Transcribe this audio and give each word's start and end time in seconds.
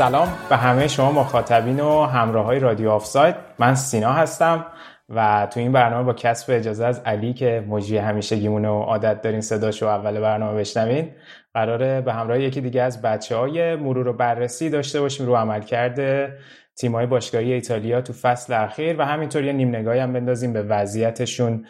سلام 0.00 0.28
به 0.48 0.56
همه 0.56 0.88
شما 0.88 1.12
مخاطبین 1.12 1.80
و 1.80 2.04
همراه 2.04 2.44
های 2.44 2.58
رادیو 2.58 2.90
آفساید. 2.90 3.34
من 3.58 3.74
سینا 3.74 4.12
هستم 4.12 4.66
و 5.08 5.48
تو 5.50 5.60
این 5.60 5.72
برنامه 5.72 6.04
با 6.04 6.12
کسب 6.12 6.52
اجازه 6.52 6.84
از 6.84 6.98
علی 6.98 7.32
که 7.32 7.64
مجری 7.68 7.98
همیشگیمونه 7.98 8.68
و 8.68 8.80
عادت 8.80 9.22
دارین 9.22 9.40
صداشو 9.40 9.86
اول 9.86 10.20
برنامه 10.20 10.60
بشنوین 10.60 11.10
قراره 11.54 12.00
به 12.00 12.12
همراه 12.12 12.40
یکی 12.40 12.60
دیگه 12.60 12.82
از 12.82 13.02
بچه 13.02 13.36
های 13.36 13.76
مرور 13.76 14.08
و 14.08 14.12
بررسی 14.12 14.70
داشته 14.70 15.00
باشیم 15.00 15.26
رو 15.26 15.36
عمل 15.36 15.62
کرده 15.62 16.38
تیم 16.76 16.94
های 16.94 17.06
باشگاهی 17.06 17.52
ایتالیا 17.52 18.00
تو 18.00 18.12
فصل 18.12 18.52
اخیر 18.52 19.00
و 19.00 19.04
همینطور 19.04 19.44
یه 19.44 19.52
نیم 19.52 19.68
نگاهی 19.68 20.00
هم 20.00 20.12
بندازیم 20.12 20.52
به 20.52 20.62
وضعیتشون 20.62 21.66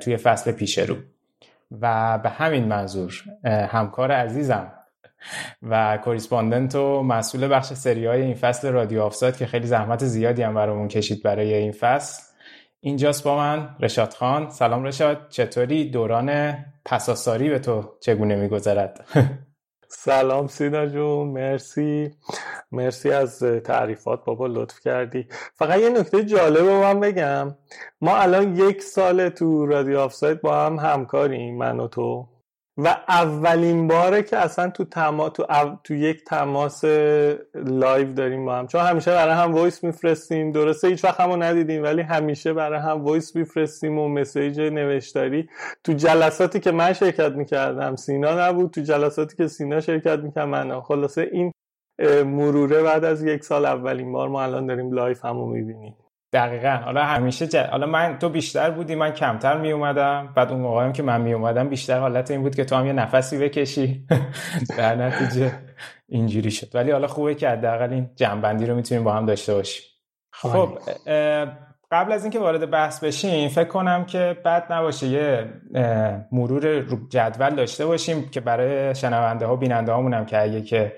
توی 0.00 0.16
فصل 0.16 0.52
پیش 0.52 0.78
رو. 0.78 0.96
و 1.80 2.18
به 2.18 2.28
همین 2.28 2.64
منظور 2.64 3.22
همکار 3.44 4.12
عزیزم 4.12 4.72
و 5.62 5.98
correspondent 6.04 6.74
و 6.74 7.02
مسئول 7.02 7.48
بخش 7.48 7.72
سری 7.72 8.06
آی 8.06 8.22
این 8.22 8.34
فصل 8.34 8.68
رادیو 8.68 9.02
آفساید 9.02 9.36
که 9.36 9.46
خیلی 9.46 9.66
زحمت 9.66 10.04
زیادی 10.04 10.42
هم 10.42 10.54
برامون 10.54 10.88
کشید 10.88 11.22
برای 11.22 11.54
این 11.54 11.72
فصل. 11.72 12.22
اینجاست 12.80 13.24
با 13.24 13.36
من 13.36 13.76
رشاد 13.80 14.12
خان. 14.12 14.50
سلام 14.50 14.84
رشاد. 14.84 15.28
چطوری؟ 15.28 15.90
دوران 15.90 16.56
پساساری 16.84 17.50
به 17.50 17.58
تو 17.58 17.92
چگونه 18.00 18.36
میگذرد؟ 18.36 19.04
سلام 19.88 20.46
سینا 20.46 20.86
جون. 20.86 21.28
مرسی. 21.28 22.10
مرسی 22.72 23.10
از 23.10 23.42
تعریفات 23.64 24.24
بابا 24.24 24.46
لطف 24.46 24.80
کردی. 24.80 25.26
فقط 25.54 25.78
یه 25.78 25.88
نکته 25.88 26.24
جالب 26.24 26.66
رو 26.66 26.80
من 26.80 27.00
بگم. 27.00 27.54
ما 28.00 28.16
الان 28.16 28.56
یک 28.56 28.82
سال 28.82 29.28
تو 29.28 29.66
رادیو 29.66 29.98
آفساید 29.98 30.40
با 30.40 30.66
هم 30.66 30.78
همکاریم 30.78 31.56
من 31.56 31.80
و 31.80 31.88
تو. 31.88 32.28
و 32.78 32.96
اولین 33.08 33.88
باره 33.88 34.22
که 34.22 34.36
اصلا 34.36 34.70
تو 34.70 34.84
تما 34.84 35.28
تو, 35.28 35.46
تو 35.84 35.94
یک 35.94 36.24
تماس 36.24 36.84
live 37.54 38.12
داریم 38.12 38.44
با 38.44 38.54
هم. 38.54 38.66
چون 38.66 38.80
همیشه 38.80 39.10
برای 39.10 39.34
هم 39.34 39.54
voice 39.54 39.84
میفرستیم. 39.84 40.52
درسته 40.52 40.88
هیچ 40.88 41.04
وقت 41.04 41.20
همو 41.20 41.36
ندیدیم 41.36 41.82
ولی 41.82 42.02
همیشه 42.02 42.52
برای 42.52 42.78
هم 42.78 43.04
voice 43.04 43.36
میفرستیم 43.36 43.98
و 43.98 44.08
message 44.08 44.60
نوشتاری. 44.60 45.48
تو 45.84 45.92
جلساتی 45.92 46.60
که 46.60 46.72
من 46.72 46.92
شرکت 46.92 47.32
می‌کردم 47.32 47.96
سینا 47.96 48.48
نبود. 48.48 48.70
تو 48.70 48.80
جلساتی 48.80 49.36
که 49.36 49.48
سینا 49.48 49.80
شرکت 49.80 50.18
می‌کرد 50.18 50.48
من 50.48 50.80
خلاصه 50.80 51.28
این 51.32 51.52
مروره 52.24 52.82
بعد 52.82 53.04
از 53.04 53.24
یک 53.24 53.44
سال 53.44 53.64
اولین 53.64 54.12
بار 54.12 54.28
ما 54.28 54.42
الان 54.42 54.66
داریم 54.66 54.92
live 54.92 55.24
همو 55.24 55.46
می‌بینیم. 55.46 55.96
دقیقا. 56.32 56.80
حالا 56.84 57.04
همیشه 57.04 57.46
جد... 57.46 57.68
حالا 57.70 57.86
من 57.86 58.18
تو 58.18 58.28
بیشتر 58.28 58.70
بودی 58.70 58.94
من 58.94 59.10
کمتر 59.10 59.56
می 59.56 59.72
اومدم 59.72 60.32
بعد 60.36 60.50
اون 60.50 60.60
موقع 60.60 60.84
هم 60.84 60.92
که 60.92 61.02
من 61.02 61.20
می 61.20 61.32
اومدم 61.32 61.68
بیشتر 61.68 61.98
حالت 61.98 62.30
این 62.30 62.42
بود 62.42 62.54
که 62.54 62.64
تو 62.64 62.76
هم 62.76 62.86
یه 62.86 62.92
نفسی 62.92 63.38
بکشی. 63.38 64.06
در 64.78 64.94
نتیجه 64.94 65.52
اینجوری 66.08 66.50
شد. 66.50 66.74
ولی 66.74 66.90
حالا 66.90 67.06
خوبه 67.06 67.34
که 67.34 67.48
حداقل 67.48 67.92
این 67.92 68.10
جنبندی 68.16 68.66
رو 68.66 68.74
می‌تونیم 68.74 69.04
با 69.04 69.12
هم 69.12 69.26
داشته 69.26 69.54
باشیم. 69.54 69.84
خب 70.32 70.78
قبل 71.90 72.12
از 72.12 72.24
اینکه 72.24 72.38
وارد 72.38 72.70
بحث 72.70 73.04
بشیم 73.04 73.48
فکر 73.48 73.68
کنم 73.68 74.04
که 74.04 74.36
بد 74.44 74.72
نباشه 74.72 75.06
یه 75.06 75.52
مرور 76.32 76.80
جدول 77.08 77.50
داشته 77.50 77.86
باشیم 77.86 78.28
که 78.28 78.40
برای 78.40 78.94
شنونده 78.94 79.46
ها 79.46 79.56
بیننده 79.56 79.92
هامون 79.92 80.14
هم 80.14 80.26
که 80.26 80.42
اگه 80.42 80.62
که 80.62 80.92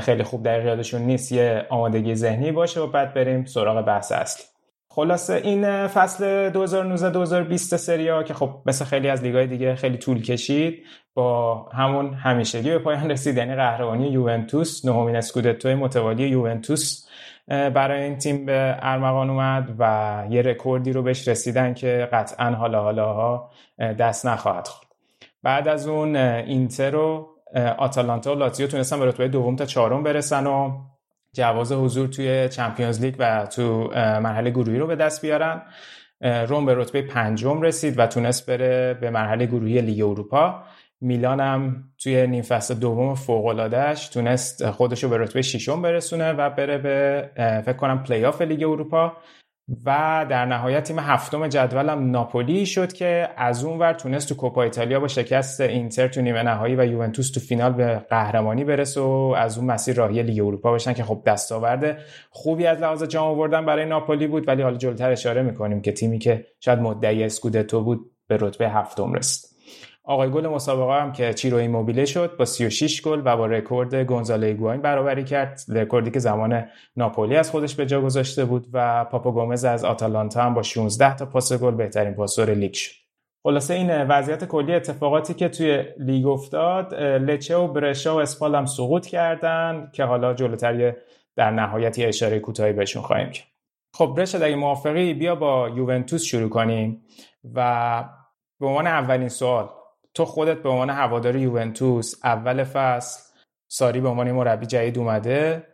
خیلی 0.00 0.22
خوب 0.22 0.42
در 0.42 0.64
یادشون 0.64 1.02
نیست 1.02 1.32
یه 1.32 1.66
آمادگی 1.68 2.14
ذهنی 2.14 2.52
باشه 2.52 2.80
و 2.80 2.86
بعد 2.86 3.14
بریم 3.14 3.44
سراغ 3.44 3.86
بحث 3.86 4.12
اصلی. 4.12 4.51
خلاصه 4.94 5.34
این 5.34 5.86
فصل 5.86 6.52
2019-2020 7.52 7.56
سری 7.56 8.06
آ 8.06 8.22
که 8.22 8.34
خب 8.34 8.62
مثل 8.66 8.84
خیلی 8.84 9.08
از 9.08 9.22
لیگای 9.22 9.46
دیگه 9.46 9.74
خیلی 9.74 9.98
طول 9.98 10.22
کشید 10.22 10.84
با 11.14 11.54
همون 11.72 12.14
همیشگی 12.14 12.70
به 12.70 12.78
پایان 12.78 13.10
رسید 13.10 13.36
یعنی 13.36 13.54
قهرمانی 13.54 14.08
یوونتوس 14.08 14.84
نهمین 14.84 15.16
اسکودتو 15.16 15.68
متوالی 15.68 16.28
یوونتوس 16.28 17.06
برای 17.48 18.02
این 18.02 18.18
تیم 18.18 18.46
به 18.46 18.76
ارمغان 18.82 19.30
اومد 19.30 19.74
و 19.78 20.24
یه 20.30 20.42
رکوردی 20.42 20.92
رو 20.92 21.02
بهش 21.02 21.28
رسیدن 21.28 21.74
که 21.74 22.08
قطعا 22.12 22.50
حالا 22.50 22.82
حالا 22.82 23.44
دست 23.78 24.26
نخواهد 24.26 24.68
خورد. 24.68 24.88
بعد 25.42 25.68
از 25.68 25.86
اون 25.86 26.16
اینتر 26.16 26.96
و 26.96 27.28
آتالانتا 27.78 28.34
و 28.34 28.38
لاتزیو 28.38 28.66
تونستن 28.66 28.98
به 28.98 29.06
رتبه 29.06 29.28
دوم 29.28 29.56
تا 29.56 29.64
چهارم 29.64 30.02
برسن 30.02 30.46
و 30.46 30.72
جواز 31.34 31.72
حضور 31.72 32.08
توی 32.08 32.48
Champions 32.48 33.00
League 33.00 33.14
و 33.18 33.46
تو 33.46 33.88
مرحله 33.94 34.50
گروهی 34.50 34.78
رو 34.78 34.86
به 34.86 34.96
دست 34.96 35.22
بیارن. 35.22 35.62
روم 36.20 36.66
به 36.66 36.74
رتبه 36.74 37.02
پنجم 37.02 37.62
رسید 37.62 37.98
و 37.98 38.06
تونست 38.06 38.50
بره 38.50 38.94
به 38.94 39.10
مرحله 39.10 39.46
گروهی 39.46 39.80
لیگ 39.80 40.04
اروپا. 40.04 40.62
میلان 41.00 41.40
هم 41.40 41.84
توی 41.98 42.26
نیم 42.26 42.42
فصل 42.42 42.74
دوم 42.74 43.14
فوق 43.14 43.46
العادهش 43.46 44.08
تونست 44.08 44.70
خودش 44.70 45.04
رو 45.04 45.10
به 45.10 45.18
رتبه 45.18 45.42
ششم 45.42 45.82
برسونه 45.82 46.32
و 46.32 46.50
بره 46.50 46.78
به 46.78 47.30
فکر 47.64 47.76
کنم 47.76 48.02
پلی 48.02 48.24
آف 48.24 48.42
لیگ 48.42 48.62
اروپا. 48.62 49.16
و 49.84 50.26
در 50.30 50.46
نهایت 50.46 50.84
تیم 50.84 50.98
هفتم 50.98 51.48
جدولم 51.48 52.10
ناپولی 52.10 52.66
شد 52.66 52.92
که 52.92 53.28
از 53.36 53.64
اون 53.64 53.78
ور 53.78 53.92
تونست 53.92 54.28
تو 54.28 54.34
کوپا 54.34 54.62
ایتالیا 54.62 55.00
با 55.00 55.08
شکست 55.08 55.60
اینتر 55.60 56.08
تو 56.08 56.20
نیمه 56.20 56.42
نهایی 56.42 56.76
و 56.76 56.86
یوونتوس 56.86 57.30
تو 57.30 57.40
فینال 57.40 57.72
به 57.72 57.96
قهرمانی 58.10 58.64
برسه 58.64 59.00
و 59.00 59.34
از 59.38 59.58
اون 59.58 59.66
مسیر 59.66 59.96
راهی 59.96 60.22
لیگ 60.22 60.46
اروپا 60.46 60.72
بشن 60.72 60.92
که 60.92 61.04
خب 61.04 61.22
دستاورد 61.26 61.98
خوبی 62.30 62.66
از 62.66 62.78
لحاظ 62.78 63.02
جام 63.02 63.26
آوردن 63.26 63.66
برای 63.66 63.84
ناپولی 63.84 64.26
بود 64.26 64.48
ولی 64.48 64.62
حالا 64.62 64.76
جلوتر 64.76 65.10
اشاره 65.10 65.42
می‌کنیم 65.42 65.80
که 65.80 65.92
تیمی 65.92 66.18
که 66.18 66.46
شاید 66.60 66.78
مدعی 66.78 67.24
اسکودتو 67.24 67.84
بود 67.84 68.10
به 68.28 68.36
رتبه 68.40 68.68
هفتم 68.68 69.12
رسید. 69.12 69.51
آقای 70.04 70.30
گل 70.30 70.46
مسابقه 70.46 71.02
هم 71.02 71.12
که 71.12 71.34
چیرو 71.34 71.56
ایموبیله 71.56 72.04
شد 72.04 72.36
با 72.36 72.44
36 72.44 73.02
گل 73.02 73.22
و 73.24 73.36
با 73.36 73.46
رکورد 73.46 73.94
گونزالو 73.94 74.46
ایگواین 74.46 74.82
برابری 74.82 75.24
کرد. 75.24 75.60
رکوردی 75.68 76.10
که 76.10 76.18
زمان 76.18 76.64
ناپولی 76.96 77.36
از 77.36 77.50
خودش 77.50 77.74
به 77.74 77.86
جا 77.86 78.00
گذاشته 78.00 78.44
بود 78.44 78.66
و 78.72 79.04
پاپا 79.04 79.32
گومز 79.32 79.64
از 79.64 79.84
آتالانتا 79.84 80.42
هم 80.42 80.54
با 80.54 80.62
16 80.62 81.16
تا 81.16 81.26
پاس 81.26 81.52
گل 81.52 81.74
بهترین 81.74 82.14
پاسور 82.14 82.54
لیگ 82.54 82.72
شد. 82.72 82.92
خلاصه 83.42 83.74
این 83.74 84.02
وضعیت 84.02 84.44
کلی 84.44 84.74
اتفاقاتی 84.74 85.34
که 85.34 85.48
توی 85.48 85.84
لیگ 85.98 86.26
افتاد 86.26 86.94
لچه 86.94 87.56
و 87.56 87.68
برشا 87.68 88.16
و 88.16 88.20
اسپال 88.20 88.54
هم 88.54 88.66
سقوط 88.66 89.06
کردن 89.06 89.90
که 89.92 90.04
حالا 90.04 90.34
جلوتر 90.34 90.94
در 91.36 91.50
نهایت 91.50 91.98
یه 91.98 92.08
اشاره 92.08 92.38
کوتاهی 92.38 92.72
بهشون 92.72 93.02
خواهیم 93.02 93.30
کرد. 93.30 93.46
خب 93.94 94.14
رشد 94.18 94.42
اگه 94.42 94.56
موافقی 94.56 95.14
بیا 95.14 95.34
با 95.34 95.68
یوونتوس 95.68 96.22
شروع 96.22 96.48
کنیم 96.48 97.04
و 97.54 98.04
به 98.60 98.66
عنوان 98.66 98.86
اولین 98.86 99.28
سوال 99.28 99.68
تو 100.14 100.24
خودت 100.24 100.62
به 100.62 100.68
عنوان 100.68 100.90
هوادار 100.90 101.36
یوونتوس 101.36 102.14
اول 102.24 102.64
فصل 102.64 103.32
ساری 103.68 104.00
به 104.00 104.08
عنوان 104.08 104.32
مربی 104.32 104.66
جدید 104.66 104.98
اومده 104.98 105.66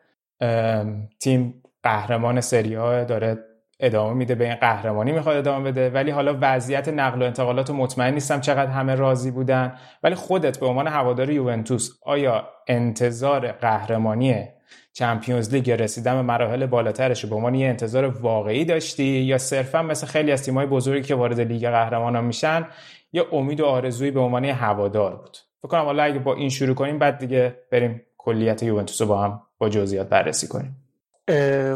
تیم 1.20 1.62
قهرمان 1.82 2.40
سری 2.40 2.75
داره 3.05 3.38
ادامه 3.81 4.14
میده 4.14 4.35
به 4.35 4.44
این 4.44 4.55
قهرمانی 4.55 5.12
می‌خواد 5.12 5.37
ادامه 5.37 5.70
بده. 5.70 5.90
ولی 5.90 6.11
حالا 6.11 6.38
وضعیت 6.40 6.88
نقل 6.88 7.23
و 7.23 7.25
انتقالات 7.25 7.70
مطمئن 7.70 8.14
نیستم 8.14 8.40
چقدر 8.40 8.70
همه 8.70 8.94
راضی 8.94 9.31
بودن. 9.31 9.75
ولی 10.02 10.14
خودت 10.14 10.61
به 10.61 10.67
عنوان 10.67 10.87
هوادار 10.87 11.31
یوونتوس 11.31 11.90
آیا 12.02 12.49
انتظار 12.69 13.52
قهرمانی 13.52 14.44
چمپیونز 14.93 15.55
لیگ 15.55 15.70
رسیدن 15.70 16.14
به 16.14 16.23
مراحل 16.23 16.67
بالاترش 16.67 17.26
به 17.26 17.37
عنوان 17.37 17.55
یه 17.55 17.69
انتظار 17.69 18.05
واقعی 18.05 18.64
داشتی؟ 18.64 19.05
یا 19.05 19.38
صرفا 19.38 19.82
مثل 19.82 20.06
خیلی 20.06 20.32
از 20.32 20.43
تیم‌های 20.43 20.67
بزرگی 20.67 21.02
که 21.02 21.14
وارد 21.14 21.40
لیگ 21.40 21.69
قهرمانان 21.69 22.25
میشن 22.25 22.67
یه 23.13 23.27
امید 23.33 23.61
و 23.61 23.67
آرزویی 23.67 24.11
به 24.11 24.21
عنوان 24.21 24.45
هوادار 24.45 25.17
بود. 25.17 25.37
فکر 25.63 25.69
کنم 25.69 25.85
حالا 25.85 26.03
اگه 26.03 26.19
با 26.19 26.35
این 26.35 26.49
شروع 26.49 26.75
کنیم 26.75 26.99
بعد 26.99 27.19
دیگه 27.19 27.59
بریم 27.73 28.03
کلیت 28.19 28.63
یوونتوس 28.63 29.01
رو 29.01 29.07
با 29.07 29.23
هم 29.23 29.43
با 29.59 29.69
جزئیات 29.69 30.09
بررسی 30.09 30.49
کنیم. 30.49 30.77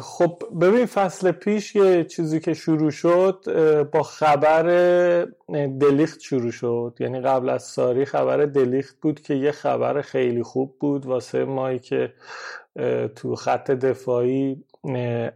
خب 0.00 0.42
ببین 0.60 0.86
فصل 0.86 1.32
پیش 1.32 1.76
یه 1.76 2.04
چیزی 2.04 2.40
که 2.40 2.54
شروع 2.54 2.90
شد 2.90 3.44
با 3.92 4.02
خبر 4.02 4.62
دلیخت 5.80 6.20
شروع 6.20 6.50
شد. 6.50 6.96
یعنی 7.00 7.20
قبل 7.20 7.48
از 7.48 7.62
ساری 7.62 8.04
خبر 8.04 8.36
دلیخت 8.36 9.00
بود 9.00 9.20
که 9.20 9.34
یه 9.34 9.52
خبر 9.52 10.00
خیلی 10.00 10.42
خوب 10.42 10.76
بود 10.80 11.06
واسه 11.06 11.44
مایی 11.44 11.78
که 11.78 12.12
تو 13.16 13.34
خط 13.36 13.70
دفاعی 13.70 14.64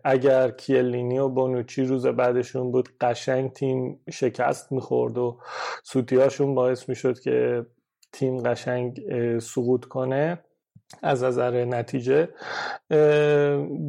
اگر 0.05 0.51
کیلینی 0.51 1.19
و 1.19 1.29
بونوچی 1.29 1.85
روز 1.85 2.07
بعدشون 2.07 2.73
بود 2.73 2.89
قشنگ 3.01 3.53
تیم 3.53 4.01
شکست 4.11 4.73
می‌خورد 4.73 5.19
و 5.19 5.39
سوتیاشون 5.85 6.55
باعث 6.55 6.89
می‌شد 6.89 7.19
که 7.21 7.67
تیم 8.13 8.43
قشنگ 8.43 9.01
سقوط 9.39 9.85
کنه 9.85 10.39
از 11.03 11.25
نظر 11.25 11.65
نتیجه. 11.65 12.29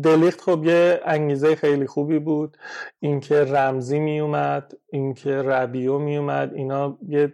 دلیخت 0.03 0.41
خب 0.41 0.63
یه 0.63 1.01
انگیزه 1.05 1.55
خیلی 1.55 1.87
خوبی 1.87 2.19
بود. 2.19 2.57
اینکه 2.99 3.35
رمزی 3.35 3.99
میومد 3.99 4.73
اینکه 4.91 5.31
ربیو 5.31 5.99
میومد 5.99 6.53
اینا 6.53 6.97
یه 7.07 7.33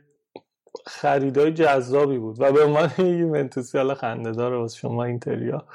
خریدای 0.85 1.53
جذابی 1.53 2.17
بود. 2.17 2.41
و 2.41 2.51
به 2.51 2.63
عنوان 2.63 2.89
یوونتوسی 2.97 3.77
حالا 3.77 3.95
خنده 3.95 4.31
داره 4.31 4.57
واسه 4.57 4.77
شما 4.77 5.03
اینتریا. 5.03 5.65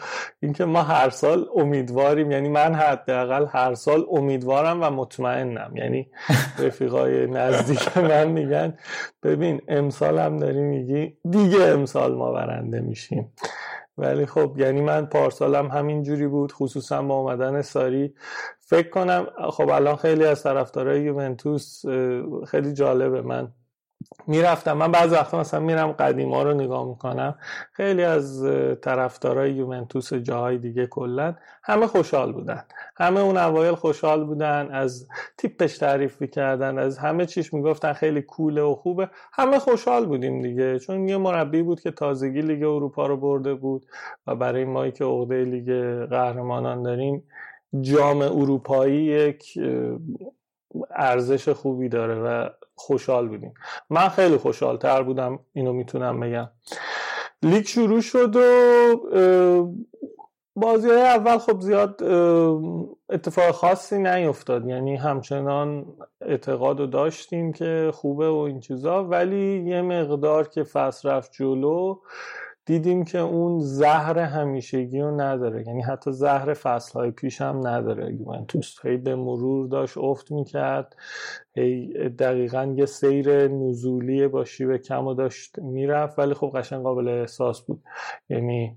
اینکه 0.40 0.64
ما 0.64 0.82
هر 0.82 1.10
سال 1.10 1.46
امیدواریم 1.56 2.30
یعنی 2.30 2.48
من 2.48 2.74
حداقل 2.74 3.46
هر 3.50 3.74
سال 3.74 4.06
امیدوارم 4.10 4.82
و 4.82 4.90
مطمئنم. 4.90 5.72
یعنی 5.76 6.10
رفیقای 6.58 7.26
نزدیک 7.26 7.98
من 7.98 8.28
میگن 8.28 8.78
ببین 9.22 9.60
امسال 9.68 10.18
هم 10.18 10.36
داری 10.36 10.60
میگی 10.60 11.16
دیگه 11.30 11.62
امسال 11.62 12.14
ما 12.14 12.32
برنده 12.32 12.80
میشیم. 12.80 13.32
ولی 13.98 14.26
خب 14.26 14.54
یعنی 14.56 14.80
من 14.80 15.06
پارسالم 15.06 15.66
همین 15.66 16.02
جوری 16.02 16.26
بود 16.26 16.52
خصوصا 16.52 17.02
با 17.02 17.14
اومدن 17.14 17.62
ساری. 17.62 18.14
فکر 18.60 18.90
کنم 18.90 19.26
خب 19.50 19.68
الان 19.68 19.96
خیلی 19.96 20.24
از 20.24 20.42
طرفدارای 20.42 21.02
یوونتوس 21.02 21.82
خیلی 22.46 22.72
جالبه. 22.72 23.22
من 23.22 23.52
می‌رفتم. 24.26 24.72
من 24.72 24.92
بعض 24.92 25.12
وقتا 25.12 25.40
مثلا 25.40 25.60
میرم 25.60 25.92
قدیما 25.92 26.42
رو 26.42 26.54
نگاه 26.54 26.88
می‌کنم. 26.88 27.38
خیلی 27.72 28.04
از 28.04 28.44
طرفدارای 28.82 29.52
یوونتوس 29.52 30.14
جاهای 30.14 30.58
دیگه 30.58 30.86
کلا 30.86 31.34
همه 31.62 31.86
خوشحال 31.86 32.32
بودن. 32.32 32.64
همه 32.96 33.20
اون 33.20 33.36
اوایل 33.36 33.74
خوشحال 33.74 34.24
بودن 34.24 34.68
از 34.72 35.08
تیپش 35.38 35.78
تعریف 35.78 36.20
می‌کردن 36.20 36.78
از 36.78 36.98
همه 36.98 37.26
چیش 37.26 37.54
می‌گفتن 37.54 37.92
خیلی 37.92 38.22
کوله 38.22 38.62
و 38.62 38.74
خوبه. 38.74 39.10
همه 39.32 39.58
خوشحال 39.58 40.06
بودیم 40.06 40.42
دیگه. 40.42 40.78
چون 40.78 41.08
یه 41.08 41.16
مربی 41.16 41.62
بود 41.62 41.80
که 41.80 41.90
تازگی 41.90 42.40
لیگ 42.40 42.62
اروپا 42.62 43.06
رو 43.06 43.16
برده 43.16 43.54
بود 43.54 43.86
و 44.26 44.34
برای 44.34 44.64
مایی 44.64 44.92
که 44.92 45.04
عقده 45.04 45.44
لیگ 45.44 45.70
قهرمانان 46.10 46.82
داریم 46.82 47.22
جام 47.80 48.22
اروپایی 48.22 49.02
یک 49.02 49.58
ارزش 50.90 51.48
خوبی 51.48 51.88
داره 51.88 52.14
و 52.14 52.48
خوشحال 52.78 53.28
بودیم. 53.28 53.54
من 53.90 54.08
خیلی 54.08 54.36
خوشحال 54.36 54.76
تر 54.76 55.02
بودم 55.02 55.38
اینو 55.52 55.72
می‌تونم 55.72 56.20
بگم. 56.20 56.48
لیگ 57.42 57.66
شروع 57.66 58.00
شد 58.00 58.36
و 58.36 58.40
بازی 60.56 60.88
های 60.88 61.02
اول 61.02 61.38
خب 61.38 61.60
زیاد 61.60 62.02
اتفاق 63.10 63.50
خاصی 63.50 63.98
نیفتاد. 63.98 64.66
یعنی 64.66 64.96
همچنان 64.96 65.86
اعتقاد 66.20 66.80
رو 66.80 66.86
داشتیم 66.86 67.52
که 67.52 67.90
خوبه 67.94 68.30
و 68.30 68.36
این 68.36 68.60
چیزا. 68.60 69.04
ولی 69.04 69.64
یه 69.66 69.82
مقدار 69.82 70.48
که 70.48 70.64
فصل 70.64 71.08
رفت 71.08 71.32
جلو 71.32 72.00
دیدیم 72.68 73.04
که 73.04 73.18
اون 73.18 73.58
زهر 73.58 74.18
همیشگی 74.18 75.00
رو 75.00 75.20
نداره. 75.20 75.64
یعنی 75.66 75.82
حتی 75.82 76.12
زهر 76.12 76.54
فصلهای 76.54 77.10
پیش 77.10 77.40
هم 77.40 77.66
نداره. 77.66 78.14
یوونتوس 78.14 78.86
هی 78.86 78.96
به 78.96 79.16
مرور 79.16 79.68
داشت 79.68 79.98
افت 79.98 80.32
می‌کرد 80.32 80.96
هی 81.54 82.08
دقیقا 82.08 82.74
یه 82.76 82.86
سیر 82.86 83.48
نزولی 83.48 84.28
با 84.28 84.44
شیب 84.44 84.76
کم 84.76 85.06
و 85.06 85.14
داشت 85.14 85.58
می‌رفت 85.58 86.18
ولی 86.18 86.34
خب 86.34 86.52
قشنگ 86.54 86.82
قابل 86.82 87.08
احساس 87.08 87.60
بود. 87.60 87.82
یعنی 88.28 88.76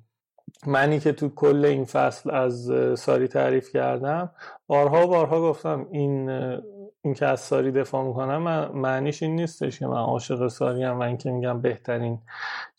منی 0.68 1.00
که 1.00 1.12
تو 1.12 1.30
کل 1.30 1.66
این 1.66 1.86
فصل 1.86 2.32
از 2.32 2.72
ساری 2.98 3.28
تعریف 3.28 3.72
کردم 3.72 4.32
بارها 4.68 5.08
بارها 5.08 5.42
گفتم 5.42 5.88
این 5.92 6.30
این 7.04 7.14
که 7.14 7.26
از 7.26 7.40
ساری 7.40 7.72
دفاع 7.72 8.04
می‌کنم 8.08 8.72
معنیش 8.74 9.24
این 9.24 9.36
نیستش 9.36 9.80
که 9.80 9.88
من 9.88 9.98
عاشق 9.98 10.48
ساری 10.48 10.84
هم 10.84 11.00
و 11.00 11.02
اینکه 11.02 11.32
میگم 11.32 11.62
بهترین 11.62 12.20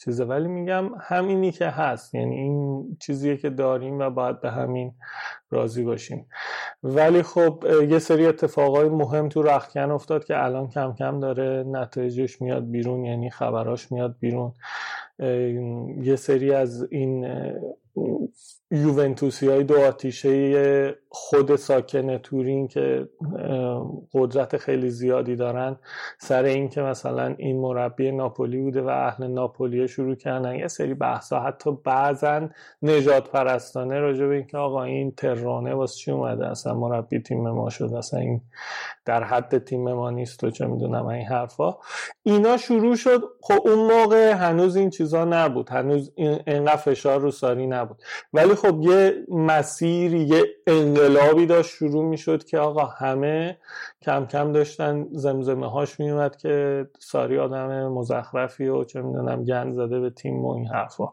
چیزه. 0.05 0.25
ولی 0.25 0.49
میگم 0.49 0.91
همینی 1.01 1.53
که 1.53 1.67
هست. 1.67 2.15
یعنی 2.15 2.37
این 2.37 2.87
چیزیه 3.01 3.37
که 3.37 3.51
داریم 3.51 3.99
و 3.99 4.11
باید 4.11 4.41
به 4.41 4.51
همین 4.51 4.95
راضی 5.51 5.85
باشیم. 5.85 6.27
ولی 6.83 7.23
خب 7.23 7.65
یه 7.89 7.99
سری 7.99 8.27
اتفاقای 8.27 8.89
مهم 8.89 9.29
تو 9.29 9.43
رخکن 9.43 9.91
افتاد 9.91 10.25
که 10.25 10.45
الان 10.45 10.69
کم 10.69 10.95
کم 10.99 11.21
داره 11.21 11.65
نتایجش 11.67 12.43
میاد 12.43 12.71
بیرون 12.71 13.05
یعنی 13.05 13.31
خبراش 13.31 13.93
میاد 13.93 14.17
بیرون. 14.21 14.53
یه 16.03 16.17
سری 16.17 16.55
از 16.55 16.89
این 16.91 17.27
یوونتوسی 18.73 19.49
های 19.49 19.65
دو 19.65 19.81
آتیشه 19.81 21.03
خود 21.09 21.57
ساکن 21.57 22.19
تورین 22.19 22.69
که 22.69 23.09
قدرت 24.15 24.57
خیلی 24.57 24.91
زیادی 24.91 25.37
دارن 25.37 25.77
سر 26.19 26.45
این 26.45 26.69
که 26.69 26.83
مثلا 26.83 27.35
این 27.39 27.61
مربی 27.61 28.13
ناپولی 28.13 28.61
بوده 28.61 28.83
و 28.83 28.89
اهل 28.89 29.27
ناپولی 29.27 29.89
شروع 29.89 30.15
کردن. 30.15 30.55
یه 30.55 30.69
سری 30.69 30.95
بحثا 30.95 31.41
حتی 31.41 31.71
بعضا 31.85 32.49
نجات 32.83 33.31
پرستانه 33.31 33.99
راجع 33.99 34.27
به 34.27 34.35
اینکه 34.35 34.59
آقا 34.59 34.83
این 34.83 35.11
ترانه 35.11 35.75
واسه 35.75 35.97
چی 35.97 36.11
اومده؟ 36.11 36.47
اصلا 36.47 36.75
مربی 36.75 37.21
تیم 37.21 37.51
ما 37.51 37.71
شد 37.71 37.95
اصلا 37.95 38.21
این 38.21 38.41
در 39.05 39.25
حد 39.25 39.59
تیم 39.59 39.93
ما 39.93 40.11
نیست 40.11 40.45
و 40.45 40.51
چه 40.51 40.67
می‌دونم 40.67 41.07
این 41.07 41.27
حرفا. 41.27 41.77
اینا 42.23 42.57
شروع 42.57 42.97
شد. 42.97 43.23
خب 43.41 43.59
اون 43.65 43.93
موقع 43.93 44.33
هنوز 44.33 44.77
این 44.77 44.91
چیزا 44.91 45.25
نبود. 45.25 45.71
هنوز 45.71 46.13
اینقدر 46.17 46.77
فشار 46.77 47.21
رو 47.21 47.31
ساری 47.31 47.67
نبود. 47.67 48.03
ولی 48.33 48.55
خب 48.63 48.83
یه 48.83 49.25
مسیر 49.29 50.15
یه 50.15 50.45
انقلابی 50.67 51.47
داشت 51.47 51.71
شروع 51.71 52.05
می‌شد 52.05 52.45
که 52.45 52.59
آقا 52.59 52.85
همه 52.85 53.59
کم 54.03 54.27
کم 54.27 54.53
داشتن 54.53 55.07
زمزمه 55.13 55.71
هاش 55.71 56.01
میومد 56.01 56.37
که 56.37 56.87
ساری 56.99 57.39
آدم 57.39 57.89
مزخرفی 57.89 58.69
و 58.69 58.85
چه 58.85 59.03
می‌دونم 59.03 59.45
گند 59.45 59.75
زده 59.75 60.01
به 60.01 60.11
تیم 60.11 60.45
و 60.45 60.51
این 60.51 60.67
حرفا. 60.67 61.13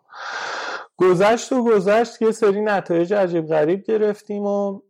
گذشت 0.98 1.54
و 1.54 1.64
گذشت 1.64 2.22
یه 2.22 2.32
سری 2.32 2.62
نتایج 2.62 3.14
عجیب 3.14 3.48
غریب 3.48 3.84
گرفتیم 3.84 4.44
و 4.44 4.82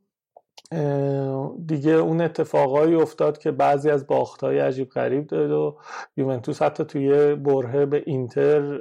دیگه 1.66 1.92
اون 1.92 2.22
اتفاقایی 2.22 2.96
افتاد 2.96 3.38
که 3.38 3.52
بعضی 3.52 3.90
از 3.90 4.08
باختهای 4.08 4.60
عجیب 4.60 4.90
غریب 4.90 5.28
داد 5.28 5.52
و 5.52 5.78
یوونتوس 6.18 6.62
حتی 6.62 6.84
توی 6.84 7.36
برهه 7.36 7.86
به 7.86 8.04
اینتر 8.06 8.78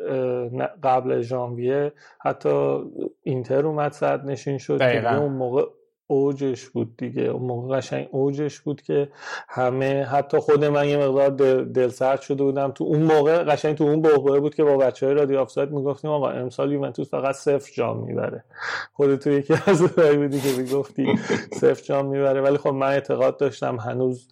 قبل 0.82 1.20
ژانویه 1.20 1.92
حتی 2.20 2.82
اینتر 3.22 3.66
اومد 3.66 3.92
صد 3.92 4.24
نشین 4.24 4.58
شد 4.58 4.78
که 4.78 5.16
اون 5.16 5.32
موقع 5.32 5.64
اوجش 6.10 6.68
بود 6.68 6.96
دیگه. 6.96 7.22
اون 7.22 7.42
موقع 7.42 7.76
قشنگ 7.76 8.08
اوجش 8.10 8.60
بود 8.60 8.82
که 8.82 9.08
همه 9.48 10.04
حتی 10.04 10.38
خود 10.38 10.64
من 10.64 10.88
یه 10.88 10.96
مقدار 10.96 11.28
دل, 11.28 11.64
دل 11.64 11.88
سرد 11.88 12.20
شده 12.20 12.44
بودم. 12.44 12.70
تو 12.70 12.84
اون 12.84 13.02
موقع 13.02 13.42
قشنگ 13.44 13.76
تو 13.76 13.84
اون 13.84 14.02
بحبوه 14.02 14.40
بود 14.40 14.54
که 14.54 14.64
با 14.64 14.76
بچه 14.76 15.06
های 15.06 15.14
رادیو 15.14 15.38
آفساید 15.38 15.70
می‌گفتیم 15.70 16.10
آقا 16.10 16.30
امسال 16.30 16.72
یوونتوس 16.72 17.10
فقط 17.10 17.34
صفر 17.34 17.72
جام 17.74 18.04
می‌بره. 18.04 18.44
خود 18.92 19.16
تو 19.16 19.30
یکی 19.30 19.54
از 19.66 19.82
بودی 19.82 20.40
که 20.40 20.48
می‌گفتی 20.58 21.18
صفر 21.52 21.82
جام 21.82 22.06
می‌بره. 22.06 22.40
ولی 22.40 22.58
خب 22.58 22.68
من 22.68 22.86
اعتقاد 22.86 23.36
داشتم 23.36 23.76
هنوز 23.76 24.28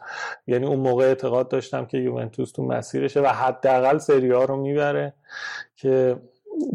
یعنی 0.47 0.67
اون 0.67 0.79
موقع 0.79 1.05
اعتقاد 1.05 1.49
داشتم 1.49 1.85
که 1.85 1.99
یوونتوس 1.99 2.53
تو 2.53 2.63
مسیرشه 2.63 3.21
و 3.21 3.27
حداقل 3.27 3.99
سری 3.99 4.31
ها 4.31 4.45
رو 4.45 4.57
می‌بره 4.57 5.15
که 5.77 6.17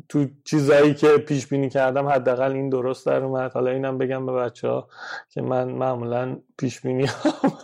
تو 0.09 0.25
چیزایی 0.43 0.93
که 0.93 1.07
پیش 1.17 1.47
بینی 1.47 1.69
کردم 1.69 2.07
حداقل 2.07 2.51
این 2.51 2.69
درست 2.69 3.05
در 3.05 3.23
اومد. 3.23 3.53
حالا 3.53 3.71
اینم 3.71 3.97
بگم 3.97 4.25
به 4.25 4.31
بچه 4.31 4.67
ها 4.67 4.88
که 5.29 5.41
من 5.41 5.71
معمولا 5.71 6.38
پیش 6.57 6.81
بینی 6.81 7.07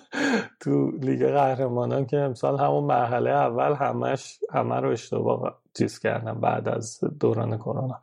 تو 0.62 0.92
لیگ 0.92 1.28
قهرمانان 1.28 2.06
که 2.06 2.18
امسال 2.18 2.60
همون 2.60 2.84
مرحله 2.84 3.30
اول 3.30 3.74
همش 3.74 4.40
همه 4.54 4.76
رو 4.76 4.90
اشتباه 4.90 5.62
چیز 5.78 6.00
کردم 6.00 6.40
بعد 6.42 6.70
از 6.70 7.00
دوران 7.20 7.58
کرونا. 7.58 8.02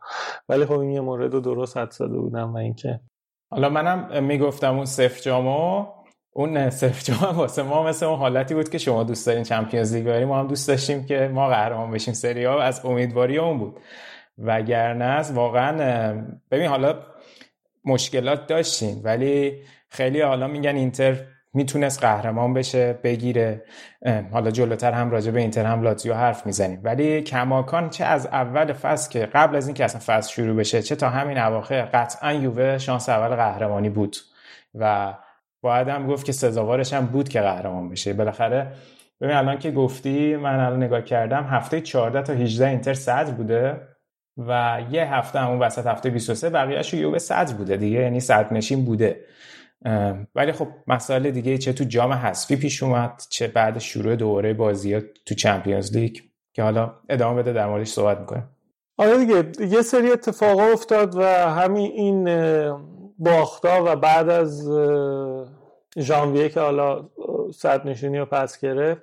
ولی 0.49 0.67
خب 0.67 0.79
این 0.79 0.91
یه 0.91 1.01
مورد 1.01 1.35
رو 1.35 1.41
درست 1.41 1.77
حد 1.77 1.91
زده 1.91 2.19
بودم 2.19 2.55
و 2.55 2.57
اینکه 2.57 3.01
حالا 3.51 3.69
منم 3.69 4.25
می‌گفتم 4.25 4.77
اون 4.77 4.85
صفر 4.85 5.21
جامو 5.21 5.87
اون 6.37 6.71
صرف 6.71 7.05
جام 7.05 7.37
واسه 7.37 7.63
ما 7.63 7.83
مثل 7.83 8.07
اون 8.07 8.19
حالتی 8.19 8.55
بود 8.55 8.69
که 8.69 8.79
شما 8.79 9.05
دوست 9.05 9.27
دارین 9.27 9.43
چمپیونز 9.43 9.95
لیگ 9.95 10.09
ما 10.09 10.39
هم 10.39 10.47
دوست 10.47 10.69
داشتیم 10.69 11.05
که 11.07 11.31
ما 11.35 11.49
قهرمان 11.49 11.91
بشیم. 11.91 12.15
سری 12.15 12.45
ها 12.45 12.63
از 12.63 12.85
امیدواری 12.85 13.39
اون 13.39 13.59
بود. 13.59 13.81
وگرنه 14.39 15.05
از 15.05 15.33
واقعا 15.33 16.25
ببین 16.51 16.67
حالا 16.67 16.95
مشکلات 17.85 18.47
داشتین 18.47 19.01
ولی 19.05 19.63
خیلی 19.89 20.21
حالا 20.21 20.47
میگن 20.47 20.77
اینتر 20.77 21.17
می‌تونست 21.55 22.01
قهرمان 22.01 22.55
بشه 22.55 22.93
بگیره. 22.93 23.65
حالا 24.33 24.51
جلوتر 24.51 24.93
هم 24.93 25.11
راجع 25.11 25.31
به 25.31 25.41
اینتر 25.41 25.65
هم 25.65 25.83
لاتزیو 25.83 26.15
حرف 26.15 26.47
می‌زنیم. 26.47 26.81
ولی 26.83 27.23
کماکان 27.23 27.91
چه 27.91 28.05
از 28.05 28.27
اول 28.27 28.73
فصل 28.73 29.11
که 29.11 29.27
قبل 29.27 29.57
از 29.57 29.67
اینکه 29.67 29.85
اصلا 29.85 30.01
فصل 30.07 30.33
شروع 30.33 30.57
بشه 30.57 30.83
چه 30.83 30.97
تا 30.97 31.09
همین 31.09 31.39
اواخر 31.39 31.83
قطعا 31.83 32.33
یووه 32.33 32.79
شانس 32.79 33.09
اول 33.09 33.37
قهرمانی 33.37 33.89
بود. 33.89 34.17
و 34.75 35.15
باید 35.65 35.89
هم 35.89 36.07
گفت 36.07 36.27
که 36.27 36.33
سزاوارش 36.33 36.93
هم 36.93 37.07
بود 37.07 37.29
که 37.29 37.41
قهرمان 37.41 37.89
بشه. 37.89 38.13
بالاخره 38.13 38.73
ببین 39.21 39.35
الان 39.35 39.59
که 39.59 39.71
گفتی 39.71 40.37
من 40.37 40.61
الان 40.61 40.83
نگاه 40.83 41.03
کردم 41.03 41.45
هفته 41.45 41.81
14 41.81 42.23
تا 42.23 42.33
18 42.33 42.69
اینتر 42.69 42.95
صدر 42.95 43.31
بوده 43.31 43.81
و 44.39 44.83
یه 44.91 45.15
هفته 45.15 45.39
همون 45.39 45.59
وسط 45.59 45.87
هفته 45.87 46.11
23 46.11 46.51
بقیه‌اش 46.51 46.95
یووه 46.95 47.19
صدر 47.19 47.55
بوده 47.55 47.77
دیگه 47.77 48.01
یعنی 48.01 48.21
صدر 48.21 48.55
نشین 48.55 48.85
بوده 48.85 49.25
ولی 50.35 50.53
خب 50.53 50.69
مسائل 50.87 51.31
دیگه 51.31 51.59
چه 51.59 51.73
تو 51.73 51.85
جام 51.85 52.13
حذفی 52.13 52.57
پیش 52.57 52.83
اومد 52.83 53.23
چه 53.31 53.49
بعد 53.49 53.79
شروع 53.79 54.17
دوره 54.17 54.55
بازی 54.55 54.95
ها 54.95 55.01
تو 55.27 55.35
چمپیونز 55.35 55.97
لیگ 55.97 56.19
که 56.53 56.63
حالا 56.63 56.95
ادامه 57.09 57.43
بده 57.43 57.53
در 57.53 57.67
موردش 57.67 57.89
صحبت 57.89 58.21
می‌کنه 58.21 58.43
آره 58.99 59.19
دیگه 59.19 59.67
یه 59.77 59.83
سری 59.83 60.11
اتفاق 60.11 60.59
افتاد 60.59 61.17
و 61.17 61.23
همین 61.51 61.91
این 61.93 62.29
باختا 63.19 63.85
و 63.85 63.97
بعد 63.97 64.29
از 64.29 64.69
ژانویه 65.99 66.49
که 66.49 66.61
حالا 66.61 67.09
صد 67.55 67.87
نشینی 67.87 68.19
رو 68.19 68.25
پس 68.25 68.61
گرفت 68.61 69.03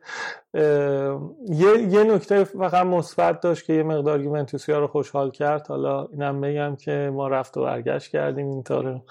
یه, 0.53 1.77
یه 1.89 2.03
نکته 2.03 2.43
فقط 2.43 2.85
مثبت 2.85 3.39
داشت 3.39 3.65
که 3.65 3.73
یه 3.73 3.83
مقدار 3.83 4.21
یوونتوسیا 4.21 4.79
رو 4.79 4.87
خوشحال 4.87 5.31
کرد. 5.31 5.67
حالا 5.67 6.07
اینم 6.11 6.41
بگم 6.41 6.75
که 6.75 7.11
ما 7.13 7.27
رفت 7.27 7.57
و 7.57 7.63
برگشت 7.63 8.11
کردیم 8.11 8.47
اینطور 8.47 9.01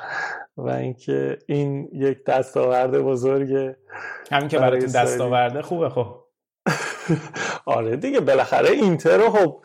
و 0.56 0.68
اینکه 0.68 1.38
این 1.46 1.88
یک 1.92 2.24
دستاورد 2.24 3.02
بزرگه 3.02 3.76
همین 4.30 4.48
که 4.48 4.58
برای 4.58 4.80
دستاورده 4.80 5.62
خوبه 5.62 5.88
خب. 5.88 6.29
آره 7.76 7.96
دیگه 7.96 8.20
بالاخره 8.20 8.70
اینتر 8.70 9.30
خب 9.30 9.56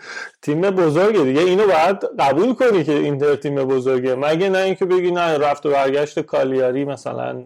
تیم 0.42 0.62
بزرگه 0.62 1.24
دیگه. 1.24 1.42
اینو 1.42 1.64
باید 1.68 1.98
قبول 2.20 2.54
کنی 2.54 2.84
که 2.84 2.94
اینتر 2.94 3.36
تیم 3.36 3.56
بزرگه. 3.56 4.16
مگه 4.16 4.50
نه 4.50 4.58
اینکه 4.58 4.86
بگی 4.86 5.12
نه 5.12 5.38
رفت 5.38 5.66
و 5.66 5.70
برگشت 5.70 6.20
کالیاری 6.20 6.86
مثلا 6.86 7.44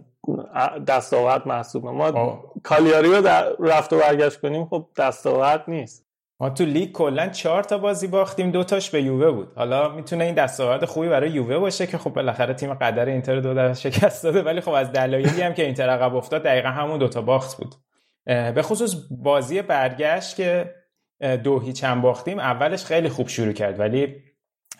دستاورد 0.88 1.48
محسوبه. 1.48 1.92
ما 1.92 2.40
کالیاری 2.64 3.10
رو 3.10 3.28
رفت 3.60 3.94
و 3.94 3.98
برگشت 3.98 4.42
کنیم 4.42 4.66
خب 4.66 4.86
دستاورد 4.98 5.64
نیست. 5.68 6.10
ما 6.42 6.50
تو 6.50 6.66
لیگ 6.66 6.92
کلا 6.92 7.28
چهار 7.28 7.64
تا 7.64 7.78
بازی 7.78 8.08
باختیم 8.08 8.52
دو 8.52 8.64
تاش 8.64 8.90
به 8.90 9.02
یووه 9.02 9.32
بود. 9.32 9.48
حالا 9.56 9.90
می‌تونه 9.90 10.24
این 10.24 10.36
دستاورد 10.36 10.86
خوبی 10.86 11.10
برای 11.10 11.30
یووه 11.30 11.58
باشه 11.58 11.88
که 11.88 11.98
خب 11.98 12.10
بالاخره 12.10 12.54
تیم 12.54 12.74
قدر 12.74 13.06
اینتر 13.06 13.40
دو 13.40 13.54
در 13.54 13.74
شکست 13.74 14.24
داده 14.24 14.42
ولی 14.42 14.62
خب 14.62 14.72
از 14.72 14.92
دلایلی 14.92 15.42
هم 15.42 15.54
که 15.54 15.66
اینتر 15.66 15.90
عقب 15.90 16.16
افتاد 16.16 16.44
دقیقا 16.44 16.70
همون 16.70 16.98
دوتا 16.98 17.22
باخت 17.22 17.58
بود. 17.58 17.76
به 18.26 18.62
خصوص 18.62 18.96
بازی 19.12 19.62
برگشت 19.62 20.36
که 20.36 20.76
دو 21.44 21.60
هیچ 21.60 21.84
هم 21.84 22.02
باختیم 22.02 22.40
اولش 22.40 22.86
خیلی 22.86 23.10
خوب 23.10 23.28
شروع 23.28 23.54
کرد 23.54 23.80
ولی 23.80 24.16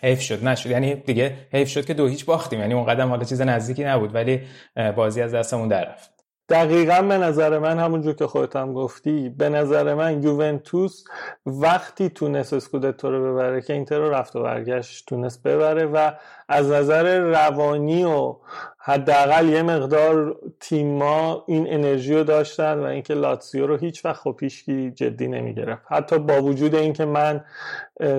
حیف 0.02 0.20
شد 0.20 0.44
نشد. 0.44 0.70
یعنی 0.70 0.94
دیگه 0.94 1.36
حیف 1.52 1.68
شد 1.68 1.84
که 1.84 1.94
دو 1.94 2.06
هیچ 2.06 2.24
باختیم 2.24 2.60
یعنی 2.60 2.74
اون 2.74 2.84
قدم 2.84 3.08
حالا 3.08 3.24
چیز 3.24 3.40
نزدیکی 3.40 3.84
نبود 3.84 4.14
ولی 4.14 4.40
بازی 4.96 5.22
از 5.22 5.34
دستمون 5.34 5.68
در 5.68 5.92
رفت. 5.92 6.20
دقیقا 6.50 7.02
به 7.02 7.18
نظر 7.18 7.58
من 7.58 7.78
همونجور 7.78 8.14
که 8.14 8.26
خودت 8.26 8.56
هم 8.56 8.72
گفتی 8.72 9.28
به 9.28 9.48
نظر 9.48 9.94
من 9.94 10.22
یوونتوس 10.22 11.04
وقتی 11.46 12.08
تونست 12.08 12.52
اسکودتو 12.52 13.10
رو 13.10 13.32
ببره 13.32 13.62
که 13.62 13.72
اینتر 13.72 13.98
رو 13.98 14.10
رفت 14.10 14.36
و 14.36 14.42
برگشت 14.42 15.06
تونست 15.08 15.42
ببره 15.42 15.86
و 15.86 16.12
از 16.48 16.70
نظر 16.70 17.18
روانی 17.18 18.04
و 18.04 18.36
حداقل 18.90 19.48
یه 19.48 19.62
مقدار 19.62 20.36
تیما 20.60 21.44
این 21.46 21.72
انرژی 21.74 22.14
رو 22.14 22.24
داشتن 22.24 22.78
و 22.78 22.84
اینکه 22.84 23.14
لاتسیو 23.14 23.66
رو 23.66 23.76
هیچ 23.76 24.04
وقت 24.04 24.20
خب 24.20 24.32
پیشکی 24.32 24.90
جدی 24.90 25.28
نمی‌گرفت. 25.28 25.82
حتی 25.88 26.18
با 26.18 26.42
وجود 26.42 26.74
اینکه 26.74 27.04
من 27.04 27.44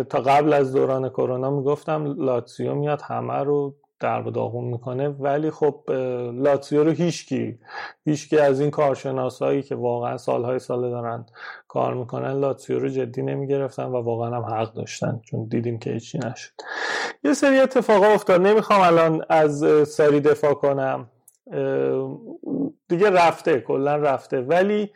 تا 0.10 0.20
قبل 0.20 0.54
از 0.54 0.74
دوران 0.74 1.10
کرونا 1.10 1.50
می‌گفتم 1.50 2.16
لاتسیو 2.18 2.75
میاد 2.75 3.01
همه 3.01 3.34
رو 3.34 3.75
در 4.01 4.22
داغون 4.22 4.65
می‌کنه. 4.65 5.10
ولی 5.10 5.51
خب 5.51 5.84
لاتسیو 6.34 6.84
رو 6.84 6.91
هیچکی 6.91 7.60
هیچکی 8.05 8.38
از 8.38 8.62
این 8.62 8.72
کارشناسایی 8.72 9.62
که 9.62 9.75
واقعا 9.75 10.17
سالهای 10.17 10.60
ساله 10.60 10.89
دارن 10.89 11.25
کار 11.67 11.93
می‌کنن 11.93 12.31
لاتسیو 12.31 12.79
رو 12.79 12.89
جدی 12.89 13.22
نمی‌گرفتن 13.22 13.84
و 13.84 14.01
واقعا 14.01 14.36
هم 14.36 14.43
حق 14.43 14.74
داشتن 14.74 15.22
چون 15.24 15.43
دیدیم 15.46 15.79
که 15.79 15.91
هیچی 15.91 16.17
نشد. 16.17 16.51
یه 17.24 17.34
سری 17.34 17.60
اتفاقا 17.60 18.05
افتاد. 18.05 18.41
نمی‌خوام 18.41 18.81
الان 18.81 19.25
از 19.29 19.65
سری 19.88 20.20
دفاع 20.20 20.53
کنم. 20.53 21.10
دیگه 22.88 23.10
رفته 23.10 23.60
کلا 23.60 23.96
رفته. 23.96 24.41
ولی 24.41 24.91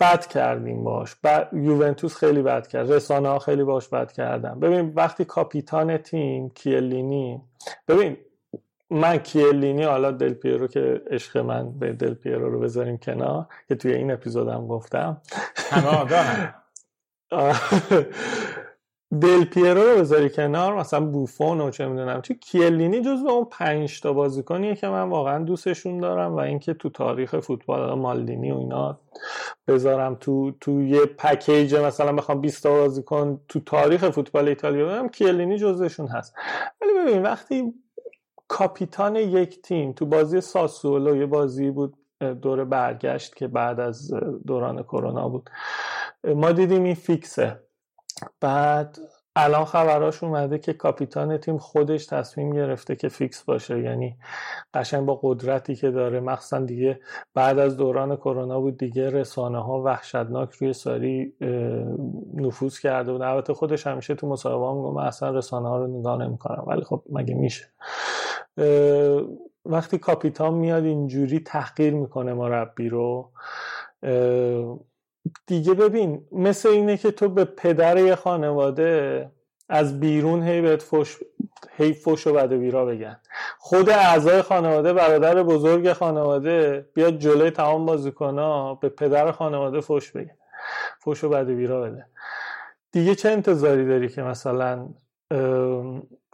بد 0.00 0.26
کردیم 0.26 0.84
باش. 0.84 1.16
ب... 1.24 1.48
یوونتوس 1.52 2.16
خیلی 2.16 2.42
بد 2.42 2.66
کرد. 2.66 2.92
رسانه 2.92 3.28
ها 3.28 3.38
خیلی 3.38 3.64
باش 3.64 3.88
بد 3.88 4.12
کردن. 4.12 4.60
ببین 4.60 4.92
وقتی 4.94 5.24
کاپیتان 5.24 5.96
تیم 5.96 6.50
کیلینی 6.50 7.42
ببین 7.88 8.16
من 8.90 9.18
کیلینی 9.18 9.82
حالا 9.82 10.10
دل 10.10 10.34
پیرو 10.34 10.66
که 10.66 11.02
عشق 11.10 11.36
من 11.36 11.78
به 11.78 11.92
دل 11.92 12.14
پیرو 12.14 12.50
رو 12.50 12.60
بذاریم 12.60 12.98
کنار 12.98 13.46
که 13.68 13.74
توی 13.74 13.92
این 13.92 14.10
اپیزودم 14.10 14.66
گفتم. 14.66 15.22
همه 15.56 16.54
دل 19.20 19.44
پیرو 19.44 19.82
رو 19.82 19.98
بذاری 19.98 20.30
کنار 20.30 20.78
مثلا 20.78 21.00
بوفون 21.00 21.60
و 21.60 21.70
چه 21.70 21.86
می‌دونم 21.86 22.22
چه 22.22 22.34
کیلینی 22.34 23.00
جزو 23.00 23.28
اون 23.28 23.44
پنج 23.50 24.00
تا 24.00 24.12
بازیکنیه 24.12 24.74
که 24.74 24.88
من 24.88 25.08
واقعا 25.08 25.44
دوستشون 25.44 25.98
دارم 26.00 26.32
و 26.32 26.38
اینکه 26.38 26.74
تو 26.74 26.88
تاریخ 26.88 27.40
فوتبال 27.40 27.98
مالدینی 27.98 28.52
و 28.52 28.58
اینا 28.58 29.00
بذارم 29.68 30.14
تو 30.14 30.52
تو 30.60 30.82
یه 30.82 31.06
پکیج 31.06 31.74
مثلا 31.74 32.12
بخوام 32.12 32.40
20 32.40 32.62
تا 32.62 32.70
بازیکن 32.70 33.40
تو 33.48 33.60
تاریخ 33.60 34.10
فوتبال 34.10 34.48
ایتالیا 34.48 34.86
بذارم 34.86 35.08
کیلینی 35.08 35.58
جزوشون 35.58 36.06
هست. 36.06 36.34
ولی 36.80 36.90
ببین 36.98 37.22
وقتی 37.22 37.74
کاپیتان 38.48 39.16
یک 39.16 39.62
تیم 39.62 39.92
تو 39.92 40.06
بازی 40.06 40.40
ساسولو 40.40 41.16
یه 41.16 41.26
بازی 41.26 41.70
بود 41.70 41.94
دور 42.42 42.64
برگشت 42.64 43.36
که 43.36 43.48
بعد 43.48 43.80
از 43.80 44.14
دوران 44.46 44.82
کرونا 44.82 45.28
بود 45.28 45.50
ما 46.24 46.52
دیدیم 46.52 46.84
این 46.84 46.94
فیکسه. 46.94 47.63
بعد 48.40 48.98
الان 49.36 49.64
خبراش 49.64 50.22
اومده 50.22 50.58
که 50.58 50.72
کاپیتان 50.72 51.38
تیم 51.38 51.58
خودش 51.58 52.06
تصمیم 52.06 52.50
گرفته 52.52 52.96
که 52.96 53.08
فیکس 53.08 53.42
باشه. 53.42 53.80
یعنی 53.80 54.16
قشنگ 54.74 55.06
با 55.06 55.20
قدرتی 55.22 55.74
که 55.74 55.90
داره 55.90 56.20
مخصوصا 56.20 56.60
دیگه 56.60 57.00
بعد 57.34 57.58
از 57.58 57.76
دوران 57.76 58.16
کرونا 58.16 58.60
بود 58.60 58.78
دیگه 58.78 59.10
رسانه 59.10 59.62
ها 59.62 59.82
وحشتناک 59.82 60.50
روی 60.52 60.72
ساری 60.72 61.34
نفوذ 62.34 62.78
کرده 62.78 63.12
بود. 63.12 63.22
البته 63.22 63.54
خودش 63.54 63.86
همیشه 63.86 64.14
تو 64.14 64.28
مصاحبه 64.28 64.80
میگه 64.80 64.94
من 64.94 65.06
اصلا 65.06 65.30
رسانه 65.30 65.68
ها 65.68 65.78
رو 65.78 65.98
نگاه 65.98 66.22
نمی‌کنم 66.22 66.64
ولی 66.66 66.82
خب 66.84 67.02
مگه 67.12 67.34
میشه؟ 67.34 67.64
وقتی 69.64 69.98
کاپیتان 69.98 70.54
میاد 70.54 70.84
اینجوری 70.84 71.40
تحقیر 71.40 71.94
می‌کنه 71.94 72.34
مربی 72.34 72.88
رو 72.88 73.30
دیگه 75.46 75.74
ببین 75.74 76.26
مثل 76.32 76.68
اینه 76.68 76.96
که 76.96 77.10
تو 77.10 77.28
به 77.28 77.44
پدر 77.44 77.98
یه 77.98 78.14
خانواده 78.14 79.30
از 79.68 80.00
بیرون 80.00 80.42
هی 80.42 80.60
بهت 80.60 80.82
فش 80.82 81.16
هی 81.76 81.92
فش 81.92 82.26
و 82.26 82.32
بد 82.32 82.52
و 82.52 82.58
بیرا 82.58 82.84
بگن. 82.84 83.20
خود 83.58 83.90
اعضای 83.90 84.42
خانواده 84.42 84.92
برادر 84.92 85.42
بزرگ 85.42 85.92
خانواده 85.92 86.88
بیاد 86.94 87.18
جلوی 87.18 87.50
تمام 87.50 87.86
بازیکنها 87.86 88.74
به 88.74 88.88
پدر 88.88 89.32
خانواده 89.32 89.80
فش 89.80 90.10
بگن. 90.10 90.36
فش 91.04 91.24
و 91.24 91.28
بد 91.28 91.50
و 91.50 91.54
بیرا 91.54 91.80
بده. 91.80 92.06
دیگه 92.92 93.14
چه 93.14 93.30
انتظاری 93.30 93.86
داری 93.86 94.08
که 94.08 94.22
مثلا 94.22 94.88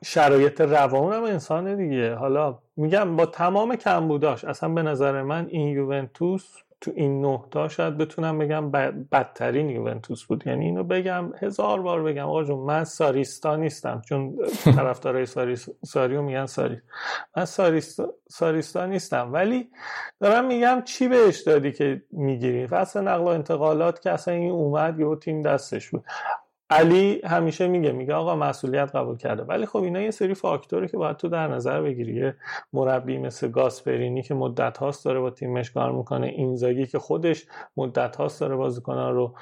شرایط 0.04 0.60
روان 0.60 1.12
هم 1.12 1.24
انسانه 1.24 1.76
دیگه؟ 1.76 2.14
حالا 2.14 2.58
میگم 2.76 3.16
با 3.16 3.26
تمام 3.26 3.76
کمبوداش 3.76 4.44
اصلا 4.44 4.68
به 4.68 4.82
نظر 4.82 5.22
من 5.22 5.46
این 5.50 5.68
یوونتوس 5.68 6.56
تو 6.80 6.92
این 6.94 7.20
نه 7.20 7.40
تا 7.50 7.68
شاید 7.68 7.96
بتونم 7.98 8.38
بگم 8.38 8.70
بدترین 9.12 9.70
یوونتوس 9.70 10.24
بود. 10.24 10.46
یعنی 10.46 10.64
اینو 10.64 10.84
بگم 10.84 11.32
هزار 11.38 11.82
بار 11.82 12.02
بگم 12.02 12.28
آقا 12.28 12.44
جون 12.44 12.58
من 12.58 12.84
ساریستا 12.84 13.56
نیستم. 13.56 14.02
چون 14.08 14.38
طرفدارای 14.76 15.26
ساری 15.26 15.56
ساریو 15.84 16.22
میگن 16.22 16.46
ساری. 16.46 16.80
من 17.36 17.44
ساریستا, 17.44 18.14
ساریستا 18.28 18.86
نیستم. 18.86 19.32
ولی 19.32 19.70
دارم 20.20 20.44
میگم 20.44 20.82
چی 20.84 21.08
بهش 21.08 21.40
دادی 21.40 21.72
که 21.72 22.02
می‌گیری؟ 22.10 22.66
فصل 22.66 23.00
نقل 23.00 23.22
و 23.22 23.26
انتقالات 23.26 24.00
که 24.00 24.10
اصلا 24.10 24.34
این 24.34 24.50
اومد 24.50 25.00
یه 25.00 25.16
تیم 25.16 25.42
دستش 25.42 25.90
بود. 25.90 26.04
علی 26.70 27.20
همیشه 27.24 27.68
میگه 27.68 27.92
میگه 27.92 28.14
آقا 28.14 28.36
مسئولیت 28.36 28.96
قبول 28.96 29.16
کرده. 29.16 29.42
ولی 29.42 29.66
خب 29.66 29.82
اینا 29.82 30.00
یه 30.00 30.10
سری 30.10 30.34
فاکتوری 30.34 30.88
که 30.88 30.96
باید 30.96 31.16
تو 31.16 31.28
در 31.28 31.48
نظر 31.48 31.82
بگیری. 31.82 32.14
یه 32.14 32.36
مربی 32.72 33.18
مثل 33.18 33.48
گاسپرینی 33.48 34.22
که 34.22 34.34
مدت 34.34 34.78
هاست 34.78 35.04
داره 35.04 35.20
با 35.20 35.30
تیمش 35.30 35.70
کار 35.70 35.92
می‌کنه. 35.92 36.26
اینزاگی 36.26 36.86
که 36.86 36.98
خودش 36.98 37.46
مدت 37.76 38.16
هاست 38.16 38.40
داره 38.40 38.56
بازیکنان 38.56 39.14
رو 39.14 39.34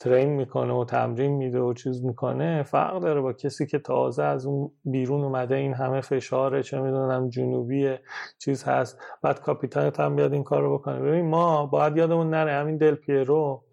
ترین 0.00 0.28
می‌کنه 0.28 0.72
و 0.72 0.84
تمرین 0.84 1.32
میده 1.32 1.60
و 1.60 1.72
چیز 1.74 2.04
می‌کنه 2.04 2.62
فرق 2.62 3.00
داره 3.00 3.20
با 3.20 3.32
کسی 3.32 3.66
که 3.66 3.78
تازه 3.78 4.22
از 4.22 4.46
اون 4.46 4.70
بیرون 4.84 5.24
اومده 5.24 5.54
این 5.54 5.74
همه 5.74 6.00
فشاره 6.00 6.62
چه 6.62 6.80
می‌دونم 6.80 7.28
جنوبی 7.28 7.96
چیز 8.38 8.64
هست. 8.64 8.98
بعد 9.22 9.40
کاپیتانت 9.40 10.00
هم 10.00 10.16
بیاد 10.16 10.32
این 10.32 10.44
کار 10.44 10.62
رو 10.62 10.78
بکنه. 10.78 11.00
ببین 11.00 11.28
ما 11.28 11.66
باید 11.66 11.96
یادمون 11.96 12.30
نره 12.30 12.52
همین 12.52 12.76
دل 12.76 12.94
پیرو 12.94 13.64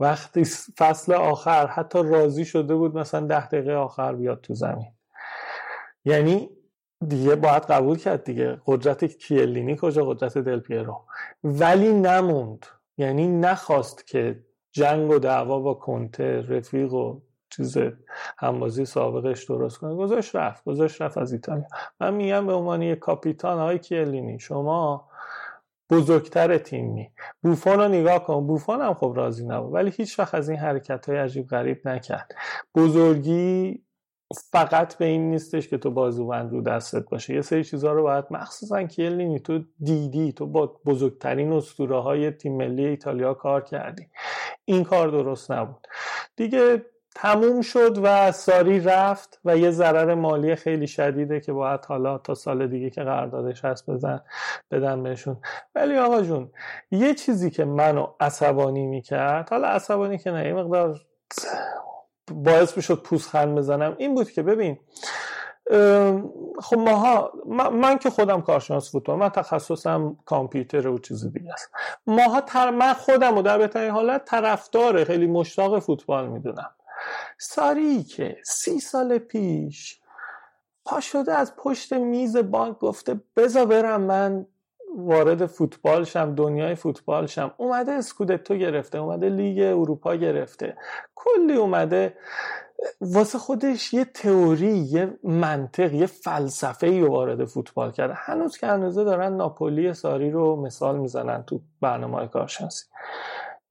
وقتی 0.00 0.44
فصل 0.78 1.12
آخر 1.12 1.66
حتی 1.66 2.02
راضی 2.02 2.44
شده 2.44 2.74
بود 2.74 2.98
مثلا 2.98 3.26
ده 3.26 3.46
دقیقه 3.46 3.74
آخر 3.74 4.14
بیاد 4.14 4.40
تو 4.40 4.54
زمین. 4.54 4.92
یعنی 6.04 6.50
دیگه 7.08 7.34
باید 7.34 7.62
قبول 7.62 7.98
کرد 7.98 8.24
دیگه. 8.24 8.58
قدرت 8.66 9.04
کیلینی 9.04 9.76
کجا؟ 9.80 10.04
قدرت 10.04 10.38
دل 10.38 10.60
پیرو. 10.60 11.04
ولی 11.44 11.92
نموند. 11.92 12.66
یعنی 12.98 13.28
نخواست 13.28 14.06
که 14.06 14.45
جنگ 14.76 15.10
و 15.10 15.18
دعوا 15.18 15.58
با 15.58 15.74
کنته 15.74 16.40
رفیق 16.48 16.92
و 16.92 17.20
چیز 17.50 17.78
همبازی 18.38 18.84
سابقش 18.84 19.44
درست 19.44 19.78
کنه. 19.78 19.94
گذاشت 19.94 20.36
رفت 20.36 20.64
گذاشت 20.64 21.02
رفت 21.02 21.18
از 21.18 21.32
ایتالیا. 21.32 21.66
من 22.00 22.14
میگم 22.14 22.46
به 22.46 22.52
عنوان 22.52 22.82
یک 22.82 22.98
کاپیتان 22.98 23.58
های 23.58 23.78
کیلینی 23.78 24.38
شما 24.38 25.08
بزرگتر 25.90 26.58
تیمی. 26.58 27.10
بوفون 27.42 27.78
رو 27.78 27.88
نگاه 27.88 28.24
کن. 28.24 28.46
بوفون 28.46 28.80
هم 28.80 28.94
خب 28.94 29.12
راضی 29.16 29.46
نبود 29.46 29.74
ولی 29.74 29.90
هیچ 29.90 30.18
وقت 30.18 30.34
از 30.34 30.48
این 30.48 30.58
حرکت 30.58 31.08
های 31.08 31.18
عجیب 31.18 31.48
غریب 31.48 31.88
نکرد. 31.88 32.34
بزرگی 32.74 33.82
فقط 34.34 34.98
به 34.98 35.04
این 35.04 35.30
نیستش 35.30 35.68
که 35.68 35.78
تو 35.78 35.90
بازوبند 35.90 36.52
رو 36.52 36.62
دستت 36.62 37.08
باشه. 37.10 37.34
یه 37.34 37.40
سری 37.40 37.64
چیزها 37.64 37.92
رو 37.92 38.02
باید 38.02 38.24
مخصوصا 38.30 38.82
کیلینی 38.82 39.40
تو 39.40 39.60
دیدی 39.80 40.32
تو 40.32 40.46
با 40.46 40.80
بزرگترین 40.86 41.52
اسطوره 41.52 42.00
های 42.00 42.30
تیم 42.30 42.56
ملی 42.56 42.86
ایتالیا 42.86 43.34
کار 43.34 43.60
کردی. 43.60 44.08
این 44.64 44.84
کار 44.84 45.08
درست 45.08 45.50
نبود. 45.50 45.86
دیگه 46.36 46.84
تموم 47.14 47.60
شد 47.60 47.98
و 48.02 48.32
ساری 48.32 48.80
رفت 48.80 49.40
و 49.44 49.56
یه 49.56 49.70
ضرر 49.70 50.14
مالی 50.14 50.54
خیلی 50.54 50.86
شدیده 50.86 51.40
که 51.40 51.52
باید 51.52 51.84
حالا 51.84 52.18
تا 52.18 52.34
سال 52.34 52.66
دیگه 52.66 52.90
که 52.90 53.02
قراردادش 53.02 53.64
هست 53.64 53.90
بزن 53.90 54.20
بدن 54.70 55.02
بهشون. 55.02 55.36
ولی 55.74 55.96
آقا 55.96 56.22
جون 56.22 56.50
یه 56.90 57.14
چیزی 57.14 57.50
که 57.50 57.64
منو 57.64 58.06
عصبانی 58.20 58.86
می‌کرد 58.86 59.50
حالا 59.50 59.68
عصبانی 59.68 60.18
که 60.18 60.30
نه 60.30 60.46
یه 60.46 60.52
مقدار 60.54 61.00
باعث 62.32 62.76
می‌شد 62.76 63.02
پوزخند 63.02 63.58
بزنم. 63.58 63.94
این 63.98 64.14
بود 64.14 64.30
که 64.30 64.42
ببین 64.42 64.78
خب 66.62 66.78
ماها 66.78 67.32
من, 67.70 67.98
که 67.98 68.10
خودم 68.10 68.42
کارشناس 68.42 68.92
فوتبال 68.92 69.18
من 69.18 69.28
تخصصم 69.28 70.16
کامپیوتر 70.24 70.88
و 70.88 70.98
چیز 70.98 71.32
دیگه 71.32 71.52
است. 71.52 71.70
ماها 72.06 72.40
تر 72.40 72.70
من 72.70 72.92
خودم 72.92 73.38
و 73.38 73.42
در 73.42 73.58
بهترین 73.58 73.90
حالت 73.90 74.24
طرفدار 74.24 75.04
خیلی 75.04 75.26
مشتاق 75.26 75.78
فوتبال 75.78 76.28
می‌دونم. 76.28 76.70
ساری 77.38 78.02
که 78.02 78.36
سی 78.44 78.80
سال 78.80 79.18
پیش 79.18 80.00
پا 80.84 81.00
شده 81.00 81.34
از 81.34 81.56
پشت 81.56 81.92
میز 81.92 82.36
بانک 82.36 82.78
گفته 82.78 83.20
بزا 83.36 83.64
برم 83.64 84.00
من 84.00 84.46
وارد 84.96 85.46
فوتبال 85.46 86.04
شم 86.04 86.34
دنیای 86.34 86.74
فوتبال 86.74 87.26
شم. 87.26 87.54
اومده 87.56 87.92
اسکودتو 87.92 88.54
گرفته 88.54 88.98
اومده 88.98 89.28
لیگ 89.28 89.58
اروپا 89.58 90.14
گرفته. 90.14 90.76
کلی 91.14 91.56
اومده 91.56 92.14
واسه 93.00 93.38
خودش 93.38 93.94
یه 93.94 94.04
تئوری 94.04 94.76
یه 94.76 95.18
منطق 95.24 95.94
یه 95.94 96.06
فلسفه 96.06 96.86
ای 96.86 97.02
وارد 97.02 97.44
فوتبال 97.44 97.92
کرده. 97.92 98.14
هنوز 98.16 98.56
که 98.56 98.66
هنوزه 98.66 99.04
دارن 99.04 99.36
ناپولی 99.36 99.94
ساری 99.94 100.30
رو 100.30 100.56
مثال 100.56 100.98
می‌زنن 100.98 101.42
تو 101.42 101.60
برنامه 101.80 102.28
کارشناسی. 102.28 102.84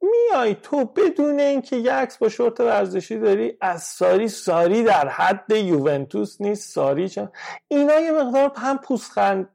میای 0.02 0.56
تو 0.56 0.86
بدون 0.86 1.40
اینکه 1.40 1.76
یه 1.76 1.94
عکس 1.94 2.18
با 2.18 2.30
شورت 2.30 2.60
ورزشی 2.60 3.20
داری 3.20 3.58
از 3.62 3.84
ساری 3.84 4.28
ساری 4.28 4.84
در 4.84 5.08
حد 5.08 5.52
یوونتوس 5.52 6.42
نیست 6.42 6.74
ساری 6.74 7.10
چون 7.10 7.30
اینا 7.68 8.00
یه 8.00 8.12
مقدار 8.12 8.52
هم 8.56 8.78
پوسخند 8.78 9.50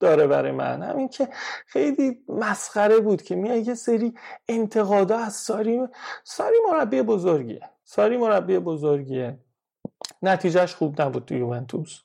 داره 0.00 0.26
برای 0.26 0.52
من. 0.52 0.82
همین 0.82 1.08
که 1.08 1.28
خیلی 1.66 2.18
مسخره 2.28 2.98
بود 2.98 3.22
که 3.22 3.36
میای 3.36 3.60
یه 3.60 3.74
سری 3.74 4.14
انتقادا 4.48 5.18
از 5.18 5.34
ساری 5.34 5.88
ساری 6.24 6.56
مربی 6.70 7.02
بزرگیه. 7.02 7.70
ساری 7.84 8.16
مربی 8.16 8.58
بزرگیه. 8.58 9.38
نتیجهش 10.22 10.74
خوب 10.74 11.02
نبود 11.02 11.24
تو 11.24 11.34
یوونتوس. 11.34 12.00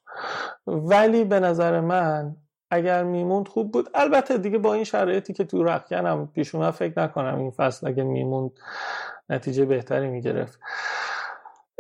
ولی 0.68 1.24
به 1.24 1.40
نظر 1.40 1.80
من 1.80 2.36
اگر 2.72 3.04
میموند 3.04 3.48
خوب 3.48 3.72
بود. 3.72 3.90
البته 3.94 4.38
دیگه 4.38 4.58
با 4.58 4.74
این 4.74 4.84
شرایطی 4.84 5.34
که 5.34 5.44
تو 5.44 5.64
رخکنم 5.64 6.28
پیش 6.28 6.56
فکر 6.56 7.00
نکنم 7.04 7.40
این 7.40 7.52
فصل 7.52 7.88
اگه 7.88 8.04
میموند 8.04 8.52
نتیجه 9.30 9.66
بهتری 9.66 10.08
می‌گرفت. 10.08 10.60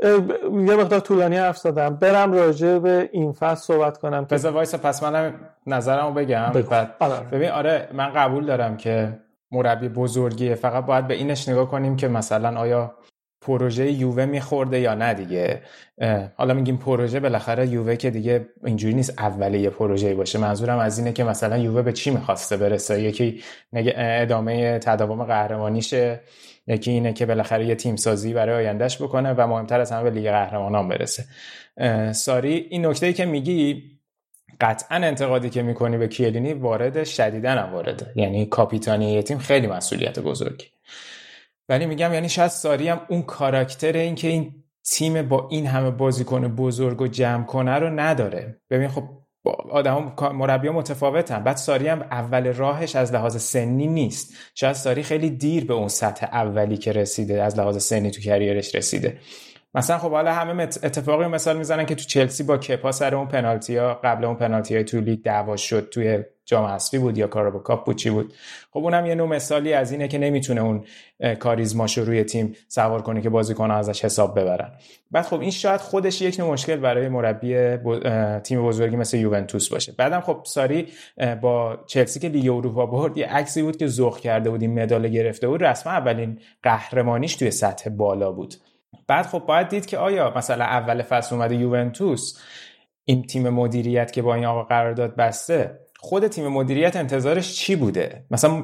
یه 0.01 0.75
مقدار 0.75 0.99
طولانی 0.99 1.37
حرف 1.37 1.57
زدم. 1.57 1.95
برم 1.95 2.33
راجع 2.33 2.77
به 2.77 3.09
این 3.11 3.31
فصل 3.31 3.63
صحبت 3.63 3.97
کنم 3.97 4.25
بذار 4.25 4.53
وایسا 4.53 4.77
پس 4.77 5.03
منم 5.03 5.33
نظرمو 5.67 6.11
بگم. 6.11 6.51
بعد 6.69 6.95
آره. 6.99 7.25
ببین 7.31 7.49
آره 7.49 7.89
من 7.93 8.13
قبول 8.13 8.45
دارم 8.45 8.77
که 8.77 9.19
مربی 9.51 9.89
بزرگیه. 9.89 10.55
فقط 10.55 10.85
باید 10.85 11.07
به 11.07 11.13
اینش 11.13 11.49
نگاه 11.49 11.69
کنیم 11.69 11.95
که 11.95 12.07
مثلا 12.07 12.59
آیا 12.59 12.95
پروژه 13.41 13.91
یووه 13.91 14.25
میخورده 14.25 14.79
یا 14.79 14.95
نه 14.95 15.13
دیگه. 15.13 15.61
حالا 16.35 16.53
میگیم 16.53 16.77
پروژه 16.77 17.19
بالاخره 17.19 17.67
یووه 17.67 17.95
که 17.95 18.09
دیگه 18.09 18.49
اینجوری 18.65 18.93
نیست 18.93 19.19
اوله 19.19 19.59
یه 19.59 19.69
پروژه 19.69 20.15
باشه. 20.15 20.39
منظورم 20.39 20.79
از 20.79 20.99
اینه 20.99 21.13
که 21.13 21.23
مثلا 21.23 21.57
یووه 21.57 21.81
به 21.81 21.93
چی 21.93 22.11
می‌خواسته 22.11 22.57
برسه؟ 22.57 23.01
یکی 23.01 23.43
ادامه 23.95 24.79
تداوم 24.79 25.23
قهرمانیشه. 25.23 26.21
یکی 26.71 26.91
اینه 26.91 27.13
که 27.13 27.25
بالاخره 27.25 27.65
یه 27.65 27.75
تیم 27.75 27.95
سازی 27.95 28.34
برای 28.34 28.65
آیندهش 28.65 29.01
بکنه 29.01 29.34
و 29.34 29.47
مهمتر 29.47 29.79
از 29.79 29.91
همه 29.91 30.03
به 30.03 30.10
لیگ 30.10 30.31
قهرمانان 30.31 30.88
برسه. 30.88 31.25
ساری 32.12 32.67
این 32.69 32.86
نکته 32.86 33.13
که 33.13 33.25
میگی 33.25 33.84
قطعا 34.62 34.97
انتقادی 34.97 35.49
که 35.49 35.62
می‌کنی 35.62 35.97
به 35.97 36.07
کیلینی 36.07 36.53
وارد 36.53 37.03
شدیدن 37.03 37.57
هم 37.57 37.73
وارده. 37.73 38.12
یعنی 38.15 38.45
کاپیتانی 38.45 39.13
یه 39.13 39.21
تیم 39.21 39.38
خیلی 39.38 39.67
مسئولیت 39.67 40.19
بزرگی. 40.19 40.65
ولی 41.69 41.86
میگم 41.86 42.13
یعنی 42.13 42.29
شاید 42.29 42.51
ساری 42.51 42.88
هم 42.88 43.01
اون 43.10 43.21
کاراکتر 43.21 43.93
این 43.97 44.15
که 44.15 44.27
این 44.27 44.63
تیم 44.84 45.21
با 45.21 45.47
این 45.51 45.67
همه 45.67 45.91
بازیکن 45.91 46.47
بزرگ 46.47 47.01
و 47.01 47.07
جمع 47.07 47.45
کنه 47.45 47.75
رو 47.75 47.89
نداره. 47.89 48.62
ببین 48.69 48.88
خب 48.88 49.03
آدم 49.71 50.13
مربی 50.34 50.69
متفاوتن. 50.69 51.43
بعد 51.43 51.58
ساری 51.58 51.88
هم 51.88 52.01
اول 52.01 52.54
راهش 52.54 52.95
از 52.95 53.13
لحاظ 53.13 53.41
سنی 53.41 53.88
نیست. 53.88 54.34
شاید 54.56 54.73
ساری 54.73 55.04
خیلی 55.04 55.30
دیر 55.30 55.65
به 55.65 55.73
اون 55.73 55.88
سطح 55.88 56.25
اولی 56.25 56.77
که 56.77 56.91
رسیده 56.91 57.43
از 57.43 57.60
لحاظ 57.60 57.84
سنی 57.84 58.12
تو 58.12 58.21
کریرش 58.21 58.75
رسیده. 58.75 59.17
مثلا 59.73 59.97
خب 59.97 60.12
حالا 60.12 60.34
همه 60.34 60.63
اتفاقی 60.63 61.27
مثال 61.27 61.57
می‌زنن 61.57 61.86
که 61.86 61.95
تو 61.95 62.03
چلسی 62.03 62.43
با 62.43 62.57
کپا 62.57 62.91
سر 62.91 63.15
اون 63.15 63.27
پنالتی 63.27 63.77
ها 63.77 63.93
قبل 63.93 64.25
اون 64.25 64.36
پنالتی 64.36 64.75
های 64.75 64.84
تو 64.84 64.99
لیگ 64.99 65.21
دعوا 65.21 65.55
شد 65.55 65.89
توی 65.89 66.23
جام 66.45 66.65
حذفی 66.65 66.97
بود 66.97 67.17
یا 67.17 67.27
کارابا 67.27 67.60
کاپ 67.60 67.86
بود 67.86 67.95
چی 67.95 68.10
بود؟ 68.10 68.34
خب 68.71 68.79
اونم 68.79 69.05
یه 69.05 69.15
نوع 69.15 69.27
مثالی 69.27 69.73
از 69.73 69.91
اینه 69.91 70.07
که 70.07 70.17
نمی‌تونه 70.17 70.62
اون 70.62 70.86
کاریزماش 71.39 71.97
رو 71.97 72.05
روی 72.05 72.23
تیم 72.23 72.55
سوار 72.67 73.01
کنه 73.01 73.21
که 73.21 73.29
بازیکن 73.29 73.71
ازش 73.71 74.05
حساب 74.05 74.39
ببرن. 74.39 74.71
بعد 75.12 75.25
خب 75.25 75.39
این 75.39 75.51
شاید 75.51 75.81
خودش 75.81 76.21
یک 76.21 76.39
نوع 76.39 76.51
مشکل 76.51 76.75
برای 76.75 77.10
مربی 77.10 77.77
تیم 78.43 78.67
بزرگی 78.67 78.95
مثل 78.95 79.17
یوونتوس 79.17 79.69
باشه. 79.69 79.93
بعدم 79.97 80.21
خب 80.21 80.41
ساری 80.43 80.88
با 81.41 81.79
چلسی 81.88 82.19
که 82.19 82.29
لیگ 82.29 82.51
اروپا 82.51 82.86
برد 82.86 83.17
یه 83.17 83.27
عکسی 83.27 83.62
بود 83.62 83.77
که 83.77 83.88
ذوق 83.88 84.19
کرده 84.19 84.49
بود 84.49 84.63
مدال 84.63 85.07
گرفته 85.07 85.47
بود. 85.47 85.63
رسما 85.63 85.93
اولین 85.93 86.39
قهرمانیش 86.63 87.36
توی 87.36 87.51
سطح 87.51 87.89
بالا 87.89 88.31
بود. 88.31 88.55
بعد 89.08 89.25
خب 89.25 89.39
باید 89.39 89.69
دید 89.69 89.86
که 89.86 89.97
آیا 89.97 90.34
مثلا 90.38 90.65
اول 90.65 91.01
فصل 91.01 91.36
اومده 91.36 91.56
یوونتوس 91.56 92.39
این 93.06 93.23
تیم 93.23 93.49
مدیریت 93.49 94.12
که 94.12 94.21
با 94.21 94.36
این 94.36 94.45
آقا 94.45 94.63
قرارداد 94.63 95.15
بسته 95.15 95.80
خود 95.99 96.27
تیم 96.27 96.47
مدیریت 96.47 96.95
انتظارش 96.95 97.54
چی 97.56 97.75
بوده؟ 97.75 98.25
مثلا 98.32 98.63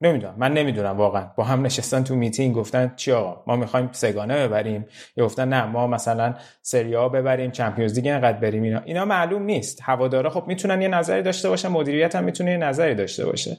نمی‌دونم. 0.00 0.34
من 0.36 0.52
نمی‌دونم 0.52 0.96
واقعا. 0.96 1.26
با 1.36 1.44
هم 1.44 1.66
نشستن 1.66 2.04
تو 2.04 2.14
میتینگ 2.14 2.54
گفتن 2.54 2.92
چی 2.96 3.12
آقا؟ 3.12 3.42
ما 3.46 3.56
می‌خوایم 3.56 3.88
سگانه 3.92 4.48
ببریم. 4.48 4.86
یا 5.16 5.24
گفتن 5.24 5.48
نه 5.48 5.64
ما 5.64 5.86
مثلا 5.86 6.34
سریا 6.62 7.08
ببریم 7.08 7.50
چمپیونز 7.50 7.98
لیگ 7.98 8.06
انقدر 8.06 8.38
بریم 8.38 8.62
اینا. 8.62 8.80
اینا 8.84 9.04
معلوم 9.04 9.42
نیست. 9.42 9.80
هوادارا 9.82 10.30
خب 10.30 10.44
می‌تونن 10.46 10.82
یه 10.82 10.88
نظری 10.88 11.22
داشته 11.22 11.48
باشن 11.48 11.68
مدیریت 11.68 12.16
هم 12.16 12.24
می‌تونه 12.24 12.50
یه 12.50 12.56
نظری 12.56 12.94
داشته 12.94 13.26
باشه. 13.26 13.56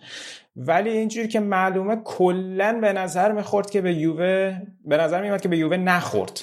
ولی 0.56 0.90
اینجوری 0.90 1.28
که 1.28 1.40
معلومه 1.40 1.96
کلا 2.04 2.80
به 2.82 2.94
نظر 2.94 3.32
می‌خورد 3.32 3.70
که 3.70 3.82
به 3.82 3.94
یووه 3.94 4.58
به 4.86 4.98
نظر 4.98 5.22
میاد 5.22 5.42
که 5.42 5.48
به 5.48 5.58
یووه 5.58 5.78
نخورد. 5.78 6.42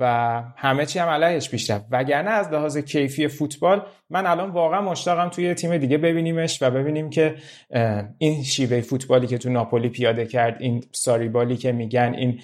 و 0.00 0.42
همه 0.56 0.86
چی 0.86 0.98
هم 0.98 1.08
علیهش 1.08 1.50
پیش 1.50 1.70
رفت. 1.70 1.84
وگرنه 1.90 2.30
از 2.30 2.48
لحاظ 2.52 2.78
کیفی 2.78 3.28
فوتبال 3.28 3.82
من 4.10 4.26
الان 4.26 4.50
واقعا 4.50 4.80
مشتاقم 4.80 5.28
توی 5.28 5.54
تیم 5.54 5.78
دیگه 5.78 5.98
ببینیمش 5.98 6.62
و 6.62 6.70
ببینیم 6.70 7.10
که 7.10 7.34
این 8.18 8.42
شیوه 8.42 8.80
فوتبالی 8.80 9.26
که 9.26 9.38
تو 9.38 9.50
ناپولی 9.50 9.88
پیاده 9.88 10.26
کرد 10.26 10.56
این 10.60 10.84
ساریبالی 10.92 11.56
که 11.56 11.72
میگن 11.72 12.14
این 12.18 12.40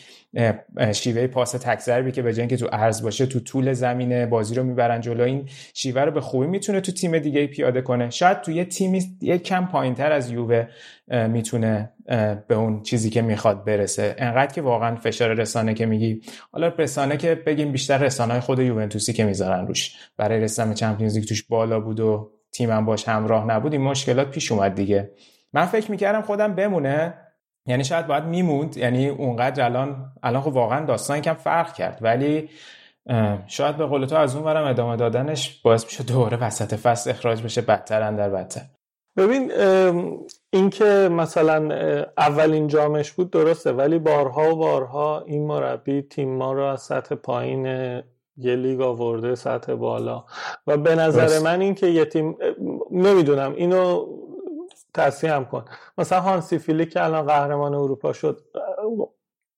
شیوه 0.92 1.26
پاس 1.26 1.52
تک 1.52 2.12
که 2.12 2.22
به 2.22 2.34
جای 2.34 2.46
که 2.46 2.56
تو 2.56 2.66
عرض 2.66 3.02
باشه 3.02 3.26
تو 3.26 3.40
طول 3.40 3.72
زمینه 3.72 4.26
بازی 4.26 4.54
رو 4.54 4.62
می‌برن 4.62 5.00
جلو 5.00 5.24
این 5.24 5.48
شیوه 5.74 6.02
رو 6.02 6.10
به 6.10 6.20
خوبی 6.20 6.46
می‌تونه 6.46 6.80
تو 6.80 6.92
تیم 6.92 7.18
دیگه 7.18 7.46
پیاده 7.46 7.82
کنه. 7.82 8.10
شاید 8.10 8.40
تو 8.40 8.52
یه 8.52 8.64
تیمی 8.64 9.02
یه 9.20 9.38
کم 9.38 9.66
پایینتر 9.66 10.12
از 10.12 10.30
یووه 10.30 10.66
می‌تونه 11.28 11.90
به 12.48 12.54
اون 12.54 12.82
چیزی 12.82 13.10
که 13.10 13.22
می‌خواد 13.22 13.64
برسه. 13.64 14.14
انقدر 14.18 14.52
که 14.52 14.62
واقعا 14.62 14.96
فشار 14.96 15.34
رسانه 15.34 15.74
که 15.74 15.86
میگی 15.86 16.20
حالا 16.52 16.68
رسانه 16.68 17.16
که 17.16 17.34
بگیم 17.34 17.72
بیشتر 17.72 17.98
رسانه 17.98 18.32
های 18.32 18.40
خود 18.40 18.58
یوونتوسی 18.58 19.12
که 19.12 19.24
می‌ذارن 19.24 19.66
روش. 19.66 19.96
برای 20.16 20.40
رسانه 20.40 20.74
چمپیونز 20.74 21.16
لیگ 21.16 21.28
توش 21.28 21.42
بالا 21.42 21.80
بود 21.80 22.00
و 22.00 22.32
تیمم 22.52 22.84
باش 22.84 23.08
همراه 23.08 23.46
نبود 23.46 23.72
این 23.72 23.82
مشکلات 23.82 24.30
پیش 24.30 24.52
اومد 24.52 24.74
دیگه. 24.74 25.10
من 25.52 25.66
فکر 25.66 25.90
می‌کردم 25.90 26.22
خودم 26.22 26.54
بمونه. 26.54 27.14
یعنی 27.66 27.84
شاید 27.84 28.06
باید 28.06 28.24
میموند 28.24 28.76
یعنی 28.76 29.08
اونقدر 29.08 29.64
الان 29.64 30.12
الان 30.22 30.42
خب 30.42 30.54
واقعا 30.54 30.84
داستان 30.84 31.20
کم 31.20 31.34
فرق 31.34 31.72
کرد 31.72 31.98
ولی 32.00 32.48
شاید 33.46 33.76
به 33.76 33.86
قول 33.86 34.06
تو 34.06 34.16
از 34.16 34.36
اون 34.36 34.44
ورم 34.44 34.64
ادامه 34.64 34.96
دادنش 34.96 35.60
باعث 35.62 35.84
میشه 35.84 36.04
دوباره 36.04 36.36
وسط 36.36 36.74
فصل 36.74 37.10
اخراج 37.10 37.42
بشه 37.42 37.60
بدتر 37.60 38.10
در 38.10 38.30
بدتر. 38.30 38.60
ببین 39.16 39.52
اینکه 40.50 41.08
مثلا 41.12 41.68
اولین 42.18 42.68
جامش 42.68 43.12
بود 43.12 43.30
درسته 43.30 43.72
ولی 43.72 43.98
بارها 43.98 44.52
و 44.52 44.56
بارها 44.56 45.20
این 45.26 45.46
مربی 45.46 46.02
تیم 46.02 46.36
ما 46.36 46.52
رو 46.52 46.64
از 46.64 46.80
سطح 46.80 47.14
پایین 47.14 47.66
یه 48.36 48.56
لیگ 48.56 48.80
آورده 48.80 49.34
سطح 49.34 49.74
بالا. 49.74 50.24
و 50.66 50.76
به 50.76 50.94
نظر 50.94 51.38
من 51.38 51.60
این 51.60 51.74
که 51.74 51.86
یه 51.86 52.04
تیم 52.04 52.36
نمی‌دونم 52.90 53.54
اینو 53.54 54.06
تصحیح 54.96 55.34
هم 55.34 55.44
کن. 55.44 55.64
مثلا 55.98 56.20
هانسی 56.20 56.58
فیلیک 56.58 56.92
که 56.92 57.04
الان 57.04 57.26
قهرمان 57.26 57.74
اروپا 57.74 58.12
شد 58.12 58.40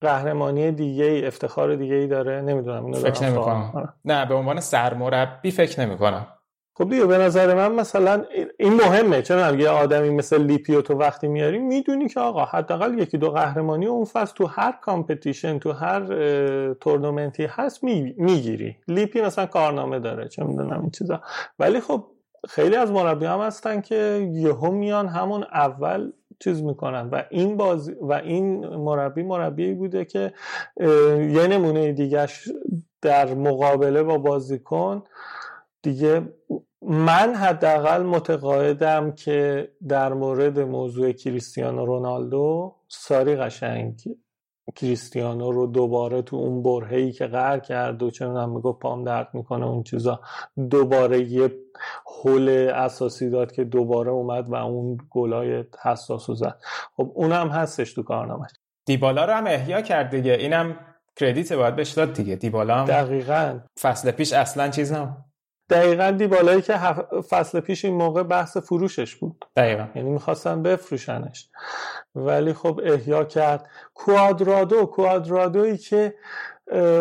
قهرمانی 0.00 0.72
دیگه 0.72 1.04
ای 1.04 1.26
افتخار 1.26 1.76
دیگه 1.76 1.94
ای 1.94 2.06
داره؟ 2.06 2.40
نمی‌دونم 2.40 2.84
اینو 2.84 2.98
فکر 2.98 3.24
نمی 3.24 3.36
کنم 3.36 3.94
نه 4.04 4.26
به 4.26 4.34
عنوان 4.34 4.60
سرمربی 4.60 5.50
فکر 5.50 5.80
نمی 5.80 5.98
کنم 5.98 6.26
خب 6.78 6.90
دیگه 6.90 7.06
به 7.06 7.18
نظر 7.18 7.54
من 7.54 7.72
مثلا 7.72 8.24
این 8.58 8.74
مهمه. 8.74 9.22
چون 9.22 9.60
یه 9.60 9.68
آدمی 9.68 10.10
مثل 10.10 10.42
لیپیو 10.42 10.82
تو 10.82 10.94
وقتی 10.94 11.28
میاری 11.28 11.58
می‌دونی 11.58 12.08
که 12.08 12.20
آقا 12.20 12.44
حداقل 12.44 12.98
یکی 12.98 13.18
دو 13.18 13.30
قهرمانی 13.30 13.86
اون 13.86 14.04
فصل 14.04 14.34
تو 14.34 14.46
هر 14.46 14.72
competition 14.82 15.58
تو 15.58 15.72
هر 15.72 16.04
تورنمنتی 16.74 17.44
هست 17.44 17.84
می‌گیری. 17.84 18.76
لیپی 18.88 19.20
مثلا 19.20 19.46
کارنامه 19.46 19.98
داره 19.98 20.28
چه 20.28 20.44
می‌دونم 20.44 20.80
این 20.80 20.90
چیزا. 20.90 21.20
ولی 21.58 21.80
خب 21.80 22.04
خیلی 22.48 22.76
از 22.76 22.90
مربی 22.90 23.26
هم 23.26 23.40
هستن 23.40 23.80
که 23.80 24.30
یهو 24.32 24.70
میان 24.70 25.08
همون 25.08 25.42
اول 25.42 26.12
چیز 26.40 26.62
می‌کنن 26.62 27.08
و 27.12 27.24
این 27.30 27.56
بازی 27.56 27.94
و 28.00 28.12
این 28.12 28.66
مربی 28.66 29.22
مربی 29.22 29.74
بوده 29.74 30.04
که 30.04 30.32
یه 31.30 31.46
نمونه 31.46 31.92
دیگهش 31.92 32.48
در 33.02 33.34
مقابله 33.34 34.02
با 34.02 34.18
بازیکن 34.18 35.02
دیگه 35.82 36.22
من 36.82 37.34
حداقل 37.34 38.02
متقاعدم 38.02 39.12
که 39.12 39.68
در 39.88 40.12
مورد 40.12 40.60
موضوع 40.60 41.12
کریستیانو 41.12 41.86
رونالدو 41.86 42.74
ساری 42.88 43.36
قشنگ 43.36 44.00
کریستیانو 44.74 45.52
رو 45.52 45.66
دوباره 45.66 46.22
تو 46.22 46.36
اون 46.36 46.62
برهه‌ای 46.62 47.12
که 47.12 47.26
قهر 47.26 47.58
کرد 47.58 48.02
و 48.02 48.10
چه 48.10 48.46
می‌گفت 48.46 48.78
پام 48.78 49.04
درد 49.04 49.28
می‌کنه 49.32 49.66
اون 49.66 49.82
چیزا 49.82 50.20
دوباره 50.70 51.32
یه 51.32 51.52
حل 52.24 52.70
اساسی 52.74 53.30
داد 53.30 53.52
که 53.52 53.64
دوباره 53.64 54.10
اومد 54.10 54.48
و 54.48 54.54
اون 54.54 54.98
گلای 55.10 55.64
حساس 55.82 56.30
زد. 56.30 56.60
خب 56.96 57.12
اونم 57.14 57.48
هستش 57.48 57.92
تو 57.92 58.02
کارنامه. 58.02 58.46
دیبالا 58.86 59.24
رو 59.24 59.32
هم 59.32 59.46
احیا 59.46 59.80
کرد 59.80 60.10
دیگه. 60.10 60.32
اینم 60.32 60.76
کردیت 61.16 61.52
باید 61.52 61.76
بهش 61.76 61.90
داد 61.90 62.12
دیگه. 62.12 62.36
دیبالا 62.36 62.74
هم 62.74 62.84
دقیقا. 62.84 63.60
فصل 63.80 64.10
پیش 64.10 64.32
اصلا 64.32 64.68
چیز 64.68 64.92
هم 64.92 65.24
دقیقا 65.70 66.10
دیبالایی 66.10 66.62
که 66.62 66.78
فصل 67.28 67.60
پیش 67.60 67.84
این 67.84 67.94
موقع 67.94 68.22
بحث 68.22 68.56
فروشش 68.56 69.16
بود. 69.16 69.44
دقیقا. 69.56 69.88
یعنی 69.94 70.10
می‌خواستن 70.10 70.62
بفروشنش. 70.62 71.48
ولی 72.14 72.52
خب 72.52 72.80
احیا 72.84 73.24
کرد. 73.24 73.68
کوادرادو 73.94 74.86
کوادرادویی 74.86 75.76
که 75.76 76.14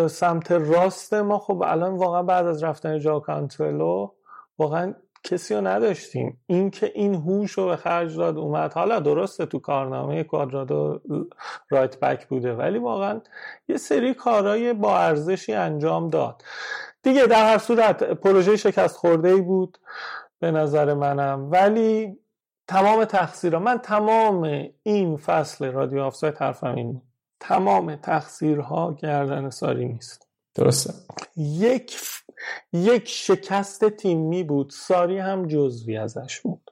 سمت 0.09 0.51
راست 0.51 1.13
ما 1.13 1.39
خب 1.39 1.63
الان 1.65 1.95
واقعا 1.95 2.23
بعد 2.23 2.45
از 2.45 2.63
رفتن 2.63 2.99
جا 2.99 3.19
کانتلو 3.19 4.11
واقعا 4.57 4.93
کسی 5.23 5.55
رو 5.55 5.67
نداشتیم. 5.67 6.41
این 6.45 6.71
که 6.71 6.91
این 6.95 7.15
هوش 7.15 7.51
رو 7.51 7.65
به 7.65 7.75
خرج 7.75 8.17
داد 8.17 8.37
اومد. 8.37 8.73
حالا 8.73 8.99
درسته 8.99 9.45
تو 9.45 9.59
کارنامه 9.59 10.23
کوادرادو 10.23 11.01
رایت 11.69 11.99
بک 11.99 12.27
بوده 12.27 12.53
ولی 12.53 12.79
واقعا 12.79 13.21
یه 13.67 13.77
سری 13.77 14.13
کارهای 14.13 14.73
با 14.73 14.99
ارزشی 14.99 15.53
انجام 15.53 16.09
داد. 16.09 16.43
دیگه 17.03 17.25
در 17.25 17.51
هر 17.51 17.57
صورت 17.57 18.03
پروژه 18.03 18.55
شکست 18.55 18.97
خورده 18.97 19.29
ای 19.29 19.41
بود 19.41 19.77
به 20.39 20.51
نظر 20.51 20.93
منم. 20.93 21.51
ولی 21.51 22.17
تمام 22.67 23.05
تقصیرها 23.05 23.59
من 23.59 23.77
تمام 23.77 24.67
این 24.83 25.17
فصل 25.17 25.71
رادیو 25.71 26.01
آفساید 26.01 26.37
حرفم 26.37 26.75
این 26.75 27.01
تمام 27.39 27.95
تقصیرها 27.95 28.93
گردن 28.93 29.49
ساری 29.49 29.85
نیست. 29.85 30.26
درسته. 30.57 30.93
یک 31.37 31.99
یک 32.73 33.09
شکست 33.09 33.89
تیمی 33.89 34.43
بود 34.43 34.69
ساری 34.69 35.17
هم 35.17 35.47
جزوی 35.47 35.97
ازش 35.97 36.39
بود. 36.39 36.71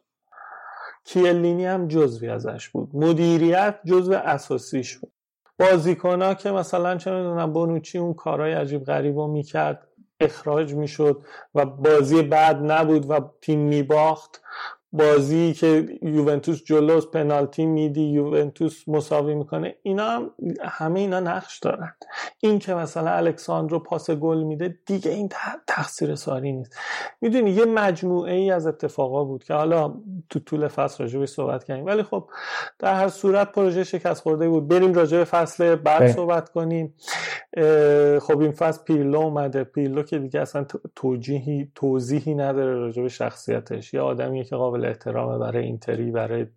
کیلینی 1.03 1.65
هم 1.65 1.87
جزوی 1.87 2.29
ازش 2.29 2.69
بود. 2.69 2.89
مدیریت 2.93 3.79
جزو 3.85 4.13
اساسیش 4.13 4.97
بود. 4.97 5.11
بازیکن 5.59 6.33
که 6.33 6.51
مثلا 6.51 6.97
چه 6.97 7.11
می‌دونم 7.11 7.53
بونوچی 7.53 7.97
اون 7.97 8.13
کارهای 8.13 8.53
عجیب 8.53 8.83
غریب 8.83 9.17
رو 9.17 9.27
می‌کرد 9.27 9.87
اخراج 10.19 10.73
می‌شد 10.73 11.25
و 11.55 11.65
بازی 11.65 12.21
بعد 12.21 12.71
نبود 12.71 13.09
و 13.09 13.19
تیم 13.41 13.59
میباخت. 13.59 14.41
بازی 14.97 15.53
که 15.53 15.99
یوونتوس 16.01 16.63
جلوس 16.63 17.07
پنالتی 17.07 17.65
میدی 17.65 18.01
یوونتوس 18.01 18.83
مساوی 18.87 19.35
می‌کنه 19.35 19.75
اینا 19.83 20.09
هم 20.09 20.31
همه 20.63 20.99
اینا 20.99 21.19
نقش 21.19 21.59
دارن. 21.59 21.95
این 22.39 22.59
که 22.59 22.73
مثلا 22.73 23.11
الکساندرو 23.11 23.79
پاس 23.79 24.11
گل 24.11 24.43
میده 24.43 24.77
دیگه 24.85 25.11
این 25.11 25.29
تقصیر 25.67 26.15
ساری 26.15 26.51
نیست. 26.51 26.75
می‌دونی 27.21 27.51
یه 27.51 27.65
مجموعه 27.65 28.33
ای 28.33 28.51
از 28.51 28.67
اتفاقا 28.67 29.23
بود 29.23 29.43
که 29.43 29.53
حالا 29.53 29.93
تو 30.29 30.39
طول 30.39 30.67
فصل 30.67 31.03
راجع 31.03 31.25
صحبت 31.25 31.63
کردیم. 31.63 31.85
ولی 31.85 32.03
خب 32.03 32.29
در 32.79 32.93
هر 32.93 33.07
صورت 33.07 33.51
پروژه 33.51 33.83
شکست 33.83 34.21
خورده 34.21 34.49
بود. 34.49 34.67
بریم 34.67 34.93
راجع 34.93 35.17
به 35.17 35.23
فصل 35.23 35.75
بعد 35.75 36.07
صحبت 36.07 36.49
کنیم. 36.49 36.93
خب 38.19 38.39
این 38.39 38.51
فصل 38.51 38.83
پیرلو 38.83 39.19
اومده. 39.19 39.63
پیرلو 39.63 40.03
که 40.03 40.19
دیگه 40.19 40.41
اصلا 40.41 40.65
توجیهی 40.95 41.71
توضیحی 41.75 42.35
نداره 42.35 42.75
راجع 42.75 43.01
به 43.01 43.09
شخصیتش. 43.09 43.93
یه 43.93 44.01
آدمیه 44.01 44.43
که 44.43 44.55
قابل 44.55 44.84
احترام 44.85 45.39
برای 45.39 45.63
اینتری 45.63 46.11
برای 46.11 46.47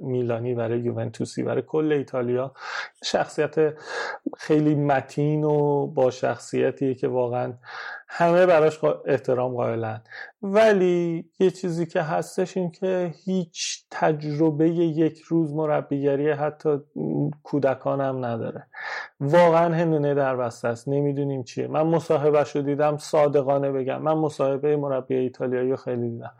میلانی 0.00 0.54
برای 0.54 0.80
یوونتوسی 0.80 1.42
برای 1.42 1.62
کل 1.62 1.92
ایتالیا 1.92 2.52
شخصیت 3.04 3.74
خیلی 4.38 4.74
متین 4.74 5.44
و 5.44 5.86
با 5.86 6.10
شخصیتی 6.10 6.94
که 6.94 7.08
واقعا 7.08 7.52
همه 8.14 8.46
براش 8.46 8.80
احترام 9.06 9.54
قائلن. 9.54 10.02
ولی 10.42 11.24
یه 11.40 11.50
چیزی 11.50 11.86
که 11.86 12.02
هستش 12.02 12.56
این 12.56 12.70
که 12.70 13.14
هیچ 13.24 13.84
تجربه 13.90 14.68
یک 14.68 15.18
روز 15.18 15.54
مربیگری 15.54 16.30
حتی 16.30 16.78
کودکان 17.42 18.00
هم 18.00 18.24
نداره. 18.24 18.66
واقعا 19.20 19.74
هندونه 19.74 20.14
در 20.14 20.36
بسته 20.36 20.68
است. 20.68 20.88
نمی‌دونیم 20.88 21.42
چیه. 21.42 21.66
من 21.66 21.82
مصاحبه 21.82 22.44
رو 22.54 22.62
دیدم 22.62 22.96
صادقانه 22.96 23.72
بگم. 23.72 24.02
من 24.02 24.14
مصاحبه 24.14 24.76
مربی 24.76 25.14
ایتالیایی 25.14 25.70
رو 25.70 25.76
خیلی 25.76 26.10
دیدم. 26.10 26.34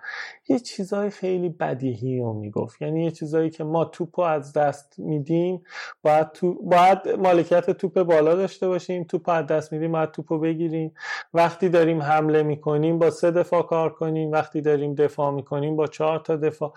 یه 0.49 0.59
چیزای 0.59 1.11
خیلی 1.11 1.49
بدیهی 1.49 2.21
رو 2.21 2.33
می‌گفت. 2.33 2.83
یعنی 2.83 3.05
یه 3.05 3.11
چیزایی 3.11 3.51
که 3.51 3.65
ما 3.65 3.85
توپ 3.85 4.19
از 4.19 4.53
دست 4.53 4.95
میدیم 4.99 5.63
باید, 6.03 6.33
تو... 6.33 6.55
باید 6.63 6.99
مالکیت 7.19 7.71
توپ 7.71 8.03
بالا 8.03 8.35
داشته 8.35 8.69
باشیم. 8.69 9.05
توپ 9.05 9.29
از 9.29 9.47
دست 9.47 9.73
میدیم 9.73 9.93
باید 9.93 10.11
توپ 10.11 10.43
بگیریم. 10.43 10.95
وقتی 11.35 11.62
داریم 11.69 12.03
حمله 12.03 12.43
می‌کنیم 12.43 12.99
با 12.99 13.11
سه 13.11 13.31
دفاع 13.31 13.63
کار 13.63 13.91
کنیم. 13.91 14.33
وقتی 14.33 14.61
داریم 14.61 14.95
دفاع 14.95 15.31
می‌کنیم 15.31 15.77
با 15.77 15.87
چهار 15.87 16.19
تا 16.19 16.37
دفاع. 16.37 16.73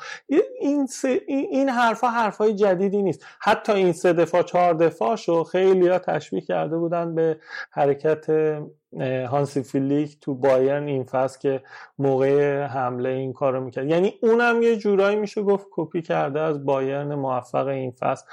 این 0.59 0.85
سه 0.85 1.21
این 1.27 1.69
حرفا 1.69 2.07
حرفای 2.07 2.53
جدیدی 2.53 3.01
نیست. 3.01 3.25
حتی 3.39 3.73
این 3.73 3.93
سه 3.93 4.13
دفاع 4.13 4.41
چهار 4.41 4.73
دفاع 4.73 5.15
شو 5.15 5.43
خیلی 5.43 5.87
ها 5.87 5.99
تشبیه 5.99 6.41
کرده 6.41 6.77
بودن 6.77 7.15
به 7.15 7.37
حرکت 7.71 8.25
هانسی 9.29 9.63
فیلیک 9.63 10.19
تو 10.19 10.35
بایرن 10.35 10.87
این 10.87 11.03
فصل 11.03 11.39
که 11.39 11.61
موقع 11.99 12.63
حمله 12.63 13.09
این 13.09 13.33
کارو 13.33 13.61
می‌کرد. 13.61 13.89
یعنی 13.89 14.13
اونم 14.21 14.61
یه 14.61 14.75
جورایی 14.75 15.15
میشه 15.15 15.41
گفت 15.41 15.67
کپی 15.71 16.01
کرده 16.01 16.39
از 16.39 16.65
بایرن 16.65 17.15
موفق 17.15 17.67
این 17.67 17.91
فصل. 17.91 18.25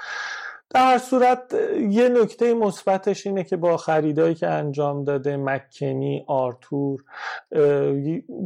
در 0.73 0.91
هر 0.91 0.97
صورت 0.97 1.55
یه 1.89 2.09
نکته 2.09 2.53
مثبتش 2.53 3.27
اینه 3.27 3.43
که 3.43 3.57
با 3.57 3.77
خریدایی 3.77 4.35
که 4.35 4.47
انجام 4.47 5.03
داده 5.03 5.37
مکنی 5.37 6.23
آرتور 6.27 7.03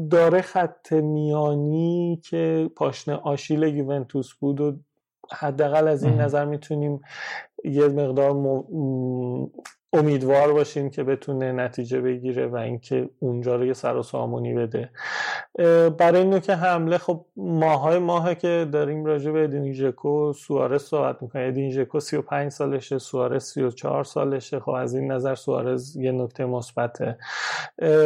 داره 0.10 0.42
خط 0.42 0.94
میانی 0.94 2.22
که 2.24 2.70
پاشنه 2.76 3.16
آشیل 3.16 3.64
یوونتوس 3.64 4.34
بود 4.34 4.62
و 4.62 4.78
حداقل 5.32 5.88
از 5.88 6.04
این 6.04 6.22
نظر 6.22 6.46
می‌تونیم 6.46 7.02
یه 7.64 7.88
مقدار 7.88 8.34
امیدوار 9.98 10.54
باشیم 10.54 10.90
که 10.90 11.04
بتونه 11.04 11.52
نتیجه 11.52 12.02
بگیره 12.02 12.48
و 12.48 12.56
اینکه 12.56 13.10
اونجا 13.20 13.56
رو 13.56 13.66
یه 13.66 13.74
سر 13.74 13.96
و 13.96 14.04
سامونی 14.04 14.54
بده. 14.54 14.90
برای 15.90 16.22
اینو 16.22 16.40
که 16.40 16.56
حمله 16.56 16.98
خب 16.98 17.26
ماهای 17.38 18.00
ماه 18.00 18.36
که 18.36 18.68
داریم 18.72 19.06
راجع 19.06 19.32
به 19.32 19.44
ادین 19.44 19.74
ژکو 19.74 20.34
سوارز 20.34 20.84
صحبت 20.84 21.22
می‌کنیم 21.22 21.48
ادین 21.48 21.72
ژکو 21.72 22.00
35 22.00 22.52
سالشه 22.52 22.98
سوارز 22.98 23.44
34 23.44 24.04
سالشه. 24.04 24.60
خب 24.60 24.72
از 24.72 24.96
این 24.96 25.12
نظر 25.12 25.36
سوارز 25.36 25.96
یه 25.96 26.12
نکته 26.12 26.46
مثبته. 26.46 27.18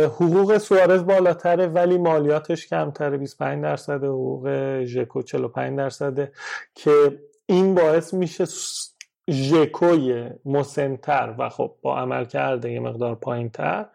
حقوق 0.06 0.58
سوارز 0.58 1.06
بالاتره 1.06 1.68
ولی 1.68 1.98
مالیاتش 1.98 2.68
کمتره 2.68 3.18
25 3.18 3.64
درصد 3.64 4.04
حقوق 4.04 4.50
ژکو 4.84 5.22
45 5.22 5.78
درصده. 5.78 6.32
که 6.76 7.20
این 7.46 7.76
باعث 7.76 8.14
میشه 8.14 8.46
ژکوی 9.30 10.30
مسنتر 10.46 11.36
و 11.38 11.50
خب 11.50 11.76
با 11.82 11.98
عمل 11.98 12.26
کرده 12.26 12.72
یه 12.72 12.80
مقدار 12.80 13.16
پایین 13.16 13.50
تر 13.50 13.86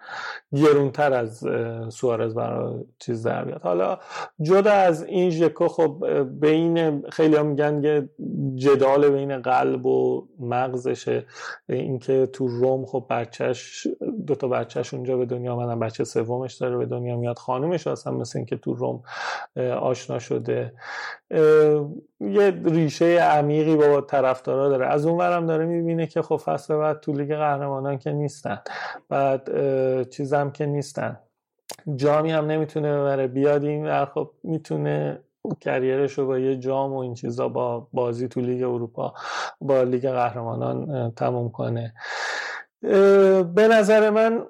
گرونتر 0.54 1.12
از 1.12 1.46
سوارز 1.88 2.34
برای 2.34 2.84
چیز 2.98 3.26
در 3.26 3.44
بیاد. 3.44 3.62
حالا 3.62 3.98
جدا 4.42 4.72
از 4.72 5.04
این 5.04 5.30
ژکو 5.30 5.68
خب 5.68 6.06
بین 6.40 7.02
خیلی 7.08 7.36
هم 7.36 7.46
میگن 7.46 7.84
یه 7.84 8.08
جدال 8.54 9.10
بین 9.10 9.38
قلب 9.38 9.86
و 9.86 10.28
مغزشه. 10.40 11.26
اینکه 11.68 12.26
تو 12.26 12.46
روم 12.46 12.84
خب 12.84 13.06
بچهش 13.10 13.86
دو 14.26 14.34
تا 14.34 14.48
بچهش 14.48 14.94
اونجا 14.94 15.16
به 15.16 15.26
دنیا 15.26 15.52
آمدن 15.52 15.78
بچه 15.78 16.04
سومش 16.04 16.54
داره 16.54 16.76
به 16.76 16.86
دنیا 16.86 17.16
میاد. 17.16 17.38
خانومش 17.38 17.86
اصلا 17.86 18.12
مثل 18.12 18.38
اینکه 18.38 18.56
تو 18.56 18.74
روم 18.74 19.02
آشنا 19.80 20.18
شده. 20.18 20.72
یه 22.20 22.62
ریشه 22.64 23.04
عمیقی 23.06 23.76
با 23.76 24.00
طرفدارا 24.00 24.68
داره. 24.68 24.86
از 24.86 25.06
اون 25.06 25.18
ورم 25.18 25.46
داره 25.46 25.64
می‌بینه 25.64 26.06
که 26.06 26.22
خب 26.22 26.36
فصل 26.36 26.76
بعد 26.76 27.00
تو 27.00 27.12
لیگ 27.12 27.34
قهرمانان 27.34 27.98
که 27.98 28.12
نیستن. 28.12 28.58
بعد 29.08 29.48
چیزم 30.08 30.50
که 30.50 30.66
نیستن. 30.66 31.18
جامی 31.96 32.32
هم 32.32 32.46
نمی‌تونه 32.46 32.98
ببره. 32.98 33.26
بیاد 33.26 33.64
این 33.64 34.04
خب 34.04 34.30
می‌تونه 34.42 35.18
کریرش 35.60 36.12
رو 36.12 36.26
با 36.26 36.38
یه 36.38 36.56
جام 36.56 36.92
و 36.92 36.98
این 36.98 37.14
چیزا 37.14 37.48
با 37.48 37.88
بازی 37.92 38.28
تو 38.28 38.40
لیگ 38.40 38.62
اروپا 38.62 39.14
با 39.60 39.82
لیگ 39.82 40.10
قهرمانان 40.10 41.10
تموم 41.16 41.50
کنه. 41.50 41.94
به 43.54 43.68
نظر 43.70 44.10
من 44.10 44.46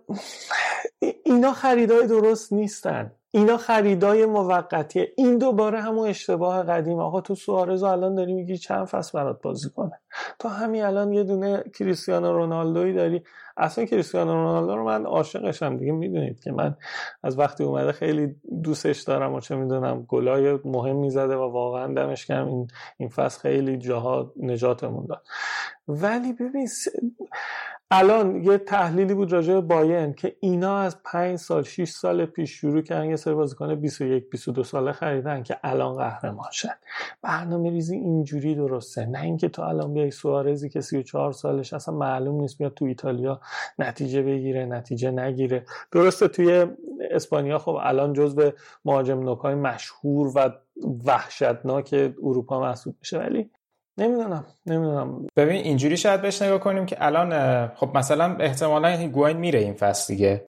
اینا 1.24 1.52
خریدای 1.52 2.06
درست 2.06 2.52
نیستن. 2.52 3.12
اینا 3.30 3.56
خریدای 3.56 4.26
موقتیه. 4.26 5.12
این 5.16 5.38
دوباره 5.38 5.80
همون 5.80 6.08
اشتباه 6.08 6.62
قدیم. 6.62 6.98
آقا 6.98 7.20
تو 7.20 7.34
سوارز 7.34 7.82
الان 7.82 8.14
داری 8.14 8.32
میگی 8.32 8.58
چند 8.58 8.84
فصل 8.84 9.18
برات 9.18 9.42
بازی 9.42 9.70
کنه؟ 9.70 10.00
تو 10.38 10.48
همین 10.48 10.84
الان 10.84 11.12
یه 11.12 11.24
دونه 11.24 11.64
کریستیانو 11.78 12.32
رونالدوی 12.32 12.92
داری. 12.92 13.22
اصلا 13.56 13.84
کریستیانو 13.84 14.32
رونالدو 14.32 14.76
رو 14.76 14.84
من 14.84 15.06
عاشقشم 15.06 15.76
دیگه. 15.76 15.92
می‌دونید 15.92 16.40
که 16.40 16.52
من 16.52 16.76
از 17.22 17.38
وقتی 17.38 17.64
اومده 17.64 17.92
خیلی 17.92 18.36
دوستش 18.62 19.02
دارم 19.02 19.34
و 19.34 19.40
چه 19.40 19.56
می‌دونم 19.56 20.04
گلای 20.08 20.58
مهم 20.64 20.96
می‌زده 20.96 21.36
و 21.36 21.52
واقعا 21.52 21.94
دمش 21.94 22.26
کم 22.26 22.46
این 22.46 22.68
این 22.96 23.08
فصل 23.08 23.40
خیلی 23.40 23.78
جاها 23.78 24.32
نجاتمون 24.36 25.06
داد. 25.06 25.22
ولی 25.88 26.32
ببین 26.32 26.68
الان 27.90 28.44
یه 28.44 28.58
تحلیلی 28.58 29.14
بود 29.14 29.32
راجع 29.32 29.54
به 29.54 29.60
باین 29.60 30.12
که 30.12 30.36
اینا 30.40 30.78
از 30.78 31.02
5 31.02 31.38
سال 31.38 31.62
6 31.62 31.88
سال 31.88 32.26
پیش 32.26 32.50
شروع 32.50 32.82
کردن 32.82 33.10
یه 33.10 33.16
سری 33.16 33.34
بازیکن 33.34 33.74
21 33.74 34.30
22 34.30 34.64
ساله 34.64 34.92
خریدن 34.92 35.42
که 35.42 35.58
الان 35.64 35.96
قهرمان 35.96 36.50
شدن 36.52 36.74
برنامه 37.22 37.70
ریزی 37.70 37.96
اینجوری 37.96 38.54
درسته. 38.54 39.06
نه 39.06 39.22
اینکه 39.22 39.48
تو 39.48 39.62
الان 39.62 39.94
بیای 39.94 40.10
سوارزی 40.10 40.68
که 40.68 40.80
34 40.80 41.32
سالش 41.32 41.72
اصلا 41.72 41.94
معلوم 41.94 42.40
نیست 42.40 42.60
میاد 42.60 42.74
تو 42.74 42.84
ایتالیا 42.84 43.40
نتیجه 43.78 44.22
بگیره 44.22 44.64
نتیجه 44.64 45.10
نگیره. 45.10 45.64
درسته 45.92 46.28
توی 46.28 46.66
اسپانیا 47.10 47.58
خب 47.58 47.78
الان 47.82 48.12
جزو 48.12 48.50
مهاجم 48.84 49.20
نوکای 49.20 49.54
مشهور 49.54 50.32
و 50.34 50.50
وحشتناک 51.04 52.12
اروپا 52.22 52.60
محسوب 52.60 52.96
میشه 53.00 53.18
ولی 53.18 53.50
نمی‌دونم 53.98 54.44
نمی‌دونم. 54.66 55.26
ببین 55.36 55.56
اینجوری 55.56 55.96
شاید 55.96 56.22
بهش 56.22 56.42
نگاه 56.42 56.58
کنیم 56.58 56.86
که 56.86 56.96
الان 57.00 57.68
خب 57.68 57.90
مثلا 57.94 58.36
احتمالا 58.36 58.88
هیگواین 58.88 59.36
میره 59.36 59.58
این 59.58 59.74
فصل 59.74 60.14
دیگه. 60.14 60.46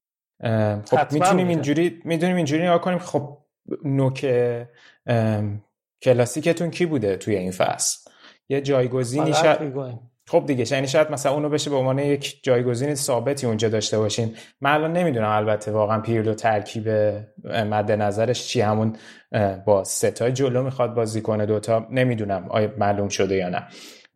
خب 0.86 1.12
می‌تونیم 1.12 1.48
اینجوری 1.48 2.02
می‌دونیم 2.04 2.36
اینجوری 2.36 2.62
نگاه 2.62 2.80
کنیم. 2.80 2.98
خب 2.98 3.38
نوک 3.84 4.26
کلاسیکتون 6.02 6.70
کی 6.70 6.86
بوده 6.86 7.16
توی 7.16 7.36
این 7.36 7.50
فصل؟ 7.50 8.10
یه 8.48 8.60
جایگزینی 8.60 9.34
شاید 9.34 9.74
خب 10.28 10.44
دیگه 10.46 10.72
یعنی 10.72 10.86
شاید 10.86 11.10
مثلا 11.10 11.32
اونو 11.32 11.48
بشه 11.48 11.70
به 11.70 11.76
عنوان 11.76 11.98
یک 11.98 12.42
جایگزین 12.42 12.94
ثابتی 12.94 13.46
اونجا 13.46 13.68
داشته 13.68 13.98
باشین. 13.98 14.34
من 14.60 14.70
الان 14.70 14.92
نمی‌دونم 14.92 15.28
البته 15.28 15.72
واقعا 15.72 16.00
پیرلو 16.00 16.34
ترکیب 16.34 16.88
مد 17.44 17.92
نظرش 17.92 18.46
چی 18.46 18.60
همون 18.60 18.96
با 19.66 19.84
ستای 19.84 20.32
جلو 20.32 20.62
می‌خواد 20.62 20.94
بازی 20.94 21.20
کنه 21.20 21.46
دوتا 21.46 21.86
نمی‌دونم 21.90 22.46
آیا 22.48 22.72
معلوم 22.78 23.08
شده 23.08 23.34
یا 23.34 23.48
نه. 23.48 23.62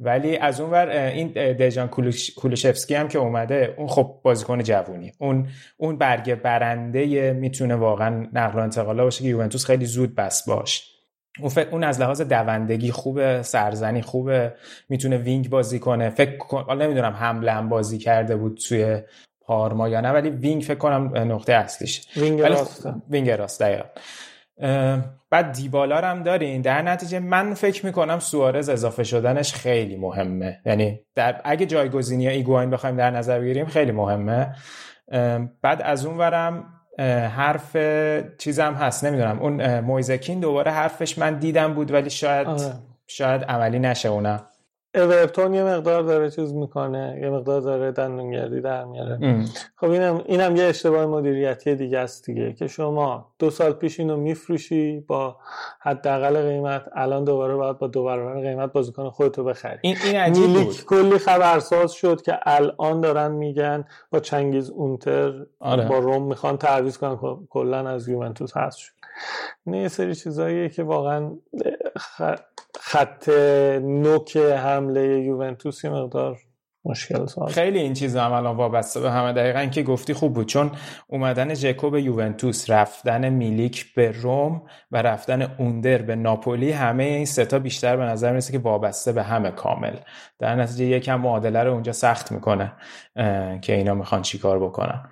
ولی 0.00 0.36
از 0.36 0.60
اون 0.60 0.70
ور 0.70 0.88
این 0.88 1.32
دژان 1.32 1.88
کولوشفسکی 2.36 2.94
هم 2.94 3.08
که 3.08 3.18
اومده 3.18 3.74
اون 3.76 3.88
خب 3.88 4.20
بازیکن 4.22 4.62
جوونی. 4.62 5.12
اون 5.18 5.46
اون 5.76 5.98
برگه 5.98 6.34
برنده 6.34 7.32
می‌تونه 7.32 7.74
واقعا 7.74 8.26
نقل 8.32 8.58
و 8.58 8.62
انتقالا 8.62 9.04
باشه 9.04 9.22
که 9.22 9.28
یوونتوس 9.28 9.64
خیلی 9.64 9.84
زود 9.84 10.14
بس 10.14 10.48
باش. 10.48 10.91
اون, 11.40 11.52
اون 11.70 11.84
از 11.84 12.00
لحاظ 12.00 12.22
دوندگی 12.22 12.90
خوبه 12.90 13.42
سرزنی 13.42 14.02
خوبه 14.02 14.54
می‌تونه 14.88 15.16
وینگ 15.16 15.50
بازی 15.50 15.78
کنه. 15.78 16.10
فکر 16.10 16.36
کن... 16.36 16.82
نمی‌دونم 16.82 17.12
حمله 17.12 17.52
هم 17.52 17.68
بازی 17.68 17.98
کرده 17.98 18.36
بود 18.36 18.60
توی 18.68 19.02
پارما 19.40 19.88
یا 19.88 20.00
نه 20.00 20.10
ولی 20.10 20.30
wing 20.30 20.62
فکر 20.62 20.78
کنم 20.78 21.12
نقطه 21.14 21.52
اصلیش 21.52 22.06
wing 22.16 22.40
راست. 22.40 22.88
wing 23.10 23.30
راست 23.30 23.62
بعد 25.30 25.52
دیبالا 25.52 25.96
هم 25.96 26.22
دارین. 26.22 26.62
در 26.62 26.82
نتیجه 26.82 27.18
من 27.18 27.54
فکر 27.54 27.86
می‌کنم 27.86 28.18
سوارز 28.18 28.68
اضافه 28.68 29.04
شدنش 29.04 29.54
خیلی 29.54 29.96
مهمه. 29.96 30.60
یعنی 30.66 31.00
در 31.14 31.40
اگه 31.44 31.66
جایگزینی 31.66 32.28
ایگواین 32.28 32.70
بخوایم 32.70 32.96
در 32.96 33.10
نظر 33.10 33.40
بگیریم 33.40 33.66
خیلی 33.66 33.92
مهمه. 33.92 34.54
بعد 35.62 35.82
از 35.82 36.06
اون 36.06 36.18
ورم 36.18 36.64
حرف 37.36 37.76
چیزم 38.38 38.74
هست 38.74 39.04
نمی‌دونم 39.04 39.38
اون 39.38 39.80
مویزه 39.80 40.13
کین 40.13 40.40
دوباره 40.40 40.70
حرفش 40.70 41.18
من 41.18 41.38
دیدم 41.38 41.74
بود 41.74 41.90
ولی 41.90 42.10
شاید 42.10 42.48
آه. 42.48 42.72
شاید 43.06 43.44
عملی 43.44 43.78
نشه 43.78 44.08
اونم 44.08 44.40
اورتون 44.94 45.54
یه 45.54 45.64
مقدار 45.64 46.02
داره 46.02 46.30
چیز 46.30 46.54
می‌کنه 46.54 47.18
یه 47.22 47.30
مقدار 47.30 47.60
داره 47.60 47.92
دندونگردی 47.92 48.60
در 48.60 48.84
میاره 48.84 49.44
خب 49.76 49.90
اینم 49.90 50.22
اینم 50.26 50.56
یه 50.56 50.64
اشتباه 50.64 51.06
مدیریتی 51.06 51.74
دیگه 51.74 51.98
است 51.98 52.26
دیگه 52.26 52.52
که 52.52 52.66
شما 52.66 53.32
دو 53.38 53.50
سال 53.50 53.72
پیش 53.72 54.00
اینو 54.00 54.16
میفروشی 54.16 55.00
با 55.00 55.36
حداقل 55.80 56.42
قیمت 56.42 56.84
الان 56.94 57.24
دوباره 57.24 57.54
باید 57.54 57.78
با 57.78 57.86
دو 57.86 58.04
برابر 58.04 58.40
قیمت 58.40 58.72
بازیکن 58.72 59.10
خودتو 59.10 59.44
بخری 59.44 59.78
این 59.82 59.96
این 60.04 60.16
عجیب 60.16 60.52
بود. 60.52 60.84
کلی 60.84 61.18
خبرساز 61.18 61.92
شد 61.92 62.22
که 62.22 62.38
الان 62.42 63.00
دارن 63.00 63.32
میگن 63.32 63.84
با 64.10 64.20
چنگیز 64.20 64.70
اونتر 64.70 65.46
آره. 65.60 65.88
با 65.88 65.98
روم 65.98 66.22
می‌خوان 66.22 66.56
تعویض 66.56 66.98
کنن 66.98 67.16
خب 67.16 67.40
کلا 67.50 67.88
از 67.88 68.08
یوونتوس 68.08 68.56
هست 68.56 68.78
شد 68.78 68.92
نه 69.66 69.78
یه 69.78 69.88
سری 69.88 70.14
چیزاییه 70.14 70.68
که 70.68 70.82
واقعا 70.82 71.30
خط 72.80 73.28
نوک 73.82 74.36
حمله 74.36 75.20
یوونتوس 75.20 75.84
یه 75.84 75.90
مقدار 75.90 76.38
مشکل 76.84 77.26
ساز. 77.26 77.52
خیلی 77.52 77.78
این 77.78 77.92
چیز 77.92 78.16
هم 78.16 78.32
الان 78.32 78.56
وابسته 78.56 79.00
به 79.00 79.10
همه. 79.10 79.32
دقیقا 79.32 79.64
که 79.64 79.82
گفتی 79.82 80.14
خوب 80.14 80.34
بود 80.34 80.46
چون 80.46 80.70
اومدن 81.06 81.54
جکو 81.54 81.90
به 81.90 82.02
یوونتوس 82.02 82.70
رفتن 82.70 83.28
میلیک 83.28 83.94
به 83.94 84.10
روم 84.10 84.62
و 84.90 85.02
رفتن 85.02 85.42
اوندر 85.58 85.98
به 85.98 86.16
ناپولی 86.16 86.70
همه 86.70 87.04
این 87.04 87.24
ستا 87.24 87.58
بیشتر 87.58 87.96
به 87.96 88.02
نظر 88.02 88.30
می‌رسه 88.30 88.52
که 88.52 88.58
وابسته 88.58 89.12
به 89.12 89.22
همه 89.22 89.50
کامل. 89.50 89.96
در 90.38 90.56
نتیجه 90.56 90.84
یکم 90.84 91.20
معادله 91.20 91.62
رو 91.62 91.72
اونجا 91.72 91.92
سخت 91.92 92.32
می‌کنه 92.32 92.72
که 93.60 93.74
اینا 93.74 93.94
می‌خوان 93.94 94.22
چیکار 94.22 94.58
بکنن. 94.58 95.10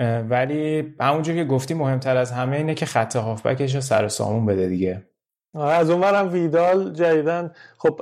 ولی 0.00 0.94
همونجور 1.00 1.34
که 1.34 1.44
گفتی 1.44 1.74
مهمتر 1.74 2.16
از 2.16 2.32
همه 2.32 2.56
اینه 2.56 2.74
که 2.74 2.86
خط 2.86 3.16
هافبکش 3.16 3.74
رو 3.74 3.80
سر 3.80 4.08
سامون 4.08 4.46
بده 4.46 4.68
دیگه. 4.68 5.09
از 5.54 5.90
اونورم 5.90 6.32
ویدال 6.32 6.92
جدیدن 6.92 7.54
خب 7.78 8.00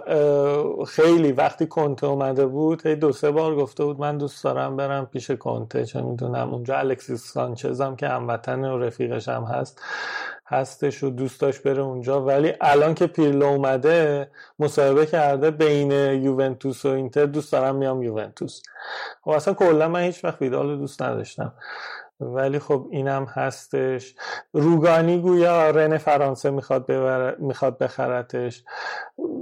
خیلی 0.85 1.33
وقتی 1.33 1.67
کنته 1.67 2.07
اومده 2.07 2.47
بود 2.47 2.87
هی 2.87 2.97
دو 2.97 3.13
سه 3.13 3.31
بار 3.31 3.57
گفته 3.57 3.85
بود 3.85 4.01
من 4.01 4.19
دوست 4.19 4.45
دارم 4.45 4.77
برم 4.77 5.07
پیش 5.07 5.31
کنته 5.31 5.85
چون 5.85 6.03
می‌دونم 6.03 6.55
اونجا 6.55 6.79
الکسیس 6.79 7.33
سانچز 7.33 7.81
هم 7.81 7.97
که 7.97 8.09
هموطن 8.09 8.65
و 8.65 8.79
رفیقش 8.79 9.29
هم 9.29 9.43
هست 9.43 9.83
هستش 10.47 11.03
و 11.03 11.11
دوست 11.11 11.41
داشت 11.41 11.63
بره 11.63 11.83
اونجا. 11.83 12.25
ولی 12.25 12.53
الان 12.61 12.95
که 12.95 13.07
پیرلو 13.07 13.47
اومده 13.47 14.31
مصاحبه 14.59 15.07
کرده 15.07 15.51
بین 15.51 15.93
یوونتوس 16.23 16.85
و 16.85 16.89
اینتر 16.89 17.27
دوست 17.27 17.53
دارم 17.53 17.77
میام 17.77 18.03
یوونتوس. 18.03 18.63
خب 19.23 19.31
اصلا 19.31 19.55
کلا 19.55 19.89
من 19.89 20.01
هیچ 20.01 20.25
وقت 20.25 20.43
ویدال 20.43 20.71
رو 20.71 20.77
دوست 20.77 21.03
نداشتم. 21.03 21.53
ولی 22.21 22.59
خب 22.59 22.87
اینم 22.91 23.25
هستش. 23.25 24.15
روگانی 24.53 25.21
گویا 25.21 25.71
رن 25.71 25.99
فرانسه 25.99 26.51
می‌خواد 26.51 26.87
ببر... 26.87 27.37
می‌خواد 27.37 27.79
بخرتش. 27.79 28.65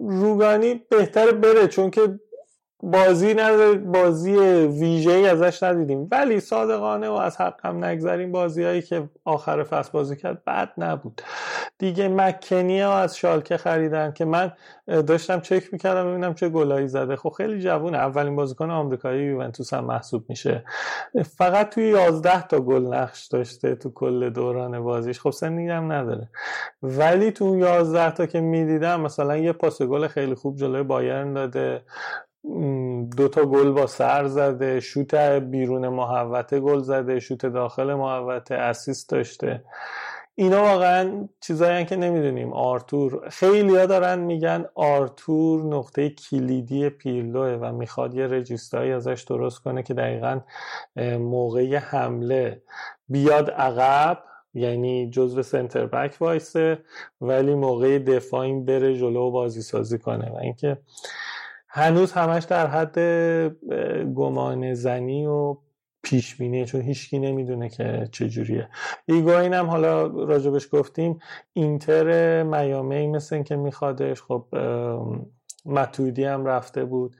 روگانی 0.09 0.75
بهتر 0.91 1.31
بره 1.31 1.69
چون 1.69 1.91
که 1.91 2.21
بازی 2.83 3.35
نداره 3.35 3.75
بازی 3.79 4.37
ویژه 4.81 5.11
ای 5.11 5.29
ازش 5.29 5.63
ندیدیم. 5.63 6.09
ولی 6.11 6.41
صادقانه 6.41 7.09
و 7.09 7.13
از 7.13 7.41
حقم 7.41 7.85
نگذریم 7.85 8.33
بازیهایی 8.33 8.83
که 8.83 9.09
آخر 9.25 9.63
فصل 9.63 9.91
بازی 9.93 10.17
کرد 10.17 10.45
بد 10.45 10.73
نبود. 10.79 11.23
دیگه 11.79 12.09
مکنی 12.09 12.81
ها 12.81 12.99
از 12.99 13.17
شالکه 13.17 13.57
خریدن 13.57 14.13
که 14.13 14.25
من 14.25 14.53
داشتم 14.87 15.41
چک 15.41 15.73
می‌کردم 15.73 16.11
ببینم 16.11 16.35
چه 16.35 16.49
گلایی 16.49 16.89
زده. 16.89 17.17
خب 17.17 17.29
خیلی 17.29 17.61
جوونه 17.61 17.99
اولین 17.99 18.37
بازیکن 18.37 18.71
آمریکایی 18.71 19.25
یوونتوس 19.25 19.75
هم 19.75 19.85
محسوب 19.85 20.25
میشه. 20.29 20.65
فقط 21.37 21.69
توی 21.69 21.89
11 21.89 22.43
تا 22.47 22.61
گل 22.61 22.87
نقش 22.87 23.27
داشته 23.27 23.75
تو 23.75 23.91
کل 23.91 24.31
دوران 24.31 24.81
بازیش. 24.81 25.21
خب 25.21 25.31
سنی 25.31 25.71
هم 25.71 25.93
نداره. 25.93 26.29
ولی 26.83 27.31
تو 27.33 27.57
11 27.59 28.11
تا 28.11 28.27
که 28.27 28.41
می‌دیدم 28.41 29.01
مثلا 29.01 29.37
یه 29.37 29.53
پاس 29.53 29.83
گل 29.83 30.07
خیلی 30.07 30.35
خوب 30.35 30.57
جلوی 30.57 30.83
بایرن 30.83 31.33
داده. 31.33 31.83
دوتا 33.17 33.45
گل 33.45 33.73
با 33.73 33.87
سر 33.87 34.27
زده 34.27 34.81
شوت 34.81 35.15
بیرون 35.15 35.89
محوطه 35.89 36.61
گل 36.61 36.81
زده 36.81 37.21
شوت 37.21 37.47
داخل 37.47 37.95
محوطه 37.95 38.55
اسیست 38.55 39.11
داشته. 39.11 39.63
اینا 40.35 40.63
واقعا 40.63 41.29
چیزایی 41.41 41.85
که 41.85 41.97
نمی‌دونیم. 41.97 42.53
آرتور 42.53 43.29
خیلی 43.29 43.77
ها 43.77 43.87
دارن 43.87 44.19
میگن 44.19 44.65
آرتور 44.75 45.65
نقطه 45.65 46.11
کلیدی 46.11 46.89
پیرلوه 46.89 47.59
و 47.61 47.73
می‌خواد 47.73 48.15
یه 48.15 48.27
رجیستایی 48.27 48.93
ازش 48.93 49.25
درست 49.29 49.63
کنه 49.63 49.83
که 49.83 49.95
دقیقا 49.95 50.41
موقع 51.19 51.77
حمله 51.77 52.63
بیاد 53.09 53.51
عقب 53.51 54.23
یعنی 54.55 55.11
جزو 55.11 55.43
سنتر 55.43 55.87
بک 55.87 56.17
وایسه 56.21 56.79
ولی 57.21 57.55
موقع 57.55 57.99
دفاعی 57.99 58.61
بره 58.61 58.99
جلو 58.99 59.21
و 59.21 59.31
بازی 59.31 59.63
سازی 59.63 59.99
کنه. 59.99 60.31
و 60.31 60.37
اینکه 60.37 60.79
هنوز 61.77 62.13
همش 62.13 62.45
در 62.45 62.67
حد 62.67 62.99
گمان 64.15 64.75
زنی 64.75 65.27
و 65.27 65.57
پیش 66.03 66.37
بینیه 66.37 66.65
چون 66.65 66.81
هیچکی 66.81 67.19
نمی‌دونه 67.19 67.69
که 67.69 68.09
چجوریه. 68.13 68.69
ایگواین 69.07 69.55
هم 69.55 69.67
حالا 69.67 70.07
راجبش 70.07 70.69
گفتیم 70.73 71.19
اینتر 71.53 72.43
میامی 72.43 73.07
مثل 73.07 73.43
که 73.43 73.57
میخوادش 73.57 74.23
خب 74.23 74.47
متودی 75.67 76.25
هم 76.25 76.47
رفته 76.47 76.85
بود. 76.85 77.17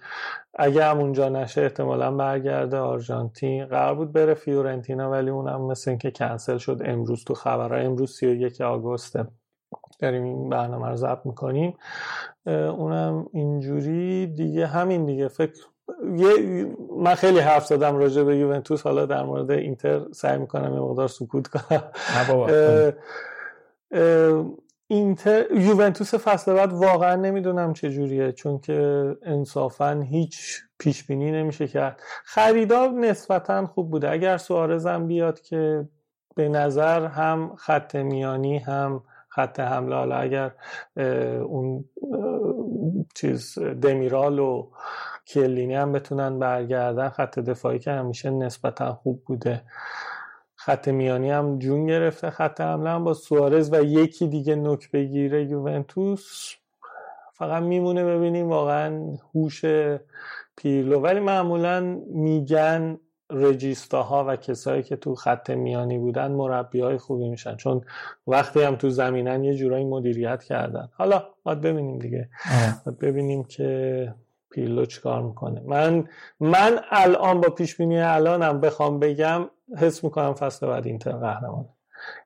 اگه 0.55 0.85
هم 0.85 0.99
اونجا 0.99 1.29
نشه 1.29 1.63
احتمالا 1.63 2.11
برگرده 2.11 2.77
آرژانتین. 2.77 3.67
قرار 3.67 3.95
بود 3.95 4.13
بره 4.13 4.35
فیورنتینا 4.35 5.11
ولی 5.11 5.31
اونم 5.31 5.67
مثل 5.67 5.97
که 5.97 6.11
کنسل 6.11 6.59
شد 6.59 6.83
امروز 6.85 7.25
تو 7.25 7.35
خبرها. 7.35 7.79
امروز 7.79 8.17
31 8.17 8.61
آگوسته. 8.61 9.27
داریم 9.99 10.25
این 10.25 10.49
برنامه 10.49 10.89
رو 10.89 10.97
ضبط 10.97 11.27
می‌کنیم. 11.27 11.75
اونم 12.47 13.27
اینجوری 13.33 14.27
دیگه 14.27 14.67
همین 14.67 15.07
دیگه. 15.07 15.29
فکر 15.29 15.53
یه 16.17 16.67
من 16.97 17.15
خیلی 17.15 17.39
حرف 17.39 17.67
زدم 17.67 17.97
راجع 17.97 18.23
به 18.23 18.37
یوونتوس. 18.37 18.83
حالا 18.83 19.07
در 19.07 19.23
مورد 19.23 19.51
اینتر 19.51 20.01
سعی 20.13 20.39
می‌کنم 20.39 20.75
یه 20.75 20.81
مقدار 20.81 21.09
سکوت 21.09 21.47
کنم. 21.47 21.83
اینتر 24.89 25.45
یوونتوس 25.53 26.15
فصل 26.15 26.55
بعد 26.55 26.73
واقعا 26.73 27.17
نمی‌دونم 27.17 27.73
چه 27.73 27.91
جوریه 27.91 28.33
چون 28.33 28.59
که 28.59 29.17
انصافا 29.23 30.07
هیچ 30.11 30.63
پیش 30.79 31.07
بینی 31.07 31.33
نمیشه 31.33 31.69
کرد. 31.69 32.01
خریدار 32.25 32.89
نسبتا 32.89 33.67
خوب 33.67 33.91
بوده. 33.91 34.11
اگر 34.11 34.37
سوارزم 34.37 35.07
بیاد 35.07 35.41
که 35.41 35.89
به 36.35 36.49
نظر 36.49 37.07
هم 37.07 37.57
خط 37.57 37.97
میانی 37.97 38.59
هم 38.59 39.03
خط 39.37 39.61
حمله 39.61 39.97
حالا 39.97 40.17
اگر 40.17 40.53
اون 41.43 41.85
چیز 43.15 43.59
دمیرال 43.59 44.39
و 44.39 44.71
کلینی 45.27 45.75
هم 45.75 45.93
بتونن 45.93 46.39
برگردن 46.39 47.09
خط 47.09 47.39
دفاعی 47.39 47.79
که 47.79 47.91
همیشه 47.91 48.31
نسبتا 48.31 48.95
خوب 48.95 49.23
بوده. 49.25 49.63
خط 50.55 50.89
میانی 50.89 51.31
هم 51.31 51.59
جون 51.59 51.87
گرفته 51.87 52.31
خط 52.31 52.61
حمله 52.61 52.91
هم 52.91 53.05
با 53.05 53.15
سوارز 53.15 53.73
و 53.73 53.83
یکی 53.83 54.29
دیگه 54.29 54.55
نک 54.55 54.91
بگیره 54.91 55.45
یوونتوس. 55.45 56.55
فقط 57.33 57.63
میمونه 57.63 58.05
ببینیم 58.05 58.49
واقعا 58.49 59.17
هوش 59.35 59.65
پیرلو. 60.57 61.01
ولی 61.01 61.21
معمولا 61.21 61.81
میگن 62.07 62.99
رجیستاها 63.31 64.25
و 64.29 64.37
کسایی 64.37 64.83
که 64.83 64.97
تو 64.97 65.15
خط 65.15 65.51
میانی 65.51 65.99
بودن 65.99 66.33
مربی 66.33 66.81
های 66.81 66.99
خوبی 66.99 67.29
میشن. 67.29 67.57
چون 67.57 67.85
وقتی 68.27 68.63
هم 68.63 68.77
تو 68.77 68.91
زمینن 68.91 69.45
یه 69.45 69.55
جورایی 69.55 69.85
مدیریت 69.85 70.43
کردن. 70.45 70.89
حالا 70.93 71.25
باید 71.43 71.61
ببینیم 71.61 71.99
دیگه. 71.99 72.29
باید 72.87 72.99
ببینیم 72.99 73.45
که 73.45 74.15
پیلو 74.51 74.87
چیکار 74.87 75.23
می‌کنه. 75.23 75.63
من 75.67 76.09
من 76.41 76.81
الان 76.91 77.41
با 77.41 77.49
پیش 77.49 77.77
بینی 77.77 77.99
الانم 77.99 78.61
بخوام 78.61 78.99
بگم 78.99 79.51
حس 79.79 80.05
می‌کنم 80.05 80.35
فصل 80.35 80.67
بعد 80.67 80.87
اینتر 80.87 81.13
قهرمانه. 81.13 81.69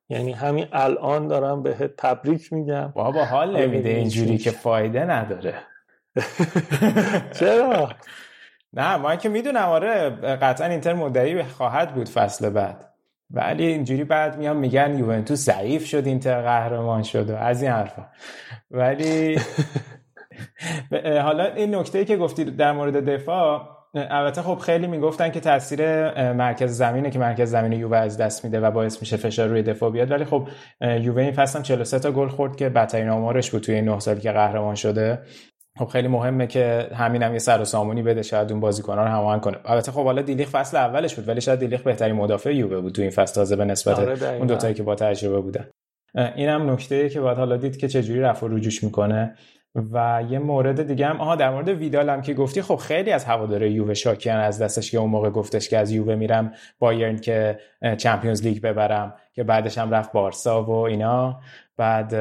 یعنی 0.09 0.33
همین 0.33 0.67
الان 0.73 1.29
دارم 1.29 1.63
به 1.63 1.95
تبریک 1.99 2.53
میگم. 2.53 2.93
بابا 2.95 3.25
حال 3.25 3.57
نمیده 3.57 3.89
اینجوری 3.89 4.39
که 4.39 4.51
فایده 4.51 5.05
نداره. 5.05 5.55
چرا؟ 7.39 7.89
نه 8.73 8.97
من 8.97 9.17
که 9.17 9.29
می‌دونم 9.29 9.69
آره 9.69 10.11
قطعا 10.37 10.67
اینتر 10.67 10.93
مدعی 10.95 11.43
خواهد 11.43 11.95
بود 11.95 12.09
فصل 12.09 12.51
بعد. 12.51 12.91
ولی 13.31 13.67
اینجوری 13.67 14.05
بعد 14.05 14.39
میان 14.39 14.57
میگن 14.57 14.99
یوونتوس 14.99 15.39
ضعیف 15.39 15.87
شد 15.87 16.07
اینتر 16.07 16.43
قهرمان 16.43 17.03
شد 17.03 17.31
و 17.31 17.37
از 17.37 17.63
این 17.63 17.71
حرفا. 17.71 18.07
ولی 18.71 19.39
حالا 21.25 21.45
این 21.45 21.75
نکته 21.75 21.99
ای 21.99 22.05
که 22.05 22.17
گفتی 22.17 22.45
در 22.45 22.73
مورد 22.73 23.05
دفاع 23.11 23.69
البته 23.95 24.43
خب 24.43 24.59
خیلی 24.59 24.87
می‌گفتن 24.87 25.31
که 25.31 25.41
تاثیر 25.41 25.83
مرکز 26.33 26.71
زمینه 26.71 27.11
که 27.11 27.19
مرکز 27.19 27.51
زمین 27.51 27.73
یووه 27.73 27.97
از 27.97 28.19
دست 28.19 28.45
میده 28.45 28.61
و 28.61 28.71
باعث 28.71 29.01
میشه 29.01 29.17
فشار 29.17 29.49
روی 29.49 29.63
دفاع 29.63 29.91
بیاد. 29.91 30.11
ولی 30.11 30.25
خب 30.25 30.49
یووه 30.81 31.23
این 31.23 31.33
فصل 31.33 31.63
43 31.63 31.99
تا 31.99 32.13
گل 32.13 32.29
خورد 32.29 32.57
که 32.57 32.69
بدترین 32.69 33.09
آمارش 33.09 33.51
بود 33.51 33.63
توی 33.63 33.75
این 33.75 33.85
9 33.85 34.01
سالی 34.01 34.21
که 34.21 34.33
قهرمان 34.33 34.75
شده. 34.75 35.19
خب 35.81 35.87
خیلی 35.87 36.09
مهمه 36.09 36.47
که 36.47 36.89
همین 36.95 37.23
هم 37.23 37.33
یه 37.33 37.39
سر 37.39 37.61
و 37.61 37.65
سامونی 37.65 38.03
بده 38.03 38.23
شاید 38.23 38.53
اون 38.53 38.61
بازیکنان 38.61 39.07
رو 39.07 39.13
هماهنگ 39.13 39.41
کنه. 39.41 39.57
البته 39.65 39.93
خب 39.93 40.05
حالا 40.05 40.23
دیلیخ 40.23 40.49
فصل 40.49 40.77
اولش 40.77 41.15
بود 41.15 41.29
ولی 41.29 41.41
شاید 41.41 41.59
دیلیخ 41.59 41.83
بهترین 41.83 42.17
مدافع 42.17 42.55
یووه 42.55 42.81
بود 42.81 42.93
تو 42.93 43.03
این 43.03 43.11
فصل 43.11 43.35
تازه 43.35 43.57
به 43.57 43.65
نسبت 43.65 43.99
آره 43.99 44.37
اون 44.37 44.47
دوتایی 44.47 44.75
که 44.75 44.83
با 44.83 44.95
تجربه 44.95 45.41
بودن. 45.41 45.67
اینم 46.37 46.71
نکته 46.71 47.09
که 47.09 47.21
باید 47.21 47.39
حالا 47.39 47.57
دید 47.57 47.77
که 47.77 47.89
چجوری 47.89 48.21
رفع 48.21 48.47
و 48.47 48.49
رجوش 48.49 48.85
می‌کنه. 48.85 49.35
و 49.93 50.23
یه 50.31 50.39
مورد 50.39 50.87
دیگه 50.87 51.07
هم 51.07 51.21
آها 51.21 51.37
در 51.37 51.51
مورد 51.51 51.69
ویدال 51.69 52.11
هم 52.11 52.23
که 52.23 52.35
گفتی 52.35 52.63
خب 52.63 52.77
خیلی 52.77 53.13
از 53.13 53.25
هواداره 53.25 53.71
یووه 53.71 53.95
شاکیان 53.95 54.41
از 54.41 54.63
دستش 54.63 54.91
که 54.91 54.99
اون 54.99 55.11
موقع 55.11 55.31
گفتش 55.31 55.69
که 55.69 55.79
از 55.79 55.93
یووه 55.93 56.15
میرم 56.15 56.53
بایرن 56.79 57.17
که 57.17 57.59
چمپیونز 57.99 58.43
لیگ 58.43 58.63
ببرم 58.63 59.15
که 59.33 59.45
بعدش 59.45 59.79
هم 59.79 59.91
رفت 59.91 60.13
بارسا 60.13 60.65
و 60.65 60.71
اینا. 60.71 61.41
بعد 61.77 62.15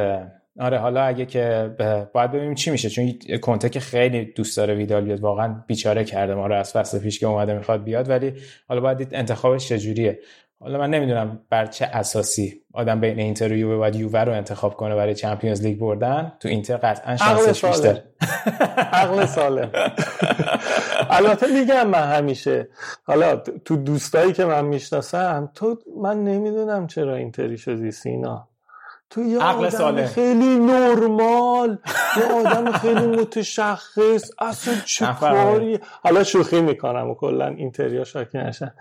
آره 0.59 0.77
حالا 0.77 1.01
اگه 1.01 1.25
که 1.25 1.71
باید 2.13 2.31
ببینیم 2.31 2.55
چی 2.55 2.71
میشه 2.71 2.89
چون 2.89 3.13
کنته 3.41 3.69
که 3.69 3.79
خیلی 3.79 4.25
دوست 4.25 4.57
داره 4.57 4.75
ویدال 4.75 5.01
بیاد. 5.01 5.19
واقعا 5.19 5.63
بیچاره 5.67 6.03
کرده 6.03 6.35
ما 6.35 6.47
رو 6.47 6.55
از 6.55 6.73
فصل 6.73 6.99
پیش 6.99 7.19
که 7.19 7.27
اومده 7.27 7.53
می‌خواد 7.53 7.83
بیاد 7.83 8.09
ولی 8.09 8.33
حالا 8.67 8.81
باید 8.81 8.97
دید 8.97 9.15
انتخابش 9.15 9.69
چجوریه. 9.69 10.19
حالا 10.59 10.79
من 10.79 10.89
نمی‌دونم 10.89 11.39
بر 11.49 11.65
چه 11.65 11.85
اساسی 11.85 12.61
آدم 12.73 12.99
بین 12.99 13.19
اینتر 13.19 13.47
و 13.53 13.55
یووه 13.55 13.77
باید 13.77 13.95
یووه 13.95 14.19
رو 14.19 14.31
انتخاب 14.31 14.75
کنه 14.75 14.95
برای 14.95 15.15
چمپیونز 15.15 15.61
لیگ 15.61 15.79
بردن. 15.79 16.31
تو 16.39 16.49
اینتر 16.49 16.77
قطعا 16.77 17.17
شانسش 17.17 17.65
بیشتر. 17.65 18.01
عقل 18.77 19.25
سالم. 19.25 19.71
البته 21.09 21.47
میگم 21.47 21.87
من 21.87 22.03
همیشه. 22.03 22.67
حالا 23.03 23.35
تو 23.35 23.75
دوستایی 23.75 24.33
که 24.33 24.45
من 24.45 24.65
می‌شناسم 24.65 25.51
تو 25.55 25.77
من 26.01 26.23
نمی‌دونم 26.23 26.87
چرا 26.87 27.15
اینتری 27.15 27.57
شدی 27.57 27.91
سینا. 27.91 28.48
تو 29.09 29.23
یه 29.23 29.39
آدم 29.39 30.05
خیلی 30.05 30.59
نرمال 30.59 31.77
یه 32.17 32.23
آدم 32.33 32.71
خیلی 32.71 33.07
متشخص. 33.07 34.31
اصلا 34.39 34.73
چه 34.85 35.05
کاری 35.19 35.79
حالا 36.03 36.23
شوخی 36.23 36.61
می‌کنم 36.61 37.09
و 37.09 37.15
کلا 37.15 37.47
اینتریا 37.47 38.03
شاکی 38.03 38.37
نشن. 38.37 38.73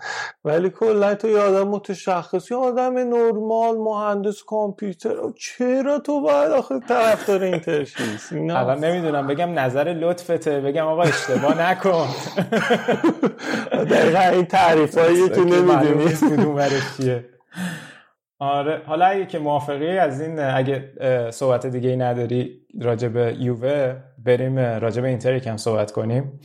ولی 0.45 0.69
کلا 0.69 1.15
تو 1.15 1.27
یه 1.29 1.39
آدم 1.39 1.67
متشخص 1.67 2.51
یه 2.51 2.57
آدم 2.57 2.93
نرمال 2.97 3.77
مهندس 3.77 4.43
کامپیوتر 4.43 5.15
چرا 5.39 5.99
تو 5.99 6.21
باید 6.21 6.51
آخه 6.51 6.79
طرفدار 6.79 7.43
اینتر 7.43 7.83
شی 7.83 8.03
الان 8.35 8.83
نمی‌دونم 8.83 9.27
بگم 9.27 9.59
نظر 9.59 9.83
لطفته 9.83 10.59
بگم 10.61 10.87
آقا 10.87 11.01
اشتباه 11.03 11.61
نکن. 11.61 12.07
دقیقا 13.91 14.19
این 14.19 14.45
تعریفایی 14.45 15.29
که 15.35 15.41
نمی‌دونی. 15.41 16.13
کدوم 16.13 16.67
چیه. 16.97 17.25
آره 18.41 18.81
حالا 18.85 19.05
اگه 19.05 19.25
که 19.25 19.39
موافقی 19.39 19.97
از 19.97 20.21
این 20.21 20.39
اگه 20.39 20.91
صحبت 21.31 21.65
دیگه 21.65 21.89
ای 21.89 21.95
نداری 21.95 22.67
راجع 22.81 23.07
به 23.07 23.35
یووه 23.39 23.95
بریم 24.25 24.59
راجع 24.59 25.01
به 25.01 25.07
اینتر 25.07 25.35
یکم 25.35 25.57
صحبت 25.57 25.91
کنیم. 25.91 26.39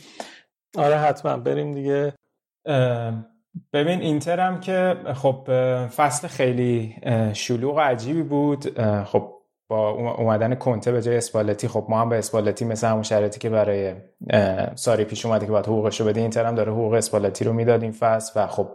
آره 0.79 0.97
حتما 0.97 1.37
بریم 1.37 1.73
دیگه. 1.73 2.12
ببین 3.73 4.01
اینتر 4.01 4.41
هم 4.41 4.61
که 4.61 4.97
خب 5.14 5.49
فصل 5.87 6.29
خیلی 6.29 6.97
شلوغ 7.33 7.77
و 7.77 7.81
عجیبی 7.81 8.23
بود. 8.23 8.81
خب 9.05 9.31
با 9.69 9.91
اومدن 9.91 10.55
کنته 10.55 10.93
به 10.93 11.03
جای 11.03 11.16
اسپالتی 11.16 11.69
خب 11.69 11.87
ما 11.89 12.01
هم 12.01 12.09
به 12.09 12.19
اسپالتی 12.19 12.64
مثل 12.64 12.87
همون 12.87 13.03
شرایطی 13.03 13.41
که 13.41 13.51
برای 13.51 13.95
ساری 14.75 15.05
پیش 15.05 15.27
اومده 15.27 15.47
که 15.47 15.53
باید 15.53 15.66
حقوقش 15.66 16.01
رو 16.01 16.07
بده 16.07 16.21
اینتر 16.21 16.45
هم 16.45 16.55
داره 16.55 16.73
حقوق 16.73 16.93
اسپالتی 16.93 17.45
رو 17.45 17.53
می‌داد 17.53 17.83
این 17.83 17.93
فصل 17.93 18.41
و 18.41 18.47
خب 18.47 18.69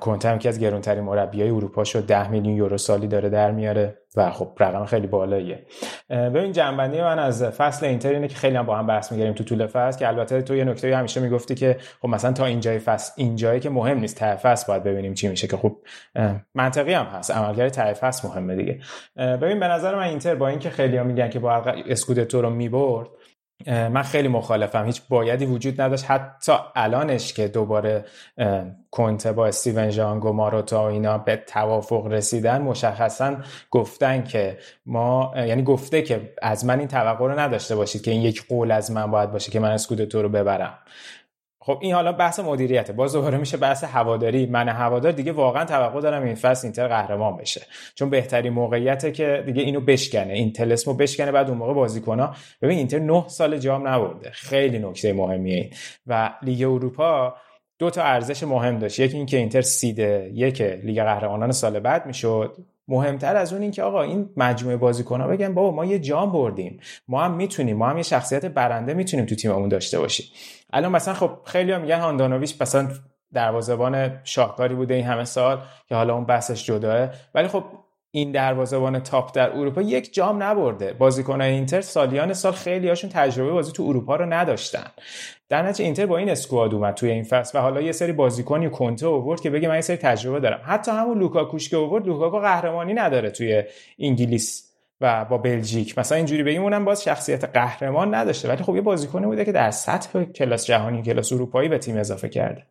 کنته 0.00 0.28
هم 0.28 0.38
که 0.38 0.48
از 0.48 0.60
گرونترین 0.60 1.04
مربیای 1.04 1.50
اروپا 1.50 1.84
شد 1.84 2.06
10 2.06 2.30
میلیون 2.30 2.56
یورو 2.56 2.78
سالی 2.78 3.06
داره 3.06 3.28
در 3.28 3.50
میاره 3.50 3.98
و 4.16 4.30
خب 4.30 4.52
رقم 4.60 4.84
خیلی 4.84 5.06
بالاییه. 5.06 5.66
ببین 6.10 6.52
جنبندی 6.52 7.00
من 7.00 7.18
از 7.18 7.44
فصل 7.44 7.86
اینتر 7.86 8.12
اینه 8.12 8.28
که 8.28 8.34
خیلی 8.34 8.56
هم 8.56 8.66
با 8.66 8.76
هم 8.76 8.86
بحث 8.86 9.12
می‌گیریم 9.12 9.32
تو 9.32 9.44
طول 9.44 9.66
فصل 9.66 9.98
که 9.98 10.08
البته 10.08 10.42
تو 10.42 10.56
یه 10.56 10.64
نکته 10.64 10.96
همیشه 10.96 11.20
می‌گفتی 11.20 11.54
که 11.54 11.76
خب 12.02 12.08
مثلا 12.08 12.32
تا 12.32 12.44
اینجای 12.44 12.78
فصل 12.78 13.12
اینجایی 13.16 13.60
که 13.60 13.70
مهم 13.70 13.98
نیست 13.98 14.16
ته 14.16 14.36
فصل 14.36 14.66
باید 14.68 14.82
ببینیم 14.82 15.14
چی 15.14 15.28
میشه 15.28 15.46
که 15.46 15.56
خب 15.56 15.76
منطقی 16.54 16.92
هم 16.92 17.06
هست. 17.06 17.30
عملکرد 17.30 17.68
ته 17.68 17.92
فصل 17.92 18.28
مهمه 18.28 18.56
دیگه. 18.56 18.78
ببین 19.16 19.60
به 19.60 19.68
نظر 19.68 19.94
من 19.94 20.02
اینتر 20.02 20.34
با 20.34 20.48
اینکه 20.48 20.70
خیلی 20.70 20.96
هم 20.96 21.06
میگن 21.06 21.30
که 21.30 21.38
با 21.38 21.52
اسکودتو 21.88 22.42
رو 22.42 22.50
می‌برد 22.50 23.08
من 23.66 24.02
خیلی 24.02 24.28
مخالفم. 24.28 24.84
هیچ 24.84 25.02
بایدی 25.08 25.46
وجود 25.46 25.80
نداشت. 25.80 26.04
حتی 26.10 26.52
الانش 26.74 27.32
که 27.32 27.48
دوباره 27.48 28.04
کنته 28.90 29.32
با 29.32 29.46
استیون 29.46 29.90
ژانگو 29.90 30.32
ماروتا 30.32 30.82
و 30.82 30.86
اینا 30.86 31.18
به 31.18 31.36
توافق 31.36 32.06
رسیدن 32.06 32.62
مشخصا 32.62 33.36
گفتن 33.70 34.24
که 34.24 34.58
ما 34.86 35.32
یعنی 35.36 35.62
گفته 35.62 36.02
که 36.02 36.32
از 36.42 36.64
من 36.64 36.78
این 36.78 36.88
توقع 36.88 37.26
رو 37.26 37.38
نداشته 37.38 37.76
باشید 37.76 38.02
که 38.02 38.10
این 38.10 38.22
یک 38.22 38.48
قول 38.48 38.70
از 38.70 38.90
من 38.90 39.10
باید 39.10 39.32
باشه 39.32 39.52
که 39.52 39.60
من 39.60 39.70
اسکودتو 39.70 40.22
رو 40.22 40.28
ببرم. 40.28 40.78
خب 41.66 41.78
این 41.82 41.94
حالا 41.94 42.12
بحث 42.12 42.40
مدیریته. 42.40 42.92
باز 42.92 43.12
دوباره 43.12 43.38
میشه 43.38 43.56
بحث 43.56 43.84
هواداری. 43.84 44.46
من 44.46 44.68
هوادار 44.68 45.12
دیگه 45.12 45.32
واقعا 45.32 45.64
توقع 45.64 46.00
دارم 46.00 46.22
این 46.22 46.34
فصل 46.34 46.66
اینتر 46.66 46.88
قهرمان 46.88 47.36
بشه. 47.36 47.66
چون 47.94 48.10
بهترین 48.10 48.52
موقعیته 48.52 49.12
که 49.12 49.42
دیگه 49.46 49.62
اینو 49.62 49.80
بشکنه 49.80 50.32
این 50.32 50.52
تلسمو 50.52 50.94
بشکنه 50.94 51.32
بعد 51.32 51.48
اون 51.48 51.58
موقع 51.58 51.74
بازیکن‌ها. 51.74 52.34
ببین 52.62 52.78
اینتر 52.78 52.98
9 52.98 53.24
سال 53.28 53.58
جام 53.58 53.88
نبرده. 53.88 54.30
خیلی 54.30 54.78
نکته 54.78 55.12
مهمیه 55.12 55.56
این. 55.56 55.70
و 56.06 56.30
لیگ 56.42 56.62
اروپا 56.62 57.34
دو 57.78 57.90
تا 57.90 58.02
ارزش 58.02 58.42
مهم 58.42 58.78
داشت. 58.78 59.00
یکی 59.00 59.16
اینکه 59.16 59.36
اینتر 59.36 59.60
سیده 59.60 60.30
یک 60.34 60.60
لیگ 60.62 61.02
قهرمانان 61.02 61.52
سال 61.52 61.78
بعد 61.78 62.06
می‌شد. 62.06 62.56
مهمتر 62.88 63.36
از 63.36 63.52
اون 63.52 63.62
این 63.62 63.70
که 63.70 63.82
آقا 63.82 64.02
این 64.02 64.30
مجموعه 64.36 64.76
بازیکن 64.76 65.20
ها 65.20 65.26
بگن 65.28 65.54
بابا 65.54 65.70
ما 65.70 65.84
یه 65.84 65.98
جام 65.98 66.32
بردیم. 66.32 66.80
ما 67.08 67.24
هم 67.24 67.34
می‌تونیم 67.34 67.76
ما 67.76 67.88
هم 67.88 67.96
یه 67.96 68.02
شخصیت 68.02 68.46
برنده 68.46 68.94
می‌تونیم 68.94 69.26
تو 69.26 69.34
تیممون 69.34 69.68
داشته 69.68 69.98
باشیم. 69.98 70.26
الان 70.72 70.92
مثلا 70.92 71.14
خب 71.14 71.30
خیلی 71.44 71.72
هم 71.72 71.80
میگن 71.80 72.00
هاندانویچ 72.00 72.62
مثلا 72.62 72.88
دروازه‌بان 73.32 74.20
شاهکاری 74.24 74.74
بوده 74.74 74.94
این 74.94 75.04
همه 75.04 75.24
سال 75.24 75.58
که 75.88 75.94
حالا 75.94 76.14
اون 76.14 76.24
بحثش 76.24 76.66
جداست. 76.66 77.08
ولی 77.34 77.48
خب 77.48 77.64
این 78.10 78.32
دروازه‌بان 78.32 79.00
top 79.00 79.34
در 79.34 79.50
اروپا 79.50 79.82
یک 79.82 80.14
جام 80.14 80.42
نبرده. 80.42 80.92
بازیکنان 80.92 81.40
اینتر 81.40 81.80
سالیان 81.80 82.32
سال 82.32 82.52
خیلی 82.52 82.88
هاشون 82.88 83.10
تجربه 83.10 83.52
بازی 83.52 83.72
تو 83.72 83.82
اروپا 83.82 84.16
رو 84.16 84.26
نداشتن. 84.26 84.86
در 85.48 85.62
نتیجه 85.62 85.84
اینتر 85.84 86.06
با 86.06 86.16
این 86.16 86.28
squad 86.28 86.74
اومد 86.74 86.94
توی 86.94 87.10
این 87.10 87.24
فصل 87.24 87.58
و 87.58 87.62
حالا 87.62 87.80
یه 87.80 87.92
سری 87.92 88.12
بازیکنی 88.12 88.70
کنته 88.70 89.06
اوورد 89.06 89.40
که 89.40 89.50
بگه 89.50 89.68
من 89.68 89.74
یه 89.74 89.80
سری 89.80 89.96
تجربه 89.96 90.40
دارم. 90.40 90.60
حتی 90.64 90.90
همون 90.90 91.18
لوکاکوش 91.18 91.68
که 91.68 91.76
اوورد 91.76 92.06
لوکاکو 92.06 92.38
قهرمانی 92.38 92.94
نداره 92.94 93.30
توی 93.30 93.62
انگلیس 93.98 94.72
و 95.00 95.24
با 95.24 95.38
بلژیک. 95.38 95.98
مثلا 95.98 96.16
اینجوری 96.16 96.42
بگیم 96.42 96.62
اونم 96.62 96.84
باز 96.84 97.04
شخصیت 97.04 97.44
قهرمان 97.44 98.14
نداشته 98.14 98.48
ولی 98.48 98.62
خب 98.62 98.74
یه 98.74 98.80
بازیکنی 98.80 99.26
بوده 99.26 99.44
که 99.44 99.52
در 99.52 99.70
سطح 99.70 100.24
کلاس 100.24 100.66
جهانی 100.66 101.02
کلاس 101.02 101.32
اروپایی 101.32 101.68
به 101.68 101.78
تیم 101.78 101.96
اضافه 101.96 102.28
کرده. 102.28 102.66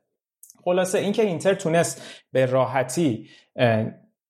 خلاصه 0.63 0.97
اینکه 0.99 1.23
اینتر 1.23 1.53
تونست 1.53 2.23
به 2.31 2.45
راحتی 2.45 3.27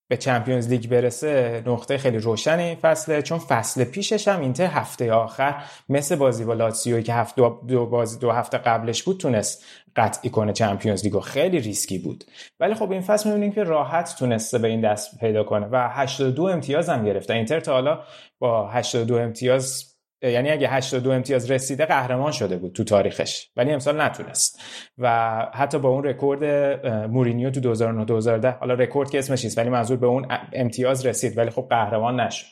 به 0.08 0.16
Champions 0.16 0.68
League 0.68 0.88
برسه 0.88 1.62
نقطه 1.66 1.98
خیلی 1.98 2.18
روشن 2.18 2.58
این 2.58 2.76
فصله 2.76 3.22
چون 3.22 3.38
فصل 3.38 3.84
پیشش 3.84 4.28
هم 4.28 4.40
اینتر 4.40 4.66
هفته 4.66 5.12
آخر 5.12 5.54
مثل 5.88 6.16
بازی 6.16 6.44
با 6.44 6.54
لاتسیوی 6.54 7.02
که 7.02 7.14
هفته 7.14 7.42
دو, 7.68 7.86
بازی 7.86 8.18
دو 8.18 8.30
هفته 8.30 8.58
قبلش 8.58 9.02
بود 9.02 9.20
تونست 9.20 9.64
قطعی 9.96 10.30
کنه 10.30 10.52
Champions 10.52 11.04
League 11.04 11.16
و. 11.16 11.20
خیلی 11.20 11.60
ریسکی 11.60 11.98
بود. 11.98 12.24
ولی 12.60 12.74
خب 12.74 12.90
این 12.90 13.00
فصل 13.00 13.28
می‌بینیم 13.28 13.52
که 13.52 13.62
راحت 13.62 14.16
تونسته 14.18 14.58
به 14.58 14.68
این 14.68 14.80
دست 14.80 15.18
پیدا 15.18 15.44
کنه 15.44 15.66
و 15.66 15.88
82 15.88 16.42
امتیاز 16.42 16.88
هم 16.88 17.04
گرفته. 17.04 17.34
اینتر 17.34 17.60
تا 17.60 17.72
حالا 17.72 18.00
با 18.38 18.68
82 18.68 19.16
امتیاز 19.16 19.95
یعنی 20.22 20.50
اگه 20.50 20.68
82 20.68 21.10
امتیاز 21.10 21.50
رسیده 21.50 21.86
قهرمان 21.86 22.32
شده 22.32 22.56
بود 22.56 22.72
تو 22.72 22.84
تاریخش 22.84 23.48
ولی 23.56 23.72
امسال 23.72 24.00
نتونست. 24.00 24.60
و 24.98 25.38
حتی 25.54 25.78
با 25.78 25.88
اون 25.88 26.04
رکورد 26.04 26.44
مورینیو 26.86 27.50
تو 27.50 27.60
2009 27.60 28.04
2010 28.04 28.50
حالا 28.50 28.74
رکورد 28.74 29.10
که 29.10 29.18
اسمش 29.18 29.44
نیست 29.44 29.58
ولی 29.58 29.68
منظور 29.68 29.96
به 29.96 30.06
اون 30.06 30.26
امتیاز 30.52 31.06
رسید 31.06 31.38
ولی 31.38 31.50
خب 31.50 31.66
قهرمان 31.70 32.20
نشد. 32.20 32.46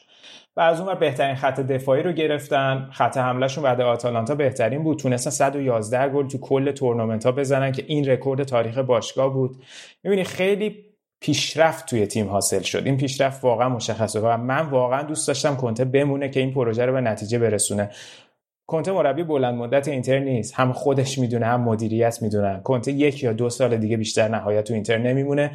و 0.57 0.61
از 0.61 0.81
اون 0.81 0.95
بهترین 0.95 1.35
خط 1.35 1.61
دفاعی 1.61 2.03
رو 2.03 2.13
گرفتن. 2.13 2.89
خط 2.93 3.17
حملهشون 3.17 3.65
بعد 3.65 3.81
آتالانتا 3.81 4.35
بهترین 4.35 4.83
بود. 4.83 4.99
تونستن 4.99 5.31
111 5.31 6.09
گل 6.09 6.29
تو 6.29 6.39
کل 6.39 6.73
تورنمنت 6.73 7.27
ها 7.27 7.33
بزنن 7.33 7.73
که 7.73 7.85
این 7.87 8.09
رکورد 8.09 8.43
تاریخ 8.43 8.79
باشگاه 8.79 9.33
بود. 9.33 9.57
می‌بینی 10.05 10.25
خیلی 10.25 10.84
پیشرفت 11.25 11.87
توی 11.87 12.07
تیم 12.07 12.29
حاصل 12.29 12.63
شد. 12.63 12.83
این 12.85 12.97
پیشرفت 12.97 13.45
واقعا 13.45 13.69
مشخصه 13.69 14.21
و 14.21 14.37
من 14.37 14.61
واقعا 14.61 15.03
دوست 15.03 15.29
داشتم 15.29 15.57
کنته 15.57 15.85
بمونه 15.85 16.29
که 16.29 16.41
این 16.41 16.53
پروژه 16.53 16.87
رو 16.87 16.93
به 16.93 17.01
نتیجه 17.01 17.39
برسونه. 17.39 17.91
کنته 18.67 18.93
مربی 18.93 19.23
بلند 19.23 19.55
مدت 19.55 19.89
اینتر 19.89 20.19
نیست. 20.19 20.55
هم 20.55 20.73
خودش 20.73 21.19
می‌دونه 21.19 21.47
هم 21.47 21.61
مدیریت 21.61 22.23
می‌دونن 22.23 22.61
کنته 22.61 22.93
یک 22.93 23.23
یا 23.23 23.33
دو 23.33 23.51
سال 23.51 23.77
دیگه 23.77 23.97
بیشتر 23.97 24.29
نهایت 24.29 24.65
تو 24.65 24.75
اینتر 24.75 24.99
نمیمونه 24.99 25.51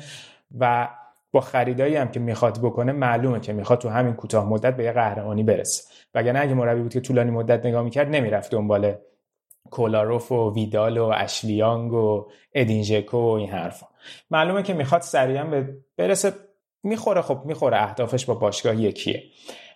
و 0.60 0.88
با 1.32 1.42
خریدایی 1.42 1.96
هم 1.96 2.08
که 2.08 2.20
می‌خواد 2.20 2.60
بکنه 2.60 2.92
معلومه 2.92 3.40
که 3.40 3.54
می‌خواد 3.54 3.80
تو 3.80 3.90
همین 3.90 4.14
کوتاه 4.14 4.50
مدت 4.50 4.76
به 4.76 4.84
یه 4.84 4.92
قهرمانی 4.92 5.44
برسه. 5.44 5.84
وگرنه 6.16 6.40
اگه 6.40 6.54
مربی 6.54 6.82
بود 6.82 6.94
که 6.94 7.00
طولانی 7.00 7.32
مدت 7.32 7.66
نگاه 7.66 7.84
می‌کرد 7.84 8.08
نمی‌رفت 8.10 8.52
دنبال 8.52 8.96
کولاروف 9.72 10.32
و 10.32 10.54
ویدال 10.54 10.98
و 10.98 11.12
اشلیانگ 11.16 11.94
و 11.94 12.28
ادینژکو 12.54 13.18
و 13.18 13.32
این 13.32 13.50
حرفا. 13.50 13.88
معلومه 14.32 14.64
که 14.64 14.74
می‌خواد 14.74 15.02
سریعا 15.02 15.44
به 15.44 15.78
برسه. 15.98 16.34
می‌خوره 16.84 17.22
خب 17.22 17.42
می‌خوره. 17.46 17.82
اهدافش 17.82 18.26
با 18.26 18.34
باشگاه 18.34 18.76
یکیه. 18.82 19.24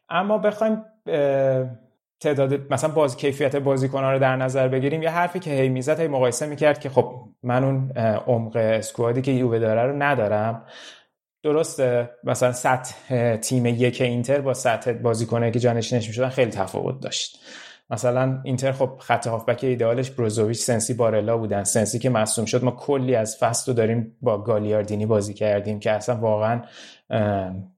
اما 0.10 0.38
بخوایم 0.38 0.86
تعداد 2.20 2.74
مثلا 2.74 2.90
باز 2.90 3.18
کیفیت 3.18 3.56
بازیکن‌ها 3.56 4.12
رو 4.12 4.20
در 4.20 4.36
نظر 4.36 4.68
بگیریم. 4.68 5.04
یه 5.04 5.10
حرفی 5.10 5.40
که 5.40 5.52
هی 5.52 5.70
می‌زد 5.70 6.00
هی 6.00 6.08
مقایسه 6.08 6.46
می‌کرد 6.46 6.80
که 6.80 6.90
خب 6.90 7.14
من 7.44 7.64
اون 7.64 7.92
عمق 8.28 8.56
اسکوادی 8.56 9.22
که 9.22 9.32
یووه 9.32 9.60
داره 9.60 9.82
رو 9.82 10.04
ندارم. 10.04 10.66
درسته؟ 11.44 12.10
مثلا 12.24 12.52
سطح 12.52 13.36
تیم 13.36 13.66
یک 13.66 14.02
اینتر 14.02 14.42
با 14.42 14.54
سطح 14.54 14.92
بازیکنایی 14.92 15.52
که 15.52 15.60
جانشینش 15.60 16.08
می‌شدن 16.08 16.30
خیلی 16.30 16.52
تفاوت 16.52 17.00
داشت. 17.00 17.40
مثلا 17.90 18.42
اینتر 18.44 18.72
خب 18.72 18.98
خط 19.00 19.28
هافبک 19.28 19.64
ایدئالش 19.64 20.12
بروزوویچ 20.12 20.58
سنسی 20.58 20.94
بارلا 20.94 21.38
بودن. 21.38 21.64
سنسی 21.64 22.00
که 22.00 22.10
مصوم 22.10 22.46
شد 22.46 22.64
ما 22.64 22.72
کلی 22.72 23.16
از 23.16 23.38
فصل 23.38 23.72
رو 23.72 23.78
داریم 23.78 24.18
با 24.22 24.38
گالیاردینی 24.38 25.06
بازی 25.06 25.34
کردیم 25.34 25.80
که 25.80 25.92
اصلا 25.92 26.16
واقعا 26.16 26.62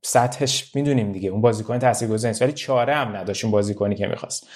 سطحش 0.01 0.75
می‌دونیم 0.75 1.11
دیگه. 1.11 1.29
اون 1.29 1.41
بازیکن 1.41 1.79
تاثیرگذار 1.79 2.29
نیست 2.29 2.41
ولی 2.41 2.51
چاره 2.51 2.93
هم 2.95 3.15
نداشت 3.15 3.43
اون 3.43 3.51
بازیکنی 3.51 3.95
که 3.95 4.07
می‌خواست. 4.07 4.47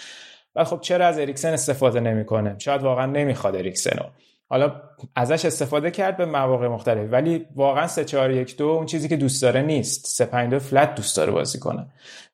و 0.56 0.64
خب 0.64 0.80
چرا 0.82 1.08
از 1.08 1.20
اریکسن 1.20 1.54
استفاده 1.54 2.00
نمی‌کنه؟ 2.00 2.56
شاید 2.58 2.84
واقعا 2.84 3.06
نمی‌خواد 3.06 3.56
اریکسنو 3.56 4.04
حالا 4.50 4.82
ازش 5.16 5.46
استفاده 5.46 5.92
کرد 5.92 6.18
به 6.18 6.26
مواقع 6.26 6.68
مختلف 6.68 7.10
ولی 7.12 7.46
واقعا 7.56 7.88
3 7.88 8.06
4 8.06 8.32
1 8.32 8.58
2 8.58 8.66
اون 8.66 8.86
چیزی 8.86 9.08
که 9.08 9.18
دوست 9.18 9.42
داره 9.42 9.62
نیست. 9.62 10.06
3 10.06 10.26
5 10.26 10.52
2 10.52 10.60
فلت 10.60 10.96
دوست 10.96 11.18
داره 11.18 11.32
بازی 11.32 11.60
کنه 11.60 11.88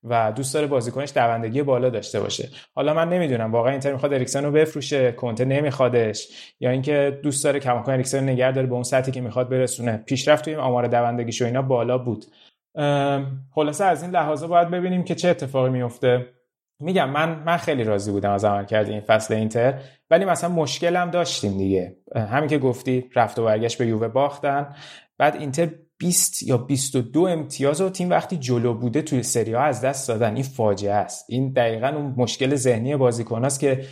و 0.03 0.31
دوست 0.35 0.53
داره 0.53 0.67
بازیکنش 0.67 1.11
دوندگی 1.15 1.63
بالا 1.63 1.89
داشته 1.89 2.19
باشه. 2.19 2.49
حالا 2.75 2.93
من 2.93 3.09
نمی‌دونم 3.09 3.51
واقعا 3.51 3.71
اینتر 3.71 3.91
می‌خواد 3.91 4.13
اریکسن 4.13 4.45
رو 4.45 4.51
بفروشه 4.51 5.11
کنته 5.11 5.45
نمیخوادش 5.45 6.27
یا 6.59 6.69
اینکه 6.69 7.19
دوست 7.23 7.43
داره 7.43 7.59
کماکان 7.59 7.93
اریکسن 7.93 8.23
نگه 8.23 8.51
داره 8.51 8.67
به 8.67 8.73
اون 8.73 8.83
سطحی 8.83 9.11
که 9.11 9.21
می‌خواد 9.21 9.49
برسونه. 9.49 9.97
پیشرفت 9.97 10.45
توی 10.45 10.55
آمار 10.55 10.87
دوندگیش 10.87 11.41
و 11.41 11.45
اینا 11.45 11.61
بالا 11.61 11.97
بود. 11.97 12.25
خلاصه 13.51 13.85
از 13.85 14.03
این 14.03 14.11
لحاظا 14.11 14.47
باید 14.47 14.69
ببینیم 14.69 15.03
که 15.03 15.15
چه 15.15 15.29
اتفاقی 15.29 15.69
میفته 15.69 16.25
میگم 16.79 17.09
من 17.09 17.43
من 17.45 17.57
خیلی 17.57 17.83
راضی 17.83 18.11
بودم 18.11 18.31
از 18.31 18.45
عملکرد 18.45 18.89
این 18.89 19.01
فصل 19.01 19.33
اینتر 19.33 19.79
ولی 20.09 20.25
مثلا 20.25 20.49
مشکلم 20.49 21.11
داشتیم 21.11 21.57
دیگه. 21.57 21.97
همین 22.15 22.49
که 22.49 22.57
گفتی 22.57 23.09
رفت 23.15 23.39
و 23.39 23.45
برگشت 23.45 23.77
به 23.77 23.87
یووه 23.87 24.07
باختن. 24.07 24.75
بعد 25.17 25.35
اینتر 25.35 25.69
20 25.97 26.43
یا 26.43 26.57
22 26.57 27.21
امتیاز 27.21 27.81
و 27.81 27.89
تیم 27.89 28.09
وقتی 28.09 28.37
جلو 28.37 28.73
بوده 28.73 29.01
توی 29.01 29.23
سری 29.23 29.53
ها 29.53 29.61
از 29.61 29.81
دست 29.81 30.07
دادن. 30.07 30.33
این 30.33 30.43
فاجعه 30.43 30.93
است. 30.93 31.25
این 31.29 31.51
دقیقا 31.51 31.87
اون 31.87 32.13
مشکل 32.17 32.55
ذهنی 32.55 32.95
بازیکن 32.95 33.45
است 33.45 33.59
که 33.59 33.85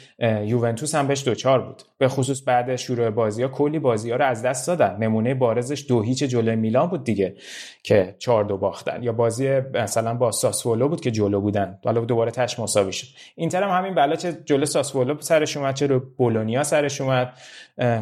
یوونتوس 0.46 0.96
هم 0.96 1.08
بهش 1.08 1.26
دوچار 1.26 1.62
بود. 1.62 1.82
به 1.98 2.08
خصوص 2.08 2.42
بعد 2.46 2.76
شروع 2.76 3.10
بازی 3.10 3.44
ها 3.44 3.50
کلی 3.50 3.80
بازی 3.80 4.12
ها 4.12 4.16
رو 4.16 4.26
از 4.26 4.42
دست 4.42 4.68
دادن. 4.68 4.98
نمونه 5.00 5.34
بارزش 5.34 5.86
دو 5.88 6.02
هیچ 6.02 6.24
جلو 6.24 6.56
میلان 6.56 6.88
بود 6.88 7.04
دیگه 7.04 7.36
که 7.84 8.16
چهار 8.20 8.44
دو 8.44 8.58
باختن. 8.58 9.04
یا 9.04 9.14
بازی 9.14 9.60
مثلا 9.74 10.14
با 10.14 10.32
ساسولو 10.32 10.90
بود 10.90 11.02
که 11.02 11.12
جلو 11.12 11.42
بودن. 11.42 11.80
حالا 11.84 12.06
دوباره 12.06 12.32
تش 12.32 12.60
مساوی 12.60 12.94
شد. 12.94 13.08
اینتر 13.36 13.64
هم 13.64 13.78
همین 13.78 13.96
بلا 13.96 14.16
چه 14.16 14.38
جلو 14.46 14.66
ساسولو 14.66 15.16
سرش 15.20 15.58
اومد 15.58 15.76
چه 15.76 15.88
رو 15.88 16.00
بولونیا 16.18 16.64
سرش 16.64 17.02
اومد. 17.02 17.34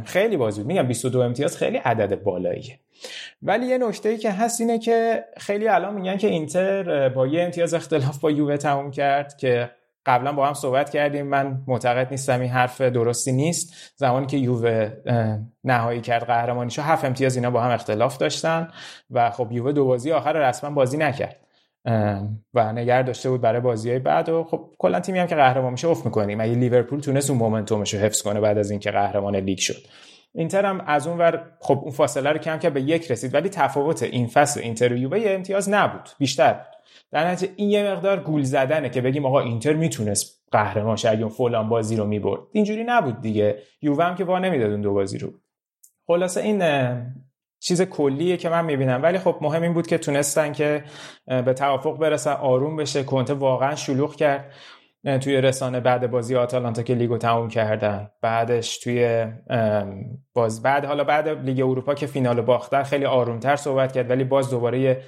خیلی 0.05 0.37
بازی 0.37 0.61
بود. 0.61 0.67
میگم 0.67 0.87
22 0.87 1.19
امتیاز 1.19 1.57
خیلی 1.57 1.77
عدد 1.77 2.23
بالاییه. 2.23 2.79
ولی 3.41 3.65
یه 3.65 3.77
نکته 3.77 4.09
ای 4.09 4.17
که 4.17 4.31
هست 4.31 4.61
اینه 4.61 4.79
که 4.79 5.25
خیلی 5.37 5.67
الان 5.67 5.93
میگن 5.93 6.17
که 6.17 6.27
اینتر 6.27 7.09
با 7.09 7.27
یه 7.27 7.43
امتیاز 7.43 7.73
اختلاف 7.73 8.19
با 8.19 8.31
یووه 8.31 8.57
تموم 8.57 8.91
کرد 8.91 9.37
که 9.37 9.71
قبلا 10.05 10.31
با 10.31 10.47
هم 10.47 10.53
صحبت 10.53 10.89
کردیم. 10.89 11.27
من 11.27 11.61
معتقد 11.67 12.07
نیستم 12.11 12.39
این 12.39 12.49
حرف 12.49 12.81
درستی 12.81 13.31
نیست. 13.31 13.93
زمانی 13.95 14.25
که 14.25 14.37
یووه 14.37 14.91
نهایی 15.63 16.01
کرد 16.01 16.23
قهرمانیشو 16.23 16.81
هفت 16.81 17.05
امتیاز 17.05 17.35
اینا 17.35 17.51
با 17.51 17.61
هم 17.61 17.71
اختلاف 17.71 18.17
داشتن 18.17 18.67
و 19.11 19.31
خب 19.31 19.51
یووه 19.51 19.71
دو 19.71 19.85
بازی 19.85 20.11
آخر 20.11 20.33
رسما 20.33 20.69
بازی 20.69 20.97
نکرد. 20.97 21.37
و 22.53 22.73
نگه 22.73 23.01
داشته 23.01 23.29
بود 23.29 23.41
برای 23.41 23.61
بازی 23.61 23.89
های 23.89 23.99
بعد 23.99 24.29
و 24.29 24.43
خب 24.43 24.69
کلا 24.77 24.99
تیمی 24.99 25.19
هم 25.19 25.27
که 25.27 25.35
قهرمان 25.35 25.71
میشه 25.71 25.87
افت 25.87 26.05
می‌کنیم. 26.05 26.41
اگه 26.41 26.53
لیورپول 26.53 26.99
تونست 26.99 27.29
اون 27.29 27.39
momentum 27.39 27.83
ش 27.83 27.93
رو 27.93 27.99
حفظ 27.99 28.21
کنه 28.21 28.39
بعد 28.39 28.57
از 28.57 28.71
اینکه 28.71 28.91
قهرمان 28.91 29.35
لیگ 29.35 29.57
شد. 29.57 29.83
اینتر 30.35 30.65
هم 30.65 30.83
از 30.87 31.07
اون 31.07 31.17
ور 31.17 31.51
خب 31.59 31.79
اون 31.81 31.91
فاصله 31.91 32.29
رو 32.29 32.37
کم 32.37 32.59
که 32.59 32.69
به 32.69 32.81
یک 32.81 33.11
رسید. 33.11 33.33
ولی 33.33 33.49
تفاوت 33.49 34.03
این 34.03 34.27
فصل 34.27 34.59
اینتر 34.59 34.93
و 34.93 34.97
یووه 34.97 35.23
امتیاز 35.25 35.69
نبود. 35.69 36.09
بیشتر. 36.17 36.61
در 37.11 37.27
نتیجه 37.27 37.53
این 37.55 37.69
یه 37.69 37.91
مقدار 37.91 38.19
گول 38.19 38.41
زدنه 38.41 38.89
که 38.89 39.01
بگیم 39.01 39.25
آقا 39.25 39.39
اینتر 39.39 39.73
می‌تونست 39.73 40.41
قهرمان 40.51 40.95
شه. 40.95 41.09
اگه 41.09 41.29
فلان 41.29 41.69
بازی 41.69 41.95
رو 41.95 42.05
می‌برد. 42.05 42.41
اینجوری 42.51 42.83
نبود 42.83 43.21
دیگه. 43.21 43.57
یووه 43.81 44.03
هم 44.03 44.15
که 44.15 44.23
وا 44.23 44.39
نمی‌داد 44.39 44.71
اون 44.71 44.81
دو 44.81 44.93
بازی 44.93 45.17
رو. 45.17 45.33
خلاصه 46.07 46.41
این 46.41 46.63
چیز 47.59 47.81
کلیه 47.81 48.37
که 48.37 48.49
من 48.49 48.65
می‌بینم. 48.65 49.03
ولی 49.03 49.17
خب 49.17 49.37
مهم 49.41 49.61
این 49.61 49.73
بود 49.73 49.87
که 49.87 49.97
تونستن 49.97 50.51
که 50.51 50.83
به 51.25 51.53
توافق 51.53 51.97
برسن 51.97 52.33
آروم 52.33 52.75
بشه. 52.75 53.03
کنته 53.03 53.33
واقعا 53.33 53.75
شلوغ 53.75 54.15
کرد. 54.15 54.53
توی 55.21 55.41
رسانه 55.41 55.79
بعد 55.79 56.11
بازی 56.11 56.35
آتالانتا 56.35 56.83
که 56.83 56.93
لیگو 56.93 57.17
تموم 57.17 57.47
کردن. 57.47 58.09
بعدش 58.21 58.77
توی 58.77 59.27
باز 60.33 60.61
بعد 60.61 60.85
حالا 60.85 61.03
بعد 61.03 61.27
لیگ 61.27 61.59
اروپا 61.59 61.93
که 61.93 62.07
فینال 62.07 62.41
باختن 62.41 62.83
خیلی 62.83 63.05
آرومتر 63.05 63.55
صحبت 63.55 63.91
کرد 63.91 64.09
ولی 64.09 64.23
باز 64.23 64.49
دوباره 64.49 65.03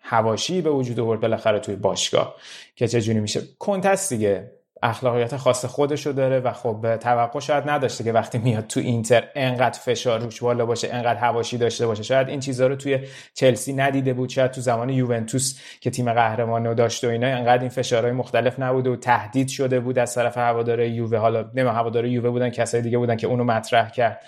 هواشی 0.00 0.62
به 0.62 0.70
وجود 0.70 1.00
آورد 1.00 1.20
بالاخره 1.20 1.58
توی 1.58 1.76
باشگاه 1.76 2.34
که 2.76 2.88
چجوری 2.88 3.20
میشه. 3.20 3.40
کنتست 3.58 4.12
دیگه. 4.12 4.52
اخلاقیات 4.82 5.36
خاص 5.36 5.64
خودشو 5.64 6.12
داره 6.12 6.40
و 6.40 6.52
خب 6.52 6.96
توقع 6.96 7.40
شاید 7.40 7.70
نداشته 7.70 8.04
که 8.04 8.12
وقتی 8.12 8.38
میاد 8.38 8.66
تو 8.66 8.80
اینتر 8.80 9.24
انقدر 9.34 9.78
فشار 9.78 10.20
روش 10.20 10.42
بالا 10.42 10.66
باشه 10.66 10.88
انقدر 10.92 11.18
هواشی 11.18 11.58
داشته 11.58 11.86
باشه. 11.86 12.02
شاید 12.02 12.28
این 12.28 12.40
چیزها 12.40 12.66
رو 12.66 12.76
توی 12.76 12.98
چلسی 13.34 13.72
ندیده 13.72 14.12
بود 14.12 14.28
شاید 14.28 14.50
تو 14.50 14.60
زمان 14.60 14.90
یوونتوس 14.90 15.60
که 15.80 15.90
تیم 15.90 16.12
قهرمان 16.12 16.66
رو 16.66 16.74
داشت 16.74 17.04
و 17.04 17.08
اینا 17.08 17.26
انقدر 17.26 17.60
این 17.60 17.68
فشارهای 17.68 18.12
مختلف 18.12 18.60
نبوده 18.60 18.90
و 18.90 18.96
تهدید 18.96 19.48
شده 19.48 19.80
بود 19.80 19.98
از 19.98 20.14
طرف 20.14 20.38
هواداره 20.38 20.90
یووه. 20.90 21.18
حالا 21.18 21.50
نه 21.54 21.72
هواداره 21.72 22.10
یووه 22.10 22.30
بودن 22.30 22.50
کسای 22.50 22.82
دیگه 22.82 22.98
بودن 22.98 23.16
که 23.16 23.26
اونو 23.26 23.44
مطرح 23.44 23.90
کرد. 23.90 24.22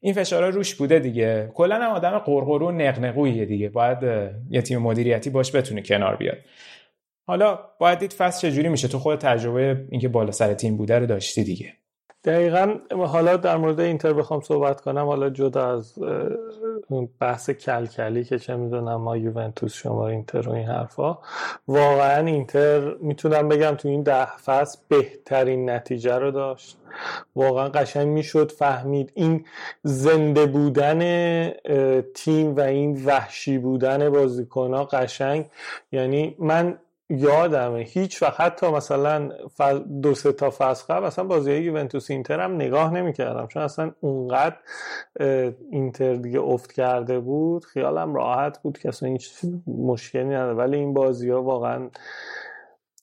این 0.00 0.14
فشارها 0.14 0.48
روش 0.48 0.74
بوده 0.74 0.98
دیگه. 0.98 1.50
کلا 1.54 1.76
هم 1.76 1.90
آدم 1.90 2.18
قرقرو 2.18 2.72
نقنقویه 2.72 3.44
دیگه. 3.44 3.68
باید 3.68 3.98
یه 4.50 4.62
تیم 4.62 4.78
مدیریتی 4.78 5.30
باش 5.30 5.56
بتونه 5.56 5.82
کنار 5.82 6.16
بیاد. 6.16 6.38
حالا 7.26 7.58
باید 7.78 7.98
دید 7.98 8.12
فصل 8.12 8.48
چجوری 8.48 8.68
میشه؟ 8.68 8.88
تو 8.88 8.98
خود 8.98 9.18
تجربه 9.18 9.86
اینکه 9.90 10.08
بالا 10.08 10.30
سر 10.30 10.54
تیم 10.54 10.76
بوده 10.76 10.98
رو 10.98 11.06
داشتی 11.06 11.44
دیگه. 11.44 11.72
دقیقا 12.24 12.74
حالا 12.90 13.36
در 13.36 13.56
مورد 13.56 13.80
اینتر 13.80 14.12
بخوام 14.12 14.40
صحبت 14.40 14.80
کنم. 14.80 15.06
حالا 15.06 15.30
جدا 15.30 15.72
از 15.72 15.94
بحث 17.20 17.50
کلکلی 17.50 18.24
که 18.24 18.38
چه 18.38 18.56
می‌دونم 18.56 18.96
ما 18.96 19.16
یوونتوس 19.16 19.74
شما 19.74 20.08
اینتر 20.08 20.48
و 20.48 20.52
این 20.52 20.66
حرفا. 20.66 21.18
واقعا 21.68 22.26
اینتر 22.26 22.94
می‌تونم 22.94 23.48
بگم 23.48 23.74
تو 23.74 23.88
این 23.88 24.02
ده 24.02 24.36
فصل 24.36 24.78
بهترین 24.88 25.70
نتیجه 25.70 26.18
رو 26.18 26.30
داشت. 26.30 26.78
واقعا 27.36 27.68
قشنگ 27.68 28.08
می‌شد 28.08 28.52
فهمید 28.52 29.12
این 29.14 29.44
زنده 29.82 30.46
بودن 30.46 31.00
تیم 32.14 32.56
و 32.56 32.60
این 32.60 33.04
وحشی 33.04 33.58
بودن 33.58 34.10
بازیکن 34.10 34.74
ها 34.74 34.84
قشنگ. 34.84 35.46
یعنی 35.92 36.36
من 36.38 36.78
یادمه. 37.10 37.80
هیچ 37.80 38.22
وقت 38.22 38.40
حتی 38.40 38.70
مثلا 38.70 39.30
دو 40.02 40.14
سه 40.14 40.32
تا 40.32 40.50
فصل 40.50 40.94
قبل 40.94 41.04
اصلا 41.04 41.24
بازی 41.24 41.52
یوونتوس 41.52 42.10
اینتر 42.10 42.40
هم 42.40 42.54
نگاه 42.54 42.94
نمی‌کردم. 42.94 43.46
چون 43.46 43.62
اصلا 43.62 43.92
اونقدر 44.00 44.56
اینتر 45.70 46.14
دیگه 46.14 46.40
افت 46.40 46.72
کرده 46.72 47.20
بود 47.20 47.64
خیالم 47.64 48.14
راحت 48.14 48.62
بود 48.62 48.78
که 48.78 48.88
اصلا 48.88 49.08
هیچ 49.08 49.32
مشکلی 49.66 50.24
نداره. 50.24 50.54
ولی 50.54 50.76
این 50.76 50.94
بازی 50.94 51.30
ها 51.30 51.42
واقعا 51.42 51.90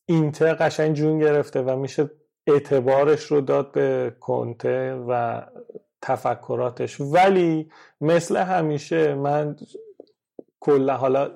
اینتر 0.06 0.54
قشنگ 0.54 0.96
جون 0.96 1.20
گرفته 1.20 1.62
و 1.62 1.76
میشه 1.76 2.10
اعتبارش 2.48 3.24
رو 3.24 3.42
داد 3.42 3.72
به 3.72 4.16
کنته 4.20 4.94
و 5.08 5.42
تفکراتش. 6.02 7.02
ولی 7.02 7.72
مثل 8.02 8.38
همیشه 8.38 9.16
من 9.16 9.56
کلا 10.64 10.98
حالا 10.98 11.32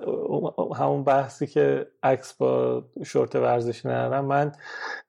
همون 0.76 1.04
بحثی 1.04 1.48
که 1.48 1.88
عکس 2.04 2.34
با 2.34 2.84
شورت 3.06 3.36
ورزشی 3.36 3.88
ندارم 3.88 4.26
من 4.26 4.52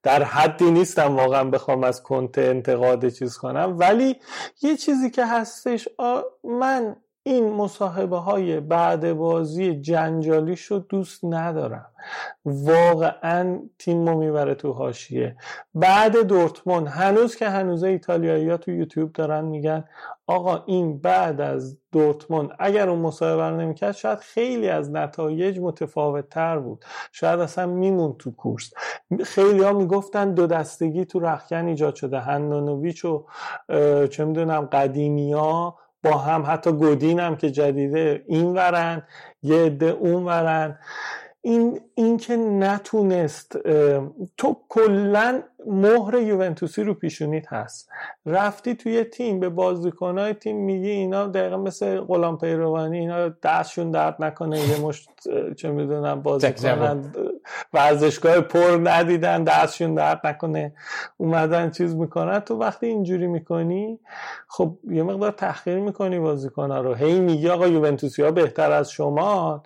در 0.02 0.22
حدی 0.22 0.70
نیستم 0.70 1.16
واقعا 1.16 1.44
بخوام 1.44 1.84
از 1.84 2.02
کنته 2.02 2.42
انتقاد 2.42 3.08
چیز 3.08 3.36
کنم. 3.36 3.76
ولی 3.78 4.16
یه 4.62 4.76
چیزی 4.76 5.10
که 5.10 5.26
هستش 5.26 5.88
من 6.44 6.96
این 7.26 7.52
مصاحبه 7.52 8.16
های 8.16 8.60
بعد 8.60 9.12
بازی 9.12 9.74
جنجالی 9.80 10.56
رو 10.68 10.78
دوست 10.78 11.24
ندارم. 11.24 11.86
واقعا 12.44 13.58
تیم 13.78 14.08
رو 14.08 14.18
می‌بره 14.18 14.54
تو 14.54 14.72
هاشیه 14.72 15.36
بعد 15.74 16.22
دورتموند 16.22 16.86
هنوز 16.86 17.36
که 17.36 17.48
هنوز 17.48 17.84
ایتالیایی 17.84 18.50
ها 18.50 18.56
تو 18.56 18.70
یوتیوب 18.70 19.12
دارن 19.12 19.44
میگن 19.44 19.84
آقا 20.26 20.62
این 20.66 20.98
بعد 20.98 21.40
از 21.40 21.78
دورتموند 21.92 22.50
اگر 22.58 22.88
اون 22.88 22.98
مصاحبه 22.98 23.42
رو 23.50 23.56
نمی‌کرد 23.56 23.92
شاید 23.92 24.18
خیلی 24.18 24.68
از 24.68 24.90
نتایج 24.90 25.58
متفاوت 25.58 26.28
تر 26.28 26.58
بود. 26.58 26.84
شاید 27.12 27.40
اصلا 27.40 27.66
میمون 27.66 28.14
تو 28.18 28.30
کورس. 28.30 28.72
خیلی 29.24 29.62
ها 29.62 29.72
می‌گفتن 29.72 30.34
دو 30.34 30.46
دستگی 30.46 31.04
تو 31.04 31.20
رخکن 31.20 31.66
ایجاد 31.66 31.94
شده. 31.94 32.18
هندانویچ 32.20 33.04
و 33.04 33.24
چه 34.10 34.24
می‌دونم 34.24 34.60
قدیمی 34.72 35.32
ها 35.32 35.78
با 36.04 36.18
هم 36.18 36.44
حتی 36.46 36.72
گودین 36.72 37.20
هم 37.20 37.36
که 37.36 37.50
جدیده 37.50 38.24
این 38.26 38.54
ورن 38.54 39.02
یه 39.42 39.56
عده 39.56 39.86
اون 39.86 40.24
ورن. 40.24 40.78
این 41.40 41.80
اینکه 41.94 42.36
نتونست 42.36 43.58
تو 44.36 44.56
کلا 44.68 45.42
مهر 45.66 46.14
یوونتوسی 46.14 46.82
رو 46.82 46.94
پیشونیت 46.94 47.52
هست. 47.52 47.88
رفتی 48.26 48.74
توی 48.74 49.04
تیم 49.04 49.40
به 49.40 49.48
بازیکنهای 49.48 50.34
تیم 50.34 50.56
میگی 50.56 50.90
اینا 50.90 51.26
دقیقا 51.26 51.56
مثل 51.56 52.00
غلام 52.00 52.38
پیروانی 52.38 52.98
اینا 52.98 53.28
دستشون 53.28 53.90
درد 53.90 54.16
نکنه 54.22 54.58
یه 54.58 54.80
مشت 54.80 55.08
چه 55.56 55.70
می‌دونم 55.70 56.22
بازیکنن 56.22 57.12
ورزشگاه 57.72 58.40
پر 58.40 58.80
ندیدن 58.82 59.44
دستشون 59.44 59.94
درد 59.94 60.20
نکنه 60.24 60.72
اومدن 61.16 61.70
چیز 61.70 61.94
می‌کنن. 61.94 62.40
تو 62.40 62.58
وقتی 62.58 62.86
اینجوری 62.86 63.26
می‌کنی 63.26 63.98
خب 64.48 64.78
یه 64.90 65.02
مقدار 65.02 65.30
تحقیر 65.30 65.78
می‌کنی 65.78 66.18
بازیکنها 66.18 66.80
رو. 66.80 66.94
هی 66.94 67.20
میگی 67.20 67.48
آقا 67.48 67.66
یوونتوسی 67.66 68.22
ها 68.22 68.30
بهتر 68.30 68.72
از 68.72 68.90
شما. 68.90 69.62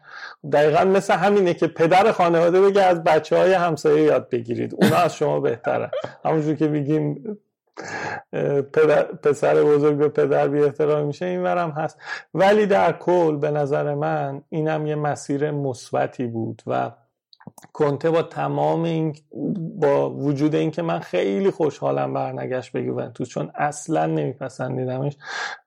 دقیقا 0.53 0.85
مثل 0.85 1.15
همینه 1.15 1.55
که 1.55 1.67
پدر 1.67 2.13
خانواده 2.13 2.61
بگه 2.61 2.83
از 2.83 3.05
بچه 3.05 3.37
های 3.37 3.53
همسایه 3.53 4.03
یاد 4.03 4.29
بگیرید. 4.29 4.75
اونا 4.75 4.97
از 4.97 5.17
شما 5.17 5.41
بهتره 5.41 5.91
همونجور 6.25 6.55
که 6.55 6.69
میگیم 6.69 7.39
پسر 9.23 9.63
بزرگ 9.63 9.97
به 9.97 10.09
پدر 10.09 10.49
بی 10.49 10.63
احترام 10.63 11.07
میشه 11.07 11.27
این 11.27 11.43
ورم 11.43 11.71
هست. 11.71 11.99
ولی 12.35 12.67
در 12.67 12.93
کل 12.93 13.37
به 13.37 13.51
نظر 13.51 13.95
من 13.95 14.43
اینم 14.49 14.87
یه 14.87 14.95
مسیر 14.95 15.51
مثبتی 15.51 16.27
بود 16.27 16.63
و 16.67 16.91
کنته 17.73 18.11
با 18.11 18.23
تمام 18.23 18.83
این 18.83 19.17
با 19.81 20.11
وجود 20.11 20.55
اینکه 20.55 20.83
من 20.83 20.99
خیلی 20.99 21.51
خوشحالم 21.51 22.15
برنگشت 22.15 22.73
به 22.73 22.83
یوونتوس 22.83 23.29
چون 23.29 23.51
اصلا 23.55 24.07
نمیپسندیدمش 24.07 25.17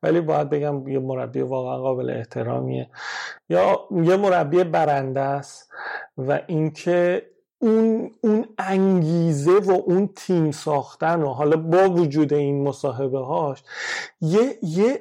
ولی 0.03 0.21
باید 0.21 0.49
بگم 0.49 0.87
یه 0.87 0.99
مربی 0.99 1.41
واقعا 1.41 1.77
قابل 1.77 2.09
احترامیه. 2.09 2.89
یا 3.49 3.79
یه 3.91 4.15
مربی 4.15 4.63
برنده 4.63 5.21
است 5.21 5.71
و 6.17 6.41
اینکه 6.47 7.25
اون 7.59 8.11
اون 8.21 8.45
انگیزه 8.57 9.59
و 9.59 9.71
اون 9.71 10.09
تیم 10.15 10.51
ساختن 10.51 11.21
و 11.21 11.27
حالا 11.27 11.57
با 11.57 11.89
وجود 11.89 12.33
این 12.33 12.63
مصاحبه 12.63 13.19
هاش 13.19 13.63
یه 14.21 14.57
یه 14.61 14.99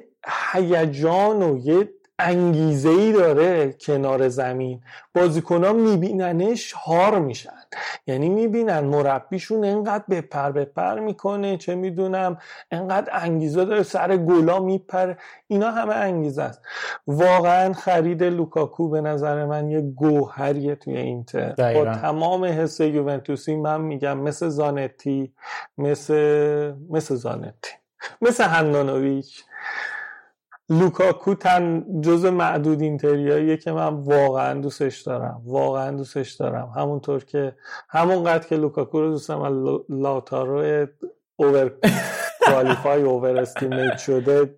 هیجان 0.53 1.43
و 1.43 1.57
یه 1.57 1.89
انگیزه 2.23 2.89
ای 2.89 3.11
داره 3.11 3.73
کنار 3.73 4.29
زمین. 4.29 4.81
بازیکن 5.15 5.63
ها 5.63 5.73
میبیننش 5.73 6.71
هار 6.71 7.19
میشن. 7.19 7.49
یعنی 8.07 8.29
می‌بینن 8.29 8.79
مربیشون 8.79 9.65
انقدر 9.65 10.03
بپر 10.09 10.51
بپر 10.51 10.99
می‌کنه 10.99 11.57
چه 11.57 11.75
می‌دونم 11.75 12.37
انقدر 12.71 13.09
انگیزه 13.13 13.65
داره 13.65 13.83
سر 13.83 14.17
گلا 14.17 14.59
میپر 14.59 15.15
اینا 15.47 15.71
همه 15.71 15.95
انگیزه 15.95 16.43
است. 16.43 16.61
واقعا 17.07 17.73
خرید 17.73 18.23
لوکاکو 18.23 18.89
به 18.89 19.01
نظر 19.01 19.45
من 19.45 19.69
یه 19.69 19.81
گوهریه 19.81 20.75
توی 20.75 20.97
اینتر. 20.97 21.53
با 21.73 21.85
تمام 21.95 22.45
حس 22.45 22.79
یوونتوسی 22.79 23.55
من 23.55 23.81
میگم 23.81 24.17
مثل 24.17 24.49
زانتی 24.49 25.33
مثل 25.77 26.73
مثل 26.89 27.15
زانتی 27.15 27.71
مثل 28.21 28.43
هنانویچ 28.43 29.43
لوکاکو 30.69 31.35
تن 31.35 31.85
جز 32.01 32.25
معدود 32.25 32.81
اینتریاییه 32.81 33.57
که 33.57 33.71
من 33.71 33.93
واقعا 33.93 34.61
دوستش 34.61 35.01
دارم. 35.01 35.41
واقعا 35.45 35.91
دوستش 35.91 36.31
دارم. 36.31 36.71
همونطور 36.75 37.23
که 37.23 37.55
همونقدر 37.89 38.47
که 38.47 38.55
لوکاکو 38.55 39.01
رو 39.01 39.09
دوست 39.11 39.29
دارم 39.29 39.79
لاتارو 39.89 40.87
اوور 41.35 41.71
کوالیفای 42.45 43.01
اوور 43.01 43.37
استیمیت 43.37 43.97
شده 43.97 44.55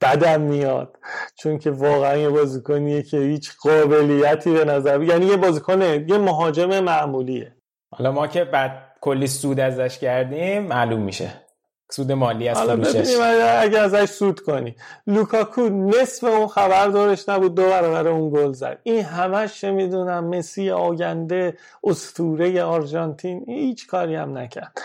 بدم 0.00 0.40
میاد. 0.40 0.96
چون 1.38 1.58
که 1.58 1.70
واقعا 1.70 2.16
یه 2.16 2.28
بازیکنیه 2.28 3.02
که 3.02 3.18
هیچ 3.18 3.52
قابلیتی 3.62 4.52
به 4.52 4.64
نظر 4.64 5.02
یعنی 5.02 5.26
یه 5.26 5.36
بازیکن 5.36 5.82
یه 5.82 6.18
مهاجم 6.18 6.80
معمولیه. 6.80 7.56
حالا 7.90 8.12
ما 8.12 8.26
که 8.26 8.44
بعد 8.44 8.94
کلی 9.00 9.26
سود 9.26 9.60
ازش 9.60 9.98
کردیم 9.98 10.62
معلوم 10.62 11.02
میشه. 11.02 11.47
سود 11.90 12.12
مالی 12.12 12.48
از 12.48 12.58
فروشش. 12.58 13.16
اگه 13.58 13.78
ازش 13.78 14.04
سود 14.04 14.40
کنی. 14.40 14.76
لوکاکو 15.06 15.68
نصف 15.68 16.24
اون 16.24 16.46
خبر 16.46 16.88
دارش 16.88 17.28
نبود 17.28 17.54
دو 17.54 17.62
برابر 17.62 18.08
اون 18.08 18.30
گل 18.30 18.52
زد. 18.52 18.78
این 18.82 19.04
همش 19.04 19.64
می‌دونم 19.64 20.24
مسی 20.24 20.70
آگنده 20.70 21.56
استوره 21.84 22.62
آرژانتین 22.62 23.44
هیچ 23.48 23.86
کاری 23.86 24.14
هم 24.14 24.38
نکرد. 24.38 24.78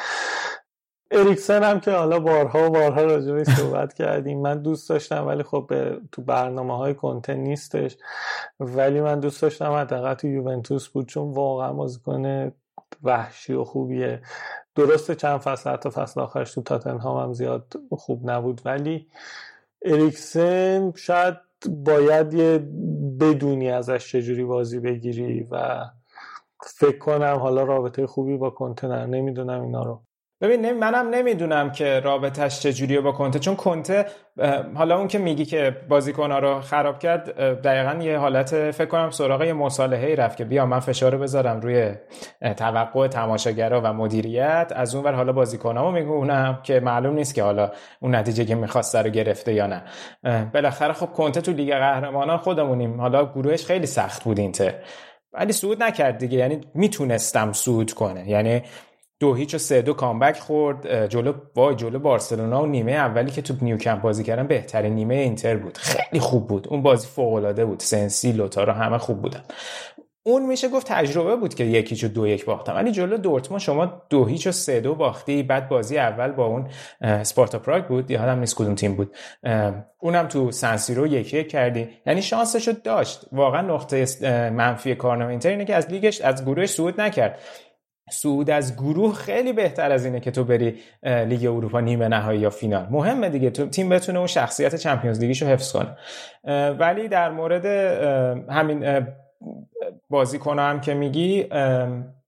اریکسن 1.11 1.63
هم 1.63 1.79
که 1.79 1.91
حالا 1.91 2.19
بارها 2.19 2.65
و 2.65 2.69
بارها 2.69 3.03
راجبش 3.03 3.47
صحبت 3.47 3.93
کردیم. 3.93 4.41
من 4.41 4.61
دوست 4.61 4.89
داشتم 4.89 5.27
ولی 5.27 5.43
خب 5.43 5.71
تو 6.11 6.21
برنامه 6.21 6.77
های 6.77 6.93
کنتن 6.93 7.33
نیستش. 7.37 7.97
ولی 8.59 9.01
من 9.01 9.19
دوست 9.19 9.41
داشتم 9.41 9.71
حداقل 9.71 10.13
تو 10.13 10.27
یوونتوس 10.27 10.87
بود 10.87 11.07
چون 11.07 11.31
واقعا 11.31 11.73
بازیکن 11.73 12.51
وحشی 13.03 13.53
و 13.53 13.63
خوبیه. 13.63 14.21
درسته 14.75 15.15
چند 15.15 15.39
فصل 15.39 15.69
حتی 15.69 15.89
فصل 15.89 16.21
آخرش 16.21 16.53
تو 16.53 16.61
تاتنهام 16.61 17.23
هم 17.23 17.33
زیاد 17.33 17.73
خوب 17.91 18.29
نبود. 18.29 18.61
ولی 18.65 19.07
اریکسن 19.85 20.91
شاید 20.95 21.35
باید 21.69 22.33
یه 22.33 22.57
بدونی 23.19 23.71
ازش 23.71 24.11
چجوری 24.11 24.45
بازی 24.45 24.79
بگیری 24.79 25.47
و 25.51 25.85
فکر 26.65 26.97
کنم 26.97 27.37
حالا 27.39 27.63
رابطه 27.63 28.07
خوبی 28.07 28.37
با 28.37 28.49
کنتنر 28.49 29.05
نمی‌دونم 29.05 29.61
اینا 29.61 29.83
رو. 29.83 30.03
ببین 30.43 30.79
منم 30.79 31.09
نمی‌دونم 31.09 31.71
که 31.71 31.99
رابطش 31.99 32.59
چجوریه 32.59 33.01
با 33.01 33.11
کنته 33.11 33.39
چون 33.39 33.55
کنته 33.55 34.05
حالا 34.75 34.97
اون 34.97 35.07
که 35.07 35.17
میگی 35.17 35.45
که 35.45 35.77
بازیکنها 35.89 36.39
رو 36.39 36.61
خراب 36.61 36.99
کرد 36.99 37.39
دقیقا 37.61 38.03
یه 38.03 38.17
حالت 38.17 38.71
فکر 38.71 38.85
کنم 38.85 39.09
سراغ 39.09 39.43
یه 39.43 39.53
مصالحه 39.53 40.15
رفت 40.15 40.37
که 40.37 40.45
بیا 40.45 40.65
من 40.65 40.79
فشار 40.79 41.17
بذارم 41.17 41.61
روی 41.61 41.91
توقع 42.57 43.07
تماشاگرها 43.07 43.81
و 43.83 43.93
مدیریت. 43.93 44.71
از 44.75 44.95
اون 44.95 45.03
ور 45.03 45.13
حالا 45.13 45.31
بازیکنامو 45.31 45.91
میگونم 45.91 46.59
که 46.63 46.79
معلوم 46.79 47.15
نیست 47.15 47.35
که 47.35 47.43
حالا 47.43 47.71
اون 47.99 48.15
نتیجه 48.15 48.45
که 48.45 48.55
می‌خواست 48.55 48.95
رو 48.95 49.09
گرفته 49.09 49.53
یا 49.53 49.67
نه. 49.67 49.83
بالاخره 50.53 50.93
خب 50.93 51.07
کنته 51.13 51.41
تو 51.41 51.51
لیگ 51.51 51.73
قهرمانان 51.73 52.37
خودمونیم. 52.37 53.01
حالا 53.01 53.25
گروهش 53.25 53.65
خیلی 53.65 53.85
سخت 53.85 54.23
بود 54.23 54.39
اینتر. 54.39 54.73
ولی 55.33 55.53
صعود 55.53 55.83
نکرد 55.83 56.17
دیگه. 56.17 56.37
یعنی 56.37 56.61
می‌تونستم 56.73 57.51
صعود 57.51 57.93
کنه. 57.93 58.29
یعنی 58.29 58.63
دو 59.23 59.33
هیچ 59.33 59.53
و 59.53 59.57
سه 59.57 59.81
دو 59.81 59.93
comeback 59.93 60.39
خورد 60.39 61.05
جلو 61.07 61.33
وای 61.55 61.75
جلو 61.75 61.99
بارسلونا 61.99 62.63
و 62.63 62.65
نیمه 62.65 62.91
اولی 62.91 63.31
که 63.31 63.41
تو 63.41 63.53
نیوکمپ 63.61 64.01
بازی 64.01 64.23
کردن 64.23 64.47
بهترین 64.47 64.95
نیمه 64.95 65.15
اینتر 65.15 65.57
بود. 65.57 65.77
خیلی 65.77 66.19
خوب 66.19 66.47
بود. 66.47 66.67
اون 66.69 66.81
بازی 66.81 67.07
فوق 67.07 67.33
العاده 67.33 67.65
بود. 67.65 67.79
سنسی 67.79 68.31
لائوتارو 68.31 68.73
همه 68.73 68.97
خوب 68.97 69.21
بودن. 69.21 69.43
اون 70.25 70.45
میشه 70.45 70.69
گفت 70.69 70.87
تجربه 70.87 71.35
بود 71.35 71.53
که 71.53 71.63
یک 71.63 71.81
هیچ 71.81 72.03
و 72.03 72.07
دو 72.07 72.27
یک 72.27 72.45
باختم 72.45 72.75
ولی 72.75 72.91
جلو 72.91 73.17
دورتموند 73.17 73.61
شما 73.61 74.01
دو 74.09 74.25
هیچ 74.25 74.47
و 74.47 74.51
سه 74.51 74.79
دو 74.79 74.95
باختی. 74.95 75.43
بعد 75.43 75.69
بازی 75.69 75.97
اول 75.97 76.31
با 76.31 76.45
اون 76.45 76.67
اسپارتا 77.01 77.59
پراگ 77.59 77.85
بود. 77.85 78.11
یادم 78.11 78.39
نیست 78.39 78.55
کدوم 78.55 78.75
تیم 78.75 78.95
بود. 78.95 79.15
اونم 79.99 80.27
تو 80.27 80.51
سن 80.51 80.70
سیرو 80.70 81.07
یک 81.07 81.33
یک 81.33 81.49
کردی. 81.49 81.89
یعنی 82.05 82.21
شانسشو 82.21 82.71
داشت. 82.83 83.25
واقعا 83.31 83.61
نقطه 83.61 84.05
منفی 84.49 84.95
کارنامه 84.95 85.31
اینتر 85.31 85.49
اینه 85.49 85.65
که 85.65 85.75
از 85.75 85.91
لیگش 85.91 86.21
از 86.21 86.45
گروهش 86.45 86.69
صعود 86.69 87.01
نکرد. 87.01 87.39
صعود 88.11 88.49
از 88.49 88.75
گروه 88.75 89.13
خیلی 89.13 89.53
بهتر 89.53 89.91
از 89.91 90.05
اینه 90.05 90.19
که 90.19 90.31
تو 90.31 90.43
بری 90.43 90.79
لیگ 91.03 91.45
اروپا 91.45 91.79
نیمه 91.79 92.07
نهایی 92.07 92.39
یا 92.39 92.49
فینال. 92.49 92.87
مهمه 92.91 93.29
دیگه. 93.29 93.49
تو 93.49 93.65
تیم 93.65 93.89
بتونه 93.89 94.17
اون 94.17 94.27
شخصیت 94.27 94.75
Champions 94.75 95.19
League 95.19 95.35
یشو 95.35 95.45
حفظ 95.45 95.71
کنه. 95.71 95.97
ولی 96.71 97.07
در 97.07 97.31
مورد 97.31 97.65
همین 98.49 99.07
بازیکن 100.09 100.59
هم 100.59 100.81
که 100.81 100.93
میگی 100.93 101.47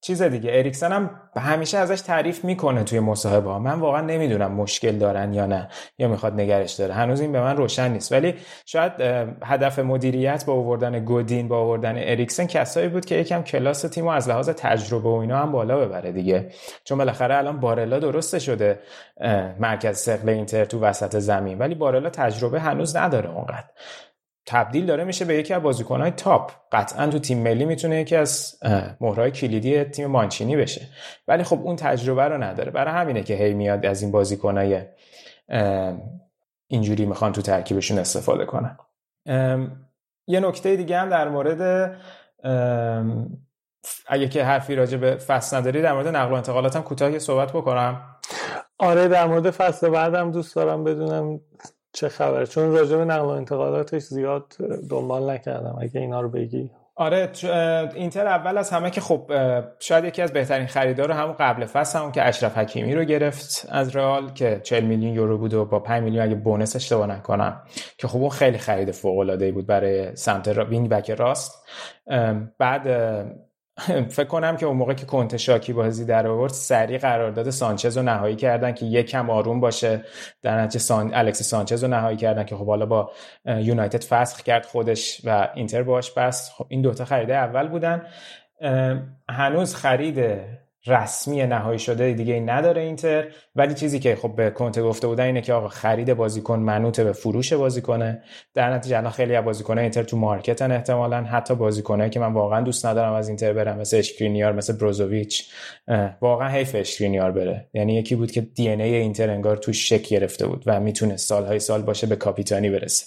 چیز 0.05 0.21
دیگه. 0.21 0.49
اریکسن 0.53 0.91
هم 0.91 1.09
همیشه 1.35 1.77
ازش 1.77 2.01
تعریف 2.01 2.45
می‌کنه 2.45 2.83
توی 2.83 2.99
مصاحبه 2.99 3.49
ها 3.49 3.59
من 3.59 3.79
واقعا 3.79 4.01
نمی‌دونم 4.01 4.51
مشکل 4.51 4.91
دارن 4.97 5.33
یا 5.33 5.45
نه 5.45 5.69
یا 5.97 6.07
می‌خواد 6.07 6.33
نگرش 6.33 6.73
داره. 6.73 6.93
هنوز 6.93 7.21
این 7.21 7.31
به 7.31 7.41
من 7.41 7.57
روشن 7.57 7.91
نیست. 7.91 8.11
ولی 8.11 8.35
شاید 8.65 8.91
هدف 9.43 9.79
مدیریت 9.79 10.43
با 10.45 10.53
آوردن 10.53 11.05
گودین 11.05 11.47
با 11.47 11.57
آوردن 11.57 11.95
اریکسن 11.97 12.45
کسایی 12.45 12.87
بود 12.87 13.05
که 13.05 13.15
یکم 13.15 13.41
کلاس 13.41 13.81
تیمو 13.81 14.09
از 14.09 14.29
لحاظ 14.29 14.49
تجربه 14.49 15.09
و 15.09 15.13
اینا 15.13 15.37
هم 15.37 15.51
بالا 15.51 15.85
ببره 15.85 16.11
دیگه. 16.11 16.49
چون 16.83 16.97
بالاخره 16.97 17.37
الان 17.37 17.59
بارلا 17.59 17.99
درسته 17.99 18.39
شده 18.39 18.79
مرکز 19.59 19.97
سقل 19.97 20.29
اینتر 20.29 20.65
تو 20.65 20.79
وسط 20.79 21.19
زمین. 21.19 21.57
ولی 21.57 21.75
بارلا 21.75 22.09
تجربه 22.09 22.59
هنوز 22.59 22.95
نداره 22.95 23.29
اونقدر. 23.29 23.67
تبدیل 24.47 24.85
داره 24.85 25.03
میشه 25.03 25.25
به 25.25 25.35
یکی 25.35 25.53
از 25.53 25.61
بازیکنهای 25.61 26.11
تاپ. 26.11 26.51
قطعا 26.71 27.07
تو 27.07 27.19
تیم 27.19 27.37
ملی 27.37 27.65
می‌تونه 27.65 28.01
یکی 28.01 28.15
از 28.15 28.59
مهرهای 29.01 29.31
کلیدی 29.31 29.83
تیم 29.83 30.07
مانچینی 30.07 30.55
بشه. 30.55 30.87
ولی 31.27 31.43
خب 31.43 31.59
اون 31.63 31.75
تجربه 31.75 32.23
رو 32.23 32.43
نداره. 32.43 32.71
برای 32.71 32.93
همینه 32.93 33.23
که 33.23 33.33
هی 33.33 33.53
میاد 33.53 33.85
از 33.85 34.01
این 34.01 34.11
بازیکنهای 34.11 34.81
اینجوری 36.67 37.05
می‌خوان 37.05 37.31
تو 37.31 37.41
ترکیبشون 37.41 37.99
استفاده 37.99 38.45
کنن. 38.45 38.77
یه 40.27 40.39
نکته 40.39 40.75
دیگه 40.75 40.97
هم 40.97 41.09
در 41.09 41.29
مورد 41.29 41.91
اگه 44.07 44.27
که 44.27 44.43
حرفی 44.43 44.75
راجع 44.75 44.97
به 44.97 45.15
فصل 45.15 45.57
نداری 45.57 45.81
در 45.81 45.93
مورد 45.93 46.07
نقل 46.07 46.31
و 46.31 46.35
انتقالاتم 46.35 46.81
کوتاه 46.81 47.19
صحبت 47.19 47.51
بکنم. 47.51 48.01
آره 48.79 49.07
در 49.07 49.27
مورد 49.27 49.49
فصل 49.49 49.89
بعدم 49.89 50.31
دوست 50.31 50.55
دارم 50.55 50.83
بدونم 50.83 51.39
چه 51.95 52.09
خبر 52.09 52.45
چون 52.45 52.71
راجع 52.71 52.97
به 52.97 53.05
نقل 53.05 53.25
و 53.25 53.29
انتقالاتش 53.29 54.01
زیاد 54.01 54.53
دنبال 54.89 55.29
نکردم. 55.29 55.77
اگه 55.81 56.01
اینا 56.01 56.21
رو 56.21 56.29
بگی. 56.29 56.71
آره 56.97 57.31
اینتر 57.95 58.27
اول 58.27 58.57
از 58.57 58.69
همه 58.69 58.91
که 58.91 59.01
خب 59.01 59.31
شاید 59.79 60.05
یکی 60.05 60.21
از 60.21 60.33
بهترین 60.33 60.67
خریدا 60.67 61.11
همون 61.11 61.35
قبل 61.39 61.65
فصل 61.65 61.99
همون 61.99 62.11
که 62.11 62.27
اشرف 62.27 62.57
حکیمی 62.57 62.95
رو 62.95 63.03
گرفت 63.03 63.67
از 63.69 63.95
رئال 63.95 64.29
که 64.29 64.59
40 64.63 64.83
میلیون 64.83 65.13
یورو 65.13 65.37
بود 65.37 65.53
و 65.53 65.65
با 65.65 65.79
5 65.79 66.03
میلیون 66.03 66.23
اگه 66.23 66.35
bonus 66.35 66.75
اشتباه 66.75 67.07
نکنم 67.07 67.61
که 67.97 68.07
خب 68.07 68.19
اون 68.19 68.29
خیلی 68.29 68.57
خرید 68.57 68.91
فوق 68.91 69.17
العاده 69.17 69.51
بود 69.51 69.67
برای 69.67 70.15
سمت 70.15 70.47
wing 70.47 70.89
back 70.89 71.11
راست. 71.11 71.65
بعد 72.59 72.87
فکر 74.09 74.27
کنم 74.27 74.57
که 74.57 74.65
اون 74.65 74.77
موقع 74.77 74.93
که 74.93 75.05
کنته 75.05 75.37
شاکی 75.37 75.73
بازی 75.73 76.05
در 76.05 76.27
آورد 76.27 76.51
سریع 76.51 76.97
قرارداد 76.97 77.49
سانچز 77.49 77.97
رو 77.97 78.03
نهایی 78.03 78.35
کردن 78.35 78.71
که 78.71 78.85
یکم 78.85 79.29
آروم 79.29 79.59
باشه. 79.59 80.03
در 80.41 80.61
نتیجه 80.61 80.79
سان... 80.79 81.13
الکسی 81.13 81.43
سانچز 81.43 81.83
رو 81.83 81.89
نهایی 81.89 82.17
کردن 82.17 82.43
که 82.43 82.55
خب 82.55 82.67
حالا 82.67 82.85
با 82.85 83.11
یونایتد 83.45 84.03
فسخ 84.03 84.41
کرد 84.41 84.65
خودش 84.65 85.21
و 85.23 85.49
اینتر 85.55 85.83
باش. 85.83 86.11
بس 86.11 86.51
خب 86.51 86.65
این 86.69 86.81
دوتا 86.81 87.05
خریده 87.05 87.35
اول 87.35 87.67
بودن. 87.67 88.07
هنوز 89.29 89.75
خرید 89.75 90.41
رسمی 90.87 91.45
نهایی 91.45 91.79
شده 91.79 92.13
دیگه 92.13 92.39
نداره 92.39 92.81
اینتر. 92.81 93.27
ولی 93.55 93.73
چیزی 93.73 93.99
که 93.99 94.15
خب 94.15 94.35
به 94.35 94.49
کنته 94.49 94.83
گفته 94.83 95.07
بودن 95.07 95.23
اینه 95.23 95.41
که 95.41 95.53
آقا 95.53 95.67
خرید 95.67 96.13
بازیکن 96.13 96.59
منوط 96.59 96.99
به 96.99 97.11
فروش 97.11 97.53
بازیکنه. 97.53 98.23
در 98.53 98.73
نتیجه 98.73 98.97
الان 98.97 99.11
خیلی 99.11 99.35
از 99.35 99.69
اینتر 99.69 100.03
تو 100.03 100.17
مارکتن 100.17 100.71
احتمالا. 100.71 101.23
حتی 101.23 101.55
بازیکنایی 101.55 102.09
که 102.09 102.19
من 102.19 102.33
واقعا 102.33 102.61
دوست 102.61 102.85
ندارم 102.85 103.13
از 103.13 103.27
اینتر 103.27 103.53
برم 103.53 103.77
مثل 103.77 103.97
اشکرینیار 103.97 104.51
مثل 104.53 104.77
بروزوویچ. 104.77 105.49
واقعا 106.21 106.49
حیف 106.49 106.75
اشکرینیار 106.75 107.31
بره. 107.31 107.67
یعنی 107.73 107.95
یکی 107.95 108.15
بود 108.15 108.31
که 108.31 108.41
دی 108.41 108.69
ای 108.69 108.95
اینتر 108.95 109.29
انگار 109.29 109.57
تو 109.57 109.73
شک 109.73 110.09
گرفته 110.09 110.47
بود 110.47 110.63
و 110.65 110.79
می‌تونه 110.79 111.17
سالهای 111.17 111.59
سال 111.59 111.81
باشه 111.81 112.07
به 112.07 112.15
کاپیتانی 112.15 112.69
برسه. 112.69 113.05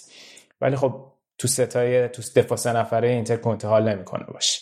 ولی 0.61 0.75
خب 0.75 1.05
تو 1.37 1.47
ستای 1.47 2.07
تو 2.07 2.21
دفاع 2.35 2.73
نفره 2.73 3.09
اینتر 3.09 3.35
کنته 3.35 3.67
حال 3.67 3.89
نمی‌کنه 3.89 4.25
باشه. 4.33 4.61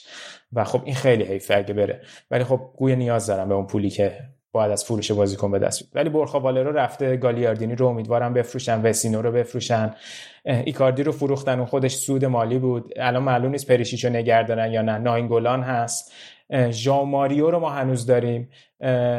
و 0.53 0.63
خب 0.63 0.81
این 0.85 0.95
خیلی 0.95 1.23
حیفه 1.23 1.55
اگه 1.55 1.73
بره. 1.73 2.01
ولی 2.31 2.43
خب 2.43 2.61
گویا 2.77 2.95
نیاز 2.95 3.27
دارم 3.27 3.49
به 3.49 3.55
اون 3.55 3.67
پولی 3.67 3.89
که 3.89 4.19
باید 4.51 4.71
از 4.71 4.85
فروش 4.85 5.11
بازیکن 5.11 5.51
به 5.51 5.59
دست 5.59 5.95
ولی 5.95 6.09
برخا 6.09 6.39
والرو 6.39 6.71
رفته 6.71 7.17
گالیاردینی 7.17 7.75
رو 7.75 7.87
امیدوارم 7.87 8.33
بفروشن 8.33 8.81
وسینو 8.81 9.21
رو 9.21 9.31
بفروشن. 9.31 9.93
ایکاردی 10.45 11.03
رو 11.03 11.11
فروختن 11.11 11.59
و 11.59 11.65
خودش 11.65 11.95
سود 11.95 12.25
مالی 12.25 12.59
بود. 12.59 12.93
الان 12.95 13.23
معلوم 13.23 13.51
نیست 13.51 13.67
پریشیچو 13.67 14.09
نگردارن 14.09 14.71
یا 14.71 14.81
نه. 14.81 14.97
ناینگولان 14.97 15.61
هست. 15.61 16.11
ژان 16.69 17.07
ماریو 17.07 17.51
رو 17.51 17.59
ما 17.59 17.69
هنوز 17.69 18.05
داریم. 18.05 18.49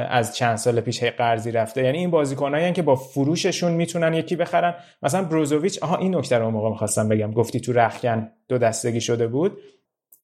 از 0.08 0.36
چند 0.36 0.56
سال 0.56 0.80
پیش 0.80 1.04
قرضی 1.04 1.50
رفته. 1.50 1.84
یعنی 1.84 1.98
این 1.98 2.10
بازیکنایی 2.10 2.72
که 2.72 2.82
با 2.82 2.96
فروششون 2.96 3.72
می‌تونن 3.72 4.14
یکی 4.14 4.36
بخرن. 4.36 4.74
مثلا 5.02 5.24
بروزوویچ 5.24 5.82
آها 5.82 5.96
این 5.96 6.16
نکته 6.16 6.38
رو 6.38 6.50
موقع 6.50 6.70
می‌خواستم 6.70 7.08
بگم. 7.08 7.32
گفتی 7.32 7.60
تو 7.60 7.72
رخکن 7.72 8.30
دو 8.48 8.58
دستگی 8.58 9.00
شده 9.00 9.26
بود. 9.26 9.58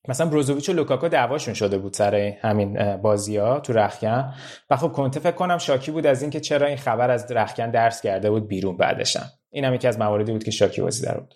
مثلا 0.08 0.26
بروزوویچ 0.26 0.68
و 0.68 0.72
لوکاکو 0.72 1.08
دعواشون 1.08 1.54
شده 1.54 1.78
بود 1.78 1.94
سر 1.94 2.14
همین 2.14 2.96
بازی 2.96 3.36
ها 3.36 3.60
تو 3.60 3.72
رخکن. 3.72 4.34
و 4.70 4.76
خب 4.76 4.92
کنته 4.92 5.20
فکر 5.20 5.32
کنم 5.32 5.58
شاکی 5.58 5.90
بود 5.90 6.06
از 6.06 6.22
اینکه 6.22 6.40
چرا 6.40 6.66
این 6.66 6.76
خبر 6.76 7.10
از 7.10 7.32
رخکن 7.32 7.70
درس 7.70 8.02
کرده 8.02 8.30
بود 8.30 8.48
بیرون 8.48 8.76
بعدشم. 8.76 9.30
این 9.50 9.64
هم 9.64 9.74
یکی 9.74 9.88
از 9.88 9.98
مواردی 9.98 10.32
بود 10.32 10.44
که 10.44 10.50
شاکی 10.50 10.82
بازی 10.82 11.06
در 11.06 11.14
بود. 11.14 11.34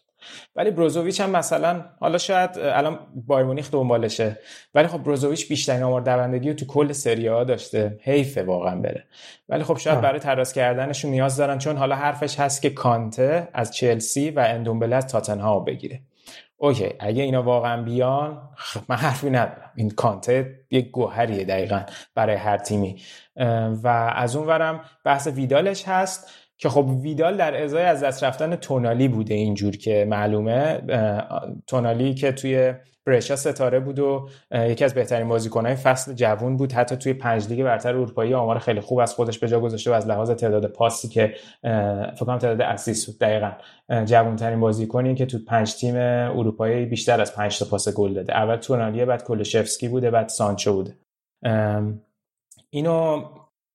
ولی 0.56 0.70
بروزوویچ 0.70 1.20
هم 1.20 1.30
مثلا 1.30 1.84
حالا 2.00 2.18
شاید 2.18 2.50
الان 2.58 2.98
بایر 3.26 3.46
مونیخ 3.46 3.70
دنبالشه 3.70 4.38
ولی 4.74 4.86
خب 4.86 4.98
بروزوویچ 4.98 5.48
بیشترین 5.48 5.82
آمار 5.82 6.00
دوندگی 6.00 6.48
رو 6.48 6.54
تو 6.54 6.66
کل 6.66 6.92
سری 6.92 7.26
ها 7.26 7.44
داشته. 7.44 7.98
حیفه 8.02 8.42
واقعا 8.42 8.76
بره. 8.76 9.04
ولی 9.48 9.64
خب 9.64 9.76
شاید 9.76 10.00
برای 10.00 10.20
تراس 10.20 10.52
کردنشون 10.52 11.10
نیاز 11.10 11.36
دارن 11.36 11.58
چون 11.58 11.76
حالا 11.76 11.96
حرفش 11.96 12.40
هست 12.40 12.62
که 12.62 12.70
کانته 12.70 13.48
از 13.54 13.74
چلسی 13.74 14.30
و 14.30 14.40
اندومبله 14.40 14.96
از 14.96 15.06
تاتنهام 15.06 15.64
بگیره. 15.64 16.00
اوکی 16.60 16.88
اگه 17.00 17.22
اینا 17.22 17.42
واقعا 17.42 17.82
بیان 17.82 18.48
خب 18.56 18.80
من 18.88 18.96
حرفی 18.96 19.30
ندارم. 19.30 19.70
این 19.76 19.90
کانته 19.90 20.60
یک 20.70 20.90
گوهریه 20.90 21.44
دقیقا 21.44 21.82
برای 22.14 22.36
هر 22.36 22.58
تیمی. 22.58 22.96
و 23.82 24.12
از 24.14 24.36
اون 24.36 24.46
ورم 24.46 24.80
بحث 25.04 25.26
ویدالش 25.26 25.88
هست 25.88 26.30
که 26.56 26.68
خب 26.68 26.86
ویدال 27.02 27.36
در 27.36 27.62
ازای 27.62 27.82
از 27.82 28.02
دست 28.02 28.24
رفتن 28.24 28.56
تونالی 28.56 29.08
بوده 29.08 29.34
اینجور 29.34 29.76
که 29.76 30.06
معلومه. 30.08 30.82
تونالی 31.66 32.14
که 32.14 32.32
توی 32.32 32.74
برشا 33.08 33.36
ستاره 33.36 33.80
بود 33.80 33.98
و 33.98 34.28
یکی 34.52 34.84
از 34.84 34.94
بهترین 34.94 35.28
بازیکنهای 35.28 35.74
فصل 35.74 36.14
جوون 36.14 36.56
بود. 36.56 36.72
حتی 36.72 36.96
توی 36.96 37.12
پنج 37.12 37.48
لیگ 37.48 37.64
برتر 37.64 37.88
اروپایی 37.88 38.34
آمار 38.34 38.58
خیلی 38.58 38.80
خوب 38.80 38.98
از 38.98 39.14
خودش 39.14 39.38
به 39.38 39.48
جا 39.48 39.60
گذاشته 39.60 39.90
و 39.90 39.94
از 39.94 40.06
لحاظ 40.06 40.30
تعداد 40.30 40.66
پاسی 40.66 41.08
که 41.08 41.34
فکر 42.14 42.24
کنم 42.24 42.38
تعداد 42.38 42.60
assist 42.60 43.06
بود 43.06 43.18
دقیقا. 43.18 43.52
جوون 44.04 44.36
ترین 44.36 44.60
بازیکنی 44.60 45.14
که 45.14 45.26
تو 45.26 45.38
پنج 45.46 45.74
تیم 45.74 45.96
اروپایی 45.96 46.86
بیشتر 46.86 47.20
از 47.20 47.34
پنج 47.34 47.58
تا 47.58 47.64
پاس 47.64 47.88
گل 47.88 48.14
داده. 48.14 48.36
اول 48.36 48.56
تونالی 48.56 49.04
بعد 49.04 49.24
کولوشفسکی 49.24 49.88
بوده 49.88 50.10
بعد 50.10 50.28
سانچو 50.28 50.72
بوده. 50.72 50.94
اینو 52.70 53.24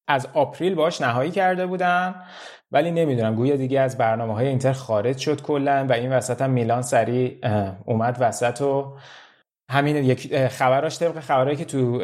از 0.08 0.28
April 0.34 0.76
باش 0.76 1.02
نهایی 1.02 1.32
کرده 1.32 1.66
بودن 1.66 2.16
ولی 2.72 2.92
نمی‌دونم 2.92 3.36
گویا 3.36 3.56
دیگه 3.56 3.80
از 3.80 3.98
برنامه 3.98 4.34
های 4.34 4.48
اینتر 4.48 4.74
خارج 4.74 5.18
شد 5.18 5.42
کلا 5.42 5.86
و 5.90 5.94
این 5.94 6.12
وسط 6.12 6.42
هم 6.42 6.50
میلان 6.50 6.82
سریع 6.82 7.38
اومد 7.86 8.18
وسط 8.20 8.62
و 8.62 8.94
همین 9.74 9.96
یک 9.96 10.48
خبراش 10.48 11.00
طبق 11.00 11.20
خبرهایی 11.20 11.58
که 11.58 11.66
تو 11.66 12.00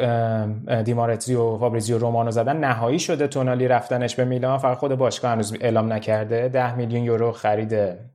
دیمارتزی 0.82 1.34
و 1.34 1.58
فابریزیو 1.58 1.98
رومانو 1.98 2.30
زدن 2.30 2.56
نهایی 2.56 2.98
شده 2.98 3.28
تونالی 3.28 3.68
رفتنش 3.68 4.14
به 4.14 4.24
میلان. 4.24 4.58
فقط 4.58 4.78
خود 4.78 4.94
باشگاه 4.94 5.30
هنوز 5.30 5.56
اعلام 5.60 5.92
نکرده. 5.92 6.48
10 6.48 6.74
میلیون 6.74 7.04
یورو 7.04 7.32
خرید 7.32 7.72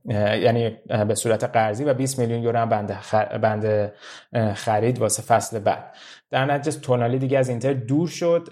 یعنی 0.08 0.76
به 1.08 1.14
صورت 1.14 1.44
قرضی 1.44 1.84
و 1.84 1.94
20 1.94 2.18
میلیون 2.18 2.42
یورو 2.42 2.58
هم 2.58 2.68
بند, 2.68 2.96
بند 3.42 3.92
خرید 4.54 4.98
واسه 4.98 5.22
فصل 5.22 5.58
بعد. 5.58 5.94
در 6.30 6.44
نتیجه 6.44 6.80
تونالی 6.80 7.18
دیگه 7.18 7.38
از 7.38 7.48
اینتر 7.48 7.72
دور 7.72 8.08
شد 8.08 8.48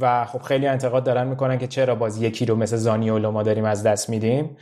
و 0.00 0.24
خب 0.24 0.42
خیلی 0.42 0.66
انتقاد 0.66 1.04
دارن 1.04 1.26
می‌کنن 1.26 1.58
که 1.58 1.66
چرا 1.66 1.94
باز 1.94 2.22
یکی 2.22 2.46
رو 2.46 2.56
مثل 2.56 2.76
زانیولو 2.76 3.30
ما 3.30 3.42
داریم 3.42 3.64
از 3.64 3.82
دست 3.82 4.10
میدیم. 4.10 4.56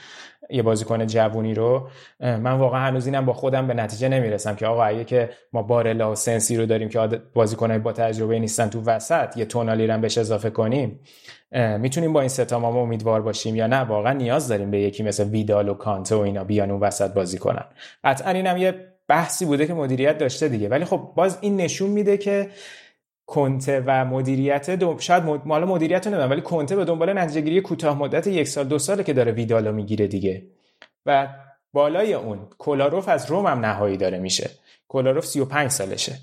یه 0.50 0.62
بازیکن 0.62 1.06
جوونی 1.06 1.54
رو 1.54 1.88
من 2.20 2.52
واقعا 2.52 2.80
هنوز 2.80 3.06
اینم 3.06 3.26
با 3.26 3.32
خودم 3.32 3.66
به 3.66 3.74
نتیجه 3.74 4.08
نمی‌رسم 4.08 4.54
که 4.54 4.66
آقا 4.66 4.84
اگه 4.84 5.04
که 5.04 5.30
ما 5.52 5.62
بارلا 5.62 6.12
و 6.12 6.14
سنسی 6.14 6.56
رو 6.56 6.66
داریم 6.66 6.88
که 6.88 7.08
بازیکنای 7.34 7.78
با 7.78 7.92
تجربه 7.92 8.38
نیستن 8.38 8.68
تو 8.68 8.82
وسط 8.82 9.36
یه 9.36 9.44
تونالی 9.44 9.86
رو 9.86 9.98
بهش 9.98 10.18
اضافه 10.18 10.50
کنیم 10.50 11.00
می‌تونیم 11.78 12.12
با 12.12 12.20
این 12.20 12.28
ستا 12.28 12.58
ما 12.58 12.68
امیدوار 12.68 13.22
باشیم 13.22 13.56
یا 13.56 13.66
نه؟ 13.66 13.76
واقعا 13.76 14.12
نیاز 14.12 14.48
داریم 14.48 14.70
به 14.70 14.80
یکی 14.80 15.02
مثل 15.02 15.24
ویدال 15.24 15.68
و 15.68 15.74
کانته 15.74 16.14
و 16.14 16.18
اینا 16.18 16.44
بیان 16.44 16.70
اون 16.70 16.80
وسط 16.80 17.14
بازی 17.14 17.38
کنن. 17.38 17.64
قطعا 18.04 18.30
اینم 18.30 18.56
یه 18.56 18.74
بحثی 19.08 19.44
بوده 19.44 19.66
که 19.66 19.74
مدیریت 19.74 20.18
داشته 20.18 20.48
دیگه. 20.48 20.68
ولی 20.68 20.84
خب 20.84 21.12
باز 21.16 21.38
این 21.40 21.56
نشون 21.56 21.90
میده 21.90 22.16
که 22.16 22.48
کنته 23.26 23.82
و 23.86 24.04
مدیریت 24.04 24.70
دو... 24.70 24.98
شاید 24.98 25.22
مال 25.44 25.64
مدیریت 25.64 26.06
رو 26.06 26.18
ولی 26.18 26.40
کنته 26.40 26.76
به 26.76 26.84
دنبال 26.84 27.18
نتیجه 27.18 27.40
گیری 27.40 27.60
کوتاه 27.60 27.98
مدت 27.98 28.26
یک 28.26 28.48
سال 28.48 28.68
دو 28.68 28.78
ساله 28.78 29.02
که 29.02 29.12
داره 29.12 29.32
ویدالو 29.32 29.72
می‌گیره 29.72 30.06
دیگه. 30.06 30.46
و 31.06 31.28
بالای 31.72 32.14
اون 32.14 32.38
کولاروف 32.58 33.08
از 33.08 33.30
روم 33.30 33.46
هم 33.46 33.64
نهایی 33.64 33.96
داره 33.96 34.18
میشه. 34.18 34.50
کولاروف 34.88 35.24
35 35.24 35.70
سالشه. 35.70 36.18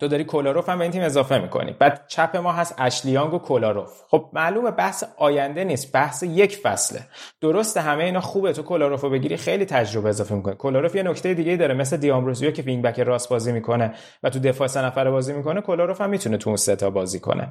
تو 0.00 0.08
داری 0.08 0.24
کولاروف 0.24 0.68
هم 0.68 0.78
به 0.78 0.82
این 0.82 0.92
تیم 0.92 1.02
اضافه 1.02 1.38
می‌کنی. 1.38 1.76
بعد 1.78 2.04
چپ 2.08 2.36
ما 2.36 2.52
هست 2.52 2.74
اشلیانگ 2.78 3.34
و 3.34 3.38
کولاروف. 3.38 4.02
خب 4.08 4.30
معلومه 4.32 4.70
بحث 4.70 5.04
آینده 5.16 5.64
نیست 5.64 5.92
بحث 5.92 6.22
یک 6.22 6.56
فصله. 6.56 7.00
درسته 7.40 7.80
همه 7.80 8.04
اینا 8.04 8.20
خوبه 8.20 8.52
تو 8.52 8.62
کولاروف 8.62 9.00
رو 9.00 9.10
بگیری 9.10 9.36
خیلی 9.36 9.64
تجربه 9.64 10.08
اضافه 10.08 10.34
می‌کنه 10.34 10.54
کولاروف 10.54 10.94
یه 10.94 11.02
نکته 11.02 11.34
دیگه 11.34 11.56
داره 11.56 11.74
مثل 11.74 11.96
دیامبروزیو 11.96 12.50
که 12.50 12.62
وینگ 12.62 12.84
بک 12.84 13.00
راست 13.00 13.28
بازی 13.28 13.52
می‌کنه 13.52 13.94
و 14.22 14.30
تو 14.30 14.38
دفاع 14.38 14.66
سه 14.66 14.84
نفره 14.84 15.10
بازی 15.10 15.32
می‌کنه 15.32 15.60
کولاروف 15.60 16.00
هم 16.00 16.10
می‌تونه 16.10 16.36
تو 16.36 16.50
اون 16.50 16.56
سه 16.56 16.76
تا 16.76 16.90
بازی 16.90 17.20
کنه. 17.20 17.48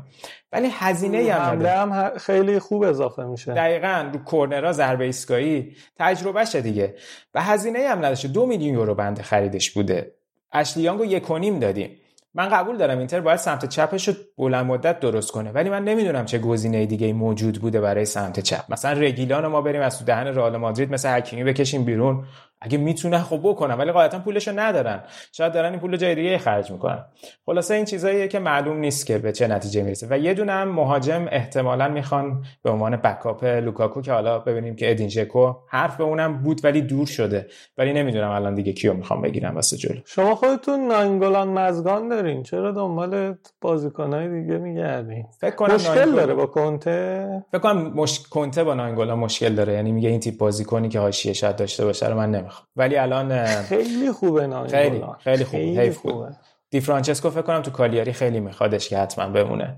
ولی 0.54 0.70
هزینه 0.74 1.34
هم, 1.34 1.62
هم 1.66 2.18
خیلی 2.18 2.60
خوب 2.60 2.84
اضافه 2.84 3.24
میشه. 3.24 3.54
دقیقا 3.54 4.10
رو 4.14 4.20
کورنرا 4.20 4.72
ضربه 4.72 5.06
ایستگاهی 5.06 5.76
تجربهشه 5.96 6.62
دیگه. 6.62 6.96
و 7.34 7.42
هزینه 7.42 7.88
هم 7.88 7.98
نداشته. 7.98 8.28
دو 8.28 8.46
میلیون 8.46 8.74
یورو 8.74 8.96
بنده 8.96 9.24
خریدش 9.24 9.72
بوده. 9.72 10.12
اشلیانگو 10.54 11.06
یک 11.06 11.28
دادیم. 11.60 11.90
من 12.34 12.50
قبول 12.50 12.78
دارم 12.78 12.98
اینتر 12.98 13.20
باید 13.20 13.38
سمت 13.38 13.66
چپش 13.66 14.08
رو 14.08 14.14
بلند 14.38 14.66
مدت 14.66 15.00
درست 15.00 15.32
کنه 15.32 15.52
ولی 15.52 15.70
من 15.70 15.84
نمی‌دونم 15.84 16.26
چه 16.26 16.40
گزینه 16.40 16.86
دیگه 16.86 17.14
موجود 17.14 17.62
بوده 17.62 17.82
برای 17.82 18.06
سمت 18.06 18.40
چپ. 18.40 18.64
مثلا 18.70 19.00
رگیلان 19.00 19.48
ما 19.48 19.62
بریم 19.62 19.82
از 19.82 20.00
تو 20.00 20.06
دهن 20.06 20.28
رئال 20.28 20.58
مادرید 20.58 20.94
مثل 20.94 21.10
حکیمی 21.10 21.44
بکشیم 21.44 21.86
بیرون. 21.86 22.26
اگه 22.62 22.78
می‌تونه 22.78 23.20
خب 23.20 23.40
بکنن 23.44 23.74
ولی 23.74 23.92
قاعدتا 23.92 24.20
پولشو 24.20 24.52
ندارن. 24.56 25.04
شاید 25.32 25.54
دارن 25.54 25.72
این 25.72 25.80
پول 25.80 25.98
جای 25.98 26.16
دیگه 26.16 26.38
خرج 26.38 26.72
می‌کنن. 26.72 27.06
خلاصه 27.46 27.74
این 27.74 27.86
چیزاییه 27.86 28.28
که 28.28 28.40
معلوم 28.40 28.78
نیست 28.78 29.06
که 29.06 29.18
به 29.18 29.32
چه 29.32 29.48
نتیجه 29.48 29.84
می‌رسه. 29.84 30.08
و 30.10 30.18
یه 30.18 30.34
دونه 30.34 30.52
هم 30.52 30.68
مهاجم 30.68 31.28
احتمالا 31.32 31.88
می‌خوان 31.88 32.44
به 32.64 32.70
عنوان 32.70 32.96
بکاپ 32.96 33.44
لوکاکو 33.44 34.02
که 34.02 34.12
حالا 34.12 34.40
ببینیم 34.40 34.76
که 34.76 34.92
ادین 34.92 35.10
ژکو 35.10 35.54
حرف 35.70 35.98
به 35.98 36.04
اونم 36.04 36.44
بود 36.44 36.62
ولی 36.64 36.82
دور 36.82 37.08
شده. 37.08 37.48
ولی 37.78 37.94
نمی‌دونم 37.94 38.30
الان 38.30 38.56
دیگه 38.56 38.74
کیو 38.74 38.94
می‌خوام 38.94 39.22
بگیرم 39.22 39.56
واسه 39.56 39.78
جلو. 39.78 40.00
شما 40.06 40.36
خودتون 40.36 40.88
ناینگولان 40.88 41.48
مزگان 41.48 42.10
دارین. 42.10 42.44
چرا 42.44 42.72
دنبال 42.72 43.36
بازیکنای 43.62 44.42
دیگه 44.42 44.58
میگردین؟ 44.58 45.26
فکر 45.42 45.56
کنم 45.56 45.76
مشکل 45.76 46.12
داره 46.12 46.34
با 46.34 46.46
کنته؟ 46.46 47.30
فکر 47.52 47.62
کنم 47.62 47.94
مش... 47.96 48.28
کنته 48.28 48.64
با 48.64 48.74
ناینگولان 48.74 49.20
مشکل 49.20 49.56
داره. 49.56 49.74
یعنی 49.74 49.92
میگه 49.92 50.10
این 50.10 50.20
تیپ 50.20 50.38
بازیکنی 50.38 50.90
که 50.90 51.00
حاشیه 51.00 51.34
شاید 51.34 51.56
داشته 51.56 51.86
باشه 51.86 52.10
رو 52.10 52.18
من 52.18 52.32
ولی 52.76 52.98
الان 52.98 53.46
خیلی 53.46 54.12
خوبه 54.12 54.48
نه 54.48 54.68
خیلی 54.68 55.04
خیلی 55.20 55.44
خوبه 55.44 55.76
خیلی 55.76 55.92
خوبه. 55.92 56.30
دی 56.72 56.82
فرانچسکو 56.82 57.30
فکر 57.30 57.42
کنم 57.42 57.62
تو 57.62 57.72
کالیاری 57.72 58.14
خیلی 58.14 58.40
میخوادش 58.40 58.90
که 58.90 58.98
حتما 58.98 59.30
بمونه. 59.30 59.78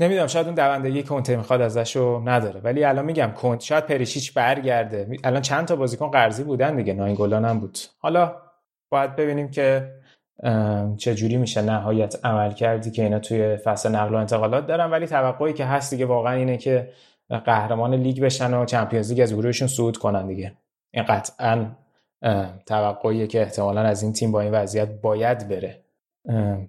نمی‌دونم 0.00 0.26
شاید 0.26 0.46
اون 0.46 0.54
دوندگی 0.54 1.02
کنته 1.02 1.36
می‌خواد 1.36 1.60
ازشو 1.60 2.22
نداره. 2.24 2.60
ولی 2.60 2.84
الان 2.84 3.04
میگم 3.04 3.32
کنت 3.36 3.60
شاید 3.60 3.86
پریشیچ 3.86 4.34
برگرده. 4.34 5.08
الان 5.24 5.42
چند 5.42 5.66
تا 5.66 5.76
بازیکن 5.76 6.10
قرضی 6.10 6.44
بودن 6.44 6.76
دیگه 6.76 6.92
ناینگولان 6.92 7.44
هم 7.44 7.60
بود. 7.60 7.78
حالا 7.98 8.36
باید 8.90 9.16
ببینیم 9.16 9.50
که 9.50 9.92
چه 10.96 11.14
جوری 11.14 11.36
میشه 11.36 11.62
نهایت 11.62 12.24
عمل 12.24 12.52
کردی 12.52 12.90
که 12.90 13.02
اینا 13.02 13.18
توی 13.18 13.56
فصل 13.56 13.88
نقل 13.94 14.14
و 14.14 14.18
انتقالات 14.18 14.66
دارن. 14.66 14.90
ولی 14.90 15.06
توقعی 15.06 15.52
که 15.52 15.64
هست 15.64 15.90
دیگه 15.90 16.06
واقعا 16.06 16.32
اینه 16.32 16.56
که 16.56 16.92
قهرمان 17.28 17.94
لیگ 17.94 18.22
بشن 18.22 18.54
و 18.54 18.64
چمپیونز 18.64 19.10
لیگ 19.10 19.20
از 19.20 19.34
گروهشون 19.34 19.68
صعود 19.68 19.96
کنن 19.96 20.26
دیگه. 20.26 20.52
این 20.96 21.04
قطعا 21.04 21.66
توقعیه 22.66 23.26
که 23.26 23.42
احتمالا 23.42 23.80
از 23.80 24.02
این 24.02 24.12
تیم 24.12 24.32
با 24.32 24.40
این 24.40 24.52
وضعیت 24.52 24.88
باید 24.88 25.48
بره. 25.48 25.82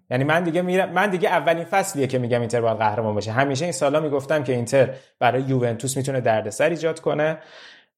یعنی 0.09 0.23
من 0.23 0.43
دیگه 0.43 0.61
میرم 0.61 0.89
من 0.89 1.09
دیگه 1.09 1.29
اولین 1.29 1.63
فصلیه 1.63 2.07
که 2.07 2.19
میگم 2.19 2.39
اینتر 2.39 2.61
باید 2.61 2.77
قهرمان 2.77 3.15
بشه 3.15 3.31
همیشه 3.31 3.65
این 3.65 3.71
سالا 3.71 3.99
می‌گفتم 3.99 4.43
که 4.43 4.53
اینتر 4.53 4.93
برای 5.19 5.41
یوونتوس 5.41 5.97
می‌تونه 5.97 6.21
دردسر 6.21 6.69
ایجاد 6.69 6.99
کنه 6.99 7.37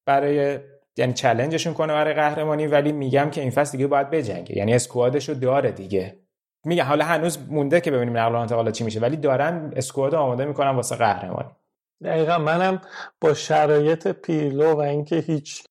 برای 0.06 0.58
یعنی 0.96 1.12
چلنجشون 1.12 1.74
کنه 1.74 1.92
برای 1.92 2.14
قهرمانی 2.14 2.66
ولی 2.66 2.92
میگم 2.92 3.30
که 3.30 3.40
این 3.40 3.50
فصل 3.50 3.72
دیگه 3.72 3.86
باید 3.86 4.10
بجنگه. 4.10 4.58
یعنی 4.58 4.74
اسکوادشو 4.74 5.34
داره 5.34 5.70
دیگه. 5.70 6.16
میگه 6.64 6.82
حالا 6.82 7.04
هنوز 7.04 7.38
مونده 7.48 7.80
که 7.80 7.90
ببینیم 7.90 8.16
نقل 8.16 8.34
و 8.34 8.38
انتقالات 8.38 8.74
چی 8.74 8.84
میشه 8.84 9.00
ولی 9.00 9.16
دارن 9.16 9.72
اسکواد 9.76 10.14
آماده 10.14 10.44
می‌کنن 10.44 10.70
واسه 10.70 10.96
قهرمانی. 10.96 11.50
دقیقا 12.04 12.38
منم 12.38 12.80
با 13.20 13.34
شرایط 13.34 14.08
پیرلو 14.08 14.74
و 14.74 14.80
اینکه 14.80 15.16
هیچ 15.16 15.64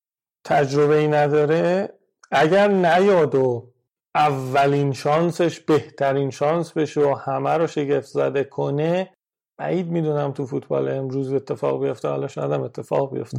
تجربه 0.44 0.96
ای 0.96 1.08
نداره. 1.08 1.94
اگر 2.30 2.68
نیاد 2.68 3.34
و 3.34 3.72
اولین 4.14 4.92
شانسش 4.92 5.60
بهترین 5.60 6.30
شانس 6.30 6.72
بشه 6.72 7.00
و 7.00 7.14
همه 7.14 7.50
رو 7.50 7.66
شگفت 7.66 8.06
زده 8.08 8.44
کنه 8.44 9.14
بعید 9.58 9.90
می‌دونم 9.90 10.32
تو 10.32 10.46
فوتبال 10.46 10.88
امروز 10.88 11.32
اتفاق 11.32 11.82
بیفته. 11.82 12.08
حالا 12.08 12.28
شاید 12.28 12.52
هم 12.52 12.62
اتفاق 12.62 13.14
بیفته. 13.14 13.36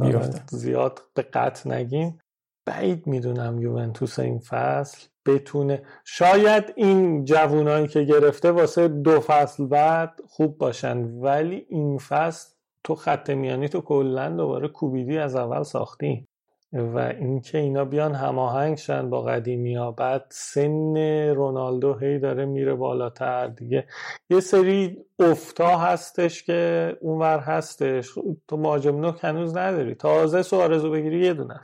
زیاد 0.50 1.02
به 1.14 1.22
قطع 1.22 1.70
نگیم. 1.70 2.18
بعید 2.66 3.06
می‌دونم 3.06 3.62
یوونتوس 3.62 4.18
این 4.18 4.38
فصل 4.38 5.08
بتونه. 5.26 5.82
شاید 6.04 6.72
این 6.76 7.24
جوونایی 7.24 7.86
که 7.86 8.02
گرفته 8.02 8.50
واسه 8.50 8.88
دو 8.88 9.20
فصل 9.20 9.66
بعد 9.66 10.20
خوب 10.28 10.58
باشن 10.58 11.04
ولی 11.04 11.66
این 11.68 11.98
فصل 11.98 12.54
تو 12.84 12.94
خط 12.94 13.30
میانی 13.30 13.68
تو 13.68 13.80
کلا 13.80 14.28
دوباره 14.28 14.68
کوبیدی 14.68 15.18
از 15.18 15.36
اول 15.36 15.62
ساختی. 15.62 16.26
و 16.72 16.98
اینکه 16.98 17.58
اینا 17.58 17.84
بیان 17.84 18.14
هماهنگ 18.14 18.76
شن 18.76 19.10
با 19.10 19.22
قدیمی 19.22 19.74
ها. 19.74 19.90
بعد 19.90 20.24
سن 20.28 20.96
رونالدو 21.34 21.94
هی 21.94 22.18
داره 22.18 22.44
میره 22.44 22.74
بالاتر 22.74 23.46
دیگه. 23.46 23.86
یه 24.30 24.40
سری 24.40 24.98
افتا 25.18 25.78
هستش 25.78 26.42
که 26.42 26.92
اونور 27.00 27.38
هستش. 27.38 28.10
تو 28.48 28.56
مهاجم 28.56 29.00
نوک 29.00 29.24
هنوز 29.24 29.56
نداری. 29.56 29.94
تازه 29.94 30.42
سوارزو 30.42 30.90
بگیری 30.90 31.24
یه 31.26 31.34
دونه 31.34 31.60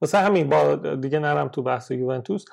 واسه 0.00 0.18
همین 0.18 0.48
با 0.48 0.76
دیگه 0.76 1.18
نرم 1.18 1.48
تو 1.48 1.62
بحث 1.62 1.90
یوونتوس. 1.90 2.44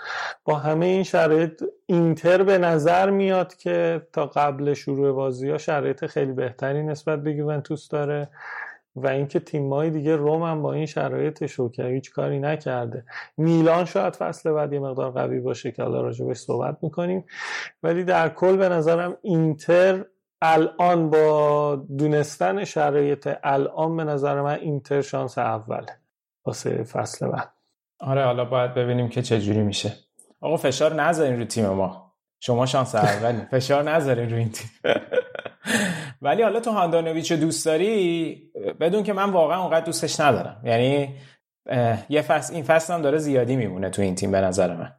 با 0.46 0.56
همه 0.56 0.86
این 0.86 1.04
شرایط 1.04 1.64
اینتر 1.86 2.44
به 2.44 2.58
نظر 2.58 3.10
میاد 3.10 3.56
که 3.56 4.02
تا 4.14 4.26
قبل 4.26 4.74
شروع 4.74 5.12
بازی 5.12 5.50
ها 5.50 5.58
شرایط 5.58 6.06
خیلی 6.06 6.32
بهتری 6.32 6.84
نسبت 6.84 7.24
به 7.24 7.32
یوونتوس 7.32 7.90
داره. 7.90 8.30
و 8.96 9.08
اینکه 9.08 9.40
تیمای 9.40 9.90
دیگه 9.90 10.16
روم 10.16 10.44
هم 10.44 10.62
با 10.62 10.74
این 10.74 10.86
شرایطش 10.86 11.52
رو 11.52 11.70
که 11.70 11.84
هیچ 11.84 12.12
کاری 12.12 12.40
نکرده. 12.40 13.06
میلان 13.38 13.86
شاید 13.86 14.16
فصل 14.16 14.52
بعد 14.52 14.74
یه 14.74 14.80
مقدار 14.80 15.12
قوی 15.12 15.40
باشه 15.40 15.72
که 15.72 15.84
حالا 15.84 16.02
راجبش 16.02 16.38
صحبت 16.38 16.78
می‌کنیم. 16.82 17.26
ولی 17.84 18.04
در 18.04 18.30
کل 18.30 18.58
به 18.58 18.70
نظرم 18.70 19.18
اینتر 19.22 20.06
الان 20.42 21.10
با 21.10 21.76
دونستن 21.98 22.64
شرایط 22.64 23.30
الان 23.44 23.98
به 23.98 24.04
نظر 24.04 24.42
من 24.42 24.60
اینتر 24.60 25.02
شانس 25.02 25.38
اول 25.38 25.86
واسه 26.46 26.84
فصل 26.84 27.28
بعد. 27.28 27.50
آره 28.00 28.26
حالا 28.26 28.46
باید 28.46 28.74
ببینیم 28.74 29.10
که 29.10 29.22
چه 29.22 29.42
جوری 29.42 29.62
میشه. 29.64 29.94
آقا 30.42 30.58
فشار 30.58 30.94
نذارین 30.94 31.40
رو 31.40 31.46
تیم 31.46 31.70
ما. 31.70 32.14
شما 32.40 32.66
شانس 32.66 32.96
اولی 32.96 33.42
فشار 33.52 33.84
نذارین 33.84 34.30
رو 34.30 34.36
این 34.36 34.52
تیم. 34.52 34.70
ولی 36.22 36.44
حالا 36.44 36.60
تو 36.60 36.72
هاندانویچ 36.72 37.32
دوست 37.32 37.66
داری 37.66 38.52
بدون 38.80 39.04
که 39.04 39.14
من 39.14 39.30
واقعا 39.30 39.62
اونقدر 39.62 39.86
دوستش 39.86 40.20
ندارم. 40.20 40.62
یعنی 40.64 41.16
یه 42.10 42.22
فصل 42.22 42.54
این 42.54 42.64
فصل 42.64 42.94
هم 42.94 43.02
داره 43.02 43.18
زیادی 43.18 43.56
میمونه 43.56 43.90
تو 43.90 44.02
این 44.02 44.16
تیم 44.16 44.32
به 44.32 44.42
نظر 44.42 44.76
من. 44.76 44.92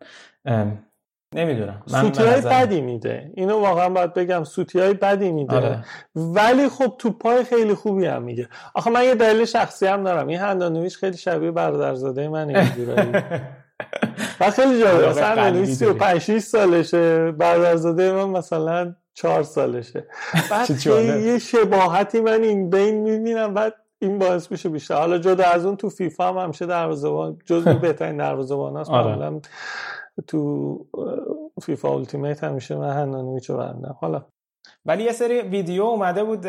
نمی‌دونم. 1.34 1.82
سوتی 1.86 2.22
های 2.22 2.40
بدی 2.40 2.80
میده. 2.80 3.32
اینو 3.34 3.60
واقعا 3.60 3.88
باید 3.88 4.14
بگم 4.14 4.44
سوتی 4.44 4.80
های 4.80 4.94
بدی 4.94 5.32
میده. 5.32 5.56
آره. 5.56 5.84
ولی 6.14 6.68
خب 6.68 6.94
تو 6.98 7.10
پای 7.10 7.44
خیلی 7.44 7.74
خوبی 7.74 8.06
هم 8.06 8.22
میگه. 8.22 8.48
آخه 8.74 8.90
من 8.90 9.04
یه 9.04 9.14
دلیل 9.14 9.44
شخصی 9.44 9.86
هم 9.86 10.04
دارم. 10.04 10.26
این 10.26 10.38
هندانویش 10.38 10.96
خیلی 10.96 11.16
شبیه 11.16 11.50
برادرزاده 11.50 12.28
من 12.28 12.50
و 14.40 14.50
خیلی 14.50 14.80
جالب 14.80 15.08
مثلا 15.08 15.26
هندانویش 15.26 15.68
35 15.68 16.18
6 16.18 16.38
سالشه. 16.38 17.32
برادرزاده 17.32 18.12
من 18.12 18.24
مثلا 18.24 18.94
چهار 19.14 19.42
سالشه. 19.42 20.06
بعد 20.50 20.86
یه 20.86 21.38
شباهتی 21.38 22.20
من 22.20 22.42
این 22.42 22.70
بین 22.70 22.94
می‌بینم 22.94 23.54
بعد 23.54 23.74
این 23.98 24.18
باعث 24.18 24.52
میشه 24.52 24.68
بیشتر. 24.68 24.94
حالا 24.94 25.18
جدا 25.18 25.44
از 25.44 25.66
اون 25.66 25.76
تو 25.76 25.88
فیفا 25.88 26.28
هم 26.28 26.38
همیشه 26.38 26.66
دروازه‌بان 26.66 27.38
جزو 27.46 27.74
بهترین 27.82 28.16
دروازه‌بان 28.16 28.76
هست 28.76 28.90
آره. 28.90 29.40
تو 30.26 30.78
فیفا 31.62 31.94
التیمیت 31.94 32.44
همیشه 32.44 32.76
من 32.76 32.90
هنانویچو 32.90 33.56
بردم 33.56 33.96
حالا. 34.00 34.26
ولی 34.84 35.02
یه 35.04 35.12
سری 35.12 35.40
ویدیو 35.40 35.82
اومده 35.82 36.24
بود 36.24 36.42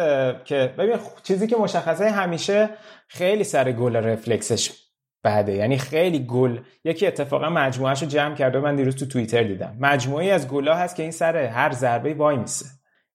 که 0.43 0.73
ببین 0.77 0.97
چیزی 1.23 1.47
که 1.47 1.55
مشخصه 1.55 2.09
همیشه 2.09 2.69
خیلی 3.07 3.43
سر 3.43 3.71
گل 3.71 3.95
رفلکسش 3.95 4.90
بعده 5.23 5.53
یعنی 5.53 5.77
خیلی 5.77 6.19
گل. 6.19 6.57
یکی 6.83 7.07
اتفاقا 7.07 7.49
مجموعهش 7.49 8.01
رو 8.01 8.07
جمع 8.07 8.35
کرده 8.35 8.59
من 8.59 8.75
دیروز 8.75 8.95
تو 8.95 9.05
توییتر 9.05 9.43
دیدم. 9.43 9.77
مجموعی 9.79 10.31
از 10.31 10.47
گلا 10.47 10.75
هست 10.75 10.95
که 10.95 11.03
این 11.03 11.11
سر 11.11 11.37
هر 11.37 11.71
ضربه 11.71 12.13
وای 12.13 12.37
میسه. 12.37 12.65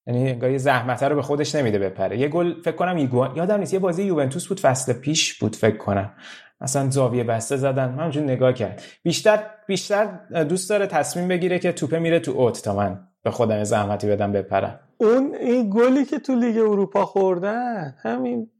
یعنی 0.07 0.31
انگار 0.31 0.51
یه 0.51 0.59
زحمت 0.59 1.03
رو 1.03 1.17
به 1.17 1.23
خودش 1.23 1.55
نمیده 1.55 1.79
بپره. 1.79 2.19
یه 2.19 2.29
گل 2.29 2.63
فکر 2.63 2.77
کنم 2.77 2.97
ایگوان 2.97 3.37
یادم 3.37 3.59
نیست 3.59 3.73
یه 3.73 3.79
بازی 3.79 4.03
یوونتوس 4.03 4.47
بود 4.47 4.61
فصل 4.61 4.93
پیش 4.93 5.35
بود 5.39 5.57
فکر 5.57 5.77
کنم. 5.77 6.13
مثلا 6.61 6.91
زاویه 6.91 7.25
بسته 7.25 7.57
زدن. 7.57 7.89
من 7.89 7.99
همونجور 7.99 8.23
نگاه 8.23 8.53
کرد. 8.53 8.83
بیشتر 9.03 9.43
بیشتر 9.67 10.19
دوست 10.49 10.71
داره 10.71 10.87
تصمیم 10.87 11.29
بگیره 11.29 11.59
که 11.59 11.73
توپه 11.73 11.99
میره 11.99 12.21
تو 12.21 12.33
اوت 12.33 12.63
تا 12.63 12.75
من 12.75 13.09
به 13.23 13.31
خودم 13.31 13.65
زحمتی 13.65 14.07
بدم 14.07 14.33
بپرم. 14.33 14.81
اون 14.99 15.35
این 15.35 15.71
گلی 15.75 16.05
که 16.05 16.19
تو 16.19 16.35
لیگ 16.35 16.57
اروپا 16.57 17.05
خوردن 17.05 17.95
همین 17.99 18.51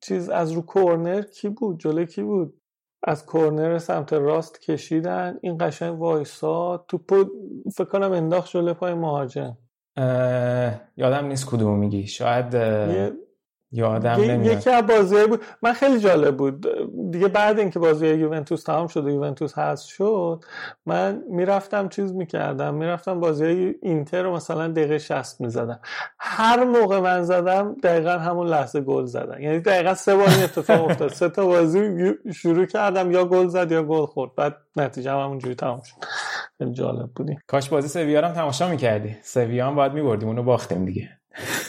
چیز 0.00 0.28
از 0.28 0.52
رو 0.52 0.62
کورنر 0.62 1.22
کی 1.22 1.48
بود؟ 1.48 1.80
جلوی 1.80 2.06
کی 2.06 2.22
بود؟ 2.22 2.59
از 3.02 3.26
کورنر 3.26 3.78
سمت 3.78 4.12
راست 4.12 4.60
کشیدن. 4.60 5.38
این 5.42 5.56
قشنگ 5.60 6.00
وایسا 6.00 6.84
توپو 6.88 7.24
فکر 7.76 7.84
کنم 7.84 8.12
انداخت 8.12 8.50
جلوی 8.50 8.74
پای 8.74 8.94
مهاجم. 8.94 9.56
یادم 10.96 11.26
نیست 11.26 11.46
کدوم 11.46 11.78
میگی. 11.78 12.06
شاید 12.06 12.56
یادم 13.72 14.10
نمیاد 14.10 14.58
یکی 14.58 14.70
از 14.70 14.86
بازی 14.86 15.26
بود. 15.26 15.42
من 15.62 15.72
خیلی 15.72 15.98
جالب 15.98 16.36
بود. 16.36 16.66
دیگه 17.10 17.28
بعد 17.28 17.58
اینکه 17.58 17.78
بازی 17.78 18.06
یوونتوس 18.06 18.62
تمام 18.62 18.86
شد 18.86 19.04
و 19.04 19.10
یوونتوس 19.10 19.58
هست 19.58 19.86
شد 19.86 20.44
من 20.86 21.22
می‌رفتم 21.28 21.88
چیز 21.88 22.12
می‌کردم. 22.12 22.74
می‌رفتم 22.74 23.20
بازی 23.20 23.74
اینتر 23.82 24.22
رو 24.22 24.36
مثلا 24.36 24.68
دقیقه 24.68 24.98
60 24.98 25.40
می‌زدم. 25.40 25.80
هر 26.18 26.64
موقع 26.64 27.00
من 27.00 27.22
زدم 27.22 27.76
دقیقا 27.82 28.10
همون 28.10 28.46
لحظه 28.46 28.80
گل 28.80 29.04
زدن. 29.04 29.40
یعنی 29.42 29.60
دقیقا 29.60 29.94
سه 29.94 30.16
بار 30.16 30.28
این 30.28 30.42
اتفاق 30.42 30.84
افتاد. 30.84 31.12
سه 31.12 31.28
تا 31.28 31.46
بازی 31.46 32.12
شروع 32.34 32.66
کردم 32.66 33.10
یا 33.10 33.24
گل 33.24 33.48
زد 33.48 33.72
یا 33.72 33.82
گل 33.82 34.06
خورد. 34.06 34.34
بعد 34.34 34.56
نتیجه 34.76 35.10
هم 35.10 35.18
همونجوری 35.18 35.54
تمام 35.54 35.82
شد. 35.82 35.96
خیلی 36.58 36.72
جالب 36.72 37.10
بودی. 37.16 37.36
کاش 37.46 37.68
بازی 37.68 37.88
سویا 37.88 38.28
هم 38.28 38.32
تماشا 38.32 38.68
می‌کردی. 38.68 39.16
سویا 39.22 39.66
هم 39.66 39.74
باید 39.74 39.92
میبردیم 39.92 40.28
اونو 40.28 40.42
باختیم 40.42 40.84
دیگه. 40.84 41.19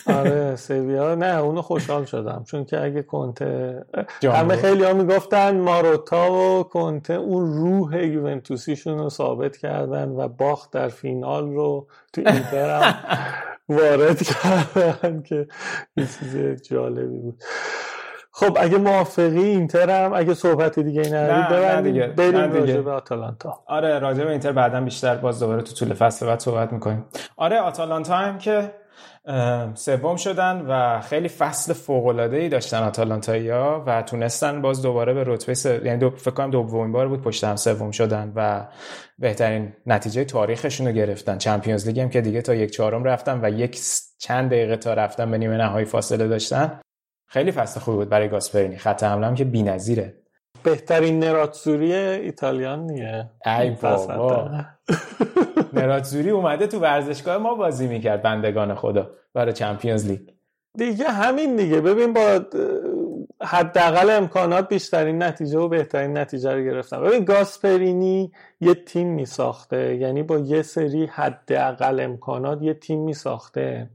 آره 0.07 0.55
سویا. 0.55 1.16
نه 1.16 1.39
اونو 1.39 1.62
خوشحال 1.62 2.05
شدم. 2.05 2.43
چون 2.47 2.66
که 2.66 2.84
اگه 2.84 3.01
کنته 3.01 3.84
همه 4.24 4.55
خیلی 4.55 4.84
ها 4.84 4.93
می‌گفتن 4.93 5.59
ماروتا 5.59 6.32
و 6.32 6.64
کنته 6.64 7.14
اون 7.14 7.53
روح 7.53 8.05
یوونتوسیشون 8.05 8.97
رو 8.97 9.09
ثابت 9.09 9.57
کردن 9.57 10.09
و 10.09 10.28
باخت 10.28 10.72
در 10.72 10.88
فینال 10.88 11.49
رو 11.49 11.88
تو 12.14 12.22
اینتر 12.26 12.82
هم 12.82 12.93
وارد 13.78 14.24
کردن 14.24 15.22
که 15.22 15.47
یه 15.97 16.05
چیز 16.05 16.38
جالبی 16.70 17.20
بود. 17.20 17.43
خب 18.34 18.57
اگه 18.59 18.78
موافقی 18.78 19.43
اینتر 19.43 20.05
هم 20.05 20.14
اگه 20.14 20.34
صحبت 20.34 20.80
دیگه 20.80 21.01
نداری 21.14 22.07
بریم 22.07 22.53
راجع 22.53 22.82
به 22.82 22.91
آتالانتا. 22.91 23.59
آره 23.66 23.99
راجع 23.99 24.24
به 24.24 24.32
اینتر 24.32 24.51
بعدا 24.51 24.82
بیشتر 24.82 25.16
باز 25.16 25.39
دوباره 25.39 25.62
تو 25.62 25.74
طول 25.74 25.93
فصل 25.93 26.26
بعد 26.26 26.39
صحبت 26.39 26.74
می‌کنیم. 26.74 27.05
آره 27.38 27.59
آتالانتا 27.59 28.16
هم 28.16 28.38
که 28.38 28.72
سوم 29.74 30.15
شدن 30.15 30.65
و 30.67 31.01
خیلی 31.01 31.28
فصل 31.28 31.74
فوق 31.74 32.05
العاده 32.05 32.38
ای 32.38 32.49
داشتن 32.49 32.84
آتالانتایا 32.84 33.84
و 33.88 34.01
تونستن 34.01 34.61
باز 34.61 34.82
دوباره 34.82 35.13
به 35.13 35.24
رتبه 35.28 35.53
س... 35.53 35.65
یعنی 35.65 35.97
دو... 35.97 36.09
فکر 36.09 36.32
کنم 36.32 36.51
دومین 36.51 36.91
بار 36.91 37.07
بود 37.07 37.22
پشت 37.22 37.43
هم 37.43 37.55
سوم 37.55 37.91
شدن 37.91 38.34
و 38.36 38.67
بهترین 39.19 39.74
نتیجه 39.86 40.24
تاریخشون 40.24 40.88
رو 40.88 40.93
گرفتن. 40.93 41.38
چمپیونز 41.38 41.88
لیگ 41.88 41.99
هم 41.99 42.09
که 42.09 42.22
دیگه 42.22 42.41
تا 42.41 42.55
یک 42.55 42.72
چهارم 42.72 43.03
رفتن 43.03 43.39
و 43.45 43.49
یک 43.49 43.80
چند 44.19 44.49
دقیقه 44.49 44.78
تا 44.78 44.93
رفتن 44.93 45.32
به 45.32 45.38
نیمه 45.38 45.57
نهایی 45.57 45.86
فاصله 45.86 46.28
داشتن. 46.28 46.80
خیلی 47.28 47.51
فصل 47.51 47.80
خوبی 47.80 47.97
بود 47.97 48.09
برای 48.09 48.30
گاسپرینی. 48.30 48.78
خط 48.78 49.03
حمله 49.03 49.28
هم 49.28 49.36
که 49.36 49.45
بی‌نظیره. 49.45 50.17
بهترین 50.63 51.19
نراتزوری 51.19 51.93
ایتالیان 51.93 52.80
نیه. 52.80 53.30
ای 53.45 53.69
بابا. 53.69 54.49
نراتزوری 55.74 56.30
اومده 56.30 56.67
تو 56.67 56.80
ورزشگاه 56.80 57.38
ما 57.38 57.55
بازی 57.55 57.88
می‌کرد 57.88 58.22
بندگان 58.22 58.76
خدا 58.76 59.11
برای 59.34 59.53
چمپیونز 59.53 60.07
لیگ. 60.07 60.19
دیگه 60.78 61.05
همین 61.05 61.55
دیگه. 61.55 61.82
ببین 61.82 62.13
با 62.13 62.39
حداقل 63.43 64.09
امکانات 64.09 64.69
بیشترین 64.69 65.24
نتیجه 65.24 65.59
و 65.59 65.67
بهترین 65.67 66.17
نتیجه 66.17 66.53
رو 66.53 66.63
گرفتن. 66.63 67.01
ببین 67.03 67.26
گاسپرینی 67.26 68.32
یه 68.61 68.74
تیم 68.74 69.07
میساخته. 69.07 69.95
یعنی 69.95 70.24
با 70.24 70.38
یه 70.38 70.61
سری 70.61 71.05
حداقل 71.05 71.99
امکانات 71.99 72.61
یه 72.61 72.74
تیم 72.74 72.99
میساخته. 73.03 73.89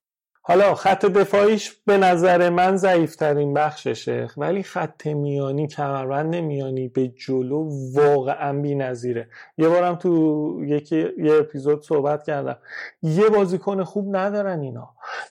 حالا 0.49 0.74
خط 0.74 1.07
دفاعیش 1.07 1.72
به 1.86 1.99
نظر 1.99 2.51
من 2.51 2.76
ضعیفترین 2.76 3.55
بخششه 3.55 4.28
ولی 4.36 4.62
خط 4.62 5.07
میانی 5.07 5.66
کمربند 5.68 6.34
میانی 6.34 6.88
به 6.88 7.09
جلو 7.09 7.70
واقعا 7.94 8.53
بی 8.62 8.74
نظیره 8.74 9.28
یه 9.59 9.68
بارم 9.68 9.94
تو 9.94 10.61
یکی 10.64 10.97
یه 11.18 11.34
اپیزود 11.34 11.82
صحبت 11.82 12.24
کردم. 12.24 12.57
یه 13.03 13.28
بازیکن 13.28 13.84
خوب 13.84 14.16
ندارن 14.16 14.61
اینا. 14.61 14.88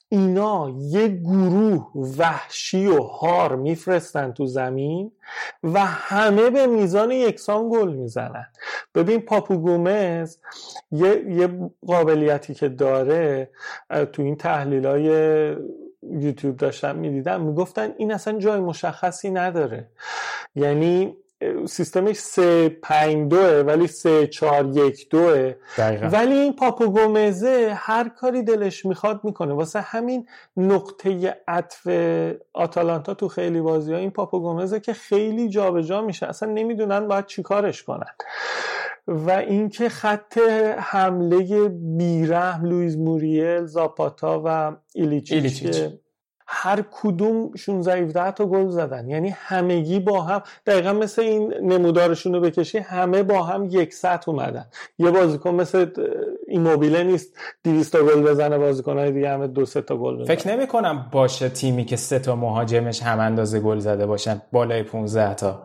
اینا 0.09 0.73
یه 0.79 1.07
گروه 1.07 1.91
وحشی 2.17 2.87
و 2.87 3.01
هار 3.03 3.55
میفرستن 3.55 4.31
تو 4.31 4.45
زمین 4.45 5.11
و 5.63 5.79
همه 5.85 6.49
به 6.49 6.67
میزان 6.67 7.11
یکسان 7.11 7.69
گل 7.69 7.93
می‌زنن. 7.93 8.47
ببین 8.95 9.21
پاپو 9.21 9.57
گومز 9.57 10.37
یه،, 10.91 11.25
یه 11.29 11.71
قابلیتی 11.87 12.53
که 12.53 12.69
داره 12.69 13.49
تو 14.13 14.21
این 14.21 14.35
تحلیل 14.35 14.85
های 14.85 15.07
یوتیوب 16.03 16.57
داشتم 16.57 16.95
می‌دیدم 16.95 17.41
می‌گفتن 17.41 17.93
این 17.97 18.11
اصلا 18.11 18.39
جای 18.39 18.59
مشخصی 18.59 19.31
نداره. 19.31 19.89
یعنی 20.55 21.17
سیستمش 21.67 22.15
3 22.15 22.69
5 22.69 23.31
2 23.31 23.37
ولی 23.37 23.87
3 23.87 24.27
4 24.27 24.77
1 24.77 25.09
2 25.09 25.51
ولی 26.11 26.33
این 26.33 26.53
پاپو 26.53 26.85
گومزه 26.85 27.73
هر 27.75 28.09
کاری 28.09 28.43
دلش 28.43 28.85
می‌خواد 28.85 29.21
می‌کنه. 29.23 29.53
واسه 29.53 29.81
همین 29.81 30.27
نقطه 30.57 31.37
عطف 31.47 31.87
آتالانتا 32.53 33.13
تو 33.13 33.27
خیلی 33.27 33.61
بازی 33.61 33.93
ها 33.93 33.99
این 33.99 34.11
پاپو 34.11 34.39
گومزه 34.39 34.79
که 34.79 34.93
خیلی 34.93 35.49
جابجا 35.49 35.81
جا 35.81 36.01
میشه. 36.01 36.25
اصلا 36.25 36.51
نمی‌دونن 36.51 37.07
باید 37.07 37.25
چیکارش 37.25 37.83
کنن. 37.83 38.15
و 39.07 39.31
اینکه 39.31 39.89
خط 39.89 40.37
حمله 40.77 41.69
بیرحم 41.69 42.65
لویز 42.65 42.97
موریل 42.97 43.65
زاپاتا 43.65 44.41
و 44.45 44.75
ایلیچیچ, 44.93 45.65
هر 46.47 46.83
کدوم 46.91 47.55
16 47.55 47.97
17 47.97 48.31
تا 48.31 48.45
گل 48.45 48.69
زدن. 48.69 49.09
یعنی 49.09 49.29
همگی 49.29 49.99
با 49.99 50.21
هم 50.21 50.41
دقیقا 50.65 50.93
مثل 50.93 51.21
این 51.21 51.53
نمودارشون 51.61 52.33
رو 52.33 52.41
بکشی 52.41 52.77
همه 52.77 53.23
با 53.23 53.43
هم 53.43 53.67
یک 53.71 53.93
ست 53.93 54.29
اومدن. 54.29 54.65
یه 54.97 55.11
بازیکن 55.11 55.49
مثل 55.49 55.85
ایموبیله 56.47 57.03
نیست 57.03 57.37
200 57.63 57.93
تا 57.93 58.03
گل 58.03 58.21
بزنه 58.23 58.57
بازیکن‌های 58.57 59.11
دیگه 59.11 59.29
همه 59.29 59.47
دو 59.47 59.65
سه 59.65 59.81
تا 59.81 59.97
گل 59.97 60.15
بزنه 60.15 60.35
فکر 60.35 60.55
نمی 60.55 60.67
کنم 60.67 61.09
باشه 61.11 61.49
تیمی 61.49 61.85
که 61.85 61.95
سه 61.95 62.19
تا 62.19 62.35
مهاجمش 62.35 63.03
هم 63.03 63.19
اندازه 63.19 63.59
گل 63.59 63.79
زده 63.79 64.05
باشن. 64.05 64.41
بالای 64.51 64.83
15 64.83 65.33
تا. 65.33 65.63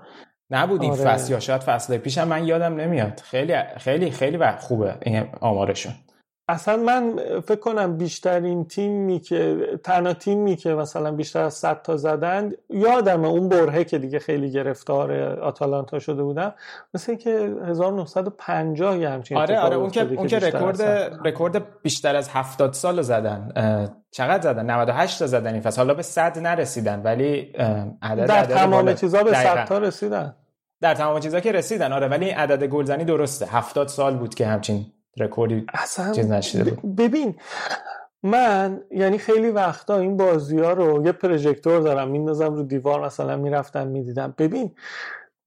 نبود 0.50 0.82
این 0.82 0.92
آره. 0.92 1.04
فصل 1.04 1.32
یا 1.32 1.40
شاید 1.40 1.60
فصل 1.60 1.98
پیشم 1.98 2.28
من 2.28 2.46
یادم 2.46 2.74
نمیاد. 2.74 3.20
خیلی 3.24 3.54
خیلی 3.76 4.10
خیلی 4.10 4.38
خوبه 4.58 4.94
این 5.02 5.24
آمارشون. 5.40 5.92
اصلا 6.50 6.76
من 6.76 7.16
فکر 7.46 7.60
کنم 7.60 7.96
بیشترین 7.96 8.64
تیمی 8.64 9.20
که 9.20 9.66
تنها 9.84 10.12
تیمی 10.12 10.56
که 10.56 10.74
مثلا 10.74 11.12
بیشتر 11.12 11.42
از 11.42 11.54
100 11.54 11.82
تا 11.82 11.96
زدن 11.96 12.52
یادم 12.70 13.24
اون 13.24 13.48
برهه 13.48 13.84
که 13.84 13.98
دیگه 13.98 14.18
خیلی 14.18 14.50
گرفتار 14.50 15.12
آتالانتا 15.40 15.98
شده 15.98 16.22
بودم 16.22 16.54
مثل 16.94 17.14
که 17.14 17.30
1950 17.66 18.98
یه 18.98 19.08
همچین 19.08 19.36
آره 19.36 19.60
آره 19.60 19.76
اون 19.76 19.90
که 19.90 20.14
اون 20.14 20.26
که 20.26 20.38
رکورد 20.38 20.82
رکورد 21.24 21.82
بیشتر 21.82 22.16
از 22.16 22.28
70 22.28 22.72
سال 22.72 23.02
زدن. 23.02 23.52
چقدر 24.10 24.42
زدن؟ 24.42 24.70
98 24.70 25.18
تا 25.18 25.26
زدن 25.26 25.52
این 25.52 25.62
فصل. 25.62 25.76
حالا 25.76 25.94
به 25.94 26.02
100 26.02 26.38
نرسیدن 26.38 27.02
ولی 27.02 27.40
عدد 28.02 28.26
در 28.26 28.44
تمام 28.44 28.94
چیزا 28.94 29.22
به 29.22 29.34
100 29.34 29.64
تا 29.64 29.78
رسیدن. 29.78 30.36
در 30.80 30.94
تمام 30.94 31.20
چیزا 31.20 31.40
که 31.40 31.52
رسیدن 31.52 31.92
آره 31.92 32.08
ولی 32.08 32.30
عدد 32.30 32.66
گلزنی 32.66 33.04
درسته. 33.04 33.46
70 33.46 33.88
سال 33.88 34.16
بود 34.16 34.34
که 34.34 34.46
همچین 34.46 34.86
رکوردی 35.18 35.66
چیز 36.14 36.30
نشده 36.30 36.70
ببین 36.98 37.36
من 38.22 38.80
یعنی 38.90 39.18
خیلی 39.18 39.50
وقتا 39.50 39.98
این 39.98 40.16
بازی 40.16 40.58
ها 40.58 40.72
رو 40.72 41.06
یه 41.06 41.12
پروژکتور 41.12 41.80
دارم 41.80 42.10
میندازم 42.10 42.54
رو 42.54 42.62
دیوار 42.62 43.04
مثلا 43.06 43.36
می‌رفتم 43.36 43.86
می‌دیدم. 43.86 44.34
ببین 44.38 44.74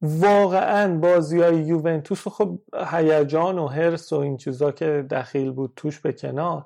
واقعا 0.01 0.97
بازی 0.97 1.41
های 1.41 1.57
یوونتوس 1.57 2.27
خب 2.27 2.59
هیجان 2.91 3.59
و 3.59 3.67
هرس 3.67 4.13
و 4.13 4.15
این 4.15 4.37
چیزا 4.37 4.71
که 4.71 5.05
دخیل 5.11 5.51
بود 5.51 5.73
توش 5.75 5.99
به 5.99 6.13
کنار. 6.13 6.65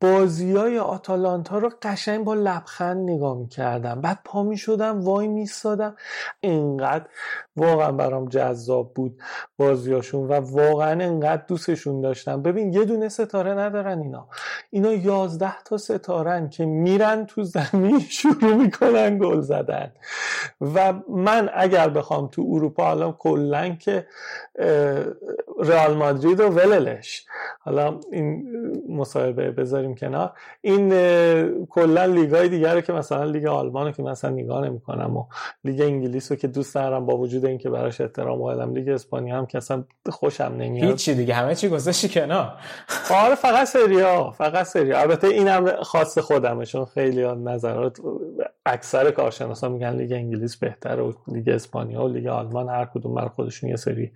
بازی 0.00 0.52
های 0.52 0.78
آتالانتا 0.78 1.58
رو 1.58 1.70
قشنگ 1.82 2.24
با 2.24 2.34
لبخند 2.34 3.10
نگاه 3.10 3.38
می‌کردم. 3.38 4.00
بعد 4.00 4.18
پا 4.24 4.42
می‌شدم 4.42 5.00
وای 5.00 5.28
میستادم 5.28 5.96
انقدر 6.42 7.04
واقعا 7.56 7.92
برام 7.92 8.28
جذاب 8.28 8.94
بود 8.94 9.22
بازیاشون 9.56 10.28
و 10.28 10.32
واقعا 10.32 11.04
انقدر 11.04 11.42
دوستشون 11.48 12.00
داشتم. 12.00 12.42
ببین 12.42 12.72
یه 12.72 12.84
دونه 12.84 13.08
ستاره 13.08 13.50
ندارن 13.50 13.98
اینا. 13.98 14.28
اینا 14.70 14.92
یازده 14.92 15.62
تا 15.62 15.76
ستارن 15.76 16.48
که 16.48 16.66
میرن 16.66 17.26
تو 17.26 17.42
زمین 17.42 18.00
شروع 18.20 18.54
می‌کنن 18.54 19.18
گل 19.18 19.40
زدن. 19.40 19.92
و 20.60 20.92
من 21.08 21.50
اگر 21.54 21.88
بخوام 21.88 22.28
تو 22.28 22.46
اروپا 22.50 22.84
حالا 22.84 23.12
کلا 23.12 23.68
که 23.68 24.06
رئال 25.58 25.96
مادرید 25.96 26.40
و 26.40 26.48
وللش. 26.48 27.26
حالا 27.60 28.00
این 28.12 28.46
مصاحبه 28.88 29.50
بذاریم 29.50 29.89
کنار. 29.94 30.32
این 30.60 30.88
کلا 31.66 32.04
لیگای 32.04 32.48
دیگر 32.48 32.74
رو 32.74 32.80
که 32.80 32.92
مثلا 32.92 33.24
لیگ 33.24 33.46
آلمان 33.46 33.86
رو 33.86 33.92
که 33.92 34.02
مثلا 34.02 34.30
نگاه 34.30 34.64
نمی‌کنم 34.64 35.16
و 35.16 35.24
لیگ 35.64 35.80
انگلیس 35.80 36.32
رو 36.32 36.38
که 36.38 36.48
دوست 36.48 36.74
دارم 36.74 37.06
با 37.06 37.16
وجود 37.16 37.46
اینکه 37.46 37.70
براش 37.70 38.00
احترام 38.00 38.38
قائلم 38.38 38.74
لیگ 38.74 38.88
اسپانیا 38.88 39.38
هم 39.38 39.46
که 39.46 39.58
اصلا 39.58 39.84
خوشم 40.10 40.54
نمیاد. 40.58 40.90
هیچی 40.90 41.14
دیگه 41.14 41.34
همه 41.34 41.54
چی 41.54 41.68
گذاشتی 41.68 42.08
کنار. 42.08 42.52
آره 43.10 43.34
فقط 43.34 43.66
سری 43.66 44.14
آ 44.14 44.30
فقط 44.30 44.66
سری 44.66 44.91
آ 44.91 45.00
البته 45.00 45.26
اینم 45.26 45.82
خاص 45.82 46.18
خودمه 46.18 46.66
چون 46.66 46.84
خیلی 46.84 47.26
نظرات 47.26 48.00
اکثر 48.66 49.10
کارشناسا 49.10 49.68
میگن 49.68 49.90
لیگ 49.90 50.12
انگلیس 50.12 50.56
بهتره 50.56 51.02
و 51.02 51.12
لیگ 51.26 51.48
اسپانیا 51.48 52.04
و 52.04 52.08
لیگ 52.08 52.26
آلمان 52.26 52.68
هر 52.68 52.84
کدوم 52.84 53.14
برا 53.14 53.28
خودشون 53.28 53.70
یه 53.70 53.76
سری 53.76 54.12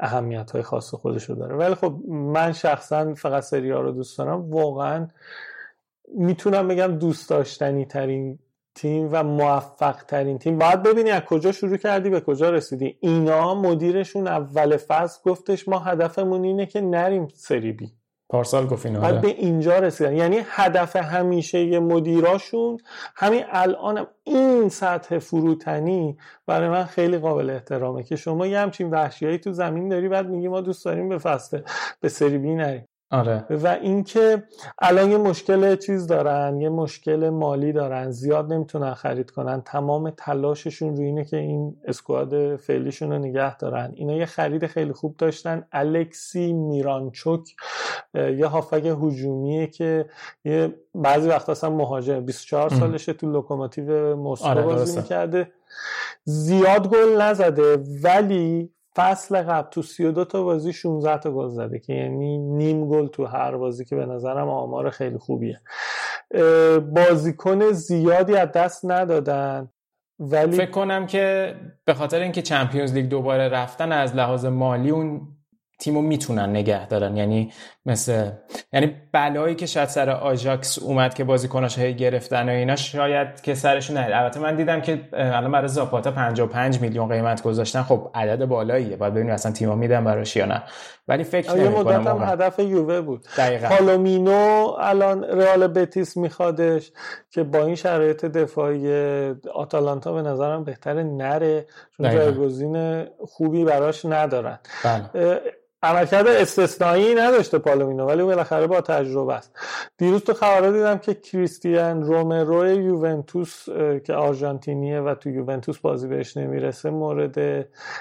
اهمیت 0.00 0.50
های 0.50 0.62
خاص 0.62 0.94
خودشو 0.94 1.34
داره. 1.34 1.56
ولی 1.56 1.74
خب 1.74 1.94
من 2.08 2.52
شخصا 2.52 3.14
فقط 3.14 3.42
سری 3.42 3.70
آ 3.70 3.80
رو 3.80 3.92
دوست 3.92 4.18
دارم. 4.18 4.50
واقعا 4.50 5.05
می‌تونم 6.14 6.68
بگم 6.68 6.98
دوست 6.98 7.30
داشتنی 7.30 7.84
ترین 7.84 8.38
تیم 8.74 9.08
و 9.12 9.22
موفق 9.22 9.96
ترین 10.02 10.38
تیم. 10.38 10.58
باید 10.58 10.82
ببینی 10.82 11.10
از 11.10 11.22
کجا 11.22 11.52
شروع 11.52 11.76
کردی 11.76 12.10
به 12.10 12.20
کجا 12.20 12.50
رسیدی. 12.50 12.96
اینا 13.00 13.54
مدیرشون 13.54 14.28
اول 14.28 14.76
فصل 14.76 15.20
گفتش 15.24 15.68
ما 15.68 15.78
هدفمون 15.78 16.44
اینه 16.44 16.66
که 16.66 16.80
نریم 16.80 17.28
سری 17.34 17.72
بی. 17.72 17.92
پارسال 18.28 18.66
گفت 18.66 18.86
اینو 18.86 19.00
بعد 19.00 19.12
آره. 19.12 19.22
به 19.22 19.28
اینجا 19.28 19.78
رسیدن. 19.78 20.16
یعنی 20.16 20.40
هدف 20.44 20.96
همیشه 20.96 21.80
مدیراشون. 21.80 22.78
همین 23.16 23.44
الان 23.50 23.98
هم 23.98 24.06
این 24.24 24.68
سطح 24.68 25.18
فروتنی 25.18 26.16
برای 26.46 26.68
من 26.68 26.84
خیلی 26.84 27.18
قابل 27.18 27.50
احترامه 27.50 28.02
که 28.02 28.16
شما 28.16 28.46
یه 28.46 28.58
همچین 28.58 28.90
وحشیایی 28.90 29.38
تو 29.38 29.52
زمین 29.52 29.88
داری 29.88 30.08
بعد 30.08 30.28
میگی 30.28 30.48
ما 30.48 30.60
دوست 30.60 30.84
داریم 30.84 31.08
به 31.08 31.18
فصل 31.18 31.60
به 32.00 32.08
سری 32.08 32.38
بی 32.38 32.54
نریم. 32.54 32.88
آره. 33.10 33.46
و 33.50 33.66
اینکه 33.68 34.42
الان 34.78 35.10
یه 35.10 35.18
مشکل 35.18 35.76
چیز 35.76 36.06
دارن 36.06 36.60
یه 36.60 36.68
مشکل 36.68 37.28
مالی 37.28 37.72
دارن 37.72 38.10
زیاد 38.10 38.52
نمی‌تونن 38.52 38.94
خرید 38.94 39.30
کنن 39.30 39.62
تمام 39.62 40.10
تلاششون 40.10 40.96
روی 40.96 41.06
اینه 41.06 41.24
که 41.24 41.36
این 41.36 41.76
squad 41.84 42.56
فعلیشون 42.56 43.12
رو 43.12 43.18
نگه 43.18 43.56
دارن. 43.56 43.92
اینا 43.94 44.12
یه 44.12 44.26
خرید 44.26 44.66
خیلی 44.66 44.92
خوب 44.92 45.16
داشتن. 45.16 45.66
الکسی 45.72 46.52
میرانچوک 46.52 47.54
یه 48.14 48.46
هافبک 48.46 48.96
هجومیه 49.02 49.66
که 49.66 50.06
یه 50.44 50.74
بعضی 50.94 51.28
وقت 51.28 51.48
اصلا 51.48 51.70
مهاجم 51.70 52.20
24 52.20 52.68
سالشه 52.68 53.12
تو 53.12 53.32
لوکوموتیو 53.32 54.16
مسکو 54.16 54.48
آره 54.48 54.62
بازی 54.62 54.96
می‌کرده. 54.96 55.52
زیاد 56.24 56.88
گل 56.88 57.22
نزده 57.22 57.78
ولی 58.02 58.75
فصل 58.96 59.42
قبل 59.42 59.70
تو 59.70 59.82
32 59.82 60.24
تا 60.24 60.42
بازی 60.42 60.72
16 60.72 61.18
تا 61.18 61.30
گل 61.30 61.48
زده 61.48 61.78
که 61.78 61.92
یعنی 61.92 62.38
نیم 62.38 62.88
گل 62.88 63.06
تو 63.06 63.24
هر 63.24 63.56
بازی 63.56 63.84
که 63.84 63.96
به 63.96 64.06
نظرم 64.06 64.48
آمار 64.48 64.90
خیلی 64.90 65.18
خوبیه. 65.18 65.60
بازیکن 66.80 67.72
زیادی 67.72 68.36
از 68.36 68.52
دست 68.52 68.84
ندادن 68.84 69.68
ولی 70.18 70.56
فکر 70.56 70.70
کنم 70.70 71.06
که 71.06 71.54
به 71.84 71.94
خاطر 71.94 72.20
اینکه 72.20 72.42
چمپیونز 72.42 72.92
لیگ 72.92 73.08
دوباره 73.08 73.48
رفتن 73.48 73.92
از 73.92 74.14
لحاظ 74.14 74.44
مالی 74.44 74.90
اون 74.90 75.20
تیمو 75.80 76.02
می‌تونن 76.02 76.50
نگه 76.50 76.86
دارن. 76.86 77.16
یعنی 77.16 77.52
مثل 77.86 78.30
یعنی 78.72 78.94
بلایی 79.12 79.54
که 79.54 79.66
شاید 79.66 79.88
سر 79.88 80.10
آژاکس 80.10 80.78
اومد 80.78 81.14
که 81.14 81.24
بازیکناش 81.24 81.78
هی 81.78 81.94
گرفتن 81.94 82.48
و 82.48 82.52
اینا 82.52 82.76
شاید 82.76 83.40
که 83.40 83.54
سرشون 83.54 83.96
نهید 83.96 84.12
البته 84.12 84.40
من 84.40 84.56
دیدم 84.56 84.80
که 84.80 85.08
الان 85.12 85.52
برای 85.52 85.68
زاپاتا 85.68 86.10
55 86.10 86.80
میلیون 86.80 87.08
قیمت 87.08 87.42
گذاشتن. 87.42 87.82
خب 87.82 88.10
عدد 88.14 88.44
بالاییه. 88.44 88.96
باید 88.96 89.14
ببینیم 89.14 89.32
اصلا 89.32 89.52
تیم‌ها 89.52 89.74
میدن 89.74 90.04
براش 90.04 90.36
یا 90.36 90.46
نه. 90.46 90.62
ولی 91.08 91.24
فکر 91.24 91.56
یه 91.56 91.68
مدت 91.68 92.06
هم 92.06 92.22
هدف 92.22 92.58
یووه 92.58 93.00
بود. 93.00 93.26
دقیقاً. 93.38 93.68
پالومینو 93.68 94.74
الان 94.78 95.24
رئال 95.24 95.66
بتیس 95.66 96.16
میخوادش 96.16 96.92
که 97.30 97.42
با 97.42 97.58
این 97.64 97.74
شرایط 97.74 98.24
دفاعی 98.24 98.90
آتالانتا 99.54 100.12
به 100.12 100.22
نظرم 100.22 100.64
بهتره 100.64 101.02
نره 101.02 101.66
چون 101.96 102.10
جایگزین 102.10 103.04
خوبی 103.26 103.64
براش 103.64 104.04
ندارن. 104.04 104.58
بله. 104.84 105.40
عملکرد 105.82 106.26
استثنایی 106.26 107.14
نداشته 107.14 107.58
پالومینو 107.58 108.06
ولی 108.06 108.22
بالاخره 108.22 108.66
با 108.66 108.80
تجربه 108.80 109.34
است. 109.34 109.52
دیروز 109.98 110.24
تو 110.24 110.32
خبرها 110.32 110.70
دیدم 110.70 110.98
که 110.98 111.14
کریستیان 111.14 112.02
رومرو 112.02 112.66
یوونتوس 112.66 113.68
که 114.04 114.14
آرژانتینیه 114.14 115.00
و 115.00 115.14
تو 115.14 115.30
یوونتوس 115.30 115.78
بازی 115.78 116.08
بهش 116.08 116.36
نمی‌رسه 116.36 116.90
مورد 116.90 117.38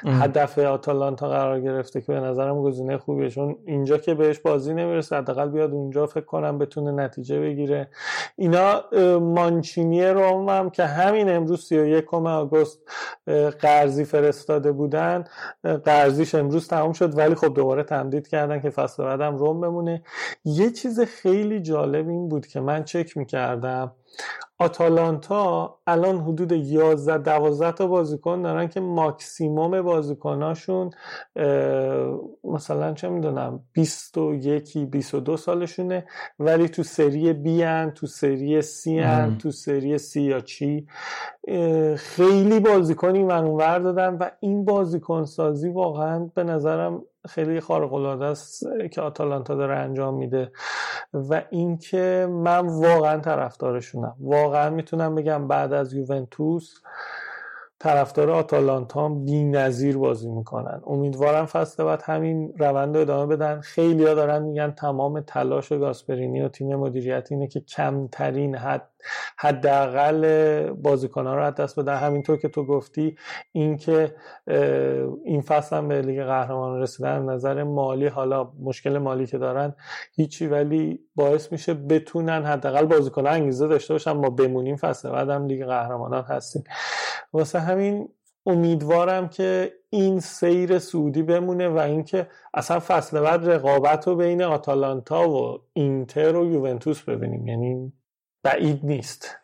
هدف 0.05 0.59
آتالانتا 0.59 1.29
قرار 1.29 1.61
گرفته 1.61 2.01
که 2.01 2.13
به 2.13 2.19
نظرم 2.19 2.61
گزینه 2.61 2.97
خوبیه. 2.97 3.29
چون 3.29 3.55
اینجا 3.65 3.97
که 3.97 4.13
بهش 4.13 4.39
بازی 4.39 4.73
نمی‌رسه 4.73 5.15
حداقل 5.15 5.49
بیاد 5.49 5.71
اونجا 5.71 6.05
فکر 6.05 6.25
کنم 6.25 6.57
بتونه 6.57 6.91
نتیجه 7.03 7.39
بگیره. 7.39 7.87
اینا 8.35 8.83
مانچینی 9.19 10.05
روم 10.05 10.49
هم 10.49 10.69
که 10.69 10.85
همین 10.85 11.29
امروز 11.29 11.65
31 11.65 12.13
آگوست 12.13 12.79
قرضی 13.59 14.05
فرستاده 14.05 14.71
بودن. 14.71 15.23
قرضیش 15.85 16.35
امروز 16.35 16.67
تمام 16.67 16.93
شد 16.93 17.17
ولی 17.17 17.35
خب 17.35 17.53
دوباره 17.65 17.83
تمدید 17.83 18.27
کردن 18.27 18.61
که 18.61 18.69
فصل 18.69 19.03
بعدم 19.03 19.37
روم 19.37 19.61
بمونه. 19.61 20.03
یه 20.45 20.71
چیز 20.71 20.99
خیلی 20.99 21.59
جالب 21.59 22.09
این 22.09 22.29
بود 22.29 22.47
که 22.47 22.59
من 22.59 22.83
چک 22.83 23.17
می‌کردم. 23.17 23.91
آتالانتا 24.59 25.79
الان 25.87 26.19
حدود 26.19 26.51
11 26.51 27.17
12 27.17 27.71
تا 27.71 27.87
بازیکن 27.87 28.41
دارن 28.41 28.67
که 28.67 28.79
ماکسیموم 28.79 29.81
بازیکناشون 29.81 30.89
مثلا 32.43 32.93
چه 32.93 33.09
می‌دونم 33.09 33.59
21 33.73 34.77
22 34.77 35.37
سالشونه 35.37 36.05
ولی 36.39 36.69
تو 36.69 36.83
سری 36.83 37.33
بی 37.33 37.63
ان 37.63 37.91
تو 37.91 38.07
سری 38.07 38.61
سی 38.61 38.99
ان 38.99 39.37
تو 39.37 39.51
سری 39.51 39.97
سی 39.97 40.21
یا 40.21 40.39
چی. 40.39 40.87
خیلی 41.97 42.59
بازیکنی 42.59 43.23
من 43.23 43.57
دادن 43.57 44.17
و 44.17 44.29
این 44.39 44.65
بازیکن 44.65 45.25
سازی 45.25 45.69
واقعا 45.69 46.29
به 46.35 46.43
نظرم 46.43 47.01
خیلی 47.29 47.59
خارق 47.59 47.93
العاده 47.93 48.25
است 48.25 48.63
که 48.91 49.01
آتالانتا 49.01 49.55
داره 49.55 49.75
انجام 49.75 50.13
میده. 50.13 50.51
و 51.13 51.41
اینکه 51.49 52.27
من 52.31 52.67
واقعا 52.67 53.19
طرفدارشونم. 53.19 54.04
واقعا 54.19 54.69
می‌تونم 54.69 55.15
بگم 55.15 55.47
بعد 55.47 55.73
از 55.73 55.93
یوونتوس 55.93 56.73
طرفدار 57.79 58.31
آتالانتا 58.31 59.09
بی 59.09 59.43
نظیر 59.43 59.97
بازی 59.97 60.29
می‌کنن. 60.29 60.81
امیدوارم 60.87 61.45
فصل 61.45 61.83
بعد 61.83 62.01
همین 62.05 62.53
روند 62.57 62.95
رو 62.95 63.01
ادامه 63.01 63.35
بدن. 63.35 63.59
خیلی 63.59 64.05
ها 64.05 64.13
دارن 64.13 64.41
میگن 64.41 64.71
تمام 64.71 65.21
تلاش 65.21 65.69
گاسپرینی 65.69 66.41
و 66.41 66.49
تیم 66.49 66.75
مدیریت 66.75 67.27
اینه 67.31 67.47
که 67.47 67.59
کمترین 67.59 68.55
حد 68.55 68.89
حداقل 69.37 70.71
بازیکنان 70.71 71.37
رو 71.37 71.43
از 71.43 71.55
دست 71.55 71.79
بدن. 71.79 71.95
همینطور 71.95 72.37
که 72.37 72.47
تو 72.47 72.65
گفتی 72.65 73.17
اینکه 73.51 74.15
این 75.25 75.41
فصل 75.41 75.75
هم 75.75 75.87
به 75.87 76.01
لیگ 76.01 76.23
قهرمان 76.23 76.81
رسیدن 76.81 77.21
نظر 77.21 77.63
مالی 77.63 78.07
حالا 78.07 78.51
مشکل 78.61 78.97
مالی 78.97 79.27
که 79.27 79.37
دارن 79.37 79.75
هیچی 80.15 80.47
ولی 80.47 80.99
باعث 81.15 81.51
میشه 81.51 81.73
بتونن 81.73 82.45
حداقل 82.45 82.85
بازیکنان 82.85 83.33
انگیزه 83.33 83.67
داشته 83.67 83.93
باشن 83.93 84.11
ما 84.11 84.29
بمونیم 84.29 84.75
فصل 84.75 85.09
بعد 85.09 85.29
هم 85.29 85.45
لیگ 85.45 85.65
قهرمانان 85.65 86.23
هستیم. 86.23 86.63
واسه 87.33 87.59
همین 87.59 88.09
امیدوارم 88.45 89.27
که 89.29 89.73
این 89.89 90.19
سیر 90.19 90.79
سعودی 90.79 91.23
بمونه 91.23 91.69
و 91.69 91.77
اینکه 91.77 92.27
اصلا 92.53 92.79
فصل 92.79 93.21
بعد 93.21 93.49
رقابت 93.49 94.07
رو 94.07 94.15
بین 94.15 94.41
آتالانتا 94.41 95.29
و 95.29 95.59
اینتر 95.73 96.35
و 96.35 96.51
یوونتوس 96.51 97.01
ببینیم. 97.01 97.47
یعنی 97.47 97.93
بعید 98.45 98.79
نیست. 98.83 99.37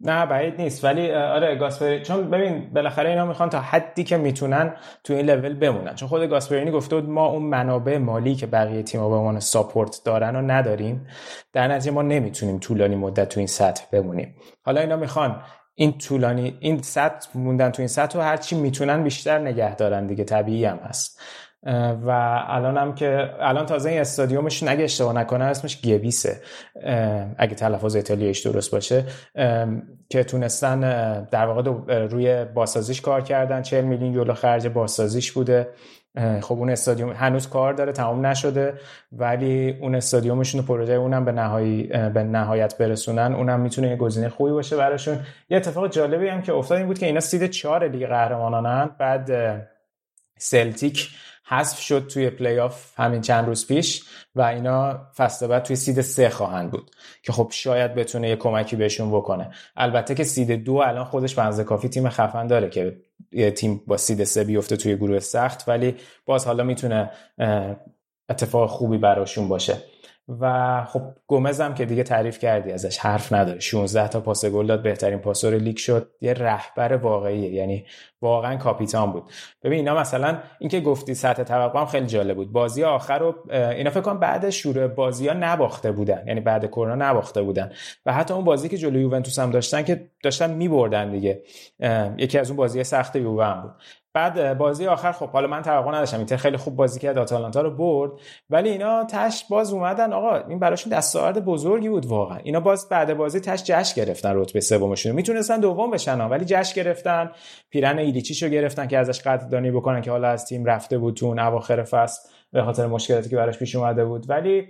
نه 0.00 0.26
بعید 0.26 0.60
نیست. 0.60 0.84
ولی 0.84 1.12
آره 1.12 1.56
گاسپرینی 1.56 2.04
چون 2.04 2.30
ببین 2.30 2.70
بالاخره 2.74 3.10
اینا 3.10 3.26
می‌خوان 3.26 3.50
تا 3.50 3.60
حدی 3.60 4.04
که 4.04 4.16
می‌تونن 4.16 4.76
تو 5.04 5.12
این 5.12 5.30
لول 5.30 5.54
بمونن. 5.54 5.94
چون 5.94 6.08
خود 6.08 6.22
گاسپرینی 6.22 6.70
گفته 6.70 6.96
بود 6.96 7.10
ما 7.10 7.26
اون 7.26 7.42
منابع 7.42 7.98
مالی 7.98 8.34
که 8.34 8.46
بقیه 8.46 8.82
تیم‌ها 8.82 9.08
به 9.08 9.14
عنوان 9.14 9.40
ساپورت 9.40 10.00
دارن 10.04 10.36
و 10.36 10.42
نداریم. 10.42 11.06
در 11.52 11.68
نتیجه 11.68 11.90
ما 11.90 12.02
نمی‌تونیم 12.02 12.58
طولانی 12.58 12.96
مدت 12.96 13.28
تو 13.28 13.40
این 13.40 13.46
سطح 13.46 13.84
بمونیم. 13.92 14.36
حالا 14.62 14.80
اینا 14.80 14.96
می‌خوان 14.96 15.42
این 15.74 15.98
طولانی 15.98 16.56
این 16.60 16.82
سطح 16.82 17.28
موندن 17.34 17.70
تو 17.70 17.82
این 17.82 17.88
سطح 17.88 18.18
و 18.18 18.22
هرچی 18.22 18.56
می‌تونن 18.56 19.02
بیشتر 19.02 19.38
نگه 19.38 19.74
دارن 19.74 20.06
دیگه 20.06 20.24
طبیعی 20.24 20.64
هم 20.64 20.76
هست. 20.76 21.20
و 22.06 22.10
الان 22.48 22.76
هم 22.76 22.94
که 22.94 23.30
الان 23.40 23.66
تازه 23.66 23.90
این 23.90 24.00
استادیومش 24.00 24.62
اگه 24.62 24.84
اشتباه 24.84 25.12
نکنه 25.12 25.44
اسمش 25.44 25.80
گویسه 25.80 26.40
اگه 27.38 27.54
تلفظ 27.54 27.96
ایتالیاییش 27.96 28.46
درست 28.46 28.70
باشه. 28.70 29.04
که 30.08 30.24
تونستن 30.24 30.80
در 31.22 31.46
واقع 31.46 31.62
روی 32.06 32.44
بازسازیش 32.44 33.00
کار 33.00 33.20
کردن. 33.20 33.62
40 33.62 33.84
میلیون 33.84 34.14
یورو 34.14 34.34
خرج 34.34 34.66
بازسازیش 34.66 35.32
بوده. 35.32 35.68
خب 36.42 36.52
اون 36.52 36.70
استادیوم 36.70 37.12
هنوز 37.12 37.48
کار 37.48 37.72
داره 37.72 37.92
تمام 37.92 38.26
نشده. 38.26 38.74
ولی 39.12 39.78
اون 39.80 39.94
استادیومشون 39.94 40.60
و 40.60 40.64
پروژه 40.64 40.92
اونم 40.92 41.24
به 41.24 41.32
نهایی 41.32 41.82
به 41.86 42.22
نهایت 42.22 42.78
برسونن. 42.78 43.34
اونم 43.34 43.60
می‌تونه 43.60 43.88
یه 43.88 43.96
گزینه 43.96 44.28
خوبی 44.28 44.52
باشه 44.52 44.76
براشون. 44.76 45.18
یه 45.48 45.56
اتفاق 45.56 45.90
جالبی 45.90 46.28
هم 46.28 46.42
که 46.42 46.52
افتاد 46.52 46.78
این 46.78 46.86
بود 46.86 46.98
که 46.98 47.06
اینا 47.06 47.20
seed 47.20 47.50
4 47.50 47.88
لیگ 47.88 48.06
قهرمانانن. 48.06 48.90
بعد 48.98 49.30
سلتیک 50.38 51.08
حذف 51.48 51.80
شد 51.80 52.06
توی 52.06 52.30
پلی 52.30 52.58
آف 52.58 53.00
همین 53.00 53.20
چند 53.20 53.46
روز 53.46 53.66
پیش 53.66 54.04
و 54.34 54.42
اینا 54.42 55.00
فصل 55.16 55.46
بعد 55.46 55.62
توی 55.62 55.76
seed 55.76 56.00
سه 56.00 56.28
خواهند 56.30 56.70
بود 56.70 56.90
که 57.22 57.32
خب 57.32 57.48
شاید 57.52 57.94
بتونه 57.94 58.28
یه 58.28 58.36
کمکی 58.36 58.76
بهشون 58.76 59.10
بکنه. 59.10 59.50
البته 59.76 60.14
که 60.14 60.24
seed 60.24 60.64
دو 60.64 60.74
الان 60.74 61.04
خودش 61.04 61.34
بنزه 61.34 61.64
کافی 61.64 61.88
تیم 61.88 62.08
خفن 62.08 62.46
داره 62.46 62.68
که 62.68 62.96
یه 63.32 63.50
تیم 63.50 63.82
با 63.86 63.96
seed 63.96 64.24
سه 64.24 64.44
بیفته 64.44 64.76
توی 64.76 64.96
گروه 64.96 65.18
سخت 65.18 65.68
ولی 65.68 65.96
باز 66.26 66.46
حالا 66.46 66.64
می‌تونه 66.64 67.10
اتفاق 68.28 68.70
خوبی 68.70 68.98
براشون 68.98 69.48
باشه. 69.48 69.76
و 70.28 70.84
خب 70.84 71.02
گومز 71.26 71.60
هم 71.60 71.74
که 71.74 71.84
دیگه 71.84 72.02
تعریف 72.02 72.38
کردی 72.38 72.72
ازش 72.72 72.98
حرف 72.98 73.32
نداره 73.32 73.60
16 73.60 74.08
تا 74.08 74.20
پاس 74.20 74.44
گل 74.44 74.66
داد 74.66 74.82
بهترین 74.82 75.18
پاسور 75.18 75.54
لیگ 75.54 75.76
شد. 75.76 76.10
یه 76.20 76.32
رهبر 76.32 76.96
واقعیه 76.96 77.52
یعنی 77.52 77.86
واقعا 78.22 78.56
کاپیتان 78.56 79.12
بود. 79.12 79.24
ببین 79.62 79.78
اینا 79.78 80.00
مثلا 80.00 80.38
اینکه 80.58 80.80
گفتی 80.80 81.14
سطح 81.14 81.42
توقع 81.42 81.80
هم 81.80 81.86
خیلی 81.86 82.06
جالب 82.06 82.36
بود. 82.36 82.52
بازی 82.52 82.84
آخر 82.84 83.18
رو 83.18 83.34
اینا 83.50 83.90
فکر 83.90 84.00
کنم 84.00 84.20
بعد 84.20 84.50
شروع 84.50 84.86
بازی 84.86 85.28
ها 85.28 85.34
نباخته 85.34 85.92
بودن. 85.92 86.24
یعنی 86.26 86.40
بعد 86.40 86.66
کرونا 86.66 86.94
نباخته 86.94 87.42
بودن. 87.42 87.72
و 88.06 88.12
حتی 88.12 88.34
اون 88.34 88.44
بازی 88.44 88.68
که 88.68 88.78
جلوی 88.78 89.02
یوونتوس 89.02 89.38
هم 89.38 89.50
داشتن 89.50 89.82
که 89.82 90.10
داشتن 90.22 90.50
میبردن 90.50 91.10
دیگه. 91.10 91.42
یکی 92.18 92.38
از 92.38 92.50
اون 92.50 92.56
بازی 92.56 92.84
سخت 92.84 93.16
یووه 93.16 93.62
بود. 93.62 93.72
بعد 94.16 94.58
بازی 94.58 94.86
آخر 94.86 95.12
خب 95.12 95.28
حالا 95.30 95.46
من 95.46 95.62
توقع 95.62 95.90
نداشتم 95.90 96.16
اینتر 96.16 96.36
خیلی 96.36 96.56
خوب 96.56 96.76
بازی 96.76 97.00
کرد 97.00 97.18
آتالانتا 97.18 97.60
رو 97.60 97.70
برد 97.70 98.10
ولی 98.50 98.68
اینا 98.68 99.04
تش 99.04 99.44
باز 99.50 99.72
اومدن. 99.72 100.12
آقا 100.12 100.36
این 100.36 100.58
براشون 100.58 100.92
دستاورد 100.92 101.44
بزرگی 101.44 101.88
بود 101.88 102.06
واقعا. 102.06 102.38
اینا 102.38 102.60
باز 102.60 102.88
بعد 102.88 103.16
بازی 103.16 103.40
تش 103.40 103.62
جشن 103.64 104.02
گرفتن 104.04 104.32
رتبه 104.34 104.60
سومشون 104.60 105.12
می‌تونستن 105.12 105.60
دوم 105.60 105.90
بشن 105.90 106.20
ولی 106.20 106.44
جشن 106.44 106.82
گرفتن. 106.82 107.30
پیرن 107.70 107.98
ایلیچیشو 107.98 108.48
گرفتن 108.48 108.86
که 108.86 108.98
ازش 108.98 109.20
قدردانی 109.20 109.70
بکنن 109.70 110.00
که 110.00 110.10
حالا 110.10 110.28
از 110.28 110.46
تیم 110.46 110.64
رفته 110.64 110.98
بود 110.98 111.14
تو 111.14 111.26
اواخر 111.26 111.82
فصل 111.82 112.28
به 112.52 112.62
خاطر 112.62 112.86
مشکلاتی 112.86 113.30
که 113.30 113.36
براش 113.36 113.58
پیش 113.58 113.76
اومده 113.76 114.04
بود. 114.04 114.30
ولی 114.30 114.68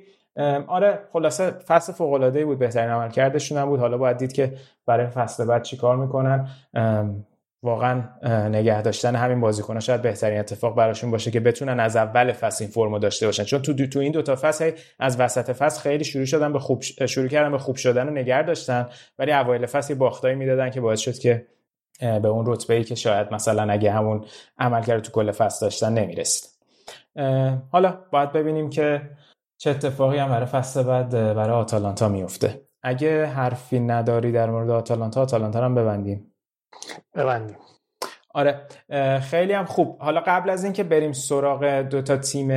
آره 0.67 0.99
خلاصه 1.13 1.51
فصل 1.51 1.93
فوق 1.93 2.13
العاده 2.13 2.45
بود 2.45 2.59
بهترین 2.59 2.91
عملکردشون 2.91 3.59
هم 3.59 3.69
بود. 3.69 3.81
حالا 3.81 3.99
باید 3.99 4.17
دید 4.17 4.33
که 4.33 4.53
برای 4.87 5.07
فصل 5.07 5.45
بعد 5.45 5.63
چیکار 5.63 5.97
می‌کنن. 5.97 6.49
واقعا 7.63 8.03
نگه 8.49 8.83
داشتن 8.83 9.17
همین 9.17 9.41
بازیکن‌ها 9.41 9.81
شاید 9.81 10.03
بهترین 10.03 10.39
اتفاق 10.39 10.77
براشون 10.77 11.11
باشه 11.11 11.31
که 11.31 11.41
بتونن 11.41 11.81
از 11.81 11.97
اول 11.97 12.33
فصل 12.33 12.65
این 12.65 12.73
فرمو 12.73 12.99
داشته 12.99 13.27
باشن. 13.27 13.45
چون 13.45 13.63
تو 13.63 13.87
تو 13.87 13.99
این 13.99 14.13
دو 14.13 14.23
تا 14.23 14.37
فصل 14.37 14.71
از 14.99 15.21
وسط 15.21 15.53
فصل 15.53 15.81
خیلی 15.81 16.05
شروع 16.05 16.25
شدن 16.25 16.53
به 16.53 16.59
خوب 16.59 16.83
شروع 16.83 17.29
کردن 17.29 17.53
به 17.53 17.59
خوب 17.59 17.77
شدن 17.77 18.09
و 18.09 18.11
نگه 18.11 18.43
داشتن 18.43 18.89
ولی 19.19 19.33
اوایل 19.33 19.67
فصل 19.67 19.95
باختایی 19.95 20.35
می‌دادن 20.35 20.71
که 20.71 20.81
باعث 20.81 21.01
شد 21.01 21.19
که 21.19 21.47
به 22.01 22.29
اون 22.29 22.45
رتبه 22.47 22.75
ای 22.75 22.85
که 22.85 22.95
شاید 22.95 23.35
مثلا 23.35 23.73
اگه 23.73 23.93
همون 23.93 24.25
عملکرد 24.59 25.03
تو 25.03 25.13
کل 25.13 25.31
فصل 25.31 25.67
داشتن 25.67 25.93
نمی‌رسید. 25.93 26.51
حالا 27.73 27.99
باید 28.13 28.33
ببینیم 28.33 28.71
که 28.71 29.03
چه 29.59 29.71
اتفاقی 29.71 30.19
هم 30.19 30.29
برای 30.29 30.47
فصل 30.47 30.83
بعد 30.83 31.11
برای 31.11 31.57
آتالانتا 31.57 32.09
میفته 32.09 32.61
اگه 32.83 33.27
حرفی 33.27 33.81
نداری 33.81 34.33
در 34.33 34.51
مورد 34.51 34.71
آتالانتا 34.71 35.23
آتالانتا 35.23 35.65
هم 35.65 35.75
ببندیم. 35.75 36.33
ببندیم. 37.15 37.57
آره 38.37 38.61
خیلی 39.21 39.53
هم 39.53 39.65
خوب. 39.65 39.99
حالا 40.01 40.23
قبل 40.27 40.51
از 40.51 40.65
اینکه 40.65 40.85
بریم 40.85 41.13
سراغ 41.13 41.65
دو 41.81 42.03
تا 42.03 42.17
تیم 42.17 42.49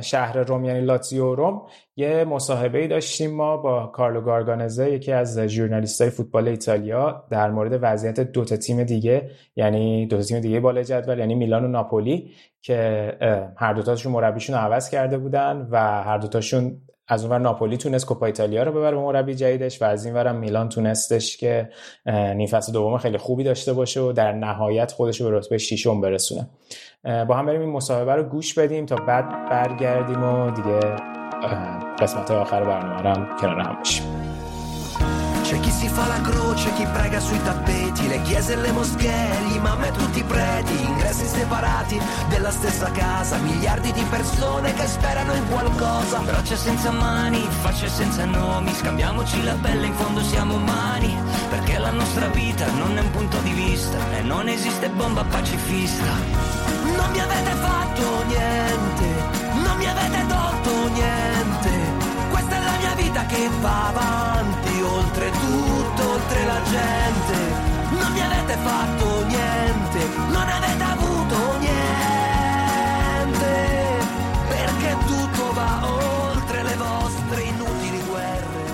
شهر 0.00 0.38
روم 0.38 0.64
یعنی 0.64 0.80
لاتزیو 0.80 1.34
روم 1.34 1.62
یه 1.96 2.24
مصاحبه 2.24 2.78
ای 2.78 2.88
داشتیم 2.88 3.34
ما 3.34 3.56
با 3.56 3.86
کارلو 3.86 4.20
گارگانزه 4.20 4.90
یکی 4.90 5.12
از 5.12 5.38
ژورنالیست 5.38 6.00
های 6.00 6.10
فوتبال 6.10 6.48
ایتالیا 6.48 7.24
در 7.30 7.50
مورد 7.50 7.78
وضعیت 7.82 8.20
دو 8.20 8.44
تا 8.44 8.56
تیم 8.56 8.84
دیگه 8.84 9.30
یعنی 9.56 10.06
دو 10.06 10.16
تا 10.16 10.22
تیم 10.22 10.40
دیگه 10.40 10.60
بالای 10.60 10.84
جدول 10.84 11.18
یعنی 11.18 11.34
میلان 11.34 11.64
و 11.64 11.68
ناپولی 11.68 12.34
که 12.62 13.16
هر 13.56 13.72
دو 13.72 13.82
تاشون 13.82 14.12
مربیشون 14.12 14.56
عوض 14.56 14.90
کرده 14.90 15.18
بودن 15.18 15.68
و 15.70 16.02
هر 16.02 16.18
دو 16.18 16.28
تاشون 16.28 16.80
از 17.08 17.24
اونور 17.24 17.38
ناپولی 17.38 17.76
تونست 17.76 18.06
کوپا 18.06 18.26
ایتالیا 18.26 18.62
رو 18.62 18.72
ببره 18.72 18.96
به 18.96 19.02
مربی 19.02 19.34
جدیدش 19.34 19.82
و 19.82 19.84
از 19.84 20.04
این 20.04 20.14
ورم 20.14 20.36
میلان 20.36 20.68
تونستش 20.68 21.36
که 21.36 21.70
نیم 22.06 22.46
فصل 22.46 22.72
دوم 22.72 22.98
خیلی 22.98 23.18
خوبی 23.18 23.44
داشته 23.44 23.72
باشه 23.72 24.00
و 24.00 24.12
در 24.12 24.32
نهایت 24.32 24.92
خودش 24.92 25.20
رو 25.20 25.30
به 25.30 25.36
رتبه 25.36 25.58
ششم 25.58 26.00
برسونه. 26.00 26.50
با 27.04 27.34
هم 27.34 27.46
بریم 27.46 27.60
این 27.60 27.70
مصاحبه 27.70 28.14
رو 28.14 28.22
گوش 28.22 28.54
بدیم 28.54 28.86
تا 28.86 28.96
بعد 28.96 29.48
برگردیم 29.50 30.22
و 30.22 30.50
دیگه 30.50 30.80
قسمت 31.98 32.30
آخر 32.30 32.64
برنامه 32.64 33.10
هم 33.10 33.36
کنار 33.40 33.60
هم 33.60 33.76
باشیم. 33.76 34.17
C'è 35.48 35.58
chi 35.60 35.70
si 35.70 35.88
fa 35.88 36.06
la 36.06 36.20
croce, 36.20 36.74
chi 36.74 36.86
prega 36.92 37.18
sui 37.18 37.42
tappeti, 37.42 38.06
le 38.06 38.20
chiese 38.20 38.52
e 38.52 38.56
le 38.56 38.70
moschee, 38.70 39.46
gli 39.46 39.54
imam 39.54 39.80
tutti 39.92 40.18
i 40.18 40.22
preti, 40.22 40.78
ingressi 40.82 41.24
separati 41.24 41.98
della 42.28 42.50
stessa 42.50 42.90
casa, 42.90 43.38
miliardi 43.38 43.90
di 43.92 44.02
persone 44.10 44.74
che 44.74 44.86
sperano 44.86 45.32
in 45.32 45.48
qualcosa. 45.48 46.18
Braccia 46.18 46.54
senza 46.54 46.90
mani, 46.90 47.48
facce 47.62 47.88
senza 47.88 48.26
nomi, 48.26 48.74
scambiamoci 48.74 49.42
la 49.42 49.54
pelle, 49.54 49.86
in 49.86 49.94
fondo 49.94 50.22
siamo 50.22 50.56
umani, 50.56 51.16
perché 51.48 51.78
la 51.78 51.92
nostra 51.92 52.26
vita 52.26 52.66
non 52.72 52.98
è 52.98 53.00
un 53.00 53.10
punto 53.10 53.38
di 53.38 53.52
vista 53.52 53.96
e 54.18 54.20
non 54.20 54.48
esiste 54.48 54.90
bomba 54.90 55.24
pacifista. 55.24 56.12
Non 56.94 57.10
mi 57.10 57.20
avete 57.20 57.52
fatto 57.52 58.24
niente, 58.26 59.06
non 59.64 59.78
mi 59.78 59.86
avete 59.86 60.26
tolto 60.26 60.88
niente, 60.92 61.70
questa 62.28 62.54
è 62.54 62.62
la 62.62 62.76
mia 62.80 62.94
vita 62.96 63.24
che 63.24 63.48
va 63.62 63.86
avanti 63.88 64.67
oltre 64.96 65.26
tutto 65.42 66.04
il 66.16 66.46
la 66.52 66.60
gente, 66.74 67.38
non 68.00 68.10
mi 68.14 68.22
avete 68.28 68.56
fatto 68.66 69.06
niente, 69.34 70.00
non 70.34 70.46
avete 70.56 70.84
avuto 70.94 71.38
niente, 71.66 73.54
perché 74.52 74.90
tutto 75.10 75.44
va 75.58 75.70
oltre 75.84 76.58
le 76.68 76.76
vostre 76.84 77.40
inutili 77.52 78.00
guerre. 78.10 78.66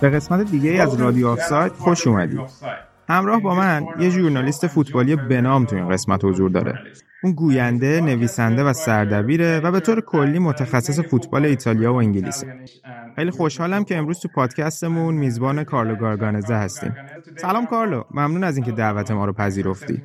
به 0.00 0.10
قسمت 0.10 0.50
دیگه 0.50 0.70
ای 0.70 0.80
از 0.80 0.94
رادیو 0.94 1.28
آفساید 1.28 1.72
خوش 1.72 2.06
اومدید. 2.06 2.40
همراه 3.08 3.40
با 3.40 3.54
من 3.54 3.86
یه 3.98 4.10
ژورنالیست 4.10 4.66
فوتبالی 4.66 5.16
بنام 5.16 5.64
تو 5.64 5.76
این 5.76 5.88
قسمت 5.88 6.24
حضور 6.24 6.50
داره. 6.50 6.78
اون 7.24 7.32
گوینده، 7.32 8.00
نویسنده 8.00 8.64
و 8.64 8.72
سردبیره 8.72 9.60
و 9.60 9.70
به 9.72 9.80
طور 9.80 10.00
کلی 10.00 10.38
متخصص 10.38 11.00
فوتبال 11.00 11.44
ایتالیا 11.44 11.94
و 11.94 11.96
انگلیسه. 11.96 12.64
خیلی 13.16 13.30
خوشحالم 13.30 13.84
که 13.84 13.96
امروز 13.96 14.20
تو 14.20 14.28
پادکستمون 14.34 15.14
میزبان 15.14 15.64
کارلو 15.64 15.96
گارگانزه 15.96 16.54
هستیم. 16.54 16.94
سلام 17.36 17.66
کارلو، 17.66 18.02
ممنون 18.10 18.44
از 18.44 18.56
اینکه 18.56 18.72
دعوت 18.72 19.10
ما 19.10 19.24
رو 19.24 19.32
پذیرفتی. 19.32 20.02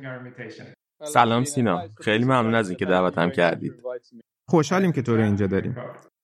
سلام 1.04 1.44
سینا، 1.44 1.82
خیلی 2.00 2.24
ممنون 2.24 2.54
از 2.54 2.68
اینکه 2.68 2.84
دعوتم 2.84 3.30
کردید. 3.30 3.72
خوشحالیم 4.48 4.92
که 4.92 5.02
تو 5.02 5.16
رو 5.16 5.22
اینجا 5.22 5.46
داریم. 5.46 5.76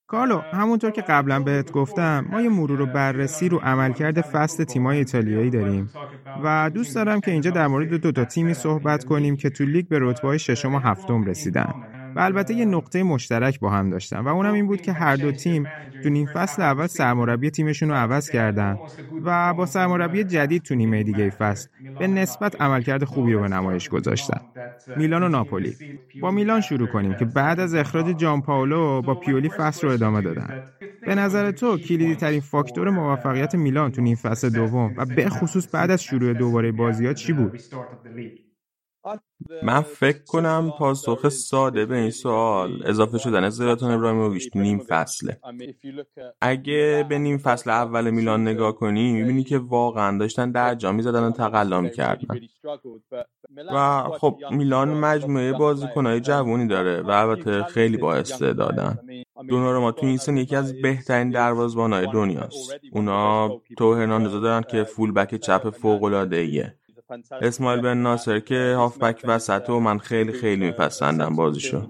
کارلو 0.07 0.39
همونطور 0.39 0.91
که 0.91 1.03
قبلا 1.03 1.41
بهت 1.41 1.73
گفتم 1.73 2.27
ما 2.31 2.41
یه 2.41 2.49
مرور 2.49 2.81
و 2.81 2.87
بررسی 2.87 3.49
رو 3.49 3.59
عملکرد 3.59 4.21
فصل 4.21 4.65
تیمای 4.65 4.99
ایتالیایی 4.99 5.51
داریم 5.51 5.91
و 6.45 6.71
دوست 6.75 6.95
دارم 6.95 7.21
که 7.21 7.31
اینجا 7.31 7.51
در 7.51 7.67
مورد 7.67 7.95
دو 7.95 8.13
تا 8.13 8.25
تیمی 8.25 8.55
صحبت 8.55 9.05
کنیم 9.05 9.37
که 9.37 9.51
تو 9.51 9.65
لیگ 9.65 9.89
به 9.89 9.99
رتبه 10.01 10.39
ششم 10.39 10.75
و 10.75 10.79
هفتم 10.79 11.25
رسیدن. 11.25 11.75
و 12.17 12.21
البته 12.21 12.55
یه 12.55 12.67
نقطه 12.67 13.05
مشترک 13.05 13.61
با 13.61 13.71
هم 13.71 13.91
داشتن 13.91 14.21
و 14.21 14.29
اونم 14.29 14.55
این 14.55 14.69
بود 14.69 14.83
که 14.83 14.93
هر 14.93 15.17
دو 15.17 15.33
تیم 15.33 15.69
تو 16.03 16.11
نیم 16.11 16.27
فصل 16.27 16.63
اول 16.63 16.87
سرمربی 16.87 17.51
تیمشون 17.51 17.89
رو 17.91 17.97
عوض 17.97 18.31
کردن 18.31 18.81
و 19.21 19.55
با 19.55 19.67
سرمربی 19.67 20.25
جدید 20.25 20.63
تو 20.63 20.75
نیمه 20.75 21.05
دیگه 21.05 21.31
فصل 21.31 21.69
به 21.99 22.09
نسبت 22.09 22.63
عملکرد 22.63 23.05
خوبی 23.05 23.33
رو 23.35 23.41
به 23.41 23.49
نمایش 23.49 23.89
گذاشتن. 23.89 24.41
میلان 24.95 25.23
و 25.25 25.29
ناپولی. 25.29 25.81
با 26.21 26.31
میلان 26.31 26.61
شروع 26.61 26.89
کنیم 26.89 27.15
که 27.15 27.25
بعد 27.27 27.61
از 27.61 27.75
اخراج 27.75 28.07
جان 28.07 28.43
پاولو 28.43 29.03
با 29.03 29.15
پیولی 29.15 29.49
فصل 29.49 29.87
رو 29.87 29.93
ادامه 29.95 30.23
دادن. 30.23 30.51
به 31.05 31.15
نظر 31.15 31.53
تو 31.53 31.79
کلیدی 31.79 32.17
ترین 32.17 32.41
فاکتور 32.41 32.91
موفقیت 32.91 33.55
میلان 33.55 33.93
تو 33.93 34.03
نیم 34.03 34.17
فصل 34.17 34.51
دوم 34.51 34.95
و 34.97 35.07
به 35.07 35.29
خصوص 35.31 35.69
بعد 35.73 35.91
از 35.91 36.03
شروع 36.03 36.35
دوباره 36.35 36.73
بازی 36.73 37.07
ها 37.07 37.13
چی 37.13 37.33
بود؟ 37.33 37.63
من 39.63 39.81
فکر 39.81 40.25
کنم 40.25 40.73
پاسخ 40.79 41.29
ساده 41.29 41.87
به 41.87 41.97
این 41.97 42.11
سوال 42.11 42.83
اضافه 42.85 43.19
شدن 43.19 43.49
زلاتان 43.49 43.91
ابراهیموویچ 43.91 44.51
نیم 44.55 44.79
فصله. 44.79 45.41
اگه 46.41 47.07
به 47.09 47.19
نیم 47.19 47.39
فصل 47.39 47.71
اول 47.71 48.11
میلان 48.11 48.43
نگاه 48.43 48.73
کنی 48.73 49.13
می‌بینی 49.13 49.45
که 49.45 49.59
واقعا 49.59 50.19
داشتن 50.19 50.51
در 50.51 50.75
جا 50.75 50.93
می‌زدن 50.93 51.23
و 51.23 51.31
تقلا 51.31 51.81
می‌کردن 51.81 52.41
و 53.75 54.03
خب 54.03 54.39
میلان 54.51 54.89
مجموعه 54.89 55.53
بازیکنهای 55.53 56.21
جوونی 56.21 56.67
داره 56.67 57.01
و 57.03 57.11
البته 57.11 57.63
خیلی 57.63 57.97
با 57.97 58.15
استعدادن 58.15 58.99
ما 59.51 59.93
تو 59.93 60.07
این 60.07 60.17
سن 60.17 60.37
یکی 60.37 60.57
از 60.57 60.83
بهترین 60.83 61.31
دروازه‌بان‌های 61.31 62.07
دنیاست. 62.13 62.75
اونا 62.93 63.49
تو 63.79 63.95
هرناندزو 63.95 64.41
دارن 64.41 64.63
که 64.63 64.85
فول 64.85 65.13
بک 65.13 65.35
چپ 65.35 65.71
فوق‌العاده‌ایه. 65.71 66.75
اسماعیل 67.43 67.81
بن 67.81 67.99
ناصر 67.99 68.41
که 68.41 68.75
هافبک 68.77 69.21
وسط 69.25 69.71
و 69.71 69.81
من 69.81 69.99
خیلی 69.99 70.33
خیلی 70.33 70.67
میپسندم 70.67 71.37
بازیشو. 71.37 71.83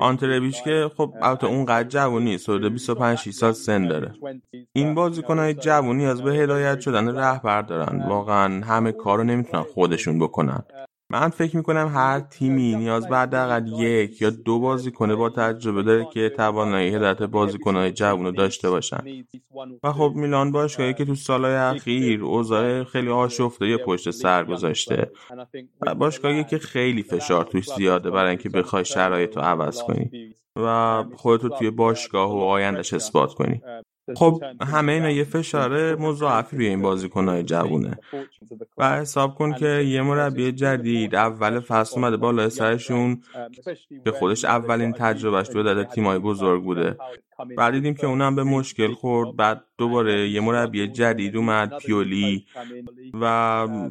آنتربیش 0.00 0.62
که 0.62 0.90
خب 0.96 1.14
البته 1.22 1.46
اون 1.46 1.64
قد 1.64 1.88
جوونی 1.88 2.30
نیست 2.30 2.50
25 2.50 3.18
6 3.18 3.30
سال 3.30 3.52
سن 3.52 3.88
داره. 3.88 4.14
این 4.72 4.94
بازیکنهای 4.94 5.54
جوونی 5.54 6.06
از 6.06 6.22
به 6.22 6.34
هدایت 6.34 6.80
شدن 6.80 7.16
رهبر 7.16 7.62
دارن. 7.62 8.08
واقعا 8.08 8.64
همه 8.64 8.92
کارو 8.92 9.24
نمی‌تونن 9.24 9.62
خودشون 9.62 10.18
بکنن. 10.18 10.62
من 11.14 11.28
فکر 11.28 11.56
می‌کنم 11.56 11.90
هر 11.94 12.20
تیمی 12.20 12.74
نیاز 12.76 13.08
به 13.08 13.16
حداقل 13.16 13.66
یک 13.66 14.22
یا 14.22 14.30
دو 14.30 14.58
بازیکن 14.58 15.16
با 15.16 15.30
تجربه 15.30 15.82
داره 15.82 16.08
که 16.12 16.28
توانایی 16.28 16.94
هدایت 16.94 17.22
بازیکنهای 17.22 17.92
جوون 17.92 18.24
رو 18.24 18.32
داشته 18.32 18.70
باشن. 18.70 19.04
و 19.82 19.92
خب 19.92 20.12
میلان 20.16 20.52
باشگاهی 20.52 20.94
که 20.94 21.04
تو 21.04 21.14
سالهای 21.14 21.54
اخیر 21.54 22.24
اوضاع 22.24 22.84
خیلی 22.84 23.08
آشفته 23.08 23.76
پشت 23.76 24.10
سر 24.10 24.44
گذاشته 24.44 25.10
و 25.80 25.94
باشگاهی 25.94 26.44
که 26.44 26.58
خیلی 26.58 27.02
فشار 27.02 27.44
توش 27.44 27.70
زیاده 27.70 28.10
برای 28.10 28.30
اینکه 28.30 28.48
بخوای 28.48 28.84
شرایط 28.84 29.36
رو 29.36 29.42
عوض 29.42 29.82
کنی 29.82 30.34
و 30.56 31.04
خودتو 31.16 31.48
توی 31.48 31.70
باشگاه 31.70 32.32
و 32.32 32.38
آیندهش 32.38 32.94
اثبات 32.94 33.34
کنی. 33.34 33.62
خب 34.16 34.42
همه 34.60 34.92
اینا 34.92 35.10
یه 35.10 35.24
فشار 35.24 35.96
مضاعفی 35.96 36.56
روی 36.56 36.66
این 36.66 36.82
بازیکنهای 36.82 37.42
جوونه. 37.42 37.98
و 38.78 39.00
حساب 39.00 39.34
کن 39.34 39.52
که 39.52 39.66
یه 39.66 40.02
مربی 40.02 40.52
جدید 40.52 41.14
اول 41.14 41.60
فصل 41.60 42.00
اومده 42.00 42.16
بالا 42.16 42.48
سرشون 42.48 43.22
که 44.04 44.10
خودش 44.10 44.44
اولین 44.44 44.92
تجربهش 44.92 45.48
تو 45.48 45.60
عدد 45.60 45.88
تیمای 45.88 46.18
بزرگ 46.18 46.62
بوده. 46.62 46.96
بعد 47.56 47.72
دیدیم 47.72 47.94
که 47.94 48.06
اونم 48.06 48.34
به 48.34 48.44
مشکل 48.44 48.92
خورد. 48.92 49.36
بعد 49.36 49.64
دوباره 49.78 50.28
یه 50.28 50.40
مربی 50.40 50.88
جدید 50.88 51.36
اومد 51.36 51.78
پیولی. 51.78 52.46
و 53.14 53.24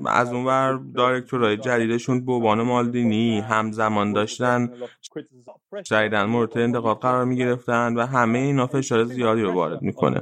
از 0.08 0.34
اونور 0.34 0.80
دایرکتورهای 0.96 1.58
جدیدشون 1.58 2.26
بوبان 2.26 2.62
مالدینی 2.62 3.40
همزمان 3.40 4.14
داشتن. 4.14 4.70
جدیدن 5.84 6.24
مورد 6.24 6.58
انتقاد 6.58 7.00
قرار 7.00 7.26
می 7.26 7.36
گرفتن 7.38 7.96
و 7.96 8.06
همه 8.06 8.40
اینا 8.40 8.68
فشار 8.68 9.04
زیادی 9.04 9.42
رو 9.42 9.52
وارد 9.52 9.82
می‌کنه. 9.82 10.22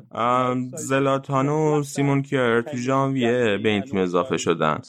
زلاتان 0.75 1.49
و 1.49 1.83
سیمون 1.83 2.21
کیر 2.21 2.61
تو 2.61 2.77
ژانویه 2.77 3.57
به 3.63 3.69
این 3.69 3.81
تیم 3.81 3.99
اضافه 3.99 4.37
شدن. 4.37 4.81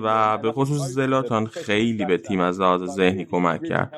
و 0.00 0.38
به 0.38 0.52
خصوص 0.52 0.80
زلاتان 0.80 1.46
خیلی 1.46 2.04
به 2.04 2.18
تیم 2.18 2.40
از 2.40 2.60
لحاظ 2.60 2.82
ذهنی 2.82 3.24
کمک 3.24 3.62
کرد. 3.64 3.92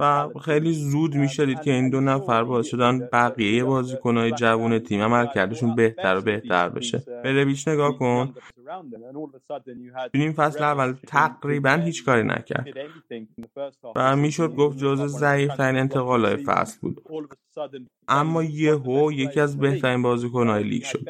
و 0.00 0.28
خیلی 0.44 0.72
زود 0.72 1.16
می‌شدید 1.48 1.64
که 1.64 1.72
این 1.72 1.90
دو 1.90 2.00
نفر 2.00 2.44
باعث 2.44 2.66
شدن 2.66 3.08
بقیه 3.12 3.64
بازیکنهای 3.64 4.32
جوون 4.32 4.78
تیم 4.78 5.02
عملکردشون 5.02 5.74
بهتر 5.74 6.16
و 6.16 6.20
بهتر 6.20 6.68
بشه. 6.68 7.02
به 7.22 7.44
بیش 7.44 7.68
نگاه 7.68 7.98
کن. 7.98 8.34
تو 9.94 10.10
این 10.12 10.32
فصل 10.32 10.62
اول 10.62 10.92
تقریبا 11.06 11.70
هیچ 11.70 12.04
کاری 12.04 12.22
نکرد. 12.22 12.66
و 13.96 14.16
می‌شد 14.16 14.54
گفت 14.54 14.78
جز 14.78 15.06
ضعیفترین 15.06 15.76
انتقالهای 15.76 16.36
فصل 16.36 16.78
بود. 16.80 17.02
اما 18.08 18.42
یهو 18.42 19.12
یکی 19.12 19.40
از 19.40 19.58
بهترین 19.58 20.02
بازیکنهای 20.02 20.64
لیگ 20.64 20.82
شد. 20.82 21.04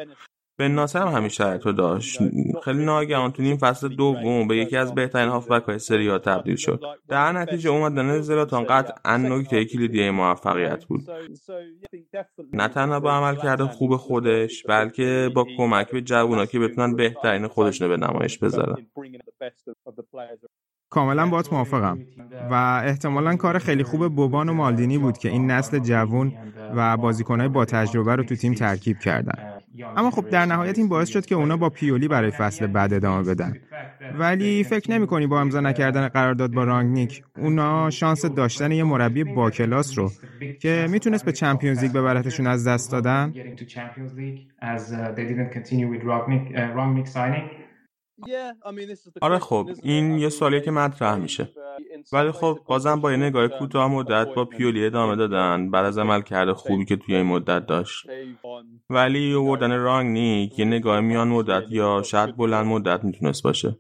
به 0.59 0.69
ناصر 0.69 0.99
هم 0.99 1.09
همین 1.09 1.29
شرط 1.29 1.67
رو 1.67 1.73
داشت. 1.73 2.19
خیلی 2.65 2.85
ناگهان 2.85 3.33
تو 3.33 3.43
این 3.43 3.57
فصل 3.57 3.89
دوم 3.89 4.49
به 4.49 4.57
یکی 4.57 4.77
از 4.77 4.95
بهترین 4.95 5.29
هافبک 5.29 5.63
های 5.63 5.79
سری 5.79 6.19
تبدیل 6.19 6.57
شد. 6.57 6.81
در 7.09 7.33
نتیجه 7.33 7.71
اومدن 7.71 8.21
زلاتان 8.21 8.65
قطعا 8.65 9.17
نکته 9.17 9.65
کلیدی 9.65 10.11
موفقیت 10.11 10.85
بود. 10.85 11.01
نه 12.53 12.69
تنها 12.69 13.01
با 13.01 13.13
عمل 13.13 13.37
کرده 13.37 13.65
خوب 13.65 13.97
خودش 13.97 14.63
بلکه 14.63 15.31
با 15.35 15.47
کمک 15.57 15.91
به 15.91 16.01
جوونا 16.01 16.47
که 16.47 16.59
بتونن 16.59 16.97
بهترین 16.97 17.47
خودشون 17.47 17.89
به 17.89 17.97
نمایش 17.97 18.39
بذارن. 18.39 18.87
کاملا 20.91 21.27
باید 21.27 21.49
موافقم. 21.53 21.99
و 22.51 22.83
احتمالا 22.85 23.37
کار 23.37 23.59
خیلی 23.59 23.83
خوب 23.83 24.09
بوبان 24.09 24.49
و 24.49 24.53
مالدینی 24.53 24.99
بود 24.99 25.19
که 25.19 25.29
این 25.29 25.51
نسل 25.51 25.79
جوون 25.79 26.33
و 26.77 26.97
بازیکنهای 26.97 27.49
با 27.49 27.65
تجربه 27.65 28.17
رو 28.17 28.25
تو 28.25 28.37
تیم 28.37 28.55
ترکیب 28.55 28.99
کردن. 28.99 29.58
اما 29.97 30.11
خب 30.11 30.29
در 30.31 30.47
نهایت 30.47 30.79
این 30.79 30.89
باعث 30.89 31.09
شد 31.09 31.27
که 31.27 31.35
اونا 31.35 31.57
با 31.57 31.71
پیولی 31.71 32.09
برای 32.09 32.31
فصل 32.31 32.67
بعد 32.67 32.93
ادامه 32.95 33.23
بدن. 33.23 33.57
ولی 34.19 34.65
فکر 34.65 34.91
نمی 34.91 35.07
کنی 35.07 35.27
با 35.27 35.41
امضا 35.41 35.61
نکردن 35.61 36.09
قرارداد 36.09 36.53
با 36.53 36.65
رانگنیک 36.65 37.23
اونا 37.39 37.91
شانس 37.91 38.25
داشتن 38.25 38.73
یه 38.73 38.85
مربی 38.85 39.25
با 39.25 39.51
کلاس 39.51 39.99
رو 39.99 40.11
که 40.61 40.87
می‌تونست 40.91 41.25
به 41.25 41.33
چمپیونز 41.33 41.83
لیگ 41.83 41.93
ببرتشون 41.93 42.47
از 42.47 42.69
دست 42.69 42.93
دادن؟ 42.93 43.33
آره 49.21 49.39
خب 49.39 49.69
این 49.83 50.19
یه 50.19 50.29
سوالیه 50.29 50.61
که 50.61 50.71
مطرح 50.71 51.15
میشه. 51.17 51.53
ولی 52.13 52.31
خب 52.33 52.59
بازم 52.67 53.01
با 53.01 53.11
یه 53.11 53.17
نگاه 53.17 53.49
کوتاه 53.49 53.93
مدت 53.93 54.35
با 54.35 54.45
پیولی 54.45 54.87
ادامه 54.87 55.17
دادن. 55.17 55.71
بعد 55.71 55.85
از 55.85 55.99
عمل 55.99 56.21
کرده 56.21 56.55
خوبی 56.55 56.85
که 56.85 56.97
توی 56.97 57.15
این 57.15 57.27
مدت 57.27 57.67
داشت. 57.67 58.07
ولی 58.91 59.35
آوردن 59.35 59.79
رانگنیک 59.79 60.59
یه 60.59 60.65
نگاه 60.65 61.01
میان 61.01 61.29
مدت 61.29 61.65
یا 61.71 62.03
شاید 62.03 62.37
بلند 62.37 62.67
مدت 62.67 63.05
می‌تونست 63.05 63.43
باشه. 63.43 63.79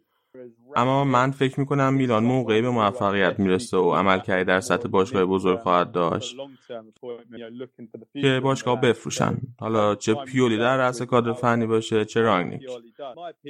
اما 0.78 1.04
من 1.04 1.30
فکر 1.30 1.60
می‌کنم 1.60 1.94
میلان 1.94 2.24
موقعی 2.24 2.62
به 2.62 2.70
موفقیت 2.70 3.40
می‌رسه 3.40 3.76
و 3.76 3.94
عمل 3.94 4.18
کرده 4.20 4.44
در 4.44 4.60
سطح 4.60 4.88
باشگاه 4.88 5.24
بزرگ 5.24 5.58
خواهد 5.58 5.92
داشت 5.92 6.36
که 8.12 8.40
باشگاه 8.42 8.80
بفروشن. 8.80 9.36
حالا 9.60 9.94
چه 9.94 10.14
پیولی 10.14 10.58
در 10.58 10.76
رأس 10.76 11.02
کادر 11.02 11.32
فنی 11.32 11.66
باشه 11.66 12.04
چه 12.04 12.20
رانگنیک 12.20 12.62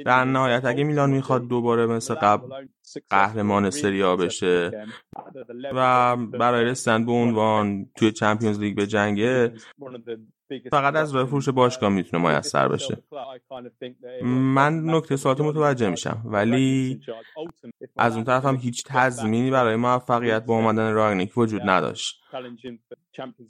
در 0.05 0.25
نهایت 0.25 0.65
اگه 0.65 0.85
میلان 0.85 1.11
می‌خواد 1.11 1.49
دوباره 1.49 1.87
مثل 1.87 2.15
قبل 2.15 2.67
قهرمان 3.11 3.71
سریا 3.71 4.17
بشه 4.17 4.87
و 5.75 6.17
برای 6.17 6.65
رسیدن 6.65 7.07
به 7.07 7.13
عنوان 7.13 7.87
توی 7.97 8.13
چمپیونز 8.13 8.61
لیگ 8.61 8.77
به 8.77 8.87
جنگه 8.87 9.53
فقط 10.71 10.97
از 10.97 11.15
راه 11.15 11.27
فروش 11.27 11.49
باشگاه 11.49 11.91
می‌تونه 11.91 12.37
میسر 12.37 12.69
بشه. 12.69 13.03
من 14.23 14.85
نکته 14.85 15.17
سوالات 15.17 15.41
متوجه 15.41 15.91
میشم. 15.91 16.23
ولی 16.25 17.01
از 17.97 18.15
اون 18.15 18.25
طرف 18.25 18.45
هم 18.45 18.57
هیچ 18.57 18.85
تضمینی 18.87 19.51
برای 19.51 19.77
موفقیت 19.77 20.45
با 20.45 20.57
آمدن 20.57 20.93
راگنیک 20.93 21.39
وجود 21.39 21.63
نداشت. 21.65 22.25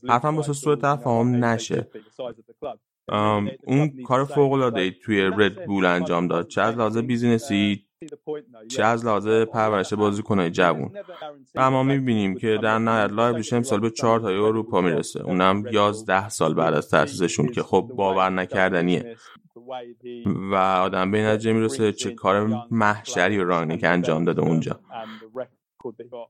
حرفم 0.09 0.37
واسه 0.37 0.53
سوء 0.53 0.77
تفاهم 0.77 1.45
نشه. 1.45 1.89
اون 3.65 4.03
کار 4.03 4.25
فوق 4.25 4.53
العاده 4.53 4.91
توی 4.91 5.31
رد 5.37 5.67
بول 5.67 5.85
انجام 5.85 6.29
داد. 6.29 6.49
چه 6.49 6.61
از 6.61 6.77
لحاظ 6.77 6.99
business 6.99 7.78
ی 7.78 7.88
چه 8.69 8.85
از 8.85 9.07
لحاظ 9.07 9.29
پرورش 9.29 9.95
بازیکنهای 9.95 10.51
جوون. 10.51 10.91
و 11.55 11.71
ما 11.71 11.83
می‌بینیم 11.83 12.35
که 12.35 12.59
در 12.63 12.79
نهایت 12.79 13.13
لایپزیگ 13.13 13.55
امسال 13.55 13.81
به 13.81 13.91
چهار 13.91 14.21
تا 14.21 14.29
اروپا 14.29 14.81
می‌رسه. 14.81 15.23
اونم 15.23 15.65
یازده 15.71 16.29
سال 16.29 16.55
بعد 16.55 16.75
از 16.75 16.91
تاسیسشون 16.91 17.49
که 17.49 17.63
خب 17.63 17.91
باور 17.97 18.31
نکردنیه. 18.31 19.17
و 20.27 20.55
آدم 20.55 21.11
به 21.11 21.23
نتیجه 21.23 21.53
می‌رسه 21.53 21.93
چه 21.93 22.11
کار 22.11 22.67
محشری 22.71 23.39
رو 23.39 23.45
رانگنیک 23.45 23.85
انجام 23.85 24.25
داده 24.25 24.43
اونجا. 24.43 24.81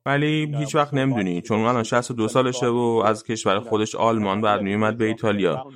ولی 0.07 0.57
هیچ 0.59 0.75
وقت 0.75 0.95
نمی‌دونی. 0.95 1.43
چون 1.43 1.61
الان 1.61 1.83
62 1.83 2.29
سالشه 2.29 2.67
و 2.67 3.03
از 3.07 3.25
کشور 3.25 3.61
خودش 3.61 3.95
آلمان 3.95 4.41
باید 4.41 4.61
میومد 4.63 4.99
به 4.99 5.05
ایتالیا. 5.05 5.67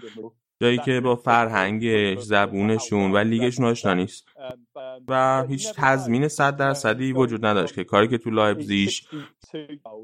جایی 0.62 0.78
که 0.78 1.00
با 1.00 1.16
فرهنگش 1.16 2.18
زبونشون 2.18 3.12
و 3.12 3.16
لیگشون 3.16 3.64
آشنا 3.64 3.94
نیست. 3.94 4.28
و 5.08 5.44
هیچ 5.48 5.72
تضمین 5.72 6.28
صد 6.28 6.56
درصدی 6.56 7.12
وجود 7.12 7.46
نداشت 7.46 7.74
که 7.74 7.84
کاری 7.84 8.08
که 8.08 8.18
تو 8.18 8.30
لایپزیش 8.30 9.08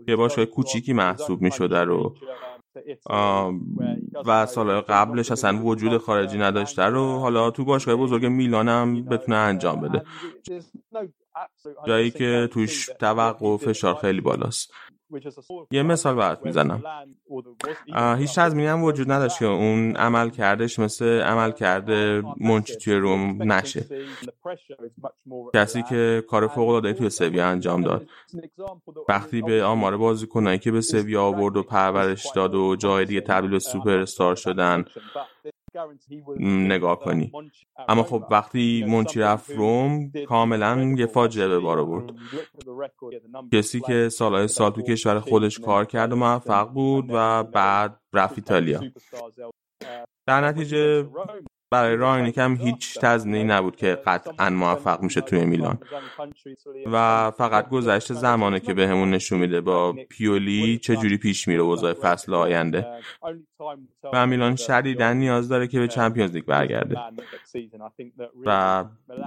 که 0.06 0.16
باشگاه 0.16 0.44
کوچیکی 0.44 0.92
محسوب 0.92 1.42
می 1.42 1.50
شده 1.50 1.84
رو 1.84 2.16
و 4.26 4.46
سال 4.46 4.80
قبلش 4.80 5.32
اصلا 5.32 5.62
وجود 5.62 5.98
خارجی 5.98 6.38
نداشته 6.38 6.82
رو 6.82 7.18
حالا 7.18 7.50
تو 7.50 7.64
باشگاه 7.64 7.96
بزرگ 7.96 8.26
میلان 8.26 8.68
هم 8.68 9.04
بتونه 9.04 9.36
انجام 9.36 9.80
بده. 9.80 10.02
جایی 11.86 12.10
که 12.10 12.48
توش 12.52 12.86
توقع 12.86 13.46
و 13.46 13.56
فشار 13.56 13.94
خیلی 13.94 14.20
بالاست. 14.20 14.72
یه 15.70 15.82
مثال 15.82 16.14
برات 16.14 16.46
می‌زنم. 16.46 16.82
هیچ 18.18 18.34
تضمینی 18.34 18.68
هم 18.68 18.82
وجود 18.82 19.12
نداشت 19.12 19.38
که 19.38 19.46
اون 19.46 19.96
عمل 19.96 20.30
کردش 20.30 20.78
مثل 20.78 21.20
عمل 21.20 21.50
کرده 21.50 22.22
منچی 22.40 22.76
توی 22.76 22.94
روم 22.94 23.52
نشه. 23.52 23.84
کسی 25.54 25.82
که 25.82 26.24
کار 26.28 26.46
فوق 26.46 26.68
العاده 26.68 26.92
توی 26.92 27.10
سویا 27.10 27.46
انجام 27.46 27.82
داد. 27.82 28.06
وقتی 29.08 29.42
به 29.42 29.64
آمار 29.64 29.96
بازیکنایی 29.96 30.58
که 30.58 30.70
به 30.70 30.80
سویا 30.80 31.22
آورد 31.22 31.56
و 31.56 31.62
پرورش 31.62 32.26
داد 32.34 32.54
و 32.54 32.76
جای 32.76 33.04
دیگه 33.04 33.20
تبدیل 33.20 33.50
به 33.50 33.58
سوپر 33.58 33.98
استار 33.98 34.34
شدن 34.34 34.84
نگاه 36.40 37.00
کنی. 37.00 37.32
اما 37.88 38.02
خب 38.02 38.24
وقتی 38.30 38.84
منچی 38.88 39.20
رفت 39.20 39.50
روم 39.50 40.10
کاملا 40.28 40.94
یه 40.98 41.06
فاجعه 41.06 41.48
به 41.48 41.58
بار 41.58 41.84
برد 41.84 42.10
کسی 43.52 43.80
که 43.80 44.08
سالهای 44.08 44.48
سال 44.48 44.70
تو 44.70 44.82
کشور 44.82 45.20
خودش 45.20 45.58
کار 45.58 45.84
کرد 45.84 46.12
و 46.12 46.16
موفق 46.16 46.68
بود 46.68 47.04
و 47.08 47.44
بعد 47.44 48.00
رفت 48.12 48.38
ایتالیا. 48.38 48.80
در 50.26 50.40
نتیجه 50.40 51.08
برای 51.70 51.96
راینیک 51.96 52.38
هم 52.38 52.56
هیچ 52.56 52.98
تزنی 52.98 53.44
نبود 53.44 53.76
که 53.76 53.98
قطعا 54.06 54.50
موفق 54.50 55.02
میشه 55.02 55.20
توی 55.20 55.44
میلان. 55.44 55.78
و 56.92 57.30
فقط 57.30 57.68
گذشت 57.68 58.12
زمانه 58.12 58.60
که 58.60 58.74
به 58.74 58.88
همون 58.88 59.10
نشون 59.10 59.38
میده 59.38 59.60
با 59.60 59.92
پیولی 59.92 60.78
چجوری 60.78 61.18
پیش 61.18 61.48
میره 61.48 61.62
وضع 61.62 61.92
فصل 61.92 62.34
آینده. 62.34 62.86
و 64.12 64.26
میلان 64.26 64.56
شدیدن 64.56 65.16
نیاز 65.16 65.48
داره 65.48 65.66
که 65.66 65.78
به 65.78 65.88
چمپیونز 65.88 66.34
لیگ 66.34 66.44
برگرده. 66.44 66.96
و 68.46 68.84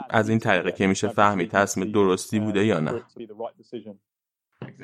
از 0.10 0.30
این 0.30 0.40
طریقه 0.40 0.72
که 0.72 0.88
میشه 0.88 1.08
فهمید 1.08 1.52
تصمیم 1.52 1.92
درستی 1.92 2.40
بوده 2.40 2.66
یا 2.66 2.80
نه. 2.80 3.04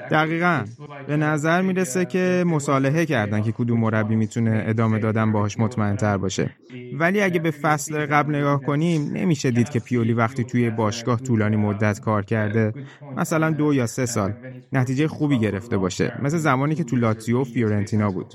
دقیقا. 0.10 0.66
به 1.08 1.18
نظر 1.18 1.62
می‌رسه 1.62 2.06
که 2.06 2.44
مصالحه 2.48 3.06
کردن 3.06 3.42
که 3.42 3.52
کدوم 3.52 3.80
مربی 3.80 4.16
می‌تونه 4.16 4.64
ادامه 4.66 5.00
دادن 5.00 5.32
باهاش 5.32 5.60
مطمئن 5.60 5.98
تر 5.98 6.18
باشه. 6.18 6.56
ولی 6.92 7.22
اگه 7.22 7.40
به 7.40 7.52
فصل 7.52 8.06
قبل 8.06 8.36
نگاه 8.36 8.64
کنیم 8.64 9.10
نمیشه 9.12 9.52
دید 9.52 9.70
که 9.70 9.80
پیولی 9.80 10.14
وقتی 10.14 10.46
توی 10.46 10.70
باشگاه 10.70 11.20
طولانی 11.20 11.56
مدت 11.56 12.00
کار 12.00 12.26
کرده 12.26 12.76
مثلا 13.16 13.52
دو 13.52 13.74
یا 13.74 13.88
سه 13.88 14.06
سال. 14.06 14.34
نتیجه 14.72 15.08
خوبی 15.08 15.40
گرفته 15.40 15.78
باشه. 15.78 16.12
مثل 16.20 16.38
زمانی 16.38 16.76
که 16.76 16.84
تو 16.84 16.96
لاتزیو 16.96 17.44
فیورنتینا 17.44 18.12
بود. 18.12 18.34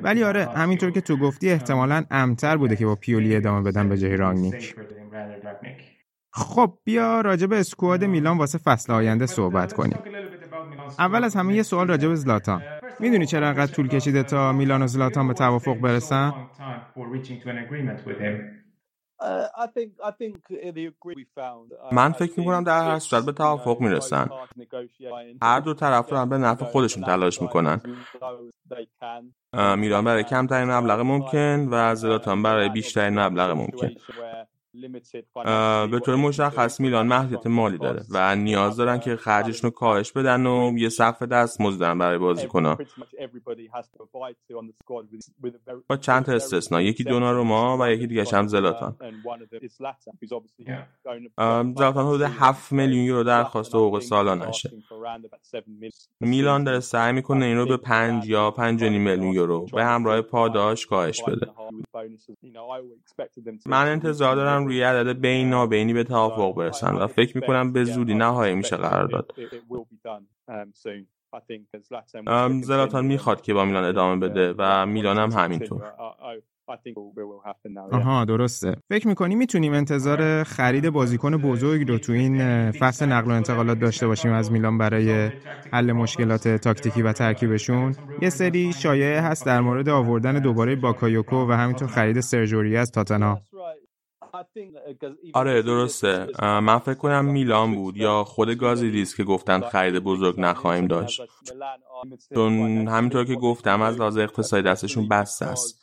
ولی 0.00 0.24
آره 0.24 0.48
همینطور 0.54 0.90
که 0.90 1.00
تو 1.00 1.16
گفتی 1.16 1.50
احتمالا 1.50 2.04
امتر 2.10 2.56
بوده 2.56 2.76
که 2.76 2.86
با 2.86 2.96
پیولی 2.96 3.36
ادامه 3.36 3.62
بدن 3.62 3.88
به 3.88 3.98
جای 3.98 4.16
رانگنیک 4.16 4.74
خب 6.32 6.78
بیا 6.84 7.20
راجع 7.20 7.46
به 7.46 7.60
اسکواد 7.60 8.04
میلان 8.04 8.38
واسه 8.38 8.58
فصل 8.58 8.92
آینده 8.92 9.26
صحبت 9.26 9.72
کنیم 9.72 10.04
اول 10.98 11.24
از 11.24 11.36
همه 11.36 11.54
یه 11.54 11.62
سوال 11.62 11.88
راجع 11.88 12.08
به 12.08 12.14
زلاتان. 12.14 12.62
می‌دونی 13.00 13.26
چرا 13.26 13.48
انقدر 13.48 13.72
طول 13.72 13.88
کشیده 13.88 14.22
تا 14.22 14.52
میلان 14.52 14.82
و 14.82 14.86
زلاتان 14.86 15.28
به 15.28 15.34
توافق 15.34 15.74
برسن؟ 15.74 16.34
من 21.92 22.12
فکر 22.12 22.40
می‌کنم 22.40 22.64
در 22.64 22.84
هر 22.84 22.98
صورت 22.98 23.24
به 23.24 23.32
توافق 23.32 23.80
می‌رسن. 23.80 24.28
هر 25.42 25.60
دو 25.60 25.74
طرف 25.74 26.12
رو 26.12 26.26
به 26.26 26.38
نفع 26.38 26.64
خودشون 26.64 27.04
تلاش 27.04 27.42
می‌کنن. 27.42 27.80
میلان 29.76 30.04
برای 30.04 30.24
کمترین 30.24 30.70
مبلغ 30.70 31.00
ممکن 31.00 31.68
و 31.70 31.94
زلاتان 31.94 32.42
برای 32.42 32.68
بیشترین 32.68 33.18
مبلغ 33.18 33.50
ممکن. 33.50 33.90
به 35.90 36.00
طور 36.04 36.16
مشخص 36.16 36.80
میلان 36.80 37.06
محدودیت 37.06 37.46
مالی 37.46 37.78
داره 37.78 38.02
و 38.10 38.36
نیاز 38.36 38.76
دارن 38.76 38.98
که 38.98 39.16
خرجشون 39.16 39.70
رو 39.70 39.76
کاهش 39.76 40.12
بدن 40.12 40.46
و 40.46 40.78
یه 40.78 40.88
سقف 40.88 41.22
دست 41.22 41.60
مزدن 41.60 41.98
برای 41.98 42.18
بازیکن‌ها 42.18 42.78
با 45.88 45.96
چند 45.96 46.24
تا 46.24 46.32
استثنا 46.32 46.82
یکی 46.82 47.04
دوناروما 47.04 47.78
و 47.80 47.90
یکی 47.90 48.06
دیگه 48.06 48.24
هم 48.32 48.46
زلاتان. 48.46 48.96
زلاتان 51.76 52.06
حدود 52.06 52.22
7 52.22 52.72
میلیون 52.72 53.04
یورو 53.04 53.24
درخواست 53.24 53.74
حقوق 53.74 53.98
سالانشه. 53.98 54.70
میلان 56.20 56.64
داره 56.64 56.80
سعی 56.80 57.12
می‌کنه 57.12 57.44
این 57.44 57.56
رو 57.56 57.66
به 57.66 57.76
5 57.76 58.28
یا 58.28 58.50
5 58.50 58.82
میلیون 58.84 59.32
یورو 59.34 59.66
به 59.72 59.84
همراه 59.84 60.22
پاداش 60.22 60.86
کاهش 60.86 61.22
بده. 61.22 61.46
من 63.66 63.88
انتظار 63.88 64.36
دارم 64.36 64.59
روی 64.66 64.82
عدد 64.82 65.20
بینابینی 65.20 65.92
به 65.92 66.04
توافق 66.04 66.54
برسن 66.54 66.94
و 66.94 67.06
فکر 67.06 67.38
می‌کنم 67.38 67.72
به 67.72 67.84
زودی 67.84 68.14
نهایی 68.14 68.54
میشه 68.54 68.76
قرار 68.76 69.06
داد 69.06 69.32
زلاتان 72.62 73.06
می‌خواد 73.06 73.40
که 73.40 73.54
با 73.54 73.64
میلان 73.64 73.84
ادامه 73.84 74.28
بده 74.28 74.54
و 74.58 74.86
میلان 74.86 75.18
هم 75.18 75.30
همینطور. 75.30 75.82
آها 77.92 78.24
درسته. 78.24 78.76
فکر 78.88 79.08
می‌کنی 79.08 79.34
می‌تونیم 79.34 79.72
انتظار 79.72 80.42
خرید 80.44 80.90
بازیکن 80.90 81.36
بزرگ 81.36 81.88
رو 81.88 81.98
تو 81.98 82.12
این 82.12 82.70
فصل 82.70 83.06
نقل 83.06 83.30
و 83.30 83.34
انتقالات 83.34 83.78
داشته 83.78 84.06
باشیم 84.06 84.32
از 84.32 84.52
میلان 84.52 84.78
برای 84.78 85.30
حل 85.72 85.92
مشکلات 85.92 86.48
تاکتیکی 86.48 87.02
و 87.02 87.12
ترکیبشون؟ 87.12 87.94
یه 88.22 88.30
سری 88.30 88.72
شایعه 88.72 89.20
هست 89.20 89.46
در 89.46 89.60
مورد 89.60 89.88
آوردن 89.88 90.38
دوباره 90.38 90.76
باکایوکو 90.76 91.36
و 91.36 91.52
همینطور 91.52 91.88
خرید 91.88 92.20
سرژ 92.20 92.44
اوریه 92.44 92.76
از 92.76 92.90
تاتنهام 92.90 93.40
آره 95.34 95.62
درسته. 95.62 96.26
من 96.42 96.78
فکر 96.78 96.94
کنم 96.94 97.24
میلان 97.24 97.74
بود 97.74 97.96
یا 97.96 98.24
خود 98.24 98.50
گازیدیس 98.50 99.16
که 99.16 99.24
گفتن 99.24 99.60
خرید 99.60 99.98
بزرگ 99.98 100.40
نخواهیم 100.40 100.86
داشت. 100.86 101.22
چون 102.34 102.88
همینطور 102.88 103.24
که 103.24 103.34
گفتم 103.34 103.82
از 103.82 103.96
لحاظ 103.96 104.18
اقتصادی 104.18 104.62
دستشون 104.62 105.08
بسته 105.08 105.46
است. 105.46 105.80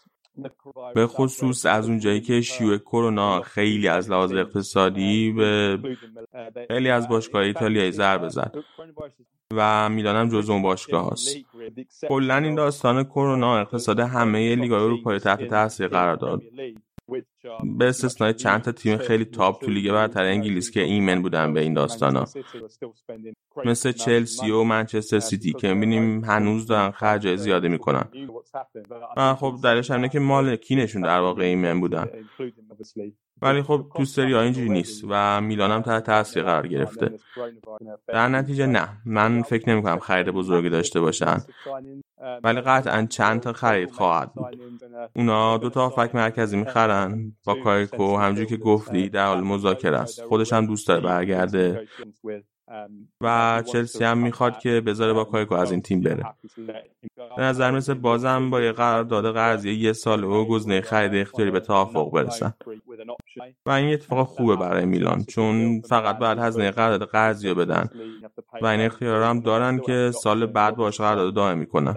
به 0.96 1.08
خصوص 1.08 1.66
از 1.66 1.90
اونجایی 1.90 2.22
که 2.22 2.42
شیوع 2.42 2.78
کرونا 2.78 3.42
خیلی 3.42 3.88
از 3.88 4.12
لحاظ 4.12 4.34
اقتصادی 4.34 5.32
به 5.32 5.80
خیلی 6.68 6.90
از 6.90 7.08
باشگاه 7.08 7.42
ایتالیایی 7.42 7.92
ضربه 7.92 8.30
زد 8.30 8.56
و 9.54 9.90
میلانم 9.90 10.30
جز 10.30 10.50
اون 10.50 10.62
باشگاه 10.62 11.12
هست 11.12 11.38
کلا 12.08 12.38
این 12.38 12.56
داستان 12.56 13.04
کرونا 13.04 13.60
اقتصاد 13.60 14.00
همه 14.00 14.56
لیگای 14.56 14.84
اروپایی 14.84 15.20
تحت 15.20 15.48
تاثیر 15.48 15.88
قرار 15.88 16.16
داد. 16.16 16.42
به 17.78 17.86
استثنای 17.86 18.34
چند 18.34 18.62
تا 18.62 18.72
تیم 18.72 18.98
خیلی 18.98 19.26
تاپ 19.26 19.62
تو 19.62 19.72
لیگ 19.72 19.92
برتر 19.92 20.24
انگلیس 20.24 20.72
که 20.72 20.82
ایمن 20.82 21.22
بودن 21.22 21.54
به 21.54 21.62
این 21.62 21.74
داستانا. 21.74 22.26
مثل 23.66 23.92
چلسی 23.92 24.52
و 24.52 24.64
منچستر 24.64 25.20
سیتی 25.20 25.54
که 25.54 25.74
می‌بینیم 25.74 26.26
هنوز 26.26 26.68
دارن 26.68 26.92
خرج 26.92 27.36
زیاده 27.36 27.68
می‌کنن. 27.68 28.10
و 29.18 29.36
خب 29.36 29.56
درش 29.64 29.92
همینه 29.92 30.10
که 30.10 30.20
مالکینشون 30.20 31.02
در 31.02 31.20
واقع 31.20 31.44
ایمن 31.44 31.80
بودن. 31.80 32.08
ولی 33.42 33.62
خب 33.62 33.92
تو 33.98 34.06
سری 34.06 34.34
ها 34.34 34.42
اینجوری 34.42 34.70
نیست 34.70 35.04
و 35.10 35.42
میلان 35.42 35.72
هم 35.72 35.82
تحت 35.82 36.04
تاثیر 36.04 36.44
قرار 36.44 36.68
گرفته. 36.68 37.20
در 38.08 38.28
نتیجه 38.28 38.66
نه. 38.66 38.90
من 39.06 39.42
فکر 39.42 39.70
نمی 39.70 39.84
کنم 39.84 40.00
خرید 40.00 40.30
بزرگی 40.30 40.70
داشته 40.70 41.00
باشن. 41.00 41.38
ولی 42.44 42.62
قطعا 42.62 43.06
چند 43.06 43.42
تا 43.42 43.54
خرید 43.54 43.92
خواهد 43.92 44.34
بود. 44.34 44.60
اونا 45.16 45.58
دو 45.58 45.70
تا 45.70 45.90
فک 45.90 46.16
مرکزی 46.16 46.58
می‌خرن 46.58 47.32
با 47.46 47.56
کایکو 47.56 48.18
همجور 48.18 48.46
که 48.46 48.58
گفتی 48.58 49.10
در 49.10 49.28
حال 49.28 49.44
مذاکره 49.44 50.00
است. 50.00 50.24
خودش 50.24 50.54
هم 50.54 50.66
دوست 50.66 50.88
داره 50.88 51.02
برگرده. 51.02 51.88
و 53.22 53.64
چلسی 53.72 54.04
هم 54.04 54.18
می‌خواد 54.18 54.60
که 54.60 54.82
بذاره 54.82 55.14
با 55.14 55.24
کایکو 55.24 55.56
از 55.56 55.72
این 55.72 55.82
تیم 55.82 56.02
بره. 56.02 56.24
به 57.38 57.44
نظر 57.44 57.72
مثل 57.72 57.94
بازم 57.94 58.50
با 58.50 58.62
یه 58.62 58.72
داده 59.04 59.32
قرضی 59.32 59.72
یه 59.72 59.94
سال 59.94 60.24
و 60.24 60.46
گزینه 60.46 60.82
خرید 60.82 61.16
اختیاری 61.16 61.52
به 61.52 61.60
توافق 61.60 62.12
برسن 62.12 62.54
و 63.66 63.70
این 63.70 63.94
اتفاق 63.94 64.28
خوبه 64.28 64.56
برای 64.56 64.86
میلان 64.86 65.24
چون 65.24 65.82
فقط 65.82 66.18
بعد 66.18 66.40
هزینه 66.40 66.72
قرارداد 66.72 67.10
قرضی 67.10 67.50
رو 67.50 67.56
بدن. 67.56 67.90
و 68.62 68.66
این 68.66 68.82
اختیار 68.82 69.24
هم 69.24 69.40
دارن 69.40 69.80
که 69.80 70.12
سال 70.24 70.46
بعد 70.46 70.76
باش 70.76 70.98
قرارداد 70.98 71.34
دائم 71.34 71.58
می‌کنن 71.58 71.96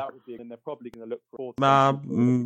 و 1.60 1.92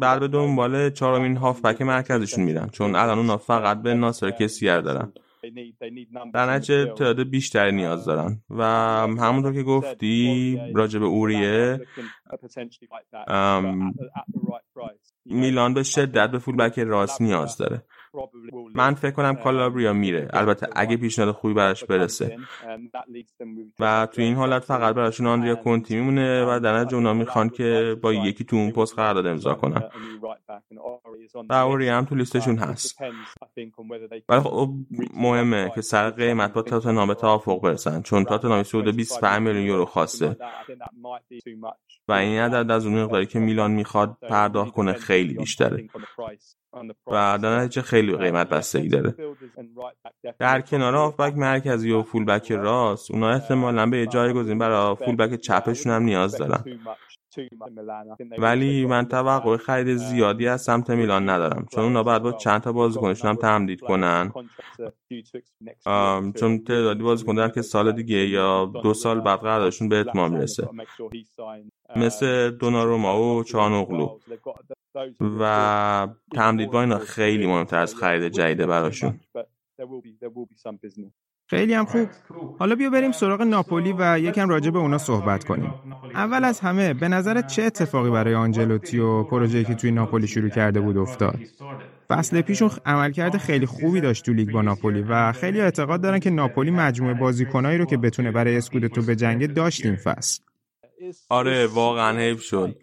بعد 0.01 0.21
به 0.21 0.29
دنبال 0.29 0.91
چهارمین 0.91 1.37
هافبک 1.37 1.83
مرکزشون 1.83 2.45
میرن 2.45 2.69
چون 2.69 2.95
الان 2.95 3.19
اونا 3.19 3.37
فقط 3.37 3.83
به 3.83 3.95
ناصر 3.95 4.31
کسیر 4.31 4.81
دارن. 4.81 5.13
در 6.35 6.51
نتیجه 6.51 6.85
تعداد 6.85 7.23
بیشتری 7.23 7.73
نیاز 7.73 8.05
دارن. 8.05 8.43
و 8.51 8.65
همونطور 9.19 9.53
که 9.53 9.63
گفتی 9.63 10.61
راجع 10.75 10.99
به 10.99 11.07
اوریه 11.07 11.81
میلان 15.25 15.75
به 15.75 15.83
شدت 15.83 16.31
به 16.31 16.39
فول 16.39 16.57
بک 16.57 16.79
راست 16.79 17.21
نیاز 17.23 17.57
داره. 17.57 17.83
من 18.75 18.95
فکر 18.95 19.11
کنم 19.11 19.35
کالابریا 19.35 19.93
میره. 19.93 20.29
البته 20.33 20.69
اگه 20.73 20.97
پیشنهاد 20.97 21.35
خوبی 21.35 21.55
براش 21.55 21.85
برسه. 21.85 22.37
و 23.81 24.09
تو 24.13 24.23
این 24.23 24.35
حالت 24.35 24.65
فقط 24.65 24.95
براشون 24.95 25.27
آندریا 25.27 25.55
کنتی 25.55 25.97
میمونه 25.97 26.45
و 26.45 26.61
در 26.61 26.79
نتیجه 26.79 26.97
اونا 26.97 27.15
می‌خوان 27.15 27.49
که 27.49 27.97
با 28.03 28.13
یکی 28.13 28.45
تو 28.45 28.57
اون 28.57 28.71
پست 28.71 28.97
قرارداد 28.97 29.27
امضا 29.27 29.55
کنن. 29.55 29.83
و 31.49 31.53
اوری 31.53 31.89
هم 31.89 32.05
تو 32.05 32.15
لیستشون 32.15 32.57
هست. 32.57 33.03
ولی 34.29 34.41
خب 34.41 34.71
مهمه 35.15 35.73
که 35.75 35.81
سر 35.81 36.11
قیمت 36.11 36.53
با 36.53 36.63
تاتنهام 36.63 37.09
به 37.09 37.15
توافق 37.15 37.61
برسن. 37.61 38.03
چون 38.03 38.25
تاتنهام 38.25 38.63
سود 38.63 38.97
25 38.97 39.43
میلیون 39.43 39.65
یورو 39.65 39.85
خواسته 39.85 40.37
و 42.09 42.13
این 42.13 42.41
عدد 42.41 42.71
از 42.71 42.87
اون 42.87 43.03
مقداری 43.03 43.27
که 43.27 43.39
میلان 43.39 43.71
می‌خواد 43.71 44.17
پرداخت 44.23 44.73
کنه 44.73 44.93
خیلی 44.93 45.35
بیشتره. 45.35 45.89
و 47.07 47.39
در 47.43 47.59
نتیجه 47.59 47.83
خیلی 47.83 48.17
قیمت 48.17 48.49
بستگی 48.49 48.89
داره. 48.89 49.15
در 50.39 50.61
کنار 50.61 50.95
هافبک 50.95 51.37
مرکزی 51.37 51.93
و 51.93 52.03
فولبک 52.03 52.53
راست 52.53 53.11
اونا 53.11 53.31
احتمالا 53.31 53.87
به 53.87 54.07
جایگزین 54.07 54.59
برای 54.59 54.97
فولبک 54.97 55.35
چپشون 55.35 55.93
هم 55.93 56.03
نیاز 56.03 56.37
دارن. 56.37 56.65
ولی 58.39 58.87
من 58.87 59.05
توقع 59.05 59.57
خرید 59.57 59.97
زیادی 59.97 60.49
از 60.49 60.63
سمت 60.63 60.91
میلان 60.91 61.29
ندارم. 61.29 61.67
چون 61.71 61.85
اونا 61.85 62.03
باید 62.03 62.23
با 62.23 62.33
چند 62.33 62.61
تا 62.61 62.73
بازیکنشون 62.73 63.31
هم 63.31 63.37
تمدید 63.37 63.81
کنن. 63.81 64.33
چون 66.41 66.59
تعدادی 66.59 67.03
بازیکن 67.03 67.35
دارن 67.35 67.51
که 67.51 67.63
سال 67.63 67.93
دیگه 67.93 68.29
یا 68.29 68.73
دو 68.83 68.95
سال 68.95 69.21
بعد 69.21 69.41
قراردادشون 69.41 69.89
به 69.89 69.97
اتمام 69.97 70.33
می‌رسه. 70.33 70.69
مثل 71.97 72.51
دوناروما 72.51 73.23
و 73.23 73.45
چانوغلو. 73.45 74.19
و 75.41 76.09
تمدید 76.35 76.71
با 76.71 76.81
اینا 76.81 76.99
خیلی 76.99 77.47
مهمتر 77.47 77.79
از 77.79 77.95
خرید 77.95 78.33
جدیده 78.33 78.67
براشون. 78.67 79.21
خیلی 81.47 81.75
هم 81.75 81.85
خوب. 81.85 82.09
حالا 82.59 82.75
بیا 82.75 82.91
بریم 82.91 83.13
سراغ 83.13 83.43
ناپولی 83.43 83.95
و 83.99 84.19
یکم 84.19 84.49
راجع 84.49 84.71
به 84.71 84.79
اونا 84.79 84.99
صحبت 84.99 85.45
کنیم. 85.45 85.75
اول 86.15 86.45
از 86.45 86.61
همه 86.61 86.95
به 86.95 87.09
نظرت 87.09 87.47
چه 87.47 87.63
اتفاقی 87.63 88.11
برای 88.11 88.35
آنجلوتی 88.35 88.99
و 88.99 89.23
پروژه‌ای 89.23 89.65
که 89.65 89.75
توی 89.75 89.91
ناپولی 89.91 90.27
شروع 90.27 90.49
کرده 90.49 90.81
بود 90.81 90.97
افتاد؟ 90.97 91.39
فصل 92.09 92.41
پیشون 92.41 92.71
عملکرد 92.87 93.37
خیلی 93.37 93.67
خوبی 93.67 94.01
داشت 94.01 94.25
تو 94.25 94.33
لیگ 94.33 94.53
با 94.53 94.63
ناپولی 94.63 95.03
و 95.03 95.33
خیلی 95.33 95.61
اعتقاد 95.61 96.01
دارن 96.01 96.19
که 96.19 96.31
ناپولی 96.31 96.71
مجموعه 96.71 97.15
بازیکنایی 97.15 97.79
رو 97.79 97.85
که 97.85 97.97
بتونه 97.97 98.31
برای 98.31 98.57
اسکودتو 98.57 99.03
به 99.03 99.17
جنگ 99.17 99.55
داشت 99.55 99.87
این 99.87 99.97
فصل. 99.97 100.43
آره 101.29 101.67
واقعا 101.67 102.19
حیف 102.19 102.43
شد. 102.43 102.77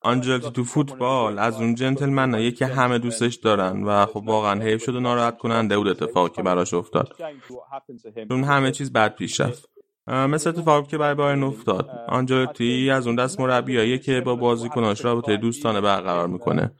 آنجلتی 0.00 0.50
تو 0.50 0.64
فوتبال 0.64 1.38
از 1.38 1.60
اون 1.60 1.74
جنتلمن 1.74 2.50
که 2.50 2.66
همه 2.66 2.98
دوستش 2.98 3.34
دارن 3.34 3.84
و 3.84 4.06
خب 4.06 4.22
واقعا 4.26 4.62
حیف 4.62 4.84
شد 4.84 4.94
و 4.94 5.00
ناراحت 5.00 5.38
کننده 5.38 5.78
بود 5.78 5.88
اتفاقی 5.88 6.30
که 6.30 6.42
براش 6.42 6.74
افتاد. 6.74 7.16
چون 8.28 8.44
همه 8.44 8.70
چیز 8.70 8.92
بد 8.92 9.14
پیش 9.14 9.40
رفت. 9.40 9.68
مثل 10.06 10.50
اتفاقی 10.50 10.86
که 10.86 10.98
برای 10.98 11.14
بایرن 11.14 11.42
افتاد. 11.42 11.90
آنجلتی 12.08 12.90
از 12.90 13.06
اون 13.06 13.16
دست 13.16 13.40
مربیایی 13.40 13.98
که 13.98 14.20
با 14.20 14.36
بازیکناش 14.36 15.04
رابطه 15.04 15.36
دوستانه 15.36 15.80
برقرار 15.80 16.28
می‌کنه. 16.28 16.72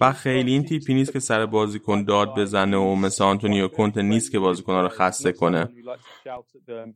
و 0.00 0.12
خیلی 0.12 0.52
این 0.52 0.64
تیپی 0.64 0.94
نیست 0.94 1.12
که 1.12 1.20
سر 1.20 1.46
بازیکن 1.46 2.04
داد 2.04 2.34
بزنه 2.38 2.76
و 2.76 2.94
مثل 2.94 3.24
آنتونیو 3.24 3.68
کنت 3.68 3.98
نیست 3.98 4.32
که 4.32 4.38
بازیکن 4.38 4.72
رو 4.72 4.88
خسته 4.88 5.32
کنه. 5.32 5.68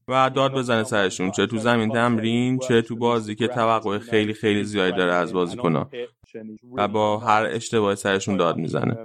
و 0.09 0.31
داد 0.31 0.53
بزنه 0.53 0.85
سرشون. 0.85 1.31
چه 1.31 1.47
تو 1.47 1.59
زمین 1.59 1.93
تمرین 1.93 2.59
چه 2.59 2.83
تو 2.83 2.97
بازی 2.97 3.35
که 3.35 3.49
توقع 3.49 3.99
خیلی 3.99 4.33
خیلی 4.33 4.65
زیادی 4.65 4.97
داره 4.97 5.13
از 5.13 5.33
بازیکنها 5.33 5.91
و 6.73 6.89
با 6.89 7.19
هر 7.19 7.47
اشتباه 7.51 7.95
سرشون 7.95 8.37
داد 8.37 8.57
می‌زنه. 8.57 8.97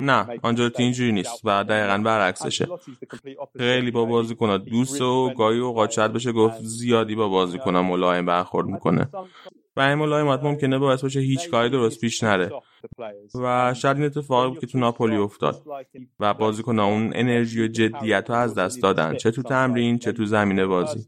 نه 0.00 0.26
آنجلوتی 0.42 0.82
اینجوری 0.82 1.12
نیست. 1.12 1.40
و 1.44 1.64
دقیقا 1.64 1.98
برعکسشه. 1.98 2.68
خیلی 3.58 3.90
با 3.90 4.04
بازیکنها 4.04 4.58
دوست 4.58 5.00
و 5.00 5.34
گاهی 5.34 5.58
اوقات 5.58 5.90
شاید 5.90 6.12
بشه 6.12 6.32
گفت 6.32 6.62
زیادی 6.62 7.14
با 7.14 7.28
بازیکنها 7.28 7.82
ملایم 7.82 8.26
برخورد 8.26 8.66
می‌کنه. 8.66 9.08
و 9.78 9.80
این 9.80 9.94
ملایمت 9.94 10.42
ممکنه 10.42 10.78
باعث 10.78 11.02
باشه 11.02 11.20
هیچ 11.20 11.50
کاری 11.50 11.70
درست 11.70 12.00
پیش 12.00 12.22
نره. 12.22 12.50
و 13.34 13.74
شاید 13.74 13.96
این 13.96 14.06
اتفاقی 14.06 14.60
که 14.60 14.66
تو 14.66 14.78
ناپولی 14.78 15.16
افتاد 15.16 15.62
و 16.20 16.34
بازیکن 16.34 16.78
اون 16.78 17.12
انرژی 17.14 17.64
و 17.64 17.66
جدیت 17.66 18.24
رو 18.28 18.34
از 18.36 18.54
دست 18.54 18.82
دادن. 18.82 19.16
چه 19.16 19.30
تو 19.30 19.42
تمرین 19.42 19.98
چه 19.98 20.12
تو 20.12 20.24
زمینه 20.24 20.66
بازی. 20.66 21.06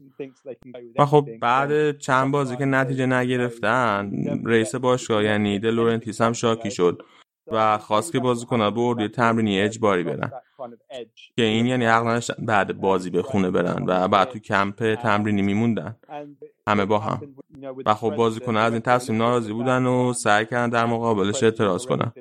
و 0.99 1.05
خب 1.05 1.29
بعد 1.41 1.97
چند 1.97 2.31
بازی 2.31 2.57
که 2.57 2.65
نتیجه 2.65 3.05
نگرفتن 3.05 4.11
رئیس 4.45 4.75
باشگاه 4.75 5.23
یعنی 5.23 5.59
دلورنتیس 5.59 6.21
هم 6.21 6.33
شاکی 6.33 6.71
شد. 6.71 7.01
و 7.47 7.77
خواست 7.77 8.11
که 8.11 8.19
بازیکن‌ها 8.19 8.71
به 8.71 8.81
اردوی 8.81 9.07
تمرینی 9.07 9.61
اجباری 9.61 10.03
برن. 10.03 10.31
که 11.37 11.43
این 11.43 11.65
یعنی 11.65 11.85
حق 11.85 12.21
بعد 12.39 12.81
بازی 12.81 13.09
به 13.09 13.21
خونه 13.21 13.51
برن 13.51 13.83
و 13.87 14.07
بعد 14.07 14.29
تو 14.29 14.39
کمپ 14.39 14.95
تمرینی 14.95 15.41
میموندن. 15.41 15.95
همه 16.67 16.85
با 16.85 16.99
هم. 16.99 17.21
و 17.85 17.93
خب 17.93 18.15
بازیکن 18.15 18.57
از 18.57 18.73
این 18.73 18.81
تصمیم 18.81 19.17
ناراضی 19.17 19.53
بودن 19.53 19.85
و 19.85 20.13
سعی 20.13 20.45
کردن 20.45 20.69
در 20.69 20.85
مقابلش 20.85 21.43
اعتراض 21.43 21.85
کنن. 21.85 22.11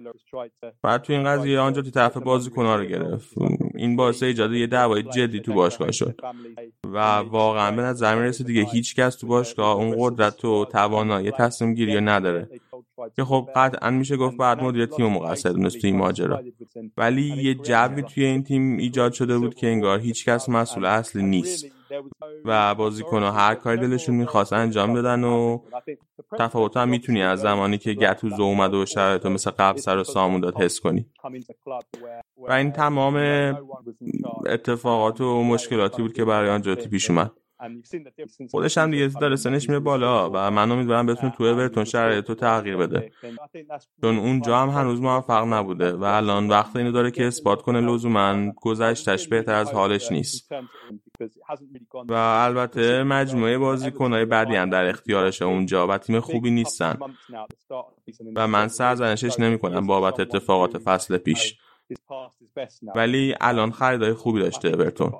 بعد 0.82 1.02
تو 1.02 1.12
این 1.12 1.24
قضیه 1.24 1.58
آنجا 1.58 1.82
تو 1.82 1.90
طرف 1.90 2.16
بازیکن‌ها 2.16 2.76
رو 2.76 2.84
گرفت. 2.84 3.34
این 3.74 3.96
باعث 3.96 4.22
ایجاد 4.22 4.52
یه 4.52 4.66
دعوای 4.66 5.02
جدی 5.02 5.40
تو 5.40 5.52
باشگاه 5.52 5.92
شد. 5.92 6.20
و 6.84 6.98
واقعا 7.16 7.76
به 7.76 7.82
نظر 7.82 8.14
می‌رسه 8.14 8.44
دیگه 8.44 8.64
هیچ 8.64 8.94
کس 8.94 9.16
تو 9.16 9.26
باشگاه 9.26 9.76
اون 9.76 9.94
قدرت 9.98 10.44
و 10.44 10.64
توانایی 10.64 11.30
تصمیم 11.30 11.74
گیری 11.74 12.00
نداره. 12.00 12.48
که 13.16 13.24
خب 13.24 13.48
قطعا 13.56 13.90
میشه 13.90 14.16
گفت 14.16 14.36
بعد 14.36 14.62
مدیر 14.62 14.86
تیم 14.86 15.06
مقصر 15.06 15.48
دونست 15.48 15.78
توی 15.78 15.92
ماجرا. 15.92 16.42
ولی 16.96 17.22
یه 17.22 17.54
جوی 17.54 18.02
توی 18.02 18.24
این 18.24 18.42
تیم 18.42 18.76
ایجاد 18.76 19.12
شده 19.12 19.38
بود 19.38 19.54
که 19.54 19.66
انگار 19.66 19.98
هیچ 19.98 20.24
کس 20.24 20.48
مسئول 20.48 20.84
اصلی 20.84 21.22
نیست. 21.22 21.66
و 22.44 22.74
بازیکن 22.74 23.22
هر 23.22 23.54
کاری 23.54 23.80
دلشون 23.80 24.14
می‌خواست 24.14 24.52
انجام 24.52 24.94
بدن 24.94 25.24
و 25.24 25.58
تفاوت 26.38 26.76
هم 26.76 26.88
می‌تونی 26.88 27.22
از 27.22 27.40
زمانی 27.40 27.78
که 27.78 27.92
گتوزو 27.92 28.42
اومده 28.42 28.76
و 28.76 28.86
شرایط 28.86 29.26
مثل 29.26 29.50
قبل 29.50 29.78
سر 29.78 29.98
و 29.98 30.04
سامون 30.04 30.40
داد 30.40 30.60
حس 30.60 30.80
کنی. 30.80 31.06
و 32.48 32.52
این 32.52 32.72
تمام 32.72 33.16
اتفاقات 34.46 35.20
و 35.20 35.42
مشکلاتی 35.42 36.02
بود 36.02 36.12
که 36.12 36.24
برای 36.24 36.50
آنجاتی 36.50 36.88
پیش 36.88 37.10
اومد. 37.10 37.30
خودش 38.50 38.78
هم 38.78 38.90
دیگه 38.90 39.06
داره 39.06 39.36
سنش 39.36 39.68
میره 39.68 39.80
بالا 39.80 40.30
و 40.30 40.50
من 40.50 40.70
امیدوارم 40.70 41.06
بتونه 41.06 41.32
تو 41.36 41.44
اورتون 41.44 41.84
شرایط 41.84 42.28
رو 42.28 42.34
تغییر 42.34 42.76
بده 42.76 43.12
چون 44.00 44.18
اونجا 44.18 44.58
هم 44.58 44.68
هنوز 44.68 45.00
موفق 45.00 45.44
نبوده 45.44 45.92
و 45.92 46.04
الان 46.04 46.48
وقت 46.48 46.76
اینو 46.76 46.92
داره 46.92 47.10
که 47.10 47.26
اثبات 47.26 47.62
کنه 47.62 47.80
لزوما 47.80 48.52
گذشتش 48.56 49.28
بهتر 49.28 49.54
از 49.54 49.72
حالش 49.72 50.12
نیست 50.12 50.52
و 52.08 52.14
البته 52.14 53.02
مجموعه 53.02 53.58
بازیکنهای 53.58 54.24
بعدی 54.24 54.56
هم 54.56 54.70
در 54.70 54.88
اختیارش 54.88 55.42
اونجا 55.42 55.86
و 55.86 55.98
تیم 55.98 56.20
خوبی 56.20 56.50
نیستن 56.50 56.98
و 58.36 58.48
من 58.48 58.68
سرزنشش 58.68 59.40
نمی 59.40 59.58
کنم 59.58 59.86
بابت 59.86 60.20
اتفاقات 60.20 60.78
فصل 60.78 61.16
پیش 61.16 61.58
ولی 62.94 63.34
الان 63.40 63.70
خریدای 63.70 64.12
خوبی 64.12 64.40
داشته 64.40 64.68
اورتون. 64.68 65.12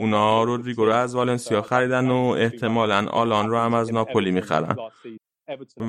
اونا 0.00 0.42
رودریگو 0.42 0.84
رو 0.84 0.92
از 0.92 1.14
والنسیا 1.14 1.62
خریدن 1.62 2.10
و 2.10 2.34
احتمالا 2.38 3.06
آلان 3.06 3.50
رو 3.50 3.58
هم 3.58 3.74
از 3.74 3.92
ناپولی 3.92 4.30
می‌خرن. 4.30 4.76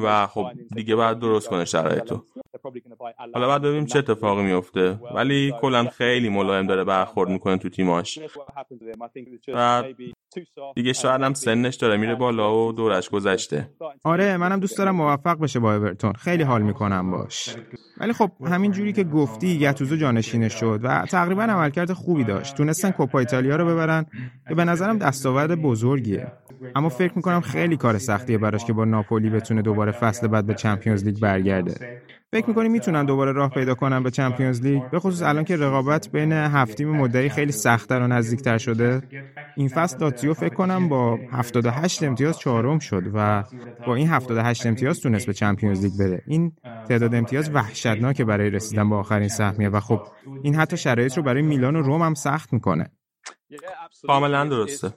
و 0.03 0.27
خب 0.27 0.51
دیگه 0.75 0.95
باید 0.95 1.19
درست 1.19 1.49
کنه 1.49 1.65
شرایطو. 1.65 2.25
حالا 3.34 3.48
بعد 3.48 3.61
ببینیم 3.61 3.85
چه 3.85 3.99
اتفاقی 3.99 4.44
میفته 4.44 4.99
ولی 5.15 5.53
کلا 5.61 5.85
خیلی 5.85 6.30
ملایم 6.30 6.68
داره 6.68 6.84
برخورد 6.84 7.30
می‌کنه 7.30 7.57
تو 7.57 7.69
تیماش. 7.69 8.19
و 9.53 9.84
دیگه 10.76 10.94
شاید 10.94 11.22
هم 11.22 11.34
سنش 11.34 11.76
داره 11.76 11.98
میره 11.98 12.15
بالا 12.15 12.57
و 12.57 12.72
دورش 12.72 13.10
گذشته. 13.10 13.69
آره 14.03 14.38
منم 14.38 14.60
دوست 14.60 14.77
دارم 14.77 14.95
موفق 14.95 15.40
بشه 15.40 15.60
با 15.60 15.76
اورتون. 15.76 16.14
خیلی 16.14 16.44
حال 16.44 16.61
می‌کنم 16.61 17.11
باش. 17.11 17.56
ولی 17.98 18.14
خب 18.14 18.31
همین 18.45 18.72
جوری 18.72 18.94
که 18.94 19.03
گفتی 19.03 19.60
گتوزو 19.60 19.95
جانشینش 19.95 20.53
شد 20.53 20.80
و 20.84 21.06
تقریبا 21.06 21.44
عملکرد 21.44 21.94
خوبی 21.94 22.23
داشت. 22.23 22.56
تونستن 22.56 22.91
کوپا 22.91 23.19
ایتالیا 23.19 23.56
رو 23.56 23.65
ببرن 23.65 24.06
که 24.49 24.56
به 24.56 24.65
نظرم 24.65 24.98
دستاورد 24.98 25.61
بزرگیه. 25.61 26.31
اما 26.76 26.90
فکر 26.90 27.14
می‌کنم 27.15 27.41
خیلی 27.41 27.77
کار 27.77 27.98
سختیه 27.98 28.38
براش 28.38 28.65
که 28.65 28.73
با 28.73 28.85
ناپولی 28.85 29.30
بتونه 29.30 29.61
دوباره 29.61 29.91
فصل 29.91 30.27
بعد 30.27 30.45
به 30.45 30.53
چمپیونز 30.53 31.03
لیگ 31.03 31.19
برگرده. 31.19 32.02
فکر 32.34 32.47
می‌کنی 32.47 32.69
می‌تونن 32.69 33.05
دوباره 33.05 33.31
راه 33.31 33.49
پیدا 33.49 33.76
کنن 33.76 34.03
به 34.03 34.11
چمپیونز 34.11 34.61
لیگ؟ 34.61 34.89
به 34.91 34.99
خصوص 34.99 35.22
الان 35.22 35.43
که 35.43 35.55
رقابت 35.55 36.11
بین 36.11 36.31
هفت 36.31 36.77
تیم 36.77 36.89
مدعی 36.89 37.30
خیلی 37.30 37.51
سختتر 37.51 37.99
و 37.99 38.07
نزدیکتر 38.07 38.57
شده. 38.57 39.01
این 39.57 39.68
فصل 39.68 39.97
لاتزیو 40.01 40.34
فکر 40.34 40.53
کنم 40.53 40.89
با 40.89 41.19
78 41.31 42.03
امتیاز 42.03 42.39
چهارم 42.39 42.80
شد 42.80 43.03
و 43.14 43.43
با 43.88 43.95
این 43.95 44.07
78 44.07 44.65
امتیاز 44.65 44.99
تونست 44.99 45.26
به 45.26 45.34
چمپیونز 45.34 45.84
لیگ 45.84 45.93
بره. 45.99 46.22
این 46.27 46.51
تعداد 46.89 47.15
امتیاز 47.15 47.49
وحشتناکه 47.53 48.26
برای 48.26 48.49
رسیدن 48.49 48.89
به 48.89 48.95
آخرین 48.95 49.27
سهمیه 49.27 49.69
و 49.69 49.80
خب 49.80 49.99
این 50.43 50.55
حتی 50.55 50.77
شرایط 50.77 51.18
رو 51.18 51.23
برای 51.23 51.41
میلان 51.41 51.76
و 51.76 51.81
روم 51.81 52.01
هم 52.01 52.14
سخت 52.14 52.53
می‌کنه. 52.53 52.89
کاملا 54.07 54.45
درسته. 54.45 54.93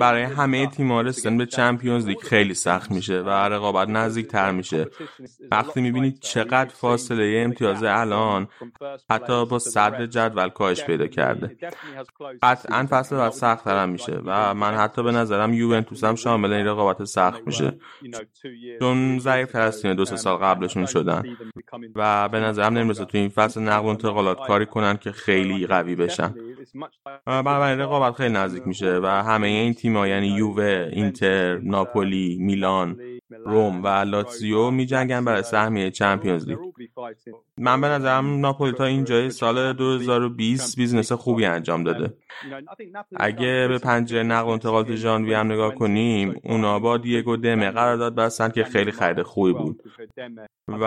برای 0.00 0.22
همه 0.22 0.66
تیم‌ها 0.66 1.00
رسیدن 1.00 1.38
به 1.38 1.46
چمپیونز 1.46 2.06
لیگ 2.06 2.18
خیلی 2.18 2.54
سخت 2.54 2.90
میشه 2.90 3.20
و 3.20 3.28
رقابت 3.28 3.88
نزدیک 3.88 4.26
تر 4.26 4.50
میشه. 4.50 4.86
وقتی 5.50 5.80
می‌بینید 5.80 6.20
چقدر 6.20 6.70
فاصله 6.74 7.42
امتیاز 7.44 7.82
الان 7.82 8.48
حتی 9.10 9.46
با 9.46 9.58
صدر 9.58 10.06
جدول 10.06 10.48
کاهش 10.48 10.84
پیدا 10.84 11.06
کرده. 11.06 11.56
قطعا 12.42 12.86
فصل 12.90 13.16
بعد 13.16 13.32
سخت 13.32 13.64
تر 13.64 13.86
میشه 13.86 14.20
و 14.24 14.54
من 14.54 14.74
حتی 14.74 15.02
به 15.02 15.12
نظرم 15.12 15.54
یوونتوس 15.54 16.04
هم 16.04 16.14
شامل 16.14 16.52
این 16.52 16.66
رقابت 16.66 17.04
سخت 17.04 17.46
میشه. 17.46 17.78
چون 18.78 19.18
ضعیف 19.18 19.52
تر 19.52 19.60
از 19.60 19.82
دو 19.82 20.04
سه 20.04 20.16
سال 20.16 20.36
قبلشون 20.36 20.86
شدن. 20.86 21.36
و 21.94 22.28
به 22.28 22.40
نظرم 22.40 22.78
نمی‌رسه 22.78 23.04
تو 23.04 23.18
این 23.18 23.28
فصل 23.28 23.60
نقل 23.60 23.86
و 23.86 23.88
انتقالات 23.88 24.46
کاری 24.46 24.66
کنن 24.66 24.96
که 24.96 25.12
خیلی 25.12 25.66
قوی 25.66 25.94
بشن 25.94 26.34
بنابراین 27.26 27.78
رقابت 27.78 28.14
خیلی 28.14 28.34
نزدیک 28.34 28.66
میشه 28.66 29.00
و 29.02 29.06
همه 29.06 29.46
این 29.46 29.74
تیم‌ها 29.74 30.08
یعنی 30.08 30.26
یووه، 30.26 30.88
اینتر، 30.92 31.58
ناپولی، 31.58 32.38
میلان، 32.40 32.96
روم 33.44 33.82
و 33.82 33.88
لاتزیو 33.88 34.70
می 34.70 34.86
جنگن 34.86 35.24
برای 35.24 35.42
سهمیه 35.42 35.90
Champions 35.90 36.48
League 36.48 36.58
من 37.58 37.80
به 37.80 37.88
نظرم 37.88 38.40
ناپولی 38.40 38.72
تا 38.72 38.84
اینجای 38.84 39.30
سال 39.30 39.72
2020 39.72 40.76
business 40.76 41.12
خوبی 41.12 41.44
انجام 41.44 41.84
داده. 41.84 42.14
اگه 43.16 43.66
به 43.68 43.78
پنجره 43.78 44.22
نقل 44.22 44.48
و 44.48 44.50
انتقالات 44.50 44.94
ژانویه 44.94 45.34
هم 45.34 45.52
نگاه 45.52 45.74
کنیم 45.74 46.40
اونا 46.44 46.78
با 46.78 46.96
دیگو 46.96 47.36
دمه 47.36 47.70
قرارداد 47.70 48.14
بستن 48.14 48.48
که 48.48 48.64
خیلی 48.64 48.90
خرید 48.90 49.22
خوبی 49.22 49.52
بود. 49.52 49.82
و 50.68 50.84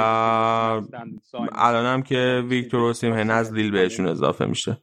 الانم 1.52 2.02
که 2.02 2.44
ویکتور 2.50 2.82
اوسیمهن 2.82 3.30
از 3.30 3.54
لیل 3.54 3.72
بهشون 3.72 4.08
اضافه 4.08 4.46
میشه. 4.46 4.78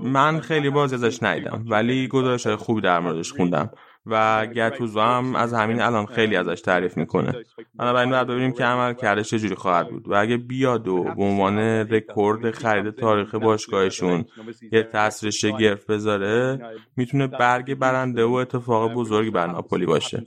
من 0.00 0.40
خیلی 0.40 0.70
بازی 0.70 0.94
ازش 0.94 1.22
ندیدم 1.22 1.64
ولی 1.68 2.08
گزارش 2.08 2.46
های 2.46 2.56
خوبی 2.56 2.80
در 2.80 3.00
موردش 3.00 3.32
خوندم 3.32 3.70
و 4.06 4.46
گتوزو 4.46 5.00
هم 5.00 5.36
از 5.36 5.54
همین 5.54 5.80
الان 5.80 6.06
خیلی 6.06 6.36
ازش 6.36 6.60
تعریف 6.60 6.96
می‌کنه. 6.96 7.32
بنابراین 7.78 8.10
بعد 8.10 8.26
ببینیم 8.26 8.52
که 8.52 8.64
عمل 8.64 8.94
کرده 8.94 9.22
چجوری 9.22 9.54
خواهد 9.54 9.88
بود 9.90 10.08
و 10.08 10.14
اگه 10.14 10.36
بیاد 10.36 10.88
و 10.88 11.04
به 11.04 11.22
عنوان 11.24 11.58
رکورد 11.58 12.50
خرید 12.50 12.90
تاریخ 12.90 13.34
باشگاهشون 13.34 14.24
یه 14.72 14.82
تاثیر 14.82 15.30
شگرف 15.30 15.90
بذاره 15.90 16.58
می‌تونه 16.96 17.26
برگ 17.26 17.74
برنده 17.74 18.24
و 18.24 18.32
اتفاق 18.32 18.92
بزرگی 18.94 19.30
بر 19.30 19.46
ناپولی 19.46 19.86
باشه. 19.86 20.26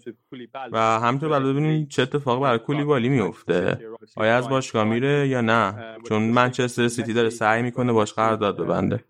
و 0.71 0.99
همینطور 0.99 1.29
بعد 1.29 1.43
ببینیم 1.43 1.87
چه 1.87 2.01
اتفاقی 2.01 2.41
برای 2.41 2.59
کولیبالی 2.59 3.09
میفته 3.09 3.79
آیا 4.15 4.37
از 4.37 4.49
باشگاه 4.49 4.83
میره 4.83 5.27
یا 5.27 5.41
نه؟ 5.41 5.73
چون 6.07 6.23
منچستر 6.23 6.87
سیتی 6.87 7.13
داره 7.13 7.29
سعی 7.29 7.61
می‌کنه 7.61 7.93
باش 7.93 8.13
قرارداد 8.13 8.61
ببنده. 8.61 9.03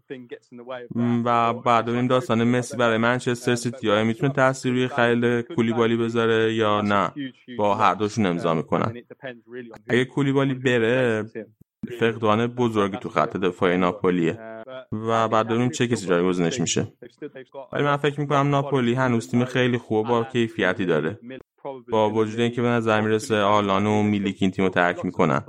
و 1.26 1.54
بعد 1.54 1.86
ببینیم 1.86 2.08
داستان 2.08 2.44
مسی 2.44 2.78
برای 2.78 2.98
منچستر 2.98 3.56
سیتی 3.56 3.92
آیا 3.92 4.04
می‌تونه 4.04 4.34
تاثیر 4.34 4.72
روی 4.72 4.88
خرید 4.88 5.42
کولیبالی 5.42 5.98
بذاره 5.98 6.54
یا 6.54 6.82
نه؟ 6.82 7.12
با 7.58 7.76
هر 7.76 7.94
دوشون 7.94 8.26
امضا 8.26 8.54
می‌کنن. 8.54 9.04
اگه 9.90 10.06
کولیبالی 10.06 10.54
بره 10.54 11.26
فقدان 12.00 12.48
بزرگی 12.48 12.98
تو 12.98 13.10
خط 13.10 13.38
دفاعی 13.38 13.78
ناپولیه. 13.78 14.40
و 14.92 15.28
بعد 15.28 15.48
ببینیم 15.48 15.70
چه 15.70 15.88
کسی 15.88 16.08
جایگزینش 16.08 16.60
میشه. 16.62 16.88
ولی 17.74 17.84
من 17.84 17.98
فکر 17.98 18.20
می‌کنم 18.20 18.50
ناپولی 18.50 18.94
هنوز 18.94 19.32
تیم 19.32 19.46
خیلی 19.46 19.78
خوب 19.78 20.08
با 20.08 20.24
کیفیتی 20.24 20.86
داره. 20.86 21.20
با 21.92 22.10
وجود 22.10 22.40
اینکه 22.40 22.62
به 22.62 22.68
نظر 22.68 23.02
می‌رسه 23.02 23.36
آلان 23.36 23.86
و 23.86 24.04
میلیک 24.04 24.38
این 24.42 24.52
تیم 24.52 24.66
رو 24.66 24.72
ترک 24.72 25.06
می‌کنن. 25.06 25.44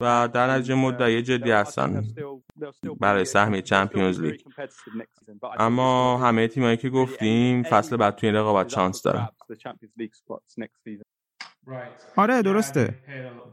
و 0.00 0.28
در 0.32 0.50
نتیجه 0.50 0.74
مدعی 0.74 1.22
جدی 1.22 1.50
هستن 1.50 2.04
برای 3.00 3.24
سهمیه 3.24 3.62
چمپیونز 3.62 4.20
لیگ 4.20 4.40
اما 5.58 6.18
همه 6.18 6.48
تیمایی 6.48 6.76
که 6.76 6.90
گفتیم 6.90 7.62
فصل 7.62 7.96
بعد 7.96 8.16
توی 8.16 8.28
این 8.28 8.38
رقابت 8.38 8.66
چانس 8.66 9.02
دارن. 9.02 9.28
آره 12.16 12.42
درسته. 12.42 12.94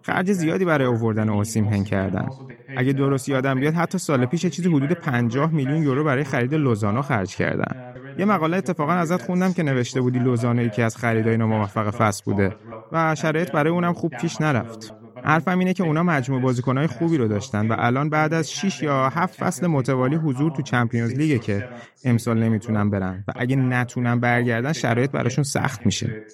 خرج 0.02 0.32
زیادی 0.32 0.66
برای 0.66 0.88
اووردن 0.88 1.30
اوسیم 1.30 1.66
هن 1.66 1.84
کردن. 1.84 2.30
اگه 2.78 2.94
درست 2.94 3.30
یادم 3.30 3.60
بیاد 3.60 3.74
حتی 3.74 3.98
سال 3.98 4.26
پیش 4.26 4.46
چیزی 4.46 4.70
حدود 4.70 4.92
50 4.92 5.54
میلیون 5.54 5.84
یورو 5.84 6.04
برای 6.04 6.24
خرید 6.24 6.54
لوزانو 6.54 7.02
خرج 7.02 7.36
کردن. 7.36 7.94
یه 8.18 8.26
مقاله 8.26 8.58
اتفاقا 8.58 8.94
ازت 8.94 9.22
خوندم 9.22 9.54
که 9.54 9.64
نوشته 9.64 10.02
بودی 10.02 10.20
لوزانو 10.20 10.62
یکی 10.62 10.82
از 10.82 10.98
خریدای 10.98 11.38
موفق 11.38 11.90
فصل 11.90 12.24
بوده 12.26 12.56
و 12.92 13.16
شرایط 13.16 13.52
برای 13.52 13.74
اونم 13.74 13.94
خوب 13.94 14.12
پیش 14.22 14.42
نرفت. 14.42 14.94
حرفم 15.24 15.60
اینه 15.60 15.74
که 15.74 15.84
اونا 15.84 16.04
مجموع 16.04 16.42
بازیکنهای 16.42 16.88
خوبی 16.88 17.18
رو 17.18 17.28
داشتن 17.28 17.68
و 17.68 17.76
الان 17.80 18.10
بعد 18.10 18.34
از 18.34 18.52
6 18.52 18.84
یا 18.84 19.10
7 19.10 19.44
فصل 19.44 19.68
متوالی 19.68 20.16
حضور 20.16 20.52
تو 20.52 20.62
چمپیونز 20.62 21.12
لیگه 21.12 21.40
که 21.40 21.70
امسال 22.06 22.44
نمی‌تونن 22.44 22.90
برن 22.90 23.24
و 23.28 23.32
اگه 23.36 23.56
نتونن 23.56 24.20
برگردن 24.20 24.74
شرایط 24.74 25.12
براشون 25.12 25.44
سخت 25.44 25.86
میشه. 25.86 26.26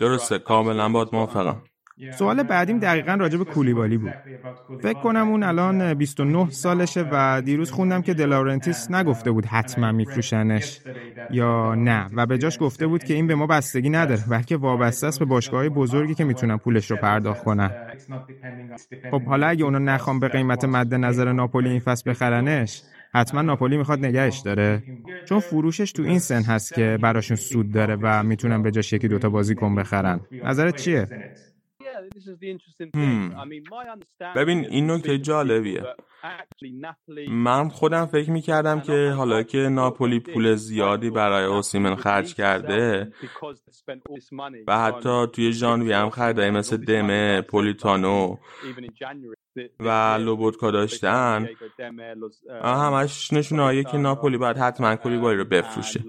درسته 0.00 0.38
کاملا 0.38 0.88
باید 0.88 1.08
موافقم. 1.12 1.62
سوال 2.10 2.42
بعدیم 2.42 2.78
دقیقا 2.78 3.14
راجع 3.14 3.38
به 3.38 3.44
کولیبالی 3.44 3.98
بود. 3.98 4.14
فکر 4.82 5.00
کنم 5.00 5.28
اون 5.28 5.42
الان 5.42 5.94
29 5.94 6.50
سالشه 6.50 7.04
و 7.10 7.42
دیروز 7.44 7.70
خوندم 7.70 8.02
که 8.02 8.14
دلارنتیس 8.14 8.90
نگفته 8.90 9.30
بود 9.30 9.46
حتما 9.46 9.92
میفروشنش 9.92 10.80
یا 11.30 11.74
نه. 11.74 12.10
و 12.12 12.26
به 12.26 12.38
جاش 12.38 12.56
گفته 12.60 12.86
بود 12.86 13.04
که 13.04 13.14
این 13.14 13.26
به 13.26 13.34
ما 13.34 13.46
بستگی 13.46 13.90
نداره 13.90 14.24
بلکه 14.30 14.56
وابسته 14.56 15.06
است 15.06 15.18
به 15.18 15.24
باشگاه 15.24 15.68
بزرگی 15.68 16.14
که 16.14 16.24
می‌تونن 16.24 16.56
پولش 16.56 16.90
رو 16.90 16.96
پرداخت 16.96 17.44
کنن 17.44 17.76
خب 19.10 19.24
حالا 19.24 19.46
اگه 19.46 19.64
اونا 19.64 19.78
نخوام 19.78 20.20
به 20.20 20.28
قیمت 20.28 20.64
مد 20.64 20.94
نظر 20.94 21.32
ناپولی 21.32 21.70
این 21.70 21.80
فصل 21.80 22.10
بخرنش 22.10 22.84
حتما 23.14 23.42
ناپولی 23.42 23.76
می‌خواد 23.76 24.04
نگهش 24.04 24.38
داره. 24.40 24.82
چون 25.24 25.40
فروشش 25.40 25.92
تو 25.92 26.02
این 26.02 26.18
سن 26.18 26.42
هست 26.42 26.74
که 26.74 26.98
براشون 27.02 27.36
سود 27.36 27.72
داره 27.72 27.96
و 28.02 28.22
می‌تونن 28.22 28.62
به 28.62 28.70
جاش 28.70 28.92
یکی 28.92 29.08
دوتا 29.08 29.28
بازیکن 29.28 29.74
بخرن 29.74 30.20
نظرت 30.42 30.76
چیه 30.76 31.06
ببین 34.36 34.66
این 34.66 34.90
نکته 34.90 35.18
جالبیه. 35.18 35.82
من 37.28 37.68
خودم 37.68 38.06
فکر 38.06 38.30
می‌کردم 38.30 38.80
که 38.80 39.10
حالا 39.16 39.42
که 39.42 39.58
ناپولی 39.58 40.20
پول 40.20 40.54
زیادی 40.54 41.10
برای 41.10 41.44
اوسیمن 41.44 41.96
خرج 41.96 42.34
کرده 42.34 43.12
و 44.66 44.78
حتی 44.78 45.26
توی 45.32 45.52
ژانوی 45.52 45.92
هم 45.92 46.10
خریدای 46.10 46.50
مثل 46.50 46.76
دمه 46.76 47.40
پولیتانو 47.40 48.36
و 49.80 50.18
لوبوتکا 50.20 50.70
داشتن. 50.70 51.48
همش 52.62 53.32
نشونه 53.32 53.84
که 53.84 53.96
ناپولی 53.96 54.36
باید 54.38 54.56
حتما 54.58 54.96
کولیبالی 54.96 55.38
رو 55.38 55.44
بفروشه. 55.44 56.04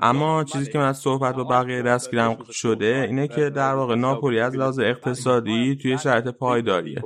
اما 0.00 0.44
چیزی 0.44 0.72
که 0.72 0.78
من 0.78 0.88
از 0.88 0.98
صحبت 0.98 1.34
با 1.34 1.44
بقیه 1.44 1.82
دستگیرم 1.82 2.44
شده 2.50 3.06
اینه 3.08 3.28
که 3.28 3.50
در 3.50 3.74
واقع 3.74 3.94
ناپولی 3.94 4.40
از 4.40 4.56
لحاظ 4.56 4.78
اقتصادی 4.78 5.76
توی 5.76 5.98
شرایط 5.98 6.28
پایداریه. 6.28 7.02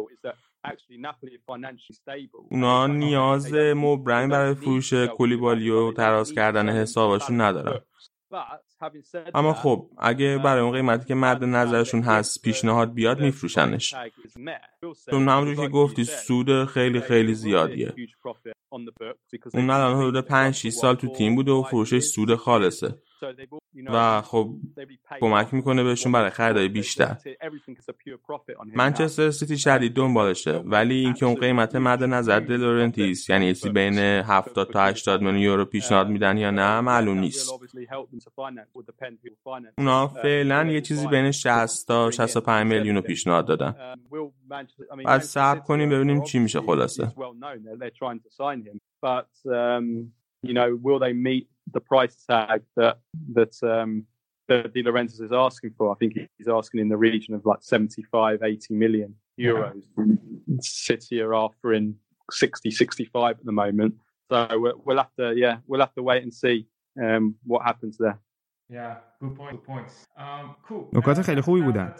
اونا 2.50 2.86
نیاز 2.86 3.54
مبرمی 3.54 4.30
برای 4.30 4.54
فروش 4.54 4.92
کولیبالی 4.92 5.70
و 5.70 5.92
تراز 5.92 6.32
کردن 6.32 6.68
حسابشون 6.68 7.40
ندارن. 7.40 7.80
اما 9.34 9.52
خب 9.52 9.90
اگه 9.98 10.38
برای 10.38 10.62
اون 10.62 10.72
قیمتی 10.72 11.06
که 11.06 11.14
مد 11.14 11.44
نظرشون 11.44 12.02
هست 12.02 12.42
پیشنهاد 12.42 12.94
بیاد 12.94 13.20
میفروشنش. 13.20 13.94
چون 15.10 15.28
همونجور 15.28 15.66
که 15.66 15.72
گفتی 15.72 16.04
سود 16.04 16.64
خیلی 16.64 17.00
خیلی 17.00 17.34
زیادیه. 17.34 17.94
اون 19.54 19.70
الان 19.70 19.96
حدود 19.96 20.24
5 20.24 20.54
6 20.54 20.68
سال 20.68 20.94
تو 20.94 21.08
تیم 21.08 21.34
بوده 21.34 21.52
و 21.52 21.62
فروشش 21.62 22.02
سود 22.02 22.34
خالصه. 22.34 22.94
و 23.86 24.22
خب 24.22 24.50
کمک 25.20 25.54
می‌کنه 25.54 25.84
بهشون 25.84 26.12
برای 26.12 26.30
خریدای 26.30 26.68
بیشتر. 26.68 27.16
منچستر 28.74 29.30
سیتی 29.30 29.58
شدید 29.58 29.94
دنبالشه 29.94 30.52
ولی 30.52 30.94
اینکه 30.94 31.26
اون 31.26 31.34
قیمت 31.34 31.76
مد 31.76 32.04
نظر 32.04 32.40
دلورنتیس 32.40 33.30
یعنی 33.30 33.54
چیزی 33.54 33.70
بین 33.70 33.98
70 33.98 34.70
تا 34.72 34.84
80 34.84 35.20
میلیون 35.22 35.42
یورو 35.42 35.64
پیشنهاد 35.64 36.08
میدن 36.08 36.38
یا 36.38 36.50
نه 36.50 36.80
معلوم 36.80 37.18
نیست. 37.18 37.52
اونا 39.78 40.08
فعلا 40.08 40.64
یه 40.64 40.80
چیزی 40.80 41.06
بین 41.06 41.30
60 41.30 41.88
تا 41.88 42.10
65 42.10 42.66
میلیون 42.66 42.96
رو 42.96 43.02
پیشنهاد 43.02 43.46
دادن. 43.46 43.74
بعد 45.04 45.20
صبر 45.20 45.60
کنیم 45.60 45.90
ببینیم 45.90 46.22
چی 46.22 46.38
میشه 46.38 46.60
خلاصه. 46.60 47.12
The 51.72 51.80
price 51.80 52.24
tag 52.28 52.62
that 52.76 52.98
that 53.32 53.54
um, 53.62 54.04
that 54.48 54.72
is 54.74 55.32
asking 55.32 55.74
for? 55.76 55.92
I 55.92 55.94
think 55.96 56.14
he's 56.38 56.48
asking 56.48 56.80
in 56.80 56.88
the 56.88 56.96
region 56.96 57.34
of 57.34 57.44
like 57.44 57.58
75, 57.60 58.42
80 58.42 58.74
million 58.74 59.14
euros. 59.38 59.82
City 60.60 61.20
are 61.20 61.34
offering 61.34 61.94
60, 62.30 62.70
65 62.70 63.36
at 63.38 63.44
the 63.44 63.52
moment. 63.52 63.94
So 64.30 64.72
we'll 64.84 64.98
have 64.98 65.14
to, 65.18 65.34
yeah, 65.36 65.58
we'll 65.66 65.80
have 65.80 65.94
to 65.94 66.02
wait 66.02 66.22
and 66.22 66.32
see 66.32 66.66
um, 67.02 67.36
what 67.44 67.62
happens 67.64 67.96
there. 67.98 68.18
نکات 70.92 71.22
خیلی 71.22 71.40
خوبی 71.40 71.62
بودن. 71.62 71.92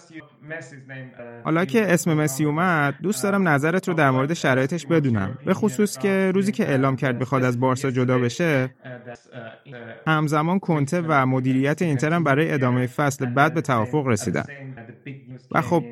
حالا 1.45 1.65
که 1.65 1.93
اسم 1.93 2.15
مسی 2.15 2.45
اومد 2.45 2.95
دوست 3.03 3.23
دارم 3.23 3.49
نظرت 3.49 3.89
رو 3.89 3.95
در 3.95 4.11
مورد 4.11 4.35
شرایطش 4.35 4.87
بدونم. 4.87 5.39
به 5.45 5.55
خصوص 5.55 5.99
که 5.99 6.33
روزی 6.35 6.53
که 6.53 6.69
اعلام 6.69 6.97
کرد 6.97 7.19
بخواد 7.19 7.45
از 7.45 7.61
بارسا 7.61 7.91
جدا 7.91 8.19
بشه 8.19 8.75
همزمان 10.07 10.59
کنته 10.59 11.01
و 11.01 11.27
مدیریت 11.27 11.83
اینتر 11.83 12.13
هم 12.13 12.25
برای 12.25 12.53
ادامه 12.53 12.87
فصل 12.87 13.27
بعد 13.27 13.55
به 13.55 13.61
توافق 13.61 14.07
رسیدن. 14.07 14.45
و 15.51 15.61
خب 15.61 15.85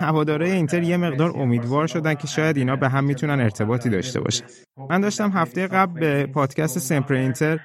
هواداره 0.00 0.48
اینتر 0.48 0.82
یه 0.82 0.96
مقدار 0.96 1.30
امیدوار 1.36 1.86
شدن 1.86 2.14
که 2.14 2.26
شاید 2.26 2.56
اینا 2.56 2.76
به 2.76 2.88
هم 2.88 3.04
می‌تونن 3.04 3.40
ارتباطی 3.40 3.90
داشته 3.90 4.20
باشن 4.20 4.44
من 4.90 5.00
داشتم 5.00 5.30
هفته 5.30 5.66
قبل 5.66 6.00
به 6.00 6.26
پادکست 6.26 6.78
سمپر 6.78 7.14
اینتر 7.14 7.60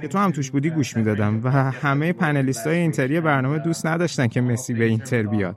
که 0.00 0.08
تو 0.08 0.18
هم 0.18 0.30
توش 0.30 0.50
بودی 0.50 0.70
گوش 0.70 0.96
می‌دادم 0.96 1.40
و 1.44 1.50
همه 1.50 2.12
پنلیست 2.12 2.66
های 2.66 2.76
اینتری 2.76 3.20
برنامه 3.20 3.58
دوست 3.58 3.86
نداشتن 3.86 4.26
که 4.26 4.40
مسی 4.40 4.74
به 4.74 4.84
اینتر 4.84 5.22
بیاد. 5.22 5.56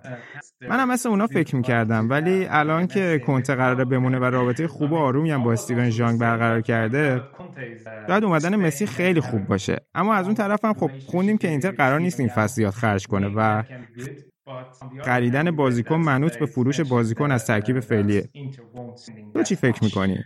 من 0.69 0.79
هم 0.79 0.91
مثل 0.91 1.09
اونا 1.09 1.27
فکر 1.27 1.55
می‌کردم 1.55 2.09
ولی 2.09 2.45
الان 2.49 2.87
که 2.87 3.21
کنته 3.25 3.55
قراره 3.55 3.85
بمونه 3.85 4.19
و 4.19 4.23
رابطه 4.23 4.67
خوب 4.67 4.91
و 4.91 4.95
آرومی 4.95 5.31
هم 5.31 5.43
با 5.43 5.53
استیون 5.53 5.89
ژانگ 5.89 6.19
برقرار 6.19 6.61
کرده 6.61 7.21
شاید 8.07 8.23
اومدن 8.23 8.55
مسی 8.55 8.85
خیلی 8.85 9.21
خوب 9.21 9.47
باشه. 9.47 9.77
اما 9.95 10.13
از 10.13 10.25
اون 10.25 10.35
طرف 10.35 10.65
هم 10.65 10.73
خب 10.73 10.91
خوندیم 11.07 11.37
که 11.37 11.47
اینتر 11.47 11.71
قرار 11.71 11.99
نیست 11.99 12.19
این 12.19 12.29
فصل 12.29 12.69
خرج 12.69 13.07
کنه 13.07 13.31
و 13.35 13.63
خریدن 15.03 15.51
بازیکن 15.51 15.95
منوط 15.95 16.37
به 16.37 16.45
فروش 16.45 16.81
بازیکن 16.81 17.31
از 17.31 17.47
ترکیب 17.47 17.79
فعلیه 17.79 18.29
تو 19.33 19.43
چی 19.43 19.55
فکر 19.55 19.83
می‌کنی؟ 19.83 20.17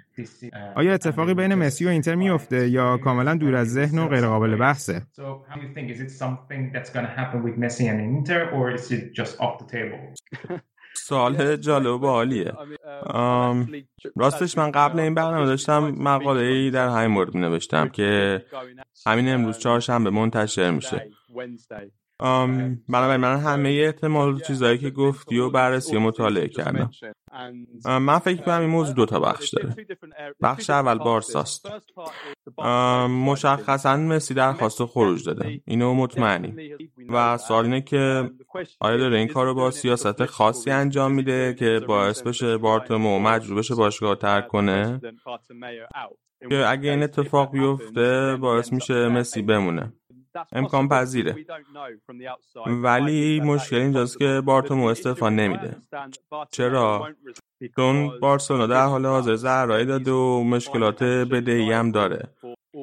آیا 0.76 0.94
اتفاقی 0.94 1.34
بین 1.34 1.56
مسی 1.56 1.86
و 1.86 1.90
اینتر 1.90 2.16
میفته 2.16 2.70
یا 2.70 2.98
کاملا 2.98 3.36
دور 3.36 3.56
از 3.56 3.74
ذهن 3.74 4.00
و 4.00 4.08
غیر 4.08 4.28
قابل 4.28 4.56
بحثه؟ 4.56 5.02
سوال 10.96 11.56
جالب 11.56 12.04
و 12.04 12.08
عالیه 12.08 12.54
راستش 14.16 14.58
من 14.58 14.72
قبل 14.72 15.00
این 15.00 15.14
برنامه 15.14 15.46
داشتم 15.46 15.80
مقاله 15.90 16.42
ای 16.42 16.72
در 16.72 16.88
همین 16.88 17.08
مورد 17.08 17.38
نوشتم 17.38 17.90
که 17.90 18.42
همین 19.06 19.30
امروز 19.30 19.58
چهارشنبه 19.58 20.10
منتشر 20.10 20.72
میشه 20.72 21.10
بنابراین 22.90 23.22
من 23.22 23.40
همه 23.40 23.70
احتمال 23.70 24.40
چیزهایی 24.40 24.78
که 24.78 24.90
گفتی 24.90 25.38
و 25.38 25.50
بررسی 25.50 25.96
و 25.96 26.00
مطالعه 26.00 26.48
کردم. 26.48 26.90
من 27.86 28.20
فکر 28.20 28.42
کنم 28.42 28.62
این 28.62 28.70
موضوع 28.70 28.96
دو 28.96 29.06
تا 29.06 29.20
بخش 29.20 29.50
داره. 29.50 29.76
بخش 30.42 30.70
اول 30.70 30.98
بارساست. 30.98 31.68
مشخصا 33.10 33.98
مسی 33.98 34.34
درخواست 34.34 34.86
خروج 34.86 35.26
داده. 35.26 35.62
اینو 35.66 35.94
مطمئنی. 35.94 36.78
و 37.10 37.38
سوال 37.38 37.66
اینه 37.66 37.82
که 37.82 38.32
آیا 38.80 38.98
داره 38.98 39.18
این 39.18 39.28
کار 39.28 39.46
رو 39.46 39.54
با 39.54 39.72
سیاست 39.72 40.26
خاصی 40.26 40.72
انجام 40.72 41.12
میده 41.12 41.56
که 41.60 41.82
باعث 41.88 42.22
بشه 42.22 42.58
بارتومو 42.58 43.20
مجبور 43.20 43.58
بشه 43.58 43.76
باشگاه 43.76 44.16
ترک 44.16 44.48
کنه؟ 44.48 45.02
که 46.50 46.70
اگه 46.70 46.92
این 46.92 47.04
اتفاق 47.04 47.52
بیفته 47.52 48.38
باعث 48.42 48.74
میشه 48.74 49.08
مسی 49.08 49.42
بمونه. 49.42 49.94
امکان 50.52 50.90
پذیره. 50.90 51.36
ولی 52.68 53.40
مشکل 53.40 53.76
اینجاست 53.76 54.20
که 54.20 54.42
بارتومو 54.46 54.86
استفا 54.86 55.30
نمیده. 55.30 55.76
چرا؟ 56.52 57.10
چون 57.76 58.20
بارسلونا 58.20 58.68
در 58.68 58.86
حال 58.86 59.06
حاضر 59.06 59.36
زهرایی 59.36 59.86
داده 59.86 60.12
و 60.12 60.44
مشکلات 60.44 61.04
بدهی 61.04 61.72
هم 61.72 61.92
داره. 61.92 62.30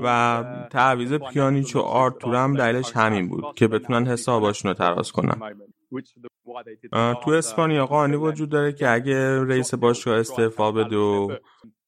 و 0.01 0.45
تعویز 0.71 1.13
پیانیچ 1.15 1.77
و 1.77 1.79
آرتور 1.79 2.35
هم 2.37 2.57
دلیلش 2.57 2.93
همین 2.97 3.29
بود 3.29 3.45
که 3.57 3.69
بتونن 3.69 4.07
حساباشون 4.07 4.69
رو 4.69 4.75
تراز 4.75 5.13
کنن. 5.13 5.57
تو 7.25 7.31
اسپانیا 7.31 7.87
قانونی 7.87 8.17
وجود 8.17 8.49
داره 8.49 8.73
که 8.73 8.91
اگه 8.91 9.45
رئیس 9.45 9.75
باشگاه 9.75 10.19
استعفا 10.19 10.73
بده 10.73 10.97
و 10.97 11.37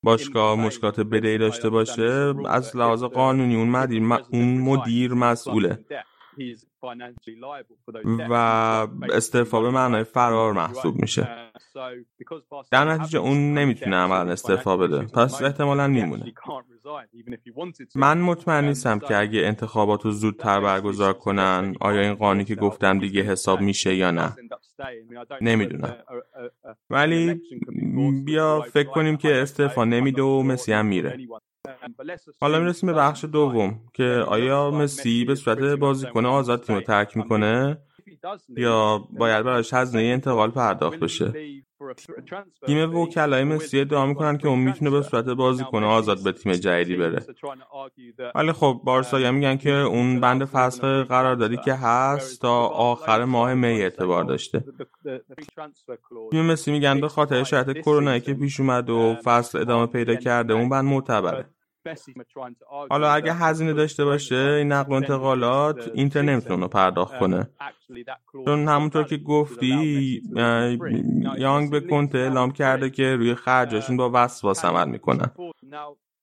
باشگاه 0.03 0.57
مشکلات 0.61 1.01
بدهی 1.01 1.39
داشته 1.39 1.71
باشه 1.71 2.35
از 2.49 2.77
لحاظ 2.77 3.03
قانونی 3.05 3.57
اون 3.57 3.69
مدیر 3.69 4.03
اون 4.31 4.59
مدیر 4.59 5.15
مسئوله. 5.15 5.79
و 8.31 8.35
استعفا 9.13 9.61
به 9.61 9.71
معنای 9.71 10.05
فرار 10.05 10.53
محسوب 10.53 11.01
میشه. 11.01 11.51
در 12.71 12.85
نتیجه 12.85 13.19
اون 13.19 13.55
نمی‌تونه 13.55 13.97
عملا 13.97 14.33
استعفا 14.33 14.77
بده. 14.77 15.03
پس 15.03 15.43
احتمالا 15.43 15.89
میمونه. 15.89 16.33
من 17.95 18.19
مطمئن 18.21 18.65
نیستم 18.65 18.99
که 18.99 19.17
اگه 19.17 19.41
انتخابات 19.41 20.05
رو 20.05 20.11
زودتر 20.11 20.61
برگزار 20.61 21.13
کنن 21.13 21.75
آیا 21.81 22.01
این 22.01 22.15
قانونی 22.15 22.45
که 22.45 22.55
گفتم 22.55 22.99
دیگه 22.99 23.23
حساب 23.23 23.61
میشه 23.61 23.95
یا 23.95 24.11
نه؟ 24.11 24.37
نمی‌دونم. 25.41 25.97
ولی 26.91 27.41
بیا 28.25 28.61
فکر 28.61 28.89
کنیم 28.89 29.17
که 29.17 29.43
استعفا 29.43 29.85
نمیده 29.85 30.23
و 30.23 30.43
مسی 30.43 30.73
هم 30.73 30.87
میره. 30.87 31.19
حالا 32.41 32.61
می‌رسیم 32.61 32.87
به 32.87 32.93
بخش 32.93 33.25
دوم 33.25 33.81
که 33.95 34.25
آیا 34.27 34.71
مسی 34.71 35.25
به 35.25 35.35
صورت 35.35 35.59
بازیکن 35.59 36.27
آزاد 36.27 36.63
تیم 36.63 36.77
رو 36.77 36.83
ترک 36.83 37.17
می‌کنه؟ 37.17 37.79
یا 38.57 38.99
باید 39.19 39.45
براش 39.45 39.75
هزینه 39.75 40.05
انتقال 40.05 40.51
پرداخت 40.51 40.99
بشه؟ 40.99 41.33
تیم 42.67 42.95
وکلای 42.95 43.45
مسی 43.45 43.81
ادعا 43.81 44.07
می‌کنن 44.07 44.39
که 44.39 44.49
اون 44.49 44.59
می‌تونه 44.59 44.91
به 44.91 45.03
صورت 45.03 45.25
بازیکن 45.25 45.85
آزاد 45.85 46.25
به 46.25 46.33
تیم 46.33 46.53
جدیدی 46.53 46.97
بره. 46.97 47.27
ولی 48.35 48.53
خب 48.53 48.81
بارسا 48.85 49.33
میگن 49.33 49.57
که 49.57 49.71
اون 49.71 50.21
بند 50.21 50.45
فصل 50.45 51.03
قراردادی 51.03 51.57
که 51.57 51.75
هست 51.75 52.41
تا 52.41 52.67
آخر 52.67 53.25
ماه 53.25 53.55
می 53.55 53.67
اعتبار 53.67 54.25
داشته. 54.25 54.65
تیم 56.31 56.47
مسی 56.47 56.73
میگن 56.73 57.01
به 57.01 57.09
خاطر 57.09 57.45
شرط 57.45 57.79
کرونایی 57.79 58.21
که 58.21 58.35
پیش 58.35 58.61
اومد 58.61 58.91
و 58.91 59.15
فصل 59.25 59.59
ادامه 59.59 59.87
پیدا 59.87 60.15
کرده 60.15 60.55
اون 60.55 60.69
بند 60.69 60.85
معتبره. 60.85 61.45
حالا 62.91 63.13
اگه 63.13 63.33
هزینه 63.33 63.73
داشته 63.73 64.05
باشه 64.05 64.35
این 64.35 64.73
نقل 64.73 64.93
و 64.93 64.95
انتقالات 64.95 65.91
اینتر 65.95 66.23
نمی‌تونه 66.23 66.69
پرداخت 66.69 67.19
کنه. 67.19 67.51
چون 68.45 68.69
همونطور 68.69 69.05
که 69.05 69.17
گفتی 69.17 70.23
یانگ 71.39 71.71
به 71.71 71.81
کنته 71.81 72.19
اعلام 72.19 72.51
کرده 72.51 72.91
که 72.91 73.17
روی 73.17 73.35
خرجاشون 73.35 73.97
با 73.97 74.11
وسواس 74.15 74.65
عمل 74.65 74.89
می‌کنن. 74.89 75.31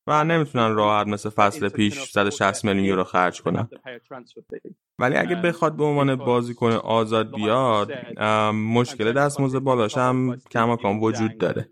و 0.09 0.23
نمی‌تونن 0.23 0.75
راحت 0.75 1.07
مثل 1.07 1.29
فصل 1.29 1.69
پیش 1.69 1.99
160 1.99 2.65
میلیون 2.65 2.85
یورو 2.85 3.03
خرج 3.03 3.41
کنن. 3.41 3.69
ولی 4.99 5.15
اگه 5.15 5.35
بخواد 5.35 5.75
به 5.75 5.83
عنوان 5.83 6.15
بازیکن 6.15 6.71
آزاد 6.71 7.35
بیاد 7.35 7.91
مشکل 8.53 9.11
دستمزد 9.11 9.59
بالاش 9.59 9.97
هم 9.97 10.37
کماکان 10.51 10.99
وجود 10.99 11.37
داره. 11.37 11.69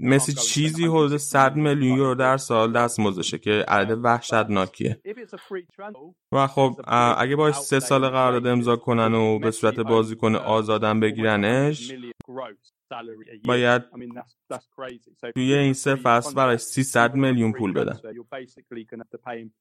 مثل 0.00 0.32
چیزی 0.32 0.86
حدود 0.86 1.16
100 1.16 1.56
میلیون 1.56 1.98
یورو 1.98 2.14
در 2.14 2.36
سال 2.36 2.72
دستمزدشه 2.72 3.38
که 3.38 3.64
عدد 3.68 3.98
وحشتناکیه. 4.02 5.00
و 6.32 6.46
خب 6.46 6.80
اگه 7.18 7.36
باش 7.36 7.54
سه 7.54 7.80
سال 7.80 8.08
قرارداد 8.08 8.46
امضا 8.46 8.76
کنن 8.76 9.14
و 9.14 9.38
به 9.38 9.50
صورت 9.50 9.80
بازیکن 9.80 10.34
آزادم 10.34 11.00
بگیرنش 11.00 11.92
باید 13.44 13.82
توی 15.34 15.54
این 15.54 15.72
سه 15.72 15.94
فصل 15.94 16.34
برای 16.34 16.58
300 16.58 17.14
میلیون 17.14 17.52
پول 17.52 17.72
بدن. 17.72 17.98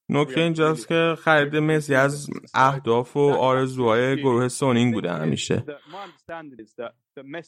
نکته 0.10 0.42
اینجاست 0.42 0.88
که 0.88 1.16
خرید 1.20 1.56
مسی 1.56 1.96
از 1.96 2.28
اهداف 2.54 3.18
و 3.18 3.20
آرزوهای 3.20 4.22
گروه 4.22 4.48
سونینگ 4.48 4.94
بوده 4.94 5.14
همیشه. 5.14 5.64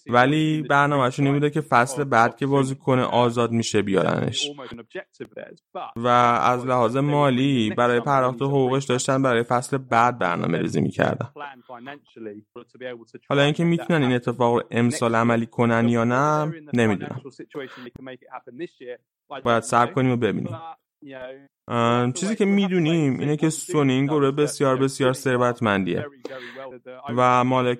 ولی 0.10 0.62
برنامهشون 0.62 1.28
نمیده 1.28 1.50
که 1.50 1.62
فصل 1.62 2.04
بعد 2.04 2.38
که 2.38 2.48
بازیکن 2.48 3.00
آزاد 3.00 3.52
میشه 3.52 3.82
بیارنش. 3.82 4.52
و 5.96 6.08
از 6.08 6.66
لحاظ 6.66 6.98
مالی 6.98 7.74
برای 7.78 8.00
پرداخت 8.00 8.42
حقوقش 8.42 8.86
داشتن 8.86 9.22
برای 9.22 9.44
فصل 9.44 9.78
بعد 9.78 10.20
برنامه 10.20 10.58
ریزی 10.58 10.82
می‌کردن. 10.82 11.30
حالا 13.30 13.42
اینکه 13.42 13.64
می‌تونن 13.64 14.02
این 14.02 14.14
اتفاق 14.14 14.56
رو 14.56 14.64
امسال 14.72 15.16
عملی 15.16 15.46
کنن 15.46 15.90
یا 15.90 16.04
نه 16.04 16.54
نمی‌دونم. 16.74 17.22
باید 19.44 19.64
صبر 19.64 19.92
کنیم 19.92 20.12
و 20.12 20.16
ببینیم. 20.16 20.58
چیزی 22.14 22.36
که 22.36 22.46
می‌دونیم 22.46 23.20
اینه 23.20 23.38
که 23.38 23.50
سونی 23.50 23.94
این 23.94 24.06
گروه 24.06 24.32
بسیار 24.32 24.78
بسیار 24.78 25.14
ثروتمندیه. 25.14 26.06
و 27.18 27.44
مالک 27.44 27.80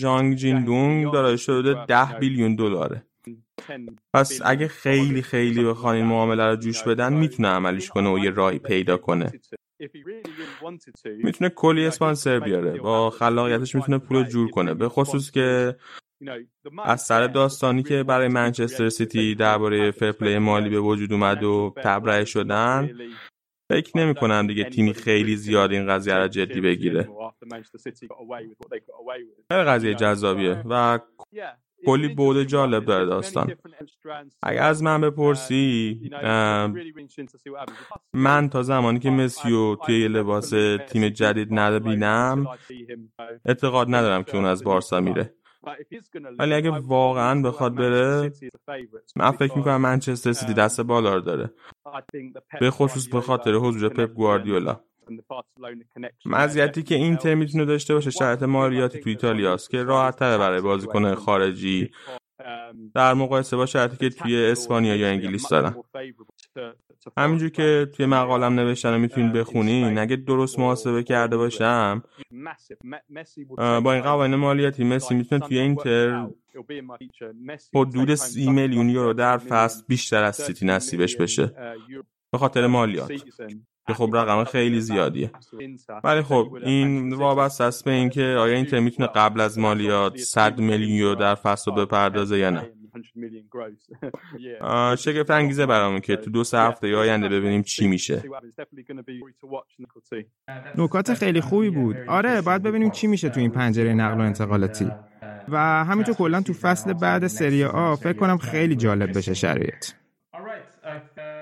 جانگ 0.00 0.34
جین 0.34 0.64
دونگ 0.64 1.12
داره 1.12 1.36
شده 1.36 1.84
ده 1.86 2.18
بیلیون 2.20 2.54
دلاره. 2.54 3.02
پس 4.14 4.40
اگه 4.44 4.68
خیلی 4.68 5.22
خیلی 5.22 5.64
بخوان 5.64 5.94
این 5.94 6.06
معامله 6.06 6.44
رو 6.44 6.56
جوش 6.56 6.82
بدن 6.82 7.12
می‌تونه 7.12 7.48
عملیش 7.48 7.88
کنه 7.88 8.10
و 8.10 8.18
یه 8.18 8.30
راهی 8.30 8.58
پیدا 8.58 8.96
کنه. 8.96 9.32
می‌تونه 11.24 11.50
کلی 11.50 11.86
اسپانسر 11.86 12.40
بیاره. 12.40 12.80
با 12.80 13.10
خلاقیتش 13.10 13.74
می‌تونه 13.74 13.98
پول 13.98 14.24
جور 14.24 14.50
کنه. 14.50 14.74
به 14.74 14.88
خصوص 14.88 15.30
که 15.30 15.76
از 16.84 17.02
سر 17.02 17.26
داستانی 17.26 17.82
که 17.82 18.02
برای 18.02 18.28
منچستر 18.28 18.88
سیتی 18.88 19.34
درباره 19.34 19.90
فرپلی 19.90 20.38
مالی 20.38 20.70
به 20.70 20.80
وجود 20.80 21.12
اومد 21.12 21.44
و 21.44 21.74
تبرئه 21.84 22.24
شدن. 22.24 22.90
فکر 23.72 23.98
نمی 23.98 24.14
کنم 24.14 24.46
دیگه 24.46 24.64
تیمی 24.64 24.94
خیلی 24.94 25.36
زیاد 25.36 25.72
این 25.72 25.86
قضیه 25.86 26.14
را 26.14 26.28
جدی 26.28 26.60
بگیره. 26.60 27.08
خیلی 29.48 29.64
قضیه 29.64 29.94
جذابیه 29.94 30.62
و 30.70 30.98
کلی 31.86 32.08
بود 32.14 32.42
جالب 32.42 32.84
داره 32.84 33.06
داستان. 33.06 33.54
اگر 34.42 34.62
از 34.62 34.82
من 34.82 35.00
بپرسی 35.00 36.00
من 38.12 38.48
تا 38.48 38.62
زمانی 38.62 38.98
که 38.98 39.10
مسیو 39.10 39.76
توی 39.76 40.08
لباس 40.08 40.50
تیم 40.88 41.08
جدید 41.08 41.48
ندبینم 41.50 42.46
اعتقاد 43.44 43.86
ندارم 43.90 44.22
که 44.22 44.36
اون 44.36 44.44
از 44.44 44.64
بارسا 44.64 45.00
میره. 45.00 45.34
ولی 46.38 46.54
اگه 46.54 46.70
واقعا 46.70 47.42
بخواد 47.42 47.74
بره 47.74 48.32
من 49.16 49.30
فکر 49.30 49.58
می‌کنم 49.58 49.80
منچستر 49.80 50.32
سیتی 50.32 50.54
دست 50.54 50.80
بالا 50.80 51.14
رو 51.14 51.20
داره. 51.20 51.50
به 52.60 52.70
خصوص 52.70 53.08
به 53.08 53.20
خاطر 53.20 53.54
حضور 53.54 53.88
پپ 53.88 54.12
گواردیولا. 54.14 54.80
مزیتی 56.26 56.82
که 56.82 56.94
اینتر 56.94 57.34
می‌تونه 57.34 57.64
داشته 57.64 57.94
باشه 57.94 58.10
شرط 58.10 58.42
مالیاتی 58.42 59.00
تو 59.00 59.10
ایتالیاست 59.10 59.70
که 59.70 59.82
راحت 59.82 60.16
تره 60.16 60.38
برای 60.38 60.60
بازیکن 60.60 61.14
خارجی. 61.14 61.90
در 62.94 63.14
مقایسه 63.14 63.56
با 63.56 63.66
شرطی 63.66 63.96
که 63.96 64.10
توی 64.10 64.46
اسپانیا 64.46 64.96
یا 64.96 65.08
انگلیس 65.08 65.48
دارن 65.48 65.74
همینجور 67.16 67.48
که 67.48 67.88
توی 67.96 68.06
مقالم 68.06 68.60
نوشتن 68.60 68.94
و 68.94 68.98
می‌تونید 68.98 69.32
بخونین 69.32 69.98
اگه 69.98 70.16
درست 70.16 70.58
محاسبه 70.58 71.02
کرده 71.02 71.36
باشم 71.36 72.02
با 73.56 73.92
این 73.92 74.02
قوانین 74.02 74.36
مالیاتی 74.36 74.84
مسی 74.84 75.14
می‌تونه 75.14 75.46
توی 75.48 75.58
اینتر 75.58 76.28
حدود 77.74 78.14
سی 78.14 78.50
میلیون 78.50 78.88
یورو 78.88 79.12
در 79.12 79.38
فصل 79.38 79.82
بیشتر 79.88 80.24
از 80.24 80.36
سیتی 80.36 80.66
نصیبش 80.66 81.16
بشه. 81.16 81.52
به 82.32 82.38
خاطر 82.38 82.66
مالیات. 82.66 83.12
که 83.88 83.94
خب 83.94 84.10
رقم 84.16 84.44
خیلی 84.44 84.80
زیادیه. 84.80 85.30
ولی 86.04 86.22
خب 86.22 86.58
این 86.62 87.12
وابسته 87.12 87.64
است 87.64 87.84
به 87.84 87.90
اینکه 87.90 88.22
آیا 88.22 88.54
اینتر 88.54 88.80
می‌تونه 88.80 89.08
قبل 89.14 89.40
از 89.40 89.58
مالیات 89.58 90.16
100 90.16 90.58
میلیون 90.58 91.14
در 91.14 91.34
فصل 91.34 91.70
بپردازه 91.70 92.38
یا 92.38 92.50
نه؟ 92.50 92.70
شگفت 94.96 95.30
انگیزه 95.30 95.66
برامون 95.66 96.00
که 96.00 96.16
تو 96.16 96.30
دو 96.30 96.44
سه 96.44 96.58
هفته 96.58 96.96
آینده 96.96 97.28
ببینیم 97.28 97.62
چی 97.62 97.86
میشه. 97.86 98.22
نکات 100.78 101.14
خیلی 101.14 101.40
خوبی 101.40 101.70
بود. 101.70 101.96
آره 102.08 102.42
باید 102.42 102.62
ببینیم 102.62 102.90
چی 102.90 103.06
میشه 103.06 103.28
تو 103.28 103.40
این 103.40 103.50
پنجره 103.50 103.94
نقل 103.94 104.18
و 104.18 104.22
انتقالاتی. 104.22 104.90
و 105.48 105.84
همینطور 105.84 106.14
کلا 106.14 106.42
تو 106.42 106.52
فصل 106.52 106.92
بعد 106.92 107.26
سری 107.26 107.64
آ 107.64 107.96
فکر 107.96 108.12
کنم 108.12 108.38
خیلی 108.38 108.76
جالب 108.76 109.18
بشه 109.18 109.34
شرایط. 109.34 109.92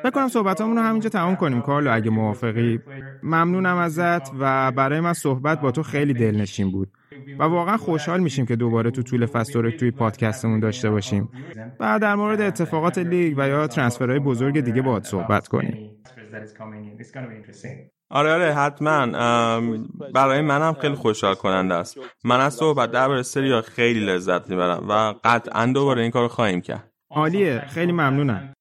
فکر 0.07 0.15
کنم 0.15 0.29
صحبتامون 0.29 0.77
رو 0.77 0.83
همینجا 0.83 1.09
تمام 1.09 1.37
کنیم 1.37 1.61
کارلو 1.61 1.95
اگه 1.95 2.11
موافقی. 2.11 2.81
ممنونم 3.23 3.77
ازت 3.77 4.31
و 4.41 4.73
برای 4.73 5.01
من 5.01 5.13
صحبت 5.13 5.61
با 5.61 5.71
تو 5.71 5.83
خیلی 5.83 6.15
دلنشین 6.15 6.71
بود. 6.71 6.89
و 7.39 7.43
واقعا 7.43 7.77
خوشحال 7.77 8.21
میشیم 8.21 8.47
که 8.47 8.57
دوباره 8.57 8.91
تو 8.91 9.03
طول 9.03 9.27
فصل 9.27 9.71
توی 9.71 9.91
پادکستمون 9.91 10.61
داشته 10.61 10.91
باشیم. 10.91 11.29
و 11.81 11.99
در 11.99 12.15
مورد 12.15 12.41
اتفاقات 12.41 12.99
لیگ 12.99 13.35
و 13.39 13.49
یا 13.49 13.67
ترانسفرهای 13.67 14.19
بزرگ 14.19 14.61
دیگه 14.61 14.83
باهات 14.83 15.05
صحبت 15.05 15.49
کنیم. 15.49 15.91
آره 18.11 18.33
آره 18.33 18.55
حتما. 18.55 19.07
برای 20.15 20.41
منم 20.41 20.73
خیلی 20.73 20.95
خوشحال 20.95 21.35
کننده 21.35 21.75
است. 21.75 21.99
من 22.25 22.41
از 22.41 22.55
صحبت 22.55 22.91
درباره 22.91 23.23
سریا 23.23 23.63
خیلی 23.63 24.01
لذت 24.01 24.51
می‌برم 24.51 24.87
و 24.89 25.15
قطعا 25.25 25.67
دوباره 25.67 26.03
این 26.03 26.11
کار 26.11 26.29
خواهیم 26.29 26.61
کرد. 26.61 26.91
عالیه 27.11 27.65
خیلی 27.69 27.93
ممنونم. 27.93 28.53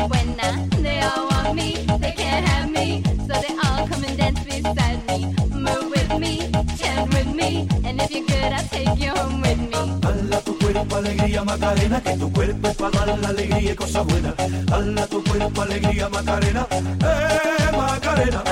Say 0.00 0.06
que 0.06 0.08
soy 0.08 0.08
buena. 0.08 0.68
They 0.82 1.00
all 1.00 1.28
want 1.28 1.54
me, 1.54 1.86
they 2.00 2.12
can't 2.12 2.46
have 2.48 2.70
me, 2.70 3.02
so 3.26 3.40
they 3.40 3.54
all 3.64 3.86
come 3.88 4.04
and 4.04 4.16
dance 4.16 4.40
beside 4.44 5.06
me. 5.06 5.34
Move 5.52 5.90
with 5.90 6.18
me, 6.18 6.50
chant 6.78 7.12
with 7.14 7.34
me, 7.34 7.68
and 7.84 8.00
if 8.00 8.10
you're 8.10 8.26
good, 8.26 8.52
I'll 8.52 8.68
take 8.68 8.98
you 8.98 9.10
home 9.10 9.40
with 9.40 9.58
me. 9.58 9.76
Hala 10.02 10.40
tu 10.44 10.58
cuerpo 10.58 10.96
alegría 10.96 11.44
Macarena, 11.44 12.00
que 12.00 12.16
tu 12.16 12.32
cuerpo 12.32 12.68
es 12.68 12.76
para 12.76 13.06
dar 13.06 13.18
la 13.18 13.28
alegría 13.28 13.72
y 13.72 13.74
cosas 13.74 14.06
buenas. 14.06 14.34
Hala 14.72 15.06
tu 15.06 15.22
cuerpo 15.24 15.62
alegría 15.62 16.08
Macarena, 16.08 16.66
eh 16.70 17.76
Macarena. 17.76 18.42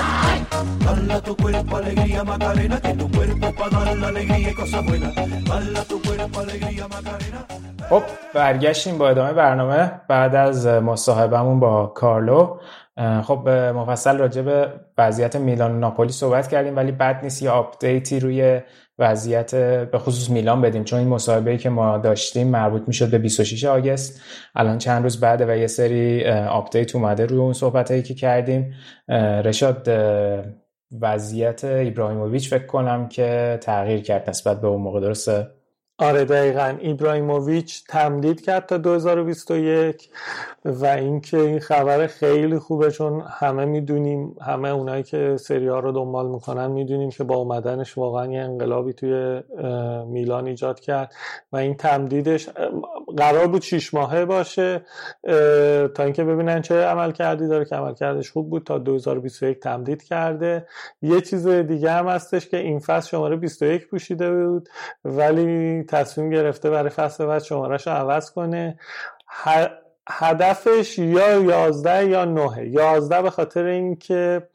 Hala 0.86 1.20
tu 1.22 1.36
cuerpo 1.36 1.76
alegría 1.76 2.24
Macarena, 2.24 2.80
que 2.80 2.94
tu 2.94 3.10
cuerpo 3.10 3.46
es 3.46 3.54
para 3.54 3.84
dar 3.84 3.96
la 3.96 4.08
alegría 4.08 4.50
y 4.50 4.54
cosas 4.54 4.84
buenas. 4.84 5.16
Hala 5.16 5.84
tu 5.84 6.02
cuerpo 6.02 6.40
alegría 6.40 6.88
Macarena. 6.88 7.67
خب 7.88 8.02
برگشتیم 8.34 8.98
با 8.98 9.08
ادامه 9.08 9.32
برنامه 9.32 10.00
بعد 10.08 10.34
از 10.34 10.66
مصاحبهمون 10.66 11.60
با 11.60 11.86
کارلو. 11.86 12.58
خب 13.22 13.48
مفصل 13.48 14.18
راجع 14.18 14.42
به 14.42 14.72
وضعیت 14.98 15.36
میلان 15.36 15.80
ناپولی 15.80 16.12
صحبت 16.12 16.48
کردیم 16.48 16.76
ولی 16.76 16.92
بد 16.92 17.20
نیست 17.22 17.42
یه 17.42 17.50
update 17.50 18.10
ی 18.10 18.20
روی 18.20 18.60
وضعیت 18.98 19.54
به 19.90 19.98
خصوص 19.98 20.30
میلان 20.30 20.60
بدیم 20.60 20.84
چون 20.84 20.98
این 20.98 21.08
مصاحبه‌ای 21.08 21.58
که 21.58 21.70
ما 21.70 21.98
داشتیم 21.98 22.48
مربوط 22.48 22.82
می‌شد 22.86 23.10
به 23.10 23.18
26 23.18 23.64
August. 23.64 24.20
الان 24.54 24.78
چند 24.78 25.02
روز 25.02 25.20
بعده 25.20 25.46
و 25.46 25.56
یه 25.56 25.66
سری 25.66 26.28
update 26.30 26.94
اومده 26.94 27.26
روی 27.26 27.38
اون 27.38 27.52
صحبتایی 27.52 28.02
که 28.02 28.14
کردیم. 28.14 28.74
رشاد 29.44 29.88
وضعیت 31.00 31.64
ایبراهیموویچ 31.64 32.50
فکر 32.50 32.66
کنم 32.66 33.08
که 33.08 33.58
تغییر 33.62 34.02
کرد 34.02 34.30
نسبت 34.30 34.60
به 34.60 34.66
اون 34.66 34.80
موقع 34.80 35.00
درسته؟ 35.00 35.57
آره 36.00 36.24
دقیقا. 36.24 36.76
ایبراهیموویچ 36.80 37.84
تمدید 37.88 38.40
کرد 38.40 38.66
تا 38.66 38.78
2021 38.78 40.10
و 40.64 40.86
اینکه 40.86 41.40
این 41.40 41.60
خبر 41.60 42.06
خیلی 42.06 42.58
خوبه 42.58 42.90
چون 42.90 43.20
همه 43.20 43.64
می‌دونیم 43.64 44.36
همه 44.40 44.68
اونایی 44.68 45.02
که 45.02 45.36
سری 45.36 45.68
ها 45.68 45.78
رو 45.80 45.92
دنبال 45.92 46.28
می‌کنن 46.28 46.66
می‌دونیم 46.70 47.10
که 47.10 47.24
با 47.24 47.36
اومدنش 47.36 47.98
واقعا 47.98 48.32
یه 48.32 48.40
انقلابی 48.40 48.92
توی 48.92 49.40
میلان 50.06 50.46
ایجاد 50.46 50.80
کرد 50.80 51.14
و 51.52 51.56
این 51.56 51.74
تمدیدش 51.74 52.48
قرار 53.16 53.46
بود 53.46 53.62
6 53.62 53.94
ماهه 53.94 54.24
باشه 54.24 54.82
تا 55.94 56.02
اینکه 56.02 56.24
ببینن 56.24 56.62
چه 56.62 56.74
عمل 56.74 57.12
کردی 57.12 57.48
داره 57.48 57.64
که 57.64 57.76
عمل 57.76 57.94
کردش 57.94 58.30
خوب 58.30 58.50
بود 58.50 58.64
تا 58.64 58.78
2021 58.78 59.60
تمدید 59.60 60.02
کرده. 60.02 60.66
یه 61.02 61.20
چیز 61.20 61.48
دیگه 61.48 61.90
هم 61.90 62.08
هستش 62.08 62.48
که 62.48 62.56
این 62.56 62.78
فصل 62.78 63.08
شماره 63.08 63.36
21 63.36 63.88
پوشیده 63.88 64.30
بود 64.30 64.68
ولی 65.04 65.82
تصمیم 65.82 66.30
گرفته 66.30 66.70
برای 66.70 66.90
فصل 66.90 67.26
بعد 67.26 67.42
شمارش 67.42 67.86
رو 67.86 67.92
عوض 67.92 68.30
کنه. 68.30 68.78
هدفش 70.10 70.98
یا 70.98 71.42
11 71.42 72.08
یا 72.08 72.24
9 72.24 72.68
11 72.68 73.22
به 73.22 73.30
خاطر 73.30 73.64
اینکه 73.64 74.48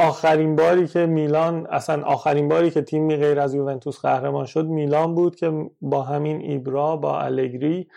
آخرین 0.00 0.56
باری 0.56 0.86
که 0.86 1.06
میلان 1.06 1.66
اصلا 1.70 2.04
آخرین 2.04 2.48
باری 2.48 2.70
که 2.70 2.82
تیمی 2.82 3.16
غیر 3.16 3.40
از 3.40 3.54
یوونتوس 3.54 4.00
قهرمان 4.00 4.46
شد 4.46 4.66
میلان 4.66 5.14
بود 5.14 5.36
که 5.36 5.70
با 5.80 6.02
همین 6.02 6.40
ایبرا 6.40 6.96
با 6.96 7.20
الگری 7.20 7.88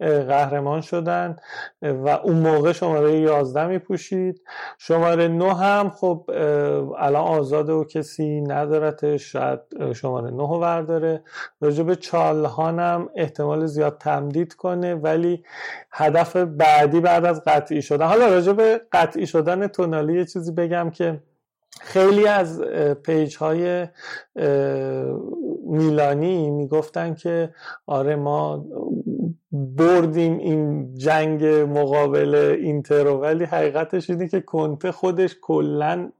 قهرمان 0.00 0.80
شدن 0.80 1.36
و 1.82 2.08
اون 2.08 2.36
موقع 2.36 2.72
شماره 2.72 3.20
11 3.20 3.66
می 3.66 3.78
پوشید 3.78 4.42
شماره 4.78 5.28
9 5.28 5.54
هم 5.54 5.90
خب 5.90 6.30
الان 6.98 7.24
آزاده 7.24 7.72
و 7.72 7.84
کسی 7.84 8.40
ندارتش 8.40 9.32
شاید 9.32 9.60
شماره 9.94 10.30
9 10.30 10.36
رو 10.36 10.60
برداره. 10.60 11.22
راجب 11.60 11.94
چالهان 11.94 12.78
هم 12.78 13.10
احتمال 13.16 13.66
زیاد 13.66 13.98
تمدید 13.98 14.54
کنه 14.54 14.94
ولی 14.94 15.44
هدف 15.92 16.36
بعدی 16.36 17.00
بعد 17.00 17.24
از 17.24 17.42
قطعی 17.46 17.82
شدن 17.82 18.06
حالا 18.06 18.26
راجب 18.26 18.60
قطعی 18.92 19.26
شدن 19.26 19.66
تونالی 19.66 20.14
یه 20.14 20.24
چیزی 20.24 20.52
بگم 20.52 20.90
که 20.90 21.20
خیلی 21.80 22.26
از 22.26 22.60
پیج 23.02 23.36
های 23.36 23.88
میلانی 25.66 26.50
می‌گفتن 26.50 27.14
که 27.14 27.54
آره 27.86 28.16
ما 28.16 28.64
بردیم 29.52 30.38
این 30.38 30.94
جنگ 30.94 31.44
مقابل 31.78 32.34
اینتر 32.34 33.06
ولی 33.06 33.44
حقیقتش 33.44 34.10
اینه 34.10 34.28
که 34.28 34.40
کنته 34.40 34.92
خودش 34.92 35.36
کلا 35.42 36.10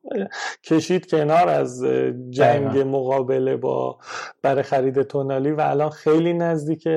کشید 0.64 1.10
کنار 1.10 1.48
از 1.48 1.84
جنگ 2.30 2.78
مقابله 2.78 3.56
با 3.56 3.98
برای 4.42 4.62
خرید 4.62 5.02
تونالی 5.02 5.50
و 5.50 5.60
الان 5.60 5.90
خیلی 5.90 6.32
نزدیک 6.32 6.88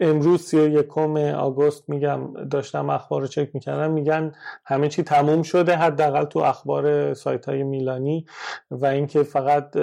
امروز 0.00 0.42
سی 0.42 0.58
و 0.58 0.68
یکم 0.68 1.16
آگوست 1.16 1.88
میگم 1.88 2.48
داشتم 2.50 2.90
اخبار 2.90 3.20
رو 3.20 3.26
چک 3.26 3.50
می‌کردم 3.54 3.90
میگن 3.90 4.32
همه 4.64 4.88
چی 4.88 5.02
تموم 5.02 5.42
شده 5.42 5.76
حداقل 5.76 6.24
تو 6.24 6.38
اخبار 6.38 7.14
سایت 7.14 7.48
های 7.48 7.62
میلانی 7.62 8.26
و 8.70 8.86
اینکه 8.86 9.22
فقط 9.22 9.76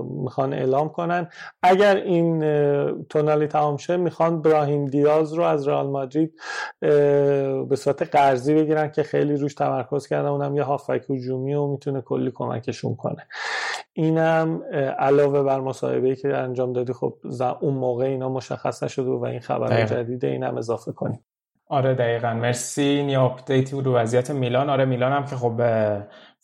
می‌خوان 0.00 0.52
اعلام 0.52 0.88
کنن. 0.88 1.28
اگر 1.62 1.96
این 1.96 2.40
تونالی 3.02 3.46
تمام 3.46 3.76
شه 3.76 3.96
می‌خوان 3.96 4.42
براهیم 4.42 4.84
دیاز 4.84 5.32
رو 5.32 5.42
از 5.52 5.68
رئال 5.68 5.86
مادرید 5.86 6.40
به 7.68 7.76
صورت 7.76 8.02
قرضی 8.02 8.54
بگیرن 8.54 8.90
که 8.90 9.02
خیلی 9.02 9.36
روش 9.36 9.54
تمرکز 9.54 10.06
کردن. 10.06 10.28
اونم 10.28 10.56
یه 10.56 10.62
هافک 10.62 11.10
هجومی 11.10 11.54
و 11.54 11.66
می‌تونه 11.66 12.00
کلی 12.00 12.30
کمکشون 12.34 12.96
کنه. 12.96 13.26
اینم 13.92 14.62
علاوه 14.98 15.42
بر 15.42 15.60
مصاحبه 15.60 16.16
که 16.16 16.36
انجام 16.36 16.72
دادی 16.72 16.92
خب 16.92 17.14
اون 17.60 17.74
موقع 17.74 18.04
اینا 18.04 18.28
مشخص 18.28 18.82
نشده 18.82 19.10
و 19.10 19.24
این 19.24 19.40
خبر 19.40 19.84
جدیده 19.84 20.26
اینم 20.26 20.56
اضافه 20.56 20.92
کنیم. 20.92 21.24
آره 21.68 21.94
دقیقا. 21.94 22.34
مرسی. 22.34 22.82
این 22.82 23.16
آپدیتی 23.16 23.80
رو 23.80 23.94
وضعیت 23.94 24.30
میلان. 24.30 24.70
آره 24.70 24.84
میلان 24.84 25.12
هم 25.12 25.24
که 25.24 25.36
خب 25.36 25.60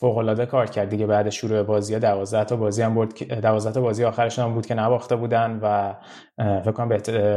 فوق 0.00 0.44
کار 0.44 0.66
کرد 0.66 0.88
دیگه 0.88 1.06
بعد 1.06 1.28
شروع 1.28 1.62
بازی 1.62 1.98
12 1.98 2.44
تا 2.44 2.56
بازی 2.56 2.82
هم 2.82 2.94
برد 2.94 3.40
12 3.40 3.72
تا 3.72 3.80
بازی 3.80 4.04
آخرشون 4.04 4.44
هم 4.44 4.54
بود 4.54 4.66
که 4.66 4.74
نباخته 4.74 5.16
بودن 5.16 5.58
و 5.62 5.94
فکر 6.38 6.72
کنم 6.72 6.88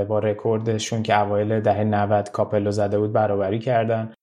با 0.04 0.20
رکوردشون 0.20 1.04
که 1.04 1.22
اوایل 1.22 1.60
دهه 1.60 1.84
90 1.84 2.32
کاپلو 2.32 2.72
زده 2.72 3.00
بود 3.00 3.14
برابری 3.14 3.60
کردن. 3.60 4.14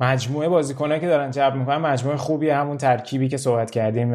مجموعه 0.00 0.48
بازیکنایی 0.48 1.00
که 1.00 1.06
دارن 1.06 1.30
جذب 1.30 1.54
می‌کنن 1.54 1.76
مجموعه 1.76 2.16
خوبی 2.16 2.50
همون 2.50 2.76
ترکیبی 2.76 3.28
که 3.28 3.36
صحبت 3.36 3.70
کردیم 3.70 4.12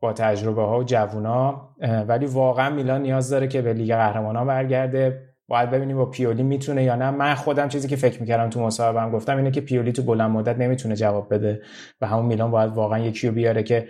با 0.00 0.12
تجربه 0.12 0.62
ها 0.62 0.78
و 0.78 0.84
جوونا 0.84 1.70
ولی 2.08 2.26
واقعا 2.26 2.70
میلان 2.70 3.02
نیاز 3.02 3.30
داره 3.30 3.48
که 3.48 3.62
به 3.62 3.72
لیگ 3.72 3.94
قهرمانان 3.94 4.46
برگرده. 4.46 5.33
باید 5.48 5.70
ببینیم 5.70 5.96
با 5.96 6.06
پیولی 6.06 6.42
می‌تونه 6.42 6.84
یا 6.84 6.96
نه. 6.96 7.10
من 7.10 7.34
خودم 7.34 7.68
چیزی 7.68 7.88
که 7.88 7.96
فکر 7.96 8.20
می‌کردم 8.20 8.50
تو 8.50 8.60
مصاحبهم 8.60 9.10
گفتم 9.10 9.36
اینه 9.36 9.50
که 9.50 9.60
پیولی 9.60 9.92
تو 9.92 10.02
بلند 10.02 10.30
مدت 10.30 10.58
نمی‌تونه 10.58 10.96
جواب 10.96 11.34
بده 11.34 11.62
و 12.00 12.06
همون 12.06 12.26
میلان 12.26 12.50
باید 12.50 12.72
واقعا 12.72 12.98
یکی 12.98 13.28
رو 13.28 13.34
بیاره 13.34 13.62
که 13.62 13.88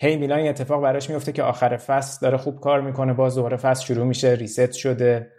هی 0.00 0.16
میلان 0.16 0.38
این 0.38 0.48
اتفاق 0.48 0.82
براش 0.82 1.10
میفته 1.10 1.32
که 1.32 1.42
آخر 1.42 1.76
فصل 1.76 2.18
داره 2.22 2.36
خوب 2.36 2.60
کار 2.60 2.80
می‌کنه. 2.80 3.12
باز 3.12 3.34
دوباره 3.34 3.56
فصل 3.56 3.84
شروع 3.84 4.06
میشه 4.06 4.28
reset 4.28 4.72
شده. 4.72 5.30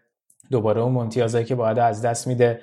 دوباره 0.51 0.81
اون 0.81 0.97
امتیازایی 0.97 1.45
که 1.45 1.55
باید 1.55 1.79
از 1.79 2.01
دست 2.01 2.27
میده. 2.27 2.61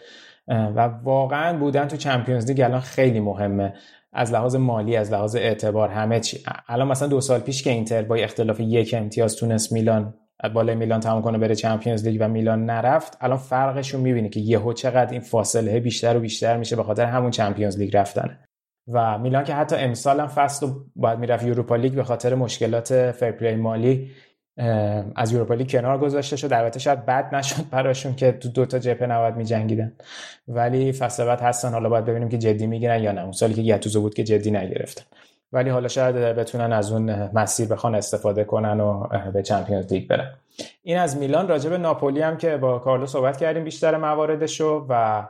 و 0.49 0.81
واقعا 1.03 1.59
بودن 1.59 1.89
تو 1.89 1.97
Champions 1.97 2.47
League 2.47 2.61
الان 2.61 2.81
خیلی 2.81 3.21
مهمه. 3.21 3.75
از 4.13 4.33
لحاظ 4.33 4.57
مالی 4.57 4.97
از 4.97 5.13
لحاظ 5.13 5.37
اعتبار 5.37 5.89
همه 5.89 6.21
چی. 6.21 6.45
الان 6.69 6.89
مثلا 6.89 7.09
دو 7.09 7.21
سال 7.21 7.41
پیش 7.41 7.63
که 7.63 7.71
اینتر 7.71 8.03
با 8.03 8.15
اختلاف 8.15 8.61
یک 8.61 8.95
امتیاز 8.99 9.37
تونست 9.37 9.73
میلان 9.73 10.15
بالای 10.55 10.75
میلان 10.75 11.01
تمام 11.01 11.23
کنه 11.23 11.39
بره 11.39 11.55
Champions 11.55 12.09
League 12.09 12.19
و 12.21 12.29
میلان 12.29 12.65
نرفت 12.65 13.19
الان 13.21 13.39
فرقش 13.39 13.95
رو 13.95 14.01
می‌بینی 14.01 14.29
که 14.29 14.41
یهو 14.41 14.73
چقدر 14.73 15.13
این 15.13 15.21
فاصله 15.21 15.81
بیشتر 15.81 16.17
و 16.17 16.21
بیشتر 16.21 16.57
میشه 16.57 16.77
به 16.77 16.83
خاطر 16.83 17.05
همون 17.05 17.31
Champions 17.31 17.79
League 17.79 17.97
رفتنه 17.97 18.39
و 18.93 19.19
میلان 19.19 19.45
که 19.45 19.55
حتی 19.55 19.77
امسال 19.77 20.21
هم 20.21 20.27
فصل 20.27 20.67
باید 20.97 21.19
می‌رفت 21.19 21.47
Europa 21.47 21.77
League 21.77 21.93
به 21.93 22.05
خاطر 22.05 22.35
مشکلات 22.35 23.11
fair 23.11 23.33
play 23.33 23.55
مالی 23.55 24.11
از 25.17 25.33
یوروپا 25.33 25.55
لیگ 25.55 25.71
کنار 25.71 25.99
گذاشته 25.99 26.37
شد. 26.37 26.53
البته 26.53 26.79
شاید 26.79 27.07
بد 27.07 27.35
نشد 27.35 27.71
براشون 27.71 28.15
که 28.15 28.33
تو 28.33 28.49
دو 28.49 28.67
تا 28.67 28.79
جبهه 28.79 29.09
نباید 29.09 29.37
میجنگیدن. 29.37 29.93
ولی 30.49 30.93
فصل 30.93 31.25
بعد 31.25 31.41
هستن. 31.41 31.73
حالا 31.73 31.89
باید 31.89 32.05
ببینیم 32.05 32.29
که 32.29 32.39
جدی 32.39 32.67
می‌گیرن 32.67 33.03
یا 33.03 33.13
نه. 33.13 33.23
اون 33.23 33.33
سالی 33.33 33.55
که 33.55 33.63
گتوزو 33.63 34.01
بود 34.01 34.15
که 34.15 34.25
جدی 34.25 34.51
نگرفتن. 34.51 35.05
ولی 35.53 35.71
حالا 35.71 35.89
شاید 35.89 36.17
بتونن 36.17 36.73
از 36.73 36.93
اون 36.93 37.31
مسیر 37.35 37.69
بخوان 37.69 37.95
استفاده 37.95 38.45
کنن 38.45 38.81
و 38.81 39.07
به 39.33 39.43
چمپیونز 39.43 39.93
لیگ 39.93 40.09
برن. 40.09 40.33
این 40.83 40.99
از 40.99 41.17
میلان. 41.17 41.49
راجب 41.49 41.73
ناپولی 41.73 42.21
هم 42.21 42.37
که 42.37 42.57
با 42.57 42.79
کارلو 42.79 43.07
صحبت 43.07 43.37
کردیم 43.37 43.65
بیشتر 43.65 43.97
مواردشو 43.97 44.87
و 44.89 45.27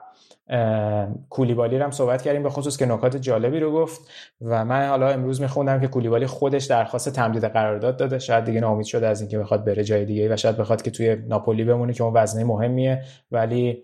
کولیبالی 1.31 1.77
هم 1.77 1.91
صحبت 1.91 2.23
کردیم 2.23 2.43
به 2.43 2.51
خصوص 2.51 2.77
که 2.77 2.87
نکات 2.87 3.17
جالبی 3.17 3.61
رو 3.61 3.73
گفت 3.73 4.01
و 4.41 4.65
من 4.65 4.89
حالا 4.89 5.09
امروز 5.09 5.41
میخوندم 5.41 5.81
که 5.81 5.87
کولیبالی 5.87 6.27
خودش 6.27 6.65
درخواست 6.65 7.09
تمدید 7.09 7.45
قرارداد 7.45 7.97
داده. 7.97 8.19
شاید 8.19 8.45
دیگه 8.45 8.61
ناامید 8.61 8.87
شده 8.87 9.07
از 9.07 9.21
اینکه 9.21 9.39
بخواد 9.39 9.65
بره 9.65 9.85
جای 9.85 10.05
دیگه 10.05 10.35
و 10.35 10.37
شاید 10.37 10.57
بخواد 10.57 10.83
که 10.83 10.91
توی 10.91 11.17
ناپولی 11.17 11.65
بمونه 11.65 11.93
که 11.93 12.05
اون 12.05 12.15
وزنه 12.15 12.45
مهمیه. 12.45 13.03
ولی 13.33 13.83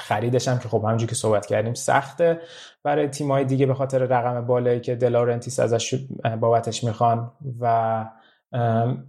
خریدش 0.00 0.48
هم 0.48 0.58
که 0.58 0.68
خب 0.68 0.78
همونجوری 0.84 1.10
که 1.10 1.14
صحبت 1.14 1.46
کردیم 1.46 1.74
سخته. 1.74 2.40
برای 2.82 3.08
تیمای 3.08 3.44
دیگه 3.44 3.66
به 3.66 3.74
خاطر 3.74 3.98
رقم 3.98 4.46
بالایی 4.46 4.80
که 4.80 4.94
دلارنتیس 4.94 5.60
ازش 5.60 5.94
بابتش 6.40 6.84
می‌خوان 6.84 7.32
و 7.60 8.04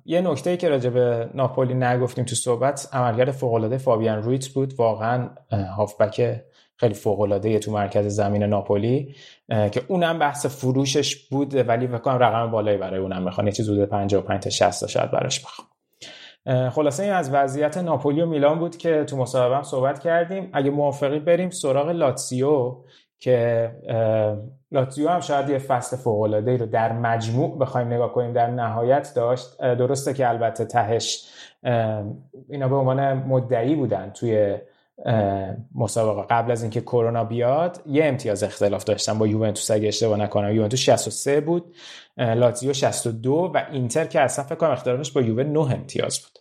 یه 0.06 0.22
نکته 0.22 0.58
که 0.58 0.70
راجع 0.70 0.90
به 0.90 1.30
ناپولی 1.34 1.74
نگفتیم 1.74 2.26
تو 2.26 2.36
صحبت 2.36 2.90
عملکرد 2.94 3.32
فوق 3.32 3.54
العاده 3.54 3.78
فابیان 3.78 4.24
رویت 4.24 4.48
بود. 4.48 4.74
واقعا 4.74 5.30
هافبک 5.78 6.42
خیلی 6.78 6.94
فوق 6.94 7.40
تو 7.62 7.72
مرکز 7.72 8.06
زمین 8.08 8.44
ناپولی 8.44 9.16
که 9.50 9.82
اونم 9.88 10.20
بحث 10.20 10.46
فروشش 10.46 11.16
بود 11.16 11.68
ولی 11.68 11.88
فکر 11.88 12.18
رقم 12.18 12.52
بالایی 12.52 12.78
برای 12.78 13.00
اونم 13.00 13.24
می‌خوان. 13.24 13.48
یه 13.48 13.54
چیز 13.54 13.70
حدود 13.70 13.90
55 13.90 14.44
تا 14.44 14.50
60 14.50 14.82
تا 14.82 14.88
شاید 14.88 15.12
براش 15.12 15.40
بخوام 15.40 15.68
خلاصه 16.46 17.04
این 17.04 17.12
از 17.14 17.34
وضعیت 17.34 17.78
ناپولی 17.78 18.22
و 18.22 18.26
میلان 18.26 18.60
بود 18.60 18.78
که 18.78 19.04
تو 19.04 19.18
مصاحبه 19.18 19.64
صحبت 19.64 20.00
کردیم. 20.00 20.50
اگه 20.54 20.72
موافقی 20.72 21.20
بریم 21.20 21.50
سراغ 21.50 21.90
لاتسیو 21.90 22.76
که 23.20 23.72
لاتزیو 24.72 25.10
هم 25.10 25.20
شاید 25.20 25.50
یه 25.50 25.58
فصل 25.58 25.98
فوق 25.98 26.22
العاده 26.22 26.58
رو 26.58 26.66
در 26.66 26.92
مجموع 26.92 27.58
بخوایم 27.60 27.88
نگاه 27.88 28.14
کنیم 28.14 28.34
در 28.34 28.48
نهایت 28.48 29.12
داشت. 29.16 29.62
درسته 29.62 30.14
که 30.14 30.30
البته 30.30 30.66
تهش 30.66 31.30
اینا 32.50 32.68
به 32.68 32.76
عنوان 32.76 33.14
مدعی 33.14 33.76
بودن 33.76 34.10
توی 34.10 34.58
مسابقه. 35.76 36.28
قبل 36.30 36.52
از 36.52 36.62
اینکه 36.62 36.82
کرونا 36.82 37.24
بیاد 37.24 37.82
یه 37.86 38.06
امتیاز 38.06 38.44
اختلاف 38.44 38.84
داشتن 38.84 39.18
با 39.18 39.28
یوونتوس. 39.28 39.72
اگه 39.72 39.88
اشتباه 39.88 40.18
نکنم 40.18 40.56
یوونتوس 40.56 40.80
63 40.80 41.42
بود 41.42 41.76
لاتزیو 42.18 42.74
62 42.74 43.52
و 43.54 43.66
اینتر 43.72 44.06
که 44.06 44.22
اصلا 44.22 44.46
فکر 44.46 44.56
کنم 44.56 44.72
اختلافش 44.72 45.12
با 45.12 45.22
یووه 45.22 45.44
9 45.44 45.60
امتیاز 45.60 46.20
بود. 46.20 46.40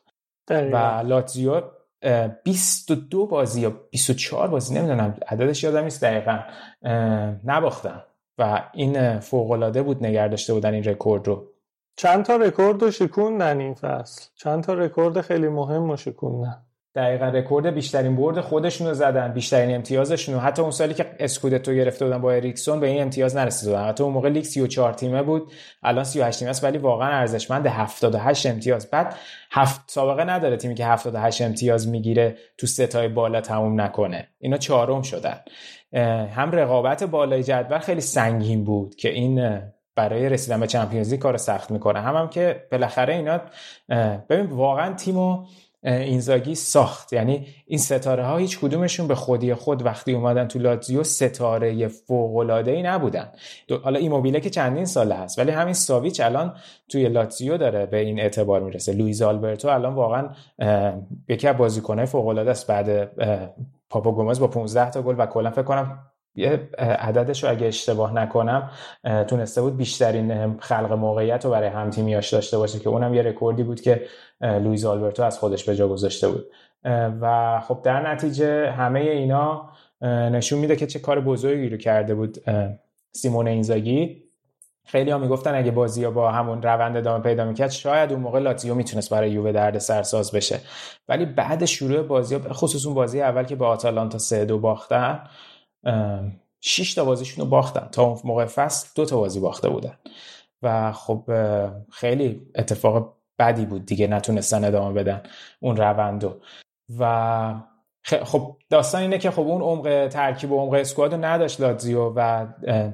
و 0.73 1.03
لاتزیو 1.07 1.63
22 2.45 3.27
بازی 3.27 3.61
یا 3.61 3.71
24 3.91 4.49
بازی 4.49 4.75
نمی‌دونم 4.75 5.17
عددش 5.29 5.65
یادم 5.65 5.85
نیست 5.85 6.05
دقیقا. 6.05 6.41
نباختن 7.45 8.03
و 8.39 8.63
این 8.73 9.21
فوق 9.21 9.51
العاده 9.51 9.83
بود 9.83 10.07
نگه 10.07 10.29
داشته 10.29 10.55
بودن 10.55 10.75
این 10.75 10.85
رکورد 10.85 11.27
رو. 11.27 11.47
چند 11.97 12.25
تا 12.25 12.37
رکورد 12.37 12.83
رو 12.83 12.91
شکوندن 12.91 13.61
این 13.61 13.75
فصل؟ 13.75 14.29
چند 14.35 14.63
تا 14.65 14.75
رکورد 14.75 15.21
خیلی 15.21 15.49
مهم 15.49 15.91
رو 15.91 15.97
شکوندن؟ 15.97 16.63
دقیقا 16.95 17.27
رکورد 17.27 17.67
بیشترین 17.67 18.17
برد 18.17 18.41
خودشون 18.41 18.87
رو 18.87 18.95
زدن 18.95 19.33
بیشترین 19.33 19.75
امتیازشون 19.75 20.39
حتی 20.39 20.63
اون 20.63 20.71
سالی 20.71 20.95
که 20.95 21.07
اسکودتو 21.19 21.73
گرفته 21.73 22.05
بودن 22.05 22.21
با 22.21 22.33
اریکسون 22.33 22.81
به 22.81 22.87
این 22.87 23.03
امتیاز 23.03 23.37
نرسیده 23.37 23.73
بودن. 23.73 23.89
حتی 23.89 24.05
اون 24.05 24.13
موقع 24.13 24.29
لیگ 24.29 24.45
34 24.45 24.93
تیمه 24.93 25.23
بود. 25.23 25.53
الان 25.83 26.05
38 26.05 26.39
تیمه 26.39 26.51
است 26.51 26.65
ولی 26.65 26.79
واقعا 26.79 27.09
ارزشمند 27.09 27.67
78 27.67 28.47
امتیاز. 28.47 28.91
بعد 28.91 29.15
هفت 29.51 29.81
سابقه 29.87 30.25
نداره 30.25 30.57
تیمی 30.57 30.75
که 30.75 30.87
78 30.87 31.43
امتیاز 31.43 31.89
می‌گیره 31.89 32.37
تو 32.59 32.67
ستای 32.67 33.09
بالا 33.09 33.41
تموم 33.41 33.81
نکنه. 33.81 34.29
اینا 34.39 34.57
چهارم 34.57 35.03
شدن. 35.03 35.41
هم 36.35 36.51
رقابت 36.53 37.05
بالای 37.05 37.43
جدول 37.43 37.79
خیلی 37.79 38.01
سنگین 38.01 38.65
بود 38.65 38.95
که 38.95 39.09
این 39.11 39.61
برای 39.97 40.29
رسیدن 40.29 40.61
به 40.61 40.67
چمپیونز 40.67 41.15
کار 41.15 41.37
سخت 41.37 41.71
می‌کنه. 41.71 42.01
هم 42.01 42.17
هم 42.17 42.29
که 42.29 42.67
بالاخره 42.73 43.15
اینا 43.15 43.41
ببین 44.29 44.47
واقعا 44.47 44.95
تیمو 44.95 45.47
اینزاگی 45.83 46.55
ساخت. 46.55 47.13
یعنی 47.13 47.47
این 47.67 47.79
ستاره 47.79 48.25
ها 48.25 48.37
هیچ 48.37 48.61
کدومشون 48.61 49.09
به 49.09 49.15
خودی 49.15 49.55
خود 49.55 49.87
وقتی 49.87 50.13
اومدن 50.13 50.49
تو 50.49 50.59
لاتزیو 50.59 51.05
ستاره 51.05 51.89
فوق 51.89 52.37
العاده 52.37 52.71
ای 52.71 52.83
نبودن 52.83 53.33
حالا 53.83 53.99
ایموبیله 53.99 54.41
که 54.41 54.51
چندین 54.51 54.85
ساله 54.85 55.15
هست 55.15 55.39
ولی 55.39 55.51
همین 55.51 55.75
ساویچ 55.75 56.21
الان 56.21 56.55
توی 56.89 57.09
لاتزیو 57.09 57.57
داره 57.57 57.87
به 57.87 57.97
این 57.97 58.21
اعتبار 58.21 58.61
می‌رسه. 58.61 58.93
لوئیز 58.93 59.23
آلبرتو 59.23 59.69
الان 59.69 59.95
واقعا 59.95 60.29
یکی 61.29 61.49
از 61.49 61.57
بازیکنهای 61.57 62.07
فوق 62.07 62.27
العاده 62.27 62.51
است 62.51 62.67
بعد 62.67 63.11
پاپا 63.91 64.13
گومز 64.13 64.41
با 64.41 64.47
15 64.47 64.91
تا 64.91 65.03
گل 65.03 65.15
و 65.19 65.27
کلا 65.27 65.51
فکر 65.51 65.63
کنم 65.63 65.99
یه 66.35 66.69
عددش 66.79 67.45
رو 67.45 67.51
اگه 67.51 67.67
اشتباه 67.67 68.15
نکنم 68.15 68.71
تونسته 69.29 69.63
بود 69.63 69.77
بیشترین 69.77 70.59
خلق 70.59 70.93
موقعیت 70.93 71.45
رو 71.45 71.51
برای 71.51 71.69
هم 71.69 71.91
تیمیاش 71.91 72.35
داشته 72.35 72.59
باشه 72.59 72.79
که 72.79 72.89
اونم 72.89 73.15
یه 73.15 73.23
رکوردی 73.23 73.63
بود 73.63 73.81
که 73.81 74.07
لوئیز 74.41 74.85
آلبرتو 74.85 75.23
از 75.23 75.39
خودش 75.39 75.65
به 75.65 75.77
جا 75.77 75.89
گذاشته 75.89 76.29
بود. 76.29 76.47
و 77.21 77.61
خب 77.61 77.81
در 77.85 78.13
نتیجه 78.13 78.71
همه 78.71 79.01
اینا 79.01 79.71
نشون 80.03 80.59
میده 80.59 80.77
که 80.77 80.87
چه 80.87 80.99
کار 80.99 81.21
بزرگی 81.21 81.69
رو 81.69 81.77
کرده 81.77 82.15
بود 82.15 82.39
سیمون 83.13 83.49
اینزاگی. 83.49 84.23
خیلی 84.87 85.11
ها 85.11 85.19
می‌گفتن 85.19 85.55
اگه 85.55 85.71
بازی 85.71 86.05
ها 86.05 86.11
با 86.11 86.31
همون 86.31 86.63
روند 86.63 86.97
ادامه 86.97 87.23
پیدا 87.23 87.45
می‌کرد 87.45 87.71
شاید 87.71 88.13
اون 88.13 88.21
موقع 88.21 88.39
لاتیو 88.39 88.75
می‌تونست 88.75 89.11
برای 89.11 89.31
یووه 89.31 89.53
درد 89.53 89.79
سرساز 89.79 90.33
بشه. 90.33 90.61
ولی 91.09 91.27
بعد 91.27 91.65
شروع 91.65 92.03
بازی 92.03 92.35
ها 92.35 92.53
خصوص 92.53 92.87
اون 92.87 92.95
بازی 92.95 93.23
اول 93.23 93.45
که 93.45 93.57
به 93.57 93.67
آتالانتا 93.67 94.19
سه 94.19 94.45
دو 94.45 94.59
باختن 94.59 95.21
شش 96.61 96.95
تا 96.95 97.05
بازیشون 97.05 97.45
رو 97.45 97.51
باختن 97.51 97.89
تا 97.93 98.03
اون 98.03 98.21
موقع 98.25 98.45
فصل 98.47 98.89
دو 98.95 99.05
تا 99.05 99.17
بازی 99.17 99.41
باخته 99.41 99.69
بودن. 99.69 99.99
و 100.63 100.93
خب 100.93 101.25
خیلی 101.93 102.47
اتفاق 102.55 103.17
بدی 103.39 103.67
بود 103.67 103.87
دیگه 103.87 104.07
نتونستن 104.07 104.65
ادامه 104.65 104.95
بدن 104.95 105.23
اون 105.61 105.77
روندو 105.77 106.41
و 106.99 107.55
خب 108.17 108.57
داستان 108.71 109.03
اینه 109.03 109.19
که 109.19 109.31
خب 109.31 109.41
اون 109.41 109.63
عمق 109.63 110.09
ترکیب 110.09 110.53
و 110.53 110.59
عمق 110.59 110.73
اسکواد 110.73 111.15
رو 111.15 111.25
نداشت 111.25 111.61
لاتزیو 111.61 112.13
و 112.17 112.47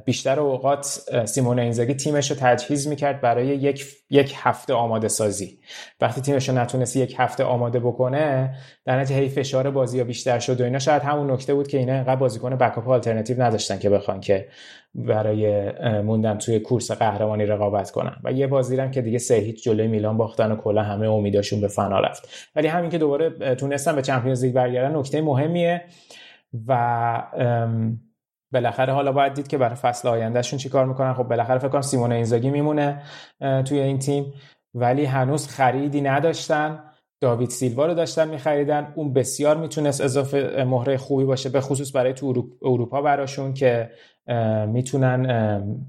بیشتر 0.05 0.41
اوقات 0.41 1.01
سیمون 1.25 1.59
اینزاگی 1.59 1.95
تیمش 1.95 2.31
رو 2.31 2.37
تجهیز 2.41 2.89
می‌کرد 2.89 3.21
برای 3.21 3.47
یک 3.47 3.87
یک 4.11 4.35
هفته 4.37 4.75
آماده 4.75 5.09
سازی. 5.09 5.59
وقتی 6.01 6.21
تیمش 6.21 6.49
رو 6.49 6.59
نتونست 6.59 6.97
یک 6.97 7.15
هفته 7.19 7.45
آماده 7.45 7.81
بکنه 7.81 8.55
در 8.85 9.01
نتیجه 9.01 9.21
هی 9.21 9.29
فشار 9.29 9.71
بازی 9.71 9.99
ها 9.99 10.05
بیشتر 10.05 10.39
شد 10.39 10.61
و 10.61 10.65
اینا. 10.65 10.79
شاید 10.79 11.03
همون 11.03 11.31
نکته 11.31 11.55
بود 11.55 11.69
که 11.69 11.79
اینا 11.79 11.95
اینقدر 11.95 12.17
بازیکن 12.17 12.57
بکاپ 12.57 12.89
آلترناتیو 12.89 13.43
نداشتن 13.43 13.79
که 13.79 13.91
بخوان 13.91 14.21
که 14.21 14.49
برای 14.99 15.73
موندن 16.03 16.39
توی 16.39 16.61
کورس 16.61 16.91
قهرمانی 16.91 17.47
رقابت 17.47 17.91
کنن. 17.91 18.17
و 18.25 18.33
یه 18.33 18.47
بازی 18.47 18.77
هم 18.77 18.91
که 18.91 19.03
دیگه 19.03 19.19
سه 19.19 19.35
هیچ 19.35 19.65
جلوی 19.65 19.87
میلان 19.89 20.17
باختن 20.17 20.53
و 20.53 20.57
کلا 20.57 20.83
همه 20.83 21.09
امیداشون 21.09 21.61
به 21.61 21.69
فنا 21.69 22.01
رفت. 22.01 22.29
ولی 22.57 22.69
همین 22.69 22.91
که 22.91 22.99
دوباره 22.99 23.55
تونستن 23.55 23.97
به 23.97 24.03
چمپیونز 24.03 24.45
لیگ 24.45 24.55
برگردن 24.55 24.97
نکته 24.97 25.23
مهمیه. 25.23 25.83
و 26.69 27.23
بالاخره 28.53 28.93
حالا 28.93 29.13
باید 29.13 29.35
دید 29.35 29.49
که 29.49 29.59
برای 29.59 29.75
فصل 29.75 30.09
آیندهشون 30.09 30.59
چیکار 30.59 30.87
می‌کنن. 30.87 31.13
خب 31.13 31.23
بالاخره 31.23 31.59
فکر 31.59 31.69
کنم 31.69 31.83
سیمون 31.83 32.13
اینزاگی 32.13 32.51
میمونه 32.51 33.03
توی 33.41 33.81
این 33.81 33.99
تیم. 33.99 34.33
ولی 34.75 35.05
هنوز 35.05 35.49
خریدی 35.49 36.01
نداشتن. 36.01 36.83
داوید 37.21 37.51
سیلوا 37.51 37.87
رو 37.87 37.95
داشتن 37.95 38.29
میخریدن. 38.29 38.93
اون 38.95 39.13
بسیار 39.13 39.57
می‌تونست 39.57 40.01
اضافه 40.01 40.65
مهره 40.65 40.97
خوبی 40.97 41.25
باشه 41.25 41.49
به 41.49 41.61
خصوص 41.61 41.97
برای 41.97 42.13
تو 42.13 42.49
اروپا 42.63 43.03
براشون 43.03 43.55
که 43.55 43.91
می‌تونن 44.67 45.87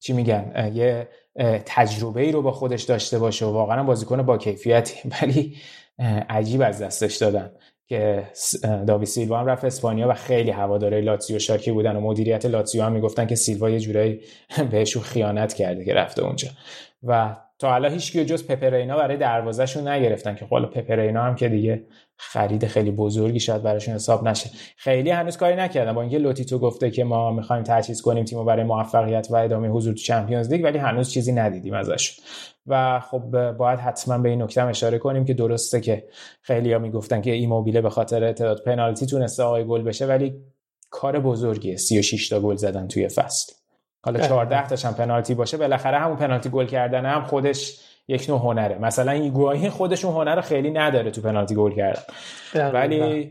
چی 0.00 0.12
میگن 0.12 0.72
یه 0.74 1.08
تجربه 1.66 2.20
ای 2.20 2.32
رو 2.32 2.42
با 2.42 2.52
خودش 2.52 2.82
داشته 2.82 3.18
باشه 3.18 3.46
و 3.46 3.52
واقعا 3.52 3.82
بازیکن 3.82 4.22
با 4.22 4.38
کیفیتی 4.38 5.08
ولی 5.22 5.56
عجیب 6.28 6.62
از 6.62 6.82
دستش 6.82 7.16
دادن 7.16 7.50
که 7.86 8.22
داوید 8.86 9.06
سیلوا 9.06 9.40
هم 9.40 9.46
رفت 9.46 9.64
اسپانیا 9.64 10.08
و 10.08 10.14
خیلی 10.14 10.50
هواداره 10.50 11.00
لاتزیو 11.00 11.38
شاکی 11.38 11.72
بودن 11.72 11.96
و 11.96 12.00
مدیریت 12.00 12.46
لاتزیو 12.46 12.82
هم 12.82 12.92
می‌گفتن 12.92 13.26
که 13.26 13.34
سیلوا 13.34 13.70
یه 13.70 13.80
جورایی 13.80 14.20
بهشون 14.70 15.02
خیانت 15.02 15.54
کرده 15.54 15.84
که 15.84 15.94
رفته 15.94 16.22
اونجا. 16.22 16.48
و 17.02 17.36
تا 17.60 17.70
حالا 17.70 17.88
هیچ 17.88 18.12
جز 18.16 18.46
پپه 18.46 18.71
رینا 18.71 18.96
برای 18.96 19.16
دروازهشون 19.16 19.88
نگرفتن 19.88 20.34
که 20.34 20.46
حالا 20.50 20.66
پپه 20.66 20.94
رینا 20.94 21.22
هم 21.22 21.34
که 21.34 21.48
دیگه 21.48 21.86
خرید 22.16 22.66
خیلی 22.66 22.90
بزرگی 22.90 23.40
شاید 23.40 23.62
براشون 23.62 23.94
حساب 23.94 24.28
نشه. 24.28 24.50
خیلی 24.76 25.10
هنوز 25.10 25.36
کاری 25.36 25.56
نکردن. 25.56 25.92
با 25.92 26.00
اینکه 26.00 26.18
لوتیتو 26.18 26.58
گفته 26.58 26.90
که 26.90 27.04
ما 27.04 27.30
می‌خوایم 27.30 27.62
تجهیز 27.62 28.02
کنیم 28.02 28.24
تیمو 28.24 28.44
برای 28.44 28.64
موفقیت 28.64 29.28
و 29.30 29.36
ادامه 29.36 29.68
حضور 29.68 29.94
تو 29.94 30.00
Champions 30.00 30.52
League 30.52 30.64
ولی 30.64 30.78
هنوز 30.78 31.10
چیزی 31.10 31.32
ندیدیم 31.32 31.74
ازشون. 31.74 32.24
و 32.66 33.00
خب 33.00 33.52
باید 33.52 33.78
حتما 33.78 34.18
به 34.18 34.28
این 34.28 34.42
نکته 34.42 34.64
اشاره 34.64 34.98
کنیم 34.98 35.24
که 35.24 35.34
درسته 35.34 35.80
که 35.80 36.04
خیلی 36.42 36.72
ها 36.72 36.78
می‌گفتن 36.78 37.20
که 37.20 37.32
ایموبیله 37.32 37.80
به 37.80 37.90
خاطر 37.90 38.32
تعداد 38.32 38.62
پنالتی 38.64 39.06
تونسته 39.06 39.42
آقای 39.42 39.64
گل 39.64 39.82
بشه 39.82 40.06
ولی 40.06 40.34
کار 40.90 41.20
بزرگیه. 41.20 41.76
36 41.76 42.28
تا 42.28 42.40
گل 42.40 42.56
زدن 42.56 42.88
توی 42.88 43.08
فصل. 43.08 43.59
حالا 44.04 44.20
14 44.28 44.66
تاشم 44.66 44.92
پنالتی 44.92 45.34
باشه 45.34 45.56
بالاخره 45.56 45.98
همون 45.98 46.16
پنالتی 46.16 46.48
گل 46.48 46.66
کردن 46.66 47.06
هم 47.06 47.24
خودش 47.24 47.80
یک 48.08 48.28
نوع 48.28 48.38
هنره. 48.38 48.78
مثلا 48.78 49.12
ایگواهی 49.12 49.68
خودشون 49.68 50.12
هنر 50.12 50.36
رو 50.36 50.42
خیلی 50.42 50.70
نداره 50.70 51.10
تو 51.10 51.20
پنالتی 51.20 51.54
گل 51.54 51.72
کردن. 51.72 52.02
ولی 52.54 53.30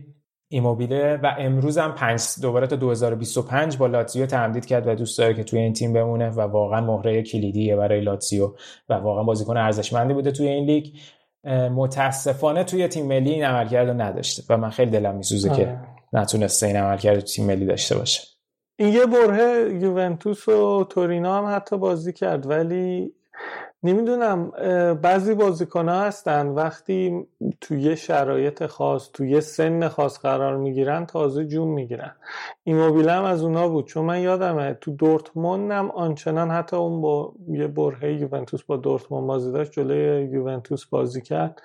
ایموبیله 0.52 1.20
و 1.24 1.36
امروز 1.40 1.78
هم 1.78 1.96
پنج 1.96 2.22
دوباره 2.42 2.68
تا 2.68 2.76
2025 2.76 3.78
با 3.78 3.88
لاتزیو 3.88 4.26
تمدید 4.26 4.66
کرد 4.66 4.88
و 4.88 4.96
دوست 4.96 5.18
داره 5.18 5.34
که 5.34 5.44
توی 5.44 5.60
این 5.60 5.74
تیم 5.74 5.94
بمونه 5.94 6.30
و 6.30 6.42
واقعا 6.42 6.82
مهره 6.82 7.24
کلیدیه 7.24 7.76
برای 7.76 8.02
لاتزیو 8.02 8.54
و 8.90 8.94
واقعا 8.94 9.24
بازیکن 9.24 9.58
ارزشمندی 9.58 10.14
بوده 10.14 10.32
توی 10.32 10.48
این 10.48 10.66
لیگ. 10.66 10.88
متاسفانه 11.72 12.64
توی 12.64 12.88
تیم 12.88 13.06
ملی 13.06 13.32
این 13.32 13.44
عملکرد 13.44 14.02
نداشته 14.02 14.44
و 14.50 14.58
من 14.58 14.70
خیلی 14.70 14.92
دلم 14.92 15.16
میسوزه 15.16 15.50
که 15.50 15.78
نتونسته 16.14 16.68
این 16.68 16.76
عملکرد 16.76 17.20
تو 17.20 17.26
تیم 17.26 17.46
ملی 17.46 17.66
داشته 17.66 17.98
باشه. 17.98 18.22
این 18.80 18.94
یه 18.94 19.06
بره 19.06 19.74
یوونتوس 19.74 20.50
و 20.50 20.84
تورینا 20.84 21.38
هم 21.38 21.56
حتی 21.56 21.78
بازی 21.78 22.14
کرد 22.14 22.50
ولی 22.50 23.14
نمی‌دونم 23.84 24.52
بعضی 25.02 25.34
بازیکن 25.34 25.90
ها 25.90 26.02
هستن 26.02 26.48
وقتی 26.48 27.28
توی 27.62 27.98
شرایط 27.98 28.66
خاص 28.66 29.10
توی 29.14 29.42
سن 29.42 29.88
خاص 29.88 30.20
قرار 30.20 30.58
می‌گیرن 30.58 31.06
تازه 31.06 31.46
جون 31.46 31.68
می‌گیرن. 31.68 32.16
این 32.64 32.80
هم 33.10 33.24
از 33.24 33.44
اونا 33.44 33.68
بود. 33.68 33.88
چون 33.88 34.06
من 34.06 34.22
یادمه 34.22 34.74
تو 34.74 34.92
دورتموندم 34.92 35.92
آنچنان 35.92 36.52
حتی 36.52 36.76
اون 36.76 37.02
با 37.02 37.34
یه 37.48 37.68
برهه 37.68 38.14
یوونتوس 38.14 38.64
با 38.64 38.78
دورتموند 38.78 39.28
بازی 39.28 39.52
داشت 39.52 39.72
جلوی 39.72 40.30
یوونتوس 40.32 40.86
بازی 40.86 41.22
کرد. 41.22 41.62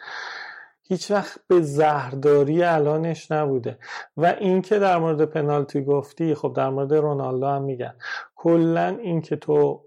هیچ 0.87 1.11
وقت 1.11 1.41
به 1.49 1.61
زهرداری 1.61 2.63
الانش 2.63 3.33
نبوده. 3.33 3.79
و 4.17 4.27
اینکه 4.27 4.79
در 4.79 4.99
مورد 4.99 5.25
پنالتی 5.25 5.85
گفتی 5.85 6.35
خب 6.35 6.53
در 6.57 6.71
مورد 6.71 6.95
رونالدو 6.95 7.47
هم 7.47 7.63
میگن. 7.63 7.95
کلا 8.35 8.89
اینکه 8.89 9.37
تو 9.37 9.85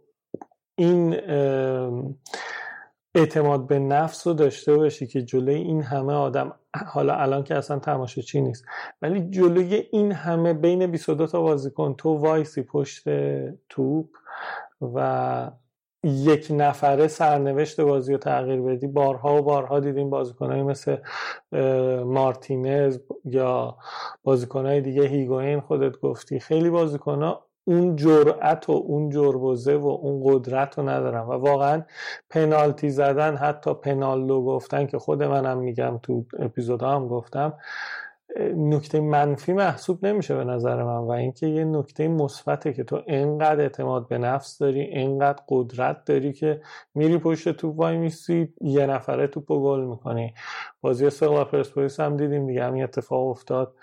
این 0.75 1.15
اعتماد 3.15 3.67
به 3.67 3.79
نفس 3.79 4.27
رو 4.27 4.33
داشته 4.33 4.75
باشی 4.75 5.07
که 5.07 5.21
جلوی 5.21 5.55
این 5.55 5.81
همه 5.81 6.13
آدم 6.13 6.53
حالا 6.85 7.15
الان 7.15 7.43
که 7.43 7.55
اصلا 7.55 7.79
تماشاچی 7.79 8.41
نیست 8.41 8.65
ولی 9.01 9.29
جلوی 9.29 9.75
این 9.91 10.11
همه 10.11 10.53
بین 10.53 10.87
22 10.87 11.27
تا 11.27 11.41
بازیکن 11.41 11.93
تو 11.93 12.09
وایسی 12.09 12.63
پشت 12.63 13.03
توپ 13.69 14.09
و 14.81 15.51
یک 16.03 16.47
نفره 16.51 17.07
سرنوشت 17.07 17.81
بازی 17.81 18.11
رو 18.11 18.17
تغییر 18.17 18.61
بدی. 18.61 18.87
بارها 18.87 19.37
و 19.37 19.41
بارها 19.41 19.79
دیدیم 19.79 20.09
بازیکنهایی 20.09 20.63
مثل 20.63 20.97
مارتینز 22.03 22.99
یا 23.25 23.77
بازیکنهای 24.23 24.81
دیگه 24.81 25.03
هیگوین 25.03 25.59
خودت 25.59 25.99
گفتی. 25.99 26.39
خیلی 26.39 26.69
بازیکنها 26.69 27.47
اون 27.67 27.95
جرأت 27.95 28.69
و 28.69 28.71
اون 28.71 29.09
جربوزه 29.09 29.75
و 29.75 29.87
اون 29.87 30.21
قدرت 30.25 30.77
رو 30.77 30.89
ندارن 30.89 31.19
و 31.19 31.31
واقعا 31.31 31.83
پنالتی 32.29 32.89
زدن 32.89 33.35
حتی 33.35 33.73
پنالدو 33.73 34.45
گفتن 34.45 34.85
که 34.85 34.99
خود 34.99 35.23
منم 35.23 35.57
میگم 35.57 35.99
تو 36.03 36.25
اپیزودها 36.39 36.95
هم 36.95 37.07
گفتم 37.07 37.53
نکته 38.55 38.99
منفی 38.99 39.53
محسوب 39.53 40.05
نمیشه 40.05 40.35
به 40.35 40.43
نظر 40.43 40.83
من 40.83 40.97
و 40.97 41.11
اینکه 41.11 41.47
یه 41.47 41.65
نکته 41.65 42.07
مثبته 42.07 42.73
که 42.73 42.83
تو 42.83 43.01
انقدر 43.07 43.61
اعتماد 43.61 44.07
به 44.07 44.17
نفس 44.17 44.57
داری 44.57 44.89
انقدر 44.91 45.39
قدرت 45.49 46.05
داری 46.05 46.33
که 46.33 46.61
میری 46.95 47.17
پشت 47.17 47.49
توپ 47.49 47.79
وای 47.79 47.97
میسی 47.97 48.53
یه 48.61 48.85
نفره 48.85 49.27
توپ 49.27 49.45
گل 49.45 49.79
می‌کنی. 49.85 50.33
بازی 50.81 51.07
استقلال 51.07 51.43
پرسپولیس 51.43 51.99
هم 51.99 52.17
دیدیم 52.17 52.47
دیگه 52.47 52.63
همین 52.63 52.83
اتفاق 52.83 53.27
افتاد. 53.27 53.73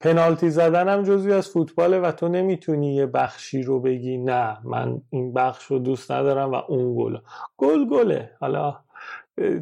پنالتی 0.00 0.50
زدن 0.50 0.88
هم 0.88 1.02
جزوی 1.02 1.32
از 1.32 1.48
فوتباله 1.48 1.98
و 1.98 2.12
تو 2.12 2.28
نمی‌تونی 2.28 2.94
یه 2.94 3.06
بخشی 3.06 3.62
رو 3.62 3.80
بگی 3.80 4.18
نه 4.18 4.58
من 4.64 5.00
این 5.10 5.32
بخش 5.32 5.64
رو 5.64 5.78
دوست 5.78 6.12
ندارم 6.12 6.52
و 6.52 6.54
اون 6.68 6.94
گل 6.96 7.18
گل 7.56 7.88
گله. 7.88 8.30
حالا 8.40 8.76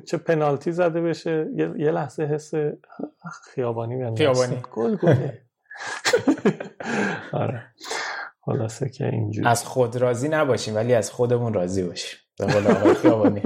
چه 0.07 0.17
پنالتی 0.17 0.73
زده 0.73 1.01
بشه. 1.01 1.47
یه, 1.55 1.91
لحظه 1.91 2.25
حس 2.25 2.53
خیابانی 3.55 3.95
میاد. 3.95 4.19
خیابانی. 4.19 4.63
گل 4.73 4.97
گله. 4.97 5.43
آره. 7.33 7.63
خلاصه 8.41 8.89
که 8.89 9.07
اینجوری. 9.07 9.49
از 9.49 9.65
خود 9.65 9.97
راضی 9.97 10.29
نباشیم 10.29 10.75
ولی 10.75 10.95
از 10.95 11.11
خودمون 11.11 11.55
راضی 11.55 11.83
باشیم. 11.83 12.19
به 12.39 12.47
قول 12.47 12.67
آقای 12.67 12.95
خیابانی. 12.95 13.43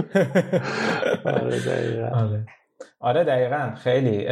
آره 1.24 1.60
دقیقا. 1.60 2.44
آره. 3.02 3.24
دقیقا. 3.24 3.72
خیلی 3.76 4.28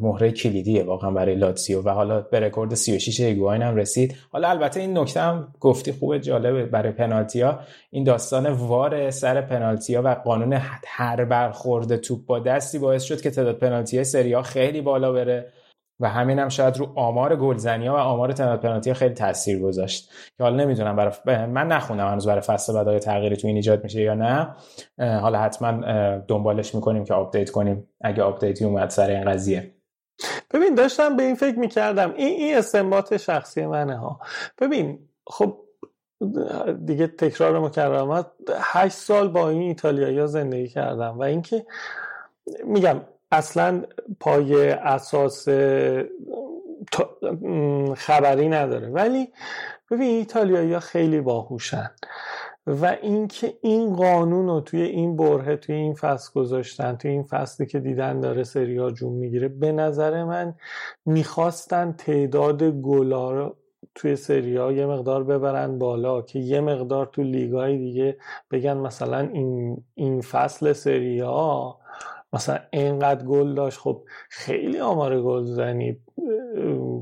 مهره 0.00 0.30
کلیدیه 0.30 0.84
واقعا 0.84 1.10
برای 1.10 1.34
لاتسیو 1.34 1.82
و 1.82 1.88
حالا 1.88 2.20
به 2.20 2.40
رکورد 2.40 2.74
36 2.74 3.20
ایگواین 3.20 3.62
هم 3.62 3.76
رسید. 3.76 4.16
حالا 4.30 4.48
البته 4.48 4.80
این 4.80 4.98
نکته 4.98 5.20
هم 5.20 5.48
گفتی 5.60 5.92
خوبه 5.92 6.20
جالبه 6.20 6.66
برای 6.66 6.92
پنالتیا 6.92 7.60
این 7.90 8.04
داستان 8.04 8.46
وار 8.46 9.10
سر 9.10 9.40
پنالتیا 9.40 10.02
و 10.02 10.08
قانون 10.08 10.60
هر 10.86 11.24
برخورد 11.24 11.96
توپ 11.96 12.26
با 12.26 12.38
دستی 12.38 12.78
باعث 12.78 13.02
شد 13.02 13.20
که 13.20 13.30
تعداد 13.30 13.58
پنالتی 13.58 14.04
سری 14.04 14.32
آ 14.32 14.42
خیلی 14.42 14.80
بالا 14.80 15.12
بره. 15.12 15.52
و 16.02 16.08
همین 16.08 16.38
هم 16.38 16.48
شاید 16.48 16.76
رو 16.76 16.92
آمار 16.94 17.36
گلزنی 17.36 17.86
ها 17.86 17.94
و 17.94 17.98
آمار 17.98 18.32
تعداد 18.32 18.60
پنالتی 18.60 18.94
خیلی 18.94 19.14
تاثیر 19.14 19.62
گذاشت. 19.62 20.10
که 20.36 20.44
حالا 20.44 20.56
نمی‌دونم 20.56 20.96
برای 20.96 21.46
من 21.46 21.68
نخوندم 21.68 22.08
هنوز 22.08 22.26
برای 22.26 22.40
فصل 22.40 22.84
بعد 22.84 22.98
تغییری 22.98 23.36
تو 23.36 23.46
این 23.46 23.56
ایجاد 23.56 23.84
میشه 23.84 24.00
یا 24.00 24.14
نه. 24.14 24.54
حالا 24.98 25.38
حتما 25.38 25.70
دنبالش 26.28 26.74
می‌کنیم 26.74 27.04
که 27.04 27.14
update 27.14 27.50
کنیم 27.50 27.88
اگه 28.00 28.22
update 28.22 28.58
ی 28.58 28.64
اومد 28.64 28.90
سر 28.90 29.10
این 29.10 29.24
قضیه. 29.24 29.74
ببین 30.54 30.74
داشتم 30.74 31.16
به 31.16 31.22
این 31.22 31.34
فکر 31.34 31.58
می‌کردم 31.58 32.14
این 32.16 32.40
این 32.40 32.56
استنباط 32.56 33.16
شخصی 33.16 33.66
منه 33.66 33.96
ها. 33.96 34.20
ببین 34.60 34.98
خب 35.26 35.58
دیگه 36.84 37.06
تکرار 37.06 37.58
مکررات 37.58 38.26
هشت 38.60 38.94
سال 38.94 39.28
با 39.28 39.48
این 39.48 39.62
ایتالیایی 39.62 40.26
زندگی 40.26 40.68
کردم 40.68 41.18
و 41.18 41.22
اینکه 41.22 41.66
میگم 42.64 43.00
اصلا 43.32 43.82
پای 44.20 44.70
اساس 44.70 45.48
خبری 47.94 48.48
نداره. 48.48 48.88
ولی 48.88 49.28
ببین 49.90 50.10
ایتالیایی 50.16 50.72
ها 50.72 50.80
خیلی 50.80 51.20
باهوشن 51.20 51.90
و 52.66 52.96
اینکه 53.02 53.54
این 53.60 53.96
قانون 53.96 54.46
رو 54.46 54.60
توی 54.60 54.82
این 54.82 55.16
بره 55.16 55.56
توی 55.56 55.74
این 55.74 55.94
فصل 55.94 56.30
گذاشتن 56.34 56.96
توی 56.96 57.10
این 57.10 57.22
فصلی 57.22 57.66
که 57.66 57.80
دیدن 57.80 58.20
داره 58.20 58.44
سریا 58.44 58.90
جون 58.90 59.12
می‌گیره 59.12 59.48
به 59.48 59.72
نظر 59.72 60.24
من 60.24 60.54
می‌خواستن 61.06 61.92
تعداد 61.92 62.62
گلا 62.62 63.52
توی 63.94 64.16
سریا 64.16 64.72
یه 64.72 64.86
مقدار 64.86 65.24
ببرن 65.24 65.78
بالا 65.78 66.22
که 66.22 66.38
یه 66.38 66.60
مقدار 66.60 67.06
تو 67.06 67.22
لیگای 67.22 67.78
دیگه 67.78 68.16
بگن 68.50 68.76
مثلا 68.76 69.18
این, 69.18 69.84
این 69.94 70.20
فصل 70.20 70.72
سریا 70.72 71.76
مثلا 72.32 72.58
اینقدر 72.70 73.24
گل 73.24 73.54
داشت 73.54 73.78
خب 73.78 74.04
خیلی 74.30 74.80
آمار 74.80 75.22
گل 75.22 75.44
زنی 75.44 76.00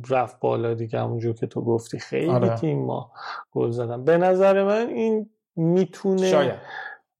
رفت 0.08 0.40
بالا 0.40 0.74
دیگه 0.74 1.00
همونجور 1.00 1.34
که 1.34 1.46
تو 1.46 1.60
گفتی. 1.64 1.98
خیلی 1.98 2.30
آره. 2.30 2.56
تیم 2.56 2.84
ما 2.84 3.12
گل 3.52 3.70
زدن. 3.70 4.04
به 4.04 4.18
نظر 4.18 4.64
من 4.64 4.86
این 4.86 5.30
می‌تونه 5.56 6.30
شاید. 6.30 6.54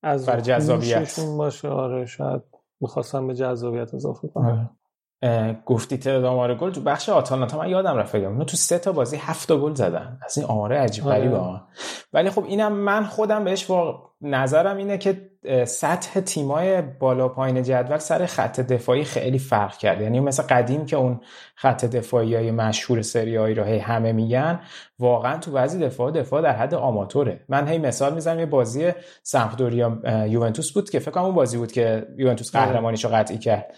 از 0.02 0.26
بر 0.26 0.40
جذابیت. 0.40 1.20
باشه. 1.38 1.68
آره 1.68 2.06
شاید 2.06 2.42
می‌خواستم 2.80 3.26
به 3.26 3.34
جذابیت 3.34 3.94
اضافه 3.94 4.28
کنم. 4.28 4.70
آره. 5.22 5.62
گفتی 5.66 5.98
تعداد 5.98 6.24
آمار 6.24 6.54
گل. 6.54 6.70
تو 6.70 6.80
بخش 6.80 7.08
آتالانتا 7.08 7.58
من 7.58 7.68
یادم 7.68 7.96
رفت 7.96 8.16
بگم. 8.16 8.44
تو 8.44 8.56
سه 8.56 8.78
تا 8.78 8.92
بازی 8.92 9.16
هفت 9.16 9.52
گل 9.52 9.74
زدن. 9.74 10.18
از 10.24 10.38
این 10.38 10.46
آماره 10.46 10.78
عجیب 10.78 11.04
غریبه 11.04 11.36
آره. 11.36 11.60
ولی 12.12 12.30
خب 12.30 12.44
اینم 12.44 12.72
من 12.72 13.04
خودم 13.04 13.44
بهش 13.44 13.70
نظرم 14.20 14.76
اینه 14.76 14.98
که 14.98 15.29
سطح 15.64 16.20
تیمای 16.20 16.82
بالا 16.82 17.28
پایین 17.28 17.62
جدول 17.62 17.98
سر 17.98 18.26
خط 18.26 18.60
دفاعی 18.60 19.04
خیلی 19.04 19.38
فرق 19.38 19.76
کرد 19.76 20.00
یعنی 20.00 20.20
مثل 20.20 20.42
قدیم 20.42 20.86
که 20.86 20.96
اون 20.96 21.20
خط 21.54 21.84
دفاعی 21.84 22.34
های 22.34 22.50
مشهور 22.50 23.02
سریایی 23.02 23.54
رو 23.54 23.64
هی 23.64 23.78
همه 23.78 24.12
میگن 24.12 24.60
واقعا 24.98 25.38
تو 25.38 25.50
بعضی 25.50 25.78
دفاع 25.78 26.10
دفاع 26.10 26.42
در 26.42 26.56
حد 26.56 26.74
آماتوره. 26.74 27.44
من 27.48 27.68
هی 27.68 27.78
مثال 27.78 28.14
می‌زنم 28.14 28.38
یه 28.38 28.46
بازی 28.46 28.92
سمپدوریا 29.22 29.98
یوونتوس 30.28 30.72
بود 30.72 30.90
که 30.90 30.98
فکر 30.98 31.10
کنم 31.10 31.24
اون 31.24 31.34
بازی 31.34 31.56
بود 31.58 31.72
که 31.72 32.06
یوونتوس 32.18 32.56
آره. 32.56 32.66
قهرمانیشو 32.66 33.08
قطعی 33.08 33.38
کرد. 33.38 33.74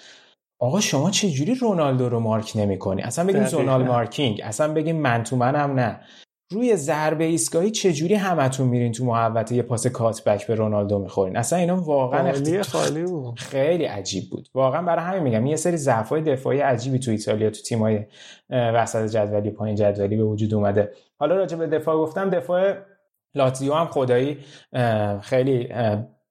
آقا 0.59 0.81
شما 0.81 1.11
چه 1.11 1.31
جوری 1.31 1.55
رونالدو 1.55 2.09
رو 2.09 2.21
مارک 2.21 2.53
نمی‌کنی؟ 2.55 3.03
اصلا 3.03 3.25
بگیم 3.25 3.47
زونال 3.47 3.83
مارکینگ 3.83 4.41
اصلا 4.45 4.75
بگیم 4.75 4.97
من 4.97 5.23
تو 5.23 5.37
منم 5.37 5.81
نه. 5.81 6.01
روی 6.53 6.77
ضربه 6.77 7.25
ایستگاهی 7.25 7.71
چجوری 7.71 8.15
همتون 8.15 8.69
میرین 8.69 8.93
تو 8.93 9.05
محوطه 9.05 9.55
یه 9.55 9.63
پاس 9.63 9.87
کاتبک 9.87 10.47
به 10.47 10.55
رونالدو 10.55 10.99
می‌خورین؟ 10.99 11.37
اصلا 11.37 11.59
اینا 11.59 11.77
واقعا 11.77 12.33
خالی 12.63 13.03
بود. 13.03 13.39
خیلی 13.39 13.85
عجیب 13.85 14.31
بود. 14.31 14.49
واقعا 14.55 14.83
برای 14.83 15.05
همین 15.05 15.23
میگم 15.23 15.47
یه 15.47 15.57
سری 15.57 15.77
ضعفای 15.77 16.23
دفاعی 16.23 16.61
عجیبی 16.61 16.99
تو 16.99 17.11
ایتالیا 17.11 17.51
تو 17.51 17.63
تیمای 17.63 18.01
وسط 18.51 19.11
جدولی 19.11 19.51
پایین 19.51 19.77
جدولی 19.77 20.17
به 20.17 20.25
وجود 20.25 20.55
اومده. 20.55 20.93
حالا 21.19 21.37
راجع 21.37 21.57
به 21.57 21.67
دفاع 21.67 21.97
گفتم 21.97 22.31
دفاع 22.31 22.75
لاتزیو 23.35 23.75
هم 23.75 23.87
خدایی 23.87 24.39
خیلی 25.21 25.69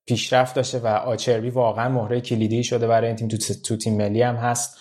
پیشرفت 0.06 0.56
داشته 0.56 0.80
و 0.80 0.88
آچربی 0.88 1.50
واقعا 1.50 1.90
مهره 1.90 2.22
کلیدی 2.22 2.64
شده 2.64 2.88
برای 2.88 3.08
این 3.08 3.16
تیم 3.16 3.28
تو, 3.28 3.38
تو 3.66 3.78
تیم 3.78 3.98
ملی 3.98 4.22
هم 4.22 4.36
هست. 4.36 4.78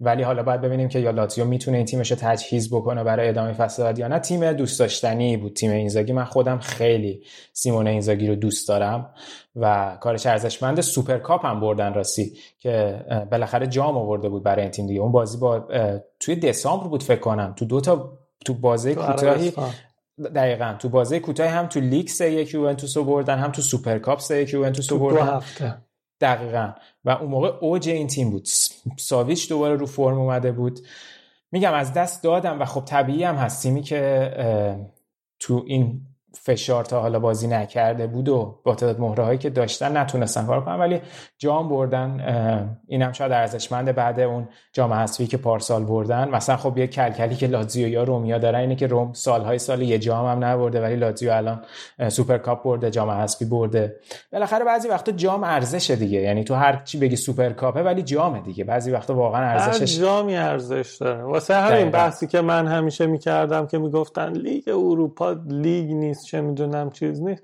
ولی 0.00 0.22
حالا 0.22 0.42
باید 0.42 0.60
ببینیم 0.60 0.88
که 0.88 0.98
آیا 0.98 1.10
لاتزیو 1.10 1.44
می‌تونه 1.44 1.76
این 1.76 1.86
تیمش 1.86 2.10
رو 2.10 2.16
تجهیز 2.20 2.70
بکنه 2.74 3.04
برای 3.04 3.28
ادامه 3.28 3.52
فصل 3.52 3.82
بعد 3.82 3.98
یا 3.98 4.08
نه. 4.08 4.18
تیم 4.18 4.52
دوست 4.52 4.78
داشتنی 4.80 5.36
بود 5.36 5.52
تیم 5.52 5.70
اینزاگی. 5.70 6.12
من 6.12 6.24
خودم 6.24 6.58
خیلی 6.58 7.22
سیمونه 7.52 7.86
اینزاگی 7.86 8.26
رو 8.26 8.34
دوست 8.34 8.68
دارم 8.68 9.14
و 9.56 9.96
کارش 10.00 10.26
ارزشمند 10.26 10.80
سوپرکاپ 10.80 11.46
هم 11.46 11.60
بردن 11.60 11.94
راستی 11.94 12.32
که 12.58 13.04
بالاخره 13.30 13.66
جام 13.66 13.96
آورده 13.96 14.28
بود 14.28 14.42
برای 14.42 14.62
این 14.62 14.70
تیم 14.70 14.86
دیگه. 14.86 15.00
اون 15.00 15.12
بازی 15.12 15.38
با 15.38 15.68
توی 16.20 16.36
دسامبر 16.36 16.88
بود 16.88 17.02
فکر 17.02 17.20
کنم. 17.20 17.54
تو 17.56 17.64
دو 17.64 17.80
تا 17.80 18.18
تو 18.44 18.54
بازه 18.54 18.94
کوتاهی 18.94 19.52
دقیقا. 20.34 20.74
تو 20.78 20.88
بازه 20.88 21.20
کوتاهی 21.20 21.50
هم 21.50 21.66
تو 21.66 21.80
لیگ 21.80 22.08
سه 22.08 22.32
یک 22.32 22.54
یوونتوس 22.54 22.96
رو 22.96 23.04
بردن 23.04 23.38
هم 23.38 23.52
تو 23.52 23.62
سوپرکاپ 23.62 24.20
سه 24.20 24.42
یک 24.42 24.52
یوونتوس 24.52 24.92
رو 24.92 24.98
بردن. 24.98 25.40
دقیقا. 26.20 26.72
و 27.04 27.10
اون 27.10 27.30
موقع 27.30 27.52
اوج 27.60 27.88
این 27.88 28.06
تیم 28.06 28.30
بود. 28.30 28.48
ساویچ 28.96 29.48
دوباره 29.48 29.76
رو 29.76 29.86
فرم 29.86 30.18
اومده 30.18 30.52
بود. 30.52 30.80
میگم 31.52 31.72
از 31.72 31.92
دست 31.92 32.22
دادم 32.22 32.60
و 32.60 32.64
خب 32.64 32.84
طبیعی 32.84 33.24
هم 33.24 33.34
هست 33.34 33.62
تیمی 33.62 33.82
که 33.82 34.30
تو 35.38 35.64
این 35.66 36.06
فشار 36.34 36.84
تا 36.84 37.00
حالا 37.00 37.18
بازی 37.18 37.48
نکرده 37.48 38.06
بود 38.06 38.28
و 38.28 38.60
با 38.64 38.74
تعداد 38.74 39.00
مهره 39.00 39.24
هایی 39.24 39.38
که 39.38 39.50
داشتن 39.50 39.96
نتونستن 39.96 40.46
کار 40.46 40.64
کنن. 40.64 40.78
ولی 40.78 41.00
جام 41.38 41.68
بردن 41.68 42.76
اینم 42.88 43.12
شاید 43.12 43.32
ارزشمند 43.32 43.94
بعد 43.94 44.20
اون 44.20 44.48
جام 44.72 44.92
حذفی 44.92 45.26
که 45.26 45.36
پارسال 45.36 45.84
بردن. 45.84 46.28
مثلا 46.28 46.56
خب 46.56 46.78
یه 46.78 46.86
کلکلی 46.86 47.36
که 47.36 47.46
لاتزیو 47.46 47.88
یا 47.88 48.02
رومیا 48.04 48.38
دارن 48.38 48.60
اینه 48.60 48.76
که 48.76 48.86
روم 48.86 49.12
سالهای 49.12 49.58
سال 49.58 49.82
یه 49.82 49.98
جام 49.98 50.26
هم 50.26 50.44
نبرده 50.44 50.82
ولی 50.82 50.96
لاتزیو 50.96 51.32
الان 51.32 51.62
سوپر 52.08 52.38
کاپ 52.38 52.64
برده 52.64 52.90
جام 52.90 53.10
حذفی 53.10 53.44
برده. 53.44 53.96
بالاخره 54.32 54.64
بعضی 54.64 54.88
وقتا 54.88 55.12
جام 55.12 55.44
ارزش 55.44 55.90
دیگه. 55.90 56.20
یعنی 56.20 56.44
تو 56.44 56.54
هر 56.54 56.82
چی 56.84 56.98
بگی 56.98 57.16
سوپر 57.16 57.50
کاپه 57.50 57.82
ولی 57.82 58.02
جام 58.02 58.40
دیگه. 58.40 58.64
بعضی 58.64 58.90
وقتا 58.90 59.14
واقعا 59.14 59.46
ارزشش 59.46 59.98
جامی 59.98 60.36
ارزش 60.36 60.96
داره. 61.00 61.22
واسه 61.22 61.54
همین 61.54 61.90
بحثی 61.90 62.26
که 62.26 62.40
من 62.40 62.66
همیشه 62.66 63.06
می‌کردم 63.06 63.66
که 63.66 63.78
می‌گفتن 63.78 64.32
لیگ 64.32 64.68
اروپا 64.68 65.36
لیگ 65.46 65.90
نیست. 65.90 66.25
چه 66.26 66.40
می‌دونم 66.40 66.90
چیز 66.90 67.22
نیست. 67.22 67.42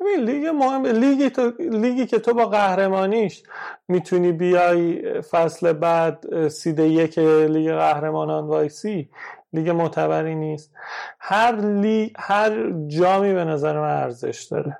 ببین 0.00 0.24
لیگ 0.24 0.46
مهم 0.46 0.86
لیگی, 0.86 1.30
تو... 1.30 1.52
لیگی 1.58 2.06
که 2.06 2.18
تو 2.18 2.34
با 2.34 2.46
قهرمانیش 2.46 3.42
می‌تونی 3.88 4.32
بیای 4.32 5.02
فصل 5.22 5.72
بعد 5.72 6.48
seed 6.48 6.88
یک 6.88 7.18
لیگ 7.18 7.72
قهرمانان 7.72 8.46
وایسی 8.46 9.10
لیگ 9.52 9.70
معتبری 9.70 10.34
نیست. 10.34 10.74
هر 11.20 11.56
لی... 11.56 12.12
هر 12.18 12.72
جامی 12.86 13.34
به 13.34 13.44
نظر 13.44 13.80
من 13.80 14.02
ارزش 14.02 14.42
داره 14.42 14.78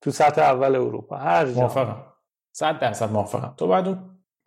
تو 0.00 0.10
سطح 0.10 0.42
اول 0.42 0.74
اروپا. 0.74 1.16
هر 1.16 1.46
جام 1.46 1.54
موافقم. 1.54 1.96
صد 2.52 2.78
درصد 2.78 3.12
موافقم. 3.12 3.54
تو 3.56 3.66
باید 3.66 3.88
اون 3.88 3.98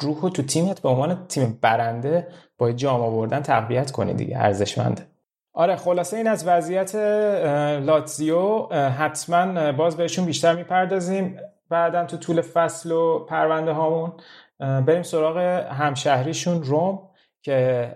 روحو 0.02 0.30
تو 0.30 0.44
تیمت 0.44 0.82
به 0.82 0.90
عنوان 0.90 1.28
تیم 1.28 1.60
برنده 1.62 2.28
با 2.58 2.72
جام 2.72 3.02
آوردن 3.02 3.42
تقویت 3.42 3.92
کنی 3.92 4.14
دیگه. 4.14 4.38
ارزشمنده. 4.38 5.08
آره 5.54 5.76
خلاصه 5.76 6.18
این 6.18 6.28
از 6.28 6.48
وضعیت 6.48 6.96
لاتزیو 7.86 8.68
حتما 8.74 9.72
باز 9.72 9.98
بهشون 9.98 10.26
بیشتر 10.26 10.56
می‌پردازیم. 10.56 11.40
بعدا 11.70 12.06
تو 12.06 12.18
طول 12.18 12.42
فصل 12.42 12.92
و 12.92 13.26
پرونده 13.26 13.72
هامون 13.72 14.14
بریم 14.60 15.04
سراغ 15.04 15.38
همشهریشون 15.72 16.64
روم 16.64 17.00
که 17.42 17.94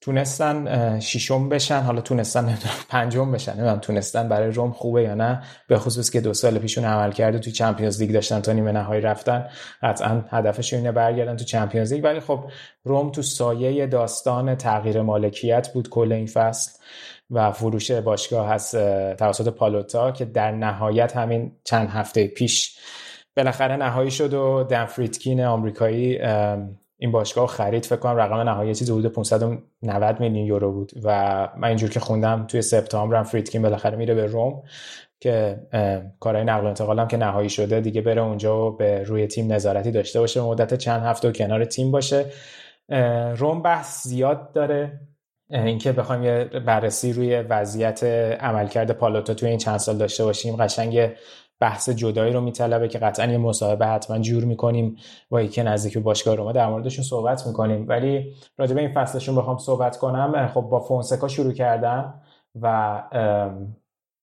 تونستن 0.00 1.00
شیشم 1.00 1.48
بشن. 1.48 1.80
حالا 1.80 2.00
تونستن 2.00 2.58
پنجم 2.88 3.32
بشن. 3.32 3.52
نمی‌دونم 3.52 3.78
تونستن 3.78 4.28
برای 4.28 4.50
روم 4.50 4.72
خوبه 4.72 5.02
یا 5.02 5.14
نه. 5.14 5.42
به 5.68 5.78
خصوص 5.78 6.10
که 6.10 6.20
دو 6.20 6.34
سال 6.34 6.58
پیشون 6.58 6.84
عمل 6.84 7.12
کرده 7.12 7.38
تو 7.38 7.50
چمپیونز 7.50 8.00
لیگ 8.02 8.12
داشتن 8.12 8.40
تا 8.40 8.52
نیمه 8.52 8.72
نهایی 8.72 9.00
رفتن. 9.00 9.48
قطعا 9.82 10.24
هدفش 10.30 10.74
اینه 10.74 10.92
برگردن 10.92 11.36
تو 11.36 11.44
چمپیونز 11.44 11.92
لیگ. 11.92 12.04
ولی 12.04 12.20
خب 12.20 12.44
روم 12.84 13.10
تو 13.10 13.22
سایه 13.22 13.86
داستان 13.86 14.54
تغییر 14.54 15.02
مالکیت 15.02 15.72
بود 15.72 15.88
کل 15.88 16.12
این 16.12 16.26
فصل 16.26 16.72
و 17.30 17.52
فروش 17.52 17.90
باشگاه 17.90 18.48
هست 18.48 18.76
توسط 19.16 19.48
پالوتا 19.48 20.10
که 20.12 20.24
در 20.24 20.50
نهایت 20.50 21.16
همین 21.16 21.52
چند 21.64 21.88
هفته 21.88 22.26
پیش 22.26 22.78
بالاخره 23.36 23.76
نهایی 23.76 24.10
شد 24.10 24.34
و 24.34 24.64
دن 24.64 24.84
فریدکین 24.84 25.40
آمریکایی 25.40 26.18
این 27.02 27.12
باشگاه 27.12 27.46
خرید 27.46 27.84
فکر 27.84 27.96
کنم 27.96 28.16
رقم 28.16 28.36
نهایی 28.36 28.74
چیزی 28.74 28.92
حدود 28.92 29.12
590 29.12 30.20
میلیون 30.20 30.46
یورو 30.46 30.72
بود 30.72 30.92
و 31.04 31.48
من 31.56 31.68
اینجور 31.68 31.90
که 31.90 32.00
خوندم 32.00 32.46
توی 32.46 32.62
سپتامبر 32.62 33.16
هم 33.16 33.24
فریدکین 33.24 33.62
بالاخره 33.62 33.96
میره 33.96 34.14
به 34.14 34.26
روم 34.26 34.62
که 35.20 35.60
کارهای 36.20 36.44
نقل 36.44 36.64
و 36.64 36.66
انتقالم 36.66 37.08
که 37.08 37.16
نهایی 37.16 37.48
شده 37.48 37.80
دیگه 37.80 38.00
بره 38.00 38.22
اونجا 38.22 38.66
و 38.66 38.76
به 38.76 39.02
روی 39.02 39.26
تیم 39.26 39.52
نظارتی 39.52 39.90
داشته 39.90 40.20
باشه 40.20 40.40
مدت 40.40 40.74
چند 40.74 41.02
هفته 41.02 41.28
و 41.28 41.32
کنار 41.32 41.64
تیم 41.64 41.90
باشه. 41.90 42.26
روم 43.36 43.62
بحث 43.62 44.06
زیاد 44.06 44.52
داره. 44.52 45.00
اینکه 45.50 45.92
بخوایم 45.92 46.24
یه 46.24 46.44
بررسی 46.44 47.12
روی 47.12 47.36
وضعیت 47.36 48.04
عملکرد 48.40 48.90
پالوتا 48.90 49.34
توی 49.34 49.48
این 49.48 49.58
چند 49.58 49.76
سال 49.76 49.98
داشته 49.98 50.24
باشیم 50.24 50.56
قشنگ 50.56 51.10
بحث 51.60 51.90
جدایی 51.90 52.32
رو 52.32 52.40
میطلبه 52.40 52.88
که 52.88 52.98
قطعا 52.98 53.26
یه 53.26 53.38
مصاحبه 53.38 53.86
حتما 53.86 54.18
جور 54.18 54.44
می‌کنیم 54.44 54.96
با 55.30 55.42
یکی 55.42 55.62
نزدیک 55.62 55.98
باشگاه 55.98 56.34
روما 56.34 56.52
در 56.52 56.68
موردشون 56.68 57.04
صحبت 57.04 57.46
می‌کنیم. 57.46 57.88
ولی 57.88 58.34
راجع 58.58 58.74
به 58.74 58.80
این 58.80 58.94
فصلشون 58.94 59.36
بخوام 59.36 59.58
صحبت 59.58 59.96
کنم. 59.96 60.46
خب 60.54 60.60
با 60.60 60.80
فونسکا 60.80 61.28
شروع 61.28 61.52
کردن 61.52 62.14
و 62.60 63.02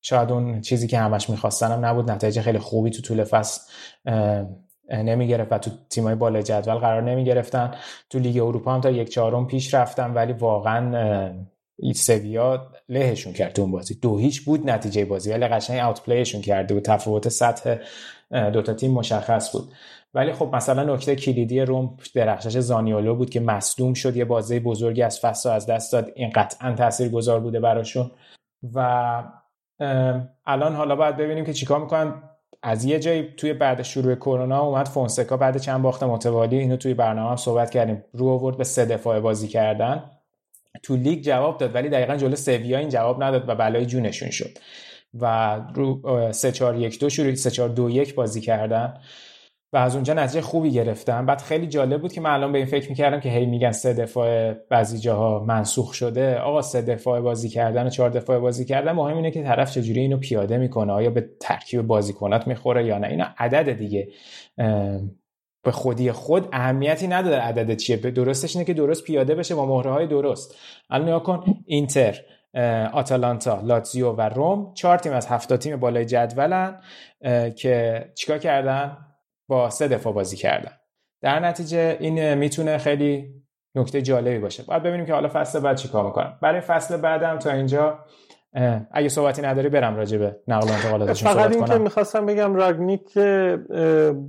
شاید 0.01 0.31
اون 0.31 0.61
چیزی 0.61 0.87
که 0.87 0.97
همش 0.97 1.29
می‌خواستن 1.29 1.71
هم 1.71 1.85
نبود. 1.85 2.11
نتایج 2.11 2.39
خیلی 2.39 2.59
خوبی 2.59 2.89
تو 2.89 3.01
طول 3.01 3.23
فصل 3.23 3.61
نمی 4.89 5.27
گرفت 5.27 5.51
و 5.51 5.57
تو 5.57 5.71
تیمای 5.89 6.15
بالای 6.15 6.43
جدول 6.43 6.75
قرار 6.75 7.01
نمی 7.01 7.23
گرفتن 7.23 7.71
تو 8.09 8.19
لیگ 8.19 8.37
اروپا 8.37 8.73
هم 8.73 8.81
تا 8.81 8.89
یک 8.89 9.09
چهارم 9.09 9.47
پیش 9.47 9.73
رفتن 9.73 10.13
ولی 10.13 10.33
واقعا 10.33 11.33
سویا 11.95 12.67
لهشون 12.89 13.33
کرد 13.33 13.53
تو 13.53 13.61
اون 13.61 13.71
بازی. 13.71 13.95
دو 13.95 14.17
هیچ 14.17 14.45
بود 14.45 14.69
نتیجه 14.69 15.05
بازی 15.05 15.31
ولی 15.31 15.47
قشنگ 15.47 15.79
اوت 15.79 16.01
پلیشون 16.01 16.41
کرده 16.41 16.73
بود. 16.73 16.83
تفاوت 16.83 17.29
سطح 17.29 17.75
دوتا 18.53 18.73
تیم 18.73 18.91
مشخص 18.91 19.51
بود. 19.51 19.73
ولی 20.13 20.33
خب 20.33 20.49
مثلا 20.53 20.93
نکته 20.93 21.15
کلیدی 21.15 21.61
روم 21.61 21.97
درخشش 22.15 22.59
زانیولو 22.59 23.15
بود 23.15 23.29
که 23.29 23.39
مصدوم 23.39 23.93
شد 23.93 24.17
یه 24.17 24.25
بازی 24.25 24.59
بزرگی 24.59 25.01
از 25.01 25.19
فصل 25.19 25.49
از 25.49 25.65
دست 25.65 25.93
داد. 25.93 26.11
این 26.15 26.29
قطعا 26.35 26.73
تاثیرگذار 26.73 27.39
بوده 27.39 27.59
براشون. 27.59 28.11
و 28.73 29.23
الان 30.45 30.75
حالا 30.75 30.95
باید 30.95 31.17
ببینیم 31.17 31.45
که 31.45 31.53
چیکار 31.53 31.79
می‌کنن. 31.79 32.13
از 32.63 32.85
یه 32.85 32.99
جایی 32.99 33.23
توی 33.37 33.53
بعد 33.53 33.81
شروع 33.81 34.15
کرونا 34.15 34.61
اومد 34.61 34.87
فونسکا 34.87 35.37
بعد 35.37 35.57
چند 35.57 35.81
باخت 35.81 36.03
متوالی. 36.03 36.57
اینو 36.57 36.77
توی 36.77 36.93
برنامه 36.93 37.29
هم 37.29 37.35
صحبت 37.35 37.69
کردیم. 37.69 38.03
رو 38.13 38.27
آورد 38.27 38.57
به 38.57 38.63
سه 38.63 38.85
دفاعه 38.85 39.19
بازی 39.19 39.47
کردن. 39.47 40.03
تو 40.83 40.95
لیگ 40.95 41.23
جواب 41.23 41.57
داد 41.57 41.75
ولی 41.75 41.89
دقیقا 41.89 42.15
جلو 42.15 42.35
سویا 42.35 42.77
این 42.77 42.89
جواب 42.89 43.23
نداد 43.23 43.49
و 43.49 43.55
بلای 43.55 43.85
جونشون 43.85 44.29
شد. 44.29 44.57
و 45.19 45.55
رو 45.75 46.01
3 46.31 46.51
4 46.51 46.75
1 46.75 46.99
2 46.99 47.09
شروع 47.09 47.35
3 47.35 47.51
4 47.51 47.69
2 47.69 47.89
1 47.89 48.15
بازی 48.15 48.41
کردن 48.41 48.93
و 49.73 49.77
از 49.77 49.95
اونجا 49.95 50.13
نتیجه 50.13 50.41
خوبی 50.41 50.71
گرفتم 50.71 51.25
بعد 51.25 51.41
خیلی 51.41 51.67
جالب 51.67 52.01
بود 52.01 52.13
که 52.13 52.21
من 52.21 52.29
الان 52.29 52.51
به 52.51 52.57
این 52.57 52.67
فکر 52.67 52.89
می‌کردم 52.89 53.19
که 53.19 53.29
هی 53.29 53.45
میگن 53.45 53.71
سه 53.71 53.93
دفاع 53.93 54.53
بعضی 54.53 54.99
جاها 54.99 55.43
منسوخ 55.43 55.93
شده. 55.93 56.37
آقا 56.39 56.61
سه 56.61 56.81
دفاع 56.81 57.21
بازی 57.21 57.49
کردن 57.49 57.87
و 57.87 57.89
چهار 57.89 58.09
دفاع 58.09 58.39
بازی 58.39 58.65
کردن 58.65 58.91
مهم 58.91 59.15
اینه 59.15 59.31
که 59.31 59.43
طرف 59.43 59.71
چجوری 59.71 59.99
اینو 59.99 60.17
پیاده 60.17 60.57
می‌کنه. 60.57 60.93
آیا 60.93 61.09
به 61.09 61.29
ترکیب 61.39 61.81
بازیکنات 61.81 62.47
می‌خوره 62.47 62.85
یا 62.85 62.97
نه؟ 62.97 63.07
اینا 63.07 63.27
عدد 63.37 63.71
دیگه 63.71 64.07
به 65.67 65.73
خودی 65.73 66.11
خود 66.11 66.49
اهمیتی 66.53 67.07
نداره 67.07 67.35
عدد 67.35 67.77
چیه. 67.77 67.97
درستش 67.97 68.55
اینه 68.55 68.65
که 68.65 68.73
درست 68.73 69.03
پیاده 69.03 69.35
بشه 69.35 69.55
با 69.55 69.65
مهره 69.65 69.91
های 69.91 70.07
درست. 70.07 70.55
الان 70.89 71.07
نگاه 71.07 71.23
کن 71.23 71.43
اینتر 71.65 72.19
آتالانتا 72.93 73.61
لاتزیو 73.61 74.11
و 74.11 74.21
روم 74.21 74.73
چهار 74.73 74.97
تیم 74.97 75.13
از 75.13 75.27
هفت 75.27 75.53
تیم 75.53 75.77
بالای 75.77 76.05
جدولن 76.05 76.81
که 77.57 78.05
چیکار 78.15 78.37
کردن؟ 78.37 78.97
با 79.47 79.69
سه 79.69 79.87
دفاع 79.87 80.13
بازی 80.13 80.37
کردن. 80.37 80.71
در 81.21 81.39
نتیجه 81.39 81.97
این 81.99 82.33
می‌تونه 82.33 82.77
خیلی 82.77 83.33
نکته 83.75 84.01
جالبی 84.01 84.39
باشه. 84.39 84.63
باید 84.63 84.83
ببینیم 84.83 85.05
که 85.05 85.13
حالا 85.13 85.29
فصل 85.33 85.59
بعد 85.59 85.77
چیکار 85.77 86.05
می‌کنم 86.05 86.37
برای 86.41 86.61
فصل 86.61 86.97
بعدم 86.97 87.39
تا 87.39 87.51
اینجا 87.51 87.99
اگه 88.91 89.09
صحبتی 89.09 89.41
نداری 89.41 89.69
برم 89.69 89.95
راجع 89.95 90.17
به 90.17 90.35
نقل 90.47 90.67
و 90.67 90.71
انتقالاتشون 90.71 91.31
فقط 91.31 91.51
این 91.55 91.65
که 91.65 91.77
می‌خواستم 91.77 92.25
بگم 92.25 92.55
راگنیک 92.55 93.09
که 93.09 93.59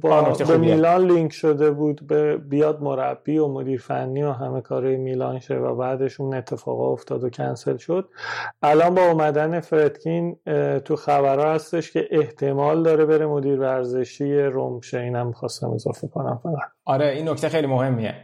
با 0.00 0.36
به 0.48 0.56
میلان 0.56 1.06
لینک 1.06 1.32
شده 1.32 1.70
بود 1.70 2.06
به 2.06 2.36
بیاد 2.36 2.82
مربی 2.82 3.38
و 3.38 3.48
مدیر 3.48 3.80
فنی 3.80 4.22
و 4.22 4.32
همه 4.32 4.60
کارهای 4.60 4.96
میلان 4.96 5.38
شه 5.38 5.54
و 5.54 5.74
بعدش 5.74 6.20
اون 6.20 6.34
اتفاقا 6.34 6.92
افتاد 6.92 7.24
و 7.24 7.30
کنسل 7.30 7.76
شد. 7.76 8.08
الان 8.62 8.94
با 8.94 9.02
اومدن 9.02 9.60
فردکین 9.60 10.36
تو 10.84 10.96
خبرها 10.96 11.52
هستش 11.52 11.92
که 11.92 12.08
احتمال 12.10 12.82
داره 12.82 13.06
بره 13.06 13.26
مدیر 13.26 13.60
ورزشی 13.60 14.38
روم 14.38 14.80
شه. 14.80 14.98
اینم 14.98 15.26
می‌خواستم 15.26 15.70
اضافه 15.70 16.08
کنم 16.08 16.40
فقط. 16.42 16.68
آره 16.84 17.06
این 17.06 17.28
نکته 17.28 17.48
خیلی 17.48 17.66
مهمیه. 17.66 18.14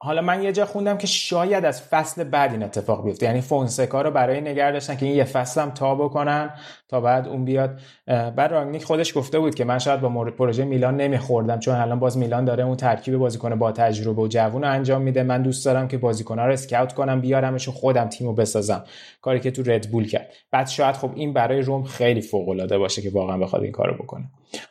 حالا 0.00 0.22
من 0.22 0.42
یه 0.42 0.52
جا 0.52 0.66
خوندم 0.66 0.98
که 0.98 1.06
شاید 1.06 1.64
از 1.64 1.82
فصل 1.82 2.24
بعد 2.24 2.52
این 2.52 2.62
اتفاق 2.62 3.04
بیفته. 3.04 3.26
یعنی 3.26 3.40
فونسکا 3.40 4.02
رو 4.02 4.10
برای 4.10 4.40
نگه 4.40 4.70
داشتن 4.72 4.96
که 4.96 5.06
این 5.06 5.14
یه 5.14 5.24
فصل 5.24 5.60
هم 5.60 5.70
تا 5.70 5.94
بکنن. 5.94 6.50
تا 6.88 7.00
بعد 7.00 7.28
اون 7.28 7.44
بیاد. 7.44 7.80
بعد 8.06 8.52
رانگنیک 8.52 8.84
خودش 8.84 9.18
گفته 9.18 9.38
بود 9.38 9.54
که 9.54 9.64
من 9.64 9.78
شاید 9.78 10.00
با 10.00 10.24
پروژه 10.24 10.64
میلان 10.64 10.96
نمیخوردم 10.96 11.58
چون 11.58 11.74
الان 11.74 11.98
باز 11.98 12.18
میلان 12.18 12.44
داره 12.44 12.64
اون 12.64 12.76
ترکیب 12.76 13.16
بازیکن 13.16 13.54
با 13.54 13.72
تجربه 13.72 14.22
و 14.22 14.28
جوون 14.28 14.62
رو 14.62 14.70
انجام 14.70 15.02
میده. 15.02 15.22
من 15.22 15.42
دوست 15.42 15.64
دارم 15.64 15.88
که 15.88 15.98
بازیکن‌ها 15.98 16.46
رو 16.46 16.52
اسکاوت 16.52 16.92
کنم 16.92 17.20
بیارمشون 17.20 17.74
خودم 17.74 18.08
تیمو 18.08 18.32
بسازم. 18.32 18.84
کاری 19.22 19.40
که 19.40 19.50
تو 19.50 19.62
ردبول 19.62 20.06
کرد. 20.06 20.32
بعد 20.50 20.66
شاید 20.66 20.94
خب 20.94 21.10
این 21.14 21.32
برای 21.32 21.60
روم 21.60 21.82
خیلی 21.82 22.20
فوق 22.20 22.48
العاده 22.48 22.78
باشه 22.78 23.02
که 23.02 23.10
واقعا 23.10 23.38
بخواد 23.38 23.62
این 23.62 23.72
کارو 23.72 23.94
بکنه. 23.94 24.24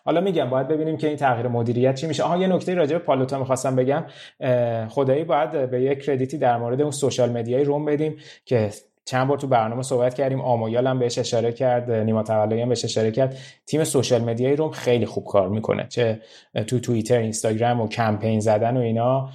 حالا 0.06 0.22
میگم 0.22 0.50
باید 0.50 0.68
ببینیم 0.68 0.98
که 0.98 1.08
این 1.08 1.18
تغییر 1.18 1.48
مدیریت 1.48 1.96
چی 1.96 2.08
میشه. 2.08 2.24
آها 2.24 2.38
یه 2.38 2.48
نکته 2.48 2.74
راجع 2.74 2.98
به 2.98 3.04
پالوتا 3.04 3.40
می‌خواستم 3.40 3.76
بگم. 3.76 4.06
خدایی 4.90 5.24
باید 5.24 5.70
به 5.70 5.82
یک 5.82 6.04
credit 6.04 6.33
ی 6.33 6.38
در 6.38 6.58
مورد 6.58 6.82
اون 6.82 6.92
social 6.92 7.30
media 7.30 7.58
ی 7.58 7.64
روم 7.64 7.86
بدیم 7.86 8.18
که 8.46 8.70
چند 9.08 9.28
بار 9.28 9.38
تو 9.38 9.48
برنامه 9.48 9.82
صحبت 9.82 10.14
کردیم. 10.14 10.42
آمویال 10.42 10.88
هم 10.88 11.00
بهش 11.00 11.18
اشاره 11.18 11.52
کرد 11.52 11.92
نیما 11.92 12.24
تولایی 12.24 12.62
هم 12.62 12.70
بهش 12.70 12.86
اشاره 12.86 13.12
کرد. 13.12 13.38
تیم 13.66 13.84
social 13.84 14.22
media 14.22 14.50
ی 14.50 14.56
روم 14.56 14.72
خیلی 14.72 15.06
خوب 15.06 15.26
کار 15.26 15.50
می‌کنه. 15.50 15.86
چه 15.90 16.20
تو 16.68 16.80
توییتر 16.80 17.18
اینستاگرام 17.18 17.82
و 17.82 17.88
کمپین 17.88 18.40
زدن 18.40 18.78
و 18.78 18.80
اینا 18.80 19.30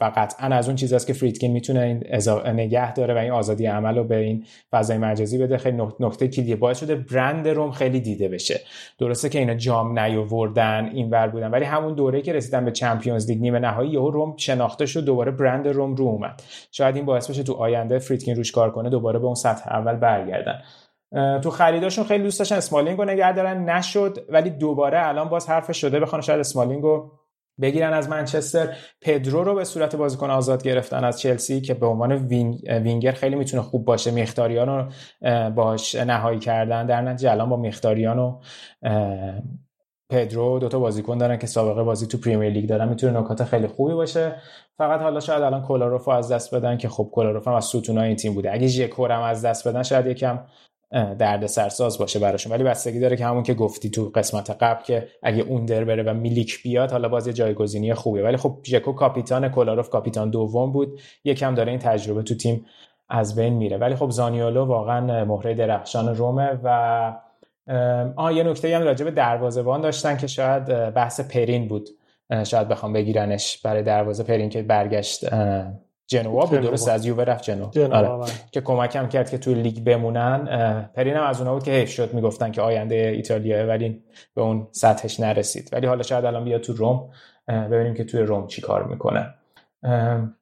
و 0.00 0.12
قطعا 0.16 0.48
از 0.48 0.66
اون 0.66 0.76
چیزاست 0.76 1.06
که 1.06 1.12
فریدکین 1.12 1.52
می‌تونه 1.52 1.80
این 1.80 2.04
نگه 2.46 2.94
داره 2.94 3.14
و 3.14 3.18
این 3.18 3.30
آزادی 3.30 3.66
عمل 3.66 3.96
رو 3.96 4.04
به 4.04 4.16
این 4.16 4.44
فضای 4.70 4.98
مجازی 4.98 5.38
بده. 5.38 5.58
خیلی 5.58 5.76
نقطه 6.00 6.28
کلیدی 6.28 6.54
باعث 6.54 6.80
شده 6.80 6.94
برند 6.94 7.48
روم 7.48 7.70
خیلی 7.70 8.00
دیده 8.00 8.28
بشه. 8.28 8.60
درسته 8.98 9.28
که 9.28 9.38
اینا 9.38 9.54
جام 9.54 9.98
نیاوردن 9.98 10.90
اینور 10.94 11.28
بودن 11.28 11.50
ولی 11.50 11.64
همون 11.64 11.94
دوره 11.94 12.22
که 12.22 12.32
رسیدن 12.32 12.64
به 12.64 12.70
چمپیونز 12.70 13.30
لیگ 13.30 13.40
نیمه 13.40 13.58
نهایی 13.58 13.90
یهو 13.90 14.10
روم 14.10 14.34
شناخته 14.36 14.86
شد 14.86 15.04
دوباره 15.04 15.30
برند 15.30 15.68
روم 15.68 15.94
رو 15.94 16.04
اومد. 16.04 16.42
شاید 16.72 16.96
این 16.96 17.04
باعث 17.04 17.30
بشه 17.30 17.42
تو 17.42 17.52
آینده 17.52 17.98
فریدکین 17.98 18.36
روش 18.36 18.52
کار 18.52 18.70
کنه 18.70 18.90
دوباره 19.00 19.18
به 19.18 19.24
اون 19.24 19.34
سطح 19.34 19.68
اول 19.70 19.96
برگردن. 19.96 20.62
تو 21.40 21.50
خریداشون 21.50 22.04
خیلی 22.04 22.22
دوست 22.24 22.38
داشتن 22.38 22.56
اسمالینگ 22.56 22.98
رو 22.98 23.04
نگه 23.04 23.32
دارن. 23.32 23.70
نشد 23.70 24.18
ولی 24.28 24.50
دوباره 24.50 25.08
الان 25.08 25.28
باز 25.28 25.48
حرف 25.48 25.72
شده 25.72 26.00
بخوان 26.00 26.20
شاید 26.20 26.40
اسمالینگ 26.40 26.82
رو 26.82 27.12
بگیرن 27.60 27.92
از 27.92 28.08
منچستر. 28.08 28.76
پدرو 29.02 29.44
رو 29.44 29.54
به 29.54 29.64
صورت 29.64 29.96
بازیکن 29.96 30.30
آزاد 30.30 30.62
گرفتن 30.62 31.04
از 31.04 31.20
چلسی 31.20 31.60
که 31.60 31.74
به 31.74 31.86
عنوان 31.86 32.12
وینگر 32.12 33.12
خیلی 33.12 33.36
می‌تونه 33.36 33.62
خوب 33.62 33.84
باشه. 33.84 34.10
مخیتاریان 34.10 34.68
رو 34.68 34.90
باش 35.50 35.94
نهایی 35.94 36.38
کردن. 36.38 36.86
در 36.86 37.00
نتیجه 37.00 37.30
الان 37.30 37.48
با 37.48 37.56
مخیتاریان 37.56 38.18
و 38.18 38.40
پدرو 40.10 40.58
دوتا 40.58 40.78
بازیکن 40.78 41.18
دارن 41.18 41.38
که 41.38 41.46
سابقه 41.46 41.82
بازی 41.82 42.06
تو 42.06 42.18
پریمیر 42.18 42.50
لیگ 42.52 42.68
دارن 42.68 42.88
می‌تونه 42.88 43.20
نکات 43.20 43.44
خیلی 43.44 43.66
خوبی 43.66 43.94
باشه. 43.94 44.34
فقط 44.78 45.00
حالا 45.00 45.20
شاید 45.20 45.42
الان 45.42 45.62
کولاروف 45.62 46.08
از 46.08 46.32
دست 46.32 46.54
بدن 46.54 46.76
که 46.76 46.88
خب 46.88 47.08
کولاروف 47.12 47.48
هم 47.48 47.54
از 47.54 47.64
ستونای 47.64 48.06
این 48.06 48.16
تیم 48.16 48.34
بوده. 48.34 48.52
اگه 48.52 48.66
ژکو 48.66 48.97
رو 48.97 49.12
هم 49.12 49.22
از 49.22 49.44
دست 49.44 49.68
بدن 49.68 49.82
شاید 49.82 50.06
یکم 50.06 50.38
درد 51.18 51.46
سرساز 51.46 51.98
باشه 51.98 52.18
براشون. 52.18 52.52
ولی 52.52 52.64
بستگی 52.64 53.00
داره 53.00 53.16
که 53.16 53.24
همون 53.24 53.42
که 53.42 53.54
گفتی 53.54 53.90
تو 53.90 54.10
قسمت 54.14 54.50
قبل 54.50 54.82
که 54.84 55.08
اگه 55.22 55.42
اون 55.42 55.64
در 55.64 55.84
بره 55.84 56.02
و 56.02 56.14
میلیک 56.14 56.62
بیاد 56.62 56.90
حالا 56.90 57.08
باز 57.08 57.26
یه 57.26 57.32
جایگزینی 57.32 57.94
خوبه 57.94 58.22
ولی 58.22 58.36
خب 58.36 58.58
ژکو 58.66 58.92
کاپیتان 58.92 59.48
کولاروف 59.48 59.88
کاپیتان 59.88 60.30
دوم 60.30 60.72
بود. 60.72 61.00
یکم 61.24 61.54
داره 61.54 61.70
این 61.70 61.78
تجربه 61.78 62.22
تو 62.22 62.34
تیم 62.34 62.66
از 63.08 63.34
بین 63.34 63.52
میره. 63.52 63.78
ولی 63.78 63.94
خب 63.94 64.10
زانیولو 64.10 64.64
واقعا 64.64 65.24
مهره 65.24 65.54
درخشان 65.54 66.16
رومه 66.16 66.58
و 66.64 67.12
آه 68.16 68.34
یه 68.34 68.42
نکته 68.42 68.76
هم 68.76 68.82
راجع 68.82 69.04
به 69.04 69.10
دروازه‌بان 69.10 69.80
داشتن 69.80 70.16
که 70.16 70.26
شاید 70.26 70.64
بحث 70.94 71.20
پرین 71.20 71.68
بود. 71.68 71.88
شاید 72.44 72.68
بخوام 72.68 72.92
بگیرنش 72.92 73.58
برای 73.64 73.82
دروازه 73.82 74.22
پرین 74.22 74.48
که 74.48 74.62
برگشت 74.62 75.34
جنوا 76.06 76.46
بود. 76.46 76.60
درست 76.60 76.88
از 76.88 77.06
یووه 77.06 77.24
رفت 77.24 77.44
جنوا. 77.44 77.70
آره. 77.96 78.32
که 78.52 78.60
کمکم 78.60 79.08
کرد 79.08 79.30
که 79.30 79.38
توی 79.38 79.54
لیگ 79.54 79.84
بمونن. 79.84 80.44
پرین 80.94 81.16
هم 81.16 81.24
از 81.24 81.38
اونها 81.38 81.54
بود 81.54 81.62
که 81.62 81.70
حیف 81.70 81.90
شد. 81.90 82.14
می‌گفتن 82.14 82.52
که 82.52 82.62
آینده 82.62 82.94
ایتالیا 82.94 83.66
ولی 83.66 84.02
به 84.34 84.42
اون 84.42 84.68
سطحش 84.72 85.20
نرسید. 85.20 85.68
ولی 85.72 85.86
حالا 85.86 86.02
شاید 86.02 86.24
الان 86.24 86.44
بیاد 86.44 86.60
تو 86.60 86.72
روم. 86.72 87.08
ببینیم 87.48 87.94
که 87.94 88.04
توی 88.04 88.20
روم 88.20 88.46
چی 88.46 88.60
کار 88.60 88.84
می‌کنه. 88.84 89.34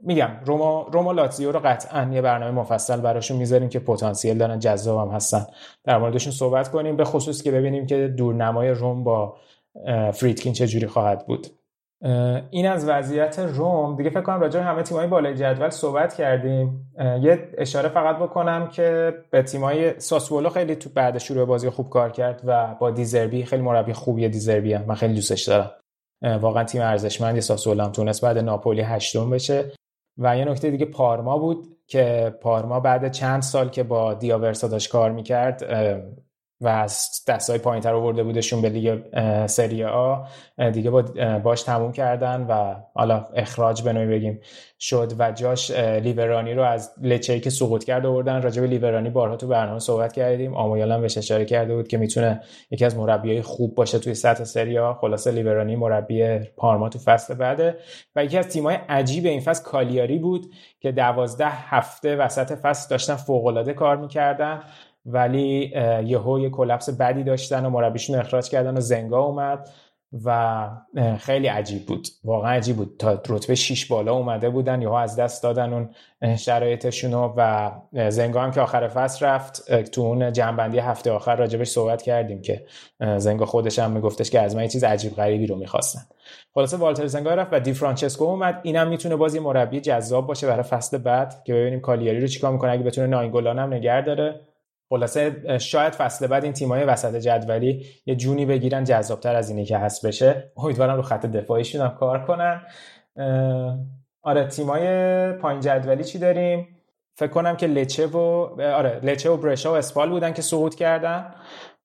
میگم 0.00 0.30
روما 0.44 0.86
روما 0.92 1.12
لاتزیو 1.12 1.52
رو 1.52 1.60
قطعا 1.64 2.10
یه 2.12 2.22
برنامه 2.22 2.60
مفصل 2.60 3.00
براشون 3.00 3.36
می‌ذاریم 3.36 3.68
که 3.68 3.78
پتانسیل 3.78 4.38
دارن 4.38 4.58
جذاب 4.58 5.08
هم 5.08 5.14
هستن. 5.14 5.46
در 5.84 5.98
موردشون 5.98 6.32
صحبت 6.32 6.70
کنیم 6.70 6.96
به 6.96 7.04
خصوص 7.04 7.42
که 7.42 7.50
ببینیم 7.50 7.86
که 7.86 8.08
دورنمای 8.08 8.70
روم 8.70 9.04
با 9.04 9.36
فریدکین 10.12 10.52
چه 10.52 10.66
جوری 10.66 10.86
خواهد 10.86 11.26
بود. 11.26 11.46
این 12.50 12.68
از 12.68 12.88
وضعیت 12.88 13.38
روم. 13.38 13.96
دیگه 13.96 14.10
فکر 14.10 14.20
کنم 14.20 14.40
راجع 14.40 14.60
همه 14.60 14.82
تیمای 14.82 15.06
بالای 15.06 15.34
جدول 15.34 15.70
صحبت 15.70 16.14
کردیم. 16.14 16.92
یه 17.22 17.48
اشاره 17.58 17.88
فقط 17.88 18.16
بکنم 18.16 18.68
که 18.68 19.14
به 19.30 19.42
تیمای 19.42 20.00
ساسولو 20.00 20.48
خیلی 20.48 20.76
تو 20.76 20.90
بعد 20.94 21.18
شروع 21.18 21.44
بازی 21.44 21.70
خوب 21.70 21.90
کار 21.90 22.10
کرد 22.10 22.42
و 22.44 22.74
با 22.80 22.90
دیزربی 22.90 23.44
خیلی 23.44 23.62
مربی 23.62 23.92
خوبیه 23.92 24.28
دیزربی 24.28 24.72
هم. 24.72 24.84
من 24.86 24.94
خیلی 24.94 25.14
دوستش 25.14 25.48
دارم. 25.48 25.70
واقعا 26.22 26.64
تیم 26.64 26.82
ارزشمندی 26.82 27.40
ساسولو 27.40 27.84
هم 27.84 27.92
تونست 27.92 28.22
بعد 28.22 28.38
ناپولی 28.38 28.80
هشتم 28.80 29.30
بشه. 29.30 29.72
و 30.18 30.38
یه 30.38 30.44
نکته 30.44 30.70
دیگه 30.70 30.86
پارما 30.86 31.38
بود 31.38 31.76
که 31.86 32.36
پارما 32.40 32.80
بعد 32.80 33.12
چند 33.12 33.42
سال 33.42 33.68
که 33.68 33.82
با 33.82 34.14
دیاورسا 34.14 34.68
داشت 34.68 34.90
کار 34.90 35.12
می‌کرد 35.12 35.64
و 36.60 36.68
از 36.68 37.08
دستای 37.28 37.58
پایین 37.58 37.82
تر 37.82 37.94
آورده 37.94 38.22
بودشون 38.22 38.62
به 38.62 38.68
لیگ 38.68 38.98
سری 39.46 39.84
آ 39.84 40.16
دیگه 40.72 40.90
با 40.90 41.02
باش 41.38 41.62
تموم 41.62 41.92
کردن 41.92 42.46
و 42.48 42.74
حالا 42.94 43.26
اخراج 43.34 43.82
به 43.82 44.06
بگیم 44.06 44.40
شد 44.80 45.12
و 45.18 45.32
جاش 45.32 45.70
لیورانی 45.70 46.54
رو 46.54 46.62
از 46.62 46.92
لچه 47.02 47.40
که 47.40 47.50
سقوط 47.50 47.84
کرد 47.84 48.06
آوردن. 48.06 48.42
راجع 48.42 48.60
به 48.60 48.66
لیورانی 48.66 49.10
بارها 49.10 49.36
تو 49.36 49.46
برنامه 49.46 49.78
صحبت 49.78 50.12
کردیم. 50.12 50.54
آمویال 50.54 50.92
هم 50.92 51.00
بهش 51.00 51.18
اشاره 51.18 51.44
کرده 51.44 51.74
بود 51.74 51.88
که 51.88 51.98
می‌تونه 51.98 52.40
یکی 52.70 52.84
از 52.84 52.96
مربیای 52.96 53.42
خوب 53.42 53.74
باشه 53.74 53.98
توی 53.98 54.14
سطح 54.14 54.44
سری 54.44 54.78
آ. 54.78 54.92
خلاصه 54.94 55.30
لیورانی 55.30 55.76
مربی 55.76 56.38
پارما 56.56 56.88
تو 56.88 56.98
فصل 56.98 57.34
بعده. 57.34 57.76
و 58.16 58.24
یکی 58.24 58.38
از 58.38 58.48
تیمای 58.48 58.78
عجیب 58.88 59.26
این 59.26 59.40
فصل 59.40 59.64
کالیاری 59.64 60.18
بود 60.18 60.46
که 60.80 60.92
دوازده 60.92 61.48
هفته 61.48 62.16
وسط 62.16 62.52
فصل 62.52 62.90
داشتن 62.90 63.14
فوق 63.14 63.72
کار 63.72 63.96
می‌کردن. 63.96 64.62
ولی 65.12 65.72
یهو 66.04 66.38
یه 66.38 66.50
کلپس 66.50 66.90
بدی 66.90 67.22
داشتن 67.22 67.66
و 67.66 67.70
مربیشون 67.70 68.18
اخراج 68.18 68.48
کردن 68.48 68.76
و 68.76 68.80
زنگا 68.80 69.20
اومد 69.20 69.68
و 70.24 70.68
خیلی 71.18 71.46
عجیب 71.46 71.86
بود. 71.86 72.08
واقعا 72.24 72.50
عجیب 72.50 72.76
بود. 72.76 72.96
تا 72.98 73.22
رتبه 73.28 73.54
6 73.54 73.86
بالا 73.86 74.12
اومده 74.12 74.50
بودن 74.50 74.82
یهو 74.82 74.92
از 74.92 75.16
دست 75.16 75.42
دادن 75.42 75.72
اون 75.72 75.90
شرایطشون 76.36 77.14
و 77.14 77.70
زنگا 78.10 78.42
هم 78.42 78.50
که 78.50 78.60
آخر 78.60 78.88
فصل 78.88 79.26
رفت 79.26 79.72
تو 79.82 80.00
اون 80.00 80.32
جنبندی 80.32 80.78
هفته 80.78 81.10
آخر 81.10 81.36
راجبش 81.36 81.68
صحبت 81.68 82.02
کردیم 82.02 82.42
که 82.42 82.66
زنگا 83.16 83.46
خودش 83.46 83.78
هم 83.78 83.90
میگفتش 83.90 84.30
که 84.30 84.40
از 84.40 84.56
من 84.56 84.62
یه 84.62 84.68
چیز 84.68 84.84
عجیب 84.84 85.14
غریبی 85.14 85.46
رو 85.46 85.56
می‌خواستن. 85.56 86.00
خلاصه 86.54 86.76
والتر 86.76 87.06
زنگا 87.06 87.34
رفت 87.34 87.52
و 87.52 87.60
دی 87.60 87.72
فرانچسکو 87.72 88.24
اومد. 88.24 88.60
اینم 88.62 88.88
می‌تونه 88.88 89.16
بازی 89.16 89.38
مربی 89.38 89.80
جذاب 89.80 90.26
باشه 90.26 90.46
برای 90.46 90.62
فصل 90.62 90.98
بعد 90.98 91.44
که 91.44 91.54
ببینیم 91.54 91.80
کالیاری 91.80 92.20
رو 92.20 92.26
چیکار 92.26 92.52
می‌کنه. 92.52 92.70
اگه 92.70 92.82
بتونه 92.82 93.06
ناینگولان 93.06 93.58
هم 93.58 93.74
نگه 93.74 94.00
داره 94.00 94.40
خلاصه 94.90 95.58
شاید 95.58 95.92
فصل 95.92 96.26
بعد 96.26 96.44
این 96.44 96.52
تیمای 96.52 96.84
وسط 96.84 97.16
جدولی 97.16 97.86
یه 98.06 98.16
جونی 98.16 98.46
بگیرن 98.46 98.84
جذابتر 98.84 99.36
از 99.36 99.50
اینی 99.50 99.64
که 99.64 99.78
هست 99.78 100.06
بشه. 100.06 100.52
امیدوارم 100.56 100.96
رو 100.96 101.02
خط 101.02 101.26
دفاعیشون 101.26 101.80
هم 101.80 101.94
کار 101.94 102.24
کنن. 102.24 102.62
آره 104.22 104.46
تیمای 104.46 105.32
پایین 105.32 105.60
جدولی 105.60 106.04
چی 106.04 106.18
داریم؟ 106.18 106.68
فکر 107.16 107.30
کنم 107.30 107.56
که 107.56 107.66
لچه 107.66 108.06
و 108.06 108.16
آره 108.60 109.00
لچه 109.02 109.30
و 109.30 109.36
برشا 109.36 109.72
و 109.72 109.76
اسپال 109.76 110.10
بودن 110.10 110.32
که 110.32 110.42
صعود 110.42 110.74
کردن 110.74 111.34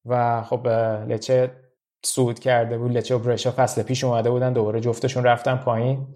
و 0.05 0.41
خب 0.41 0.67
لچه 1.07 1.51
صعود 2.05 2.39
کرده 2.39 2.77
بود. 2.77 2.91
لچه 2.91 3.15
و 3.15 3.19
برشا 3.19 3.51
فصل 3.51 3.83
پیش 3.83 4.03
اومده 4.03 4.29
بودن 4.29 4.53
دوباره 4.53 4.79
جفتشون 4.79 5.23
رفتن 5.23 5.55
پایین 5.55 6.07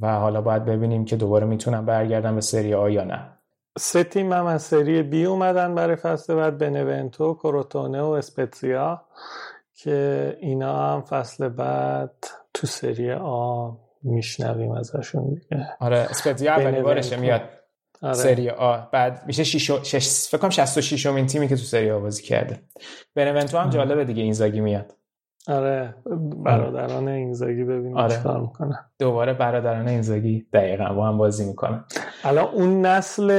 و 0.00 0.14
حالا 0.18 0.40
باید 0.40 0.64
ببینیم 0.64 1.04
که 1.04 1.16
دوباره 1.16 1.46
می‌تونن 1.46 1.84
برگردن 1.84 2.34
به 2.34 2.40
سری 2.40 2.74
آ 2.74 2.88
یا 2.88 3.04
نه. 3.04 3.35
سه 3.78 4.04
تیم 4.04 4.32
هم 4.32 4.46
از 4.46 4.62
سری 4.62 5.02
بی 5.02 5.24
اومدن 5.24 5.74
برای 5.74 5.96
فصل 5.96 6.34
بعد 6.34 6.58
بنونتو 6.58 7.34
کروتونه 7.34 8.02
و 8.02 8.06
اسپتزیا 8.06 9.04
که 9.74 10.36
اینا 10.40 10.92
هم 10.92 11.02
فصل 11.02 11.48
بعد 11.48 12.26
تو 12.54 12.66
سری 12.66 13.12
آ 13.12 13.70
میشنویم 14.02 14.72
ازشون 14.72 15.34
دیگه. 15.34 15.68
آره 15.80 15.96
اسپتزیا 15.96 16.52
اولین 16.52 16.82
بارشه 16.82 17.16
میاد 17.16 17.40
آره. 18.02 18.14
سری 18.14 18.50
آ 18.50 18.78
بعد 18.92 19.22
میشه 19.26 19.44
شیش 19.44 19.70
شش 19.70 20.28
فکر 20.28 20.38
کنم 20.38 20.50
66 20.50 21.06
امین 21.06 21.26
تیمی 21.26 21.48
که 21.48 21.56
تو 21.56 21.62
سری 21.62 21.90
آ 21.90 22.00
بازی 22.00 22.22
کرده. 22.22 22.60
بنونتو 23.14 23.58
هم 23.58 23.70
جالبه 23.70 24.04
دیگه 24.04 24.22
اینزاگی 24.22 24.60
میاد. 24.60 24.94
آره 25.48 25.94
برادران 26.44 27.08
اینزاگی 27.08 27.64
ببینیم 27.64 27.96
آره. 27.96 28.16
چیکار 28.16 28.40
می‌کنه 28.40 28.78
دوباره 28.98 29.34
برادران 29.34 29.88
اینزاگی 29.88 30.46
دقیقا 30.52 30.94
با 30.94 31.08
هم 31.08 31.18
بازی 31.18 31.44
می‌کنن. 31.44 31.84
الان 32.24 32.44
اون 32.44 32.86
نسل 32.86 33.30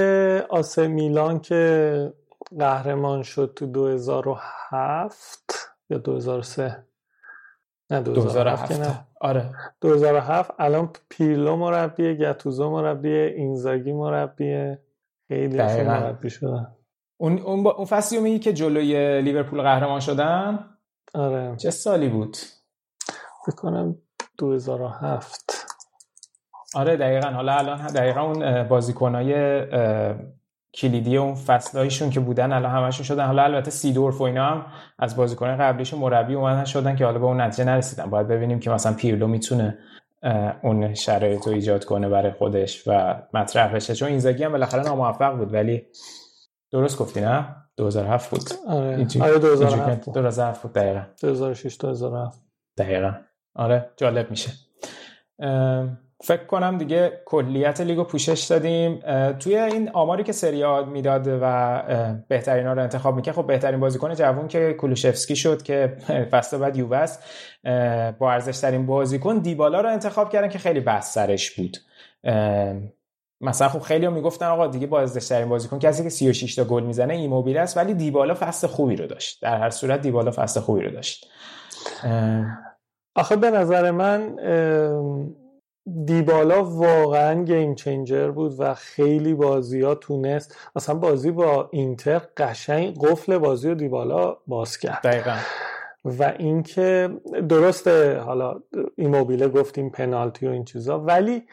آسه 0.49 0.87
میلان 0.87 1.39
که 1.39 2.13
قهرمان 2.59 3.23
شد 3.23 3.53
تو 3.55 3.65
2007 3.65 5.53
یا 5.89 5.97
2003 5.97 6.83
نه 7.89 8.01
2007, 8.01 8.67
2007. 8.67 8.81
نه. 8.81 9.05
آره. 9.21 9.51
2007 9.81 10.51
الان 10.59 10.89
پیرلو 11.09 11.55
مربیه 11.55 12.13
گتوزو 12.13 12.69
مربیه 12.69 13.33
اینزاگی 13.37 13.93
مربیه. 13.93 14.79
خیلی 15.27 15.57
مربی 15.57 16.29
شدن. 16.29 16.67
اون 17.17 17.39
اون, 17.39 17.63
با... 17.63 17.71
اون 17.71 17.85
فصلی 17.85 18.19
میگی 18.19 18.39
که 18.39 18.53
جلوی 18.53 19.21
لیورپول 19.21 19.61
قهرمان 19.61 19.99
شدن؟ 19.99 20.76
آره. 21.17 21.55
چه 21.55 21.71
سالی 21.71 22.09
بود؟ 22.09 22.37
بکنم 23.47 23.95
2007 24.37 25.65
آره 26.75 26.97
دقیقا. 26.97 27.29
حالا 27.29 27.53
الان 27.53 27.87
دقیقا 27.87 28.21
اون 28.21 28.63
بازیکنای 28.63 29.61
کلیدی 30.73 31.17
اون 31.17 31.35
فصلایشون 31.35 32.09
که 32.09 32.19
بودن 32.19 32.51
الان 32.51 32.71
همشون 32.71 33.05
شدن. 33.05 33.25
حالا 33.25 33.43
البته 33.43 33.71
سیدورف 33.71 34.21
و 34.21 34.23
اینا 34.23 34.45
هم 34.45 34.65
از 34.99 35.15
بازیکنای 35.15 35.55
قبلیشون 35.55 35.99
مربی 35.99 36.35
اومدن 36.35 36.65
شدن 36.65 36.95
که 36.95 37.05
حالا 37.05 37.19
به 37.19 37.25
اون 37.25 37.41
نتیجه 37.41 37.63
نرسیدن. 37.63 38.09
باید 38.09 38.27
ببینیم 38.27 38.59
که 38.59 38.69
مثلا 38.69 38.93
پیرلو 38.93 39.27
می‌تونه 39.27 39.77
اون 40.63 40.93
شرایط 40.93 41.47
رو 41.47 41.53
ایجاد 41.53 41.85
کنه 41.85 42.09
برای 42.09 42.31
خودش 42.31 42.87
و 42.87 43.21
مطرح 43.33 43.75
بشه 43.75 43.95
چون 43.95 44.09
اینزاگی 44.09 44.43
هم 44.43 44.51
بالاخره 44.51 44.83
ناموفق 44.83 45.37
بود 45.37 45.53
ولی 45.53 45.85
درست 46.71 46.97
گفتی 46.97 47.21
نه؟ 47.21 47.66
2007 47.77 48.29
بود. 48.29 48.49
آره. 48.67 48.97
اینجی... 48.97 49.21
آره 49.21 49.39
2007 49.39 50.05
2007 50.05 50.61
بود. 50.61 50.73
دقیقا. 50.73 51.01
2006 51.21 51.77
2007 51.79 52.41
دقیقا. 52.77 53.13
آره 53.55 53.89
جالب 53.97 54.29
میشه. 54.29 54.51
فکر 56.23 56.45
کنم 56.47 56.77
دیگه 56.77 57.21
کلیت 57.25 57.81
لیگو 57.81 58.03
پوشش 58.03 58.43
دادیم. 58.43 58.99
توی 59.39 59.57
این 59.57 59.89
آماری 59.89 60.23
که 60.23 60.31
سریا 60.31 60.85
می‌داد 60.85 61.27
و 61.27 61.83
بهترین 62.27 62.67
ها 62.67 62.73
رو 62.73 62.81
انتخاب 62.81 63.15
می‌کنه 63.15 63.33
خب 63.33 63.47
بهترین 63.47 63.79
بازیکن 63.79 64.13
جوون 64.13 64.47
که 64.47 64.73
کولوشفسکی 64.73 65.35
شد 65.35 65.61
که 65.61 65.97
فصل 66.31 66.57
بعد 66.57 66.77
یووه 66.77 67.05
با 68.19 68.31
ارزش 68.31 68.59
ترین 68.59 68.85
بازیکن 68.85 69.37
دیبالا 69.37 69.81
رو 69.81 69.89
انتخاب 69.89 70.29
کردن 70.29 70.49
که 70.49 70.59
خیلی 70.59 70.79
بحث 70.79 71.13
سرش 71.13 71.51
بود. 71.51 71.77
مثلا 73.41 73.69
خب 73.69 73.79
خیلی 73.79 74.07
می‌گفتن 74.07 74.45
آقا 74.45 74.67
دیگه 74.67 74.87
با 74.87 74.99
ارزشترین 74.99 75.49
بازیکن 75.49 75.79
کسی 75.79 76.03
که 76.03 76.09
36 76.09 76.55
تا 76.55 76.63
گل 76.63 76.83
می‌زنه 76.83 77.13
ایموبیل 77.13 77.57
است 77.57 77.77
ولی 77.77 77.93
دیبالا 77.93 78.35
فصل 78.39 78.67
خوبی 78.67 78.95
رو 78.95 79.07
داشت. 79.07 79.41
در 79.41 79.57
هر 79.57 79.69
صورت 79.69 80.01
دیبالا 80.01 80.31
فصل 80.31 80.59
خوبی 80.59 80.81
رو 80.81 80.91
داشت. 80.91 81.27
آخه 83.15 83.35
به 83.35 83.51
نظر 83.51 83.91
من 83.91 84.35
دیبالا 86.05 86.63
واقعا 86.63 87.43
گیم 87.43 87.75
چنجر 87.75 88.31
بود 88.31 88.55
و 88.59 88.73
خیلی 88.73 89.33
بازی 89.33 89.81
ها 89.81 89.95
تونست. 89.95 90.57
اصلا 90.75 90.95
بازی 90.95 91.31
با 91.31 91.69
اینتر 91.71 92.21
قشنگ 92.37 92.97
قفل 92.99 93.37
بازی 93.37 93.69
و 93.69 93.75
دیبالا 93.75 94.37
باز 94.47 94.77
کرد. 94.77 95.01
دقیقا. 95.03 95.35
و 96.05 96.33
اینکه 96.39 97.09
درسته 97.49 98.19
حالا 98.19 98.61
ایموبیله 98.95 99.47
گفتیم 99.47 99.89
پنالتی 99.89 100.47
و 100.47 100.49
این 100.51 100.65
چیزا 100.65 100.99
ولی 100.99 101.43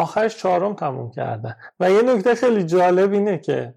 آخرش 0.00 0.36
چهارم 0.36 0.74
تموم 0.74 1.10
کردن. 1.10 1.56
و 1.80 1.90
یه 1.90 2.02
نکته 2.02 2.34
خیلی 2.34 2.64
جالب 2.64 3.12
اینه 3.12 3.38
که 3.38 3.74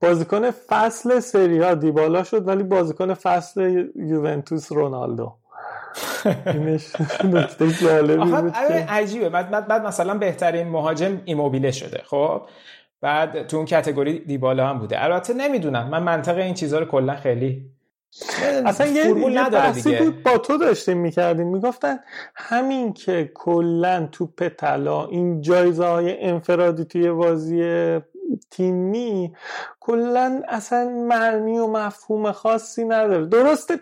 بازیکن 0.00 0.50
فصل 0.50 1.20
سریا 1.20 1.74
دیبالا 1.74 2.24
شد 2.24 2.48
ولی 2.48 2.62
بازیکن 2.62 3.14
فصل 3.14 3.60
یوونتوس 3.96 4.72
رونالدو. 4.72 5.34
اینش 6.46 6.92
نکته 7.24 7.72
جالبی 7.72 8.30
بود 8.30 8.54
عجیبه. 8.88 9.28
بعد, 9.28 9.68
بعد 9.68 9.86
مثلا 9.86 10.14
بهترین 10.14 10.68
مهاجم 10.68 11.20
ایموبیله 11.24 11.70
شده 11.70 12.02
خب؟ 12.06 12.42
بعد 13.00 13.46
تو 13.46 13.56
اون 13.56 13.66
کتگوری 13.66 14.18
دیبالا 14.18 14.68
هم 14.68 14.78
بوده. 14.78 15.04
البته 15.04 15.34
نمی‌دونم. 15.34 15.88
من 15.88 16.02
منطقه 16.02 16.42
این 16.42 16.54
چیزها 16.54 16.78
رو 16.78 16.86
کلا 16.86 17.14
خیلی 17.14 17.70
اصلا 18.66 18.86
یه, 18.86 19.06
یه 19.06 19.50
بحثی 19.50 19.96
بود 19.96 20.22
با 20.22 20.38
تو 20.38 20.58
داشتیم 20.58 20.98
می‌کردیم. 20.98 21.46
می‌گفتن 21.46 21.98
همین 22.34 22.92
که 22.92 23.30
کلا 23.34 24.08
توپ 24.12 24.48
طلا 24.48 25.06
این 25.06 25.40
جایزه 25.40 25.84
های 25.84 26.24
انفرادی 26.24 26.84
توی 26.84 27.10
بازی 27.10 27.98
تیمی 28.50 29.32
کلا 29.80 30.42
اصلا 30.48 30.88
معنی 31.08 31.58
و 31.58 31.66
مفهوم 31.66 32.32
خاصی 32.32 32.84
نداره. 32.84 33.26
درسته 33.26 33.80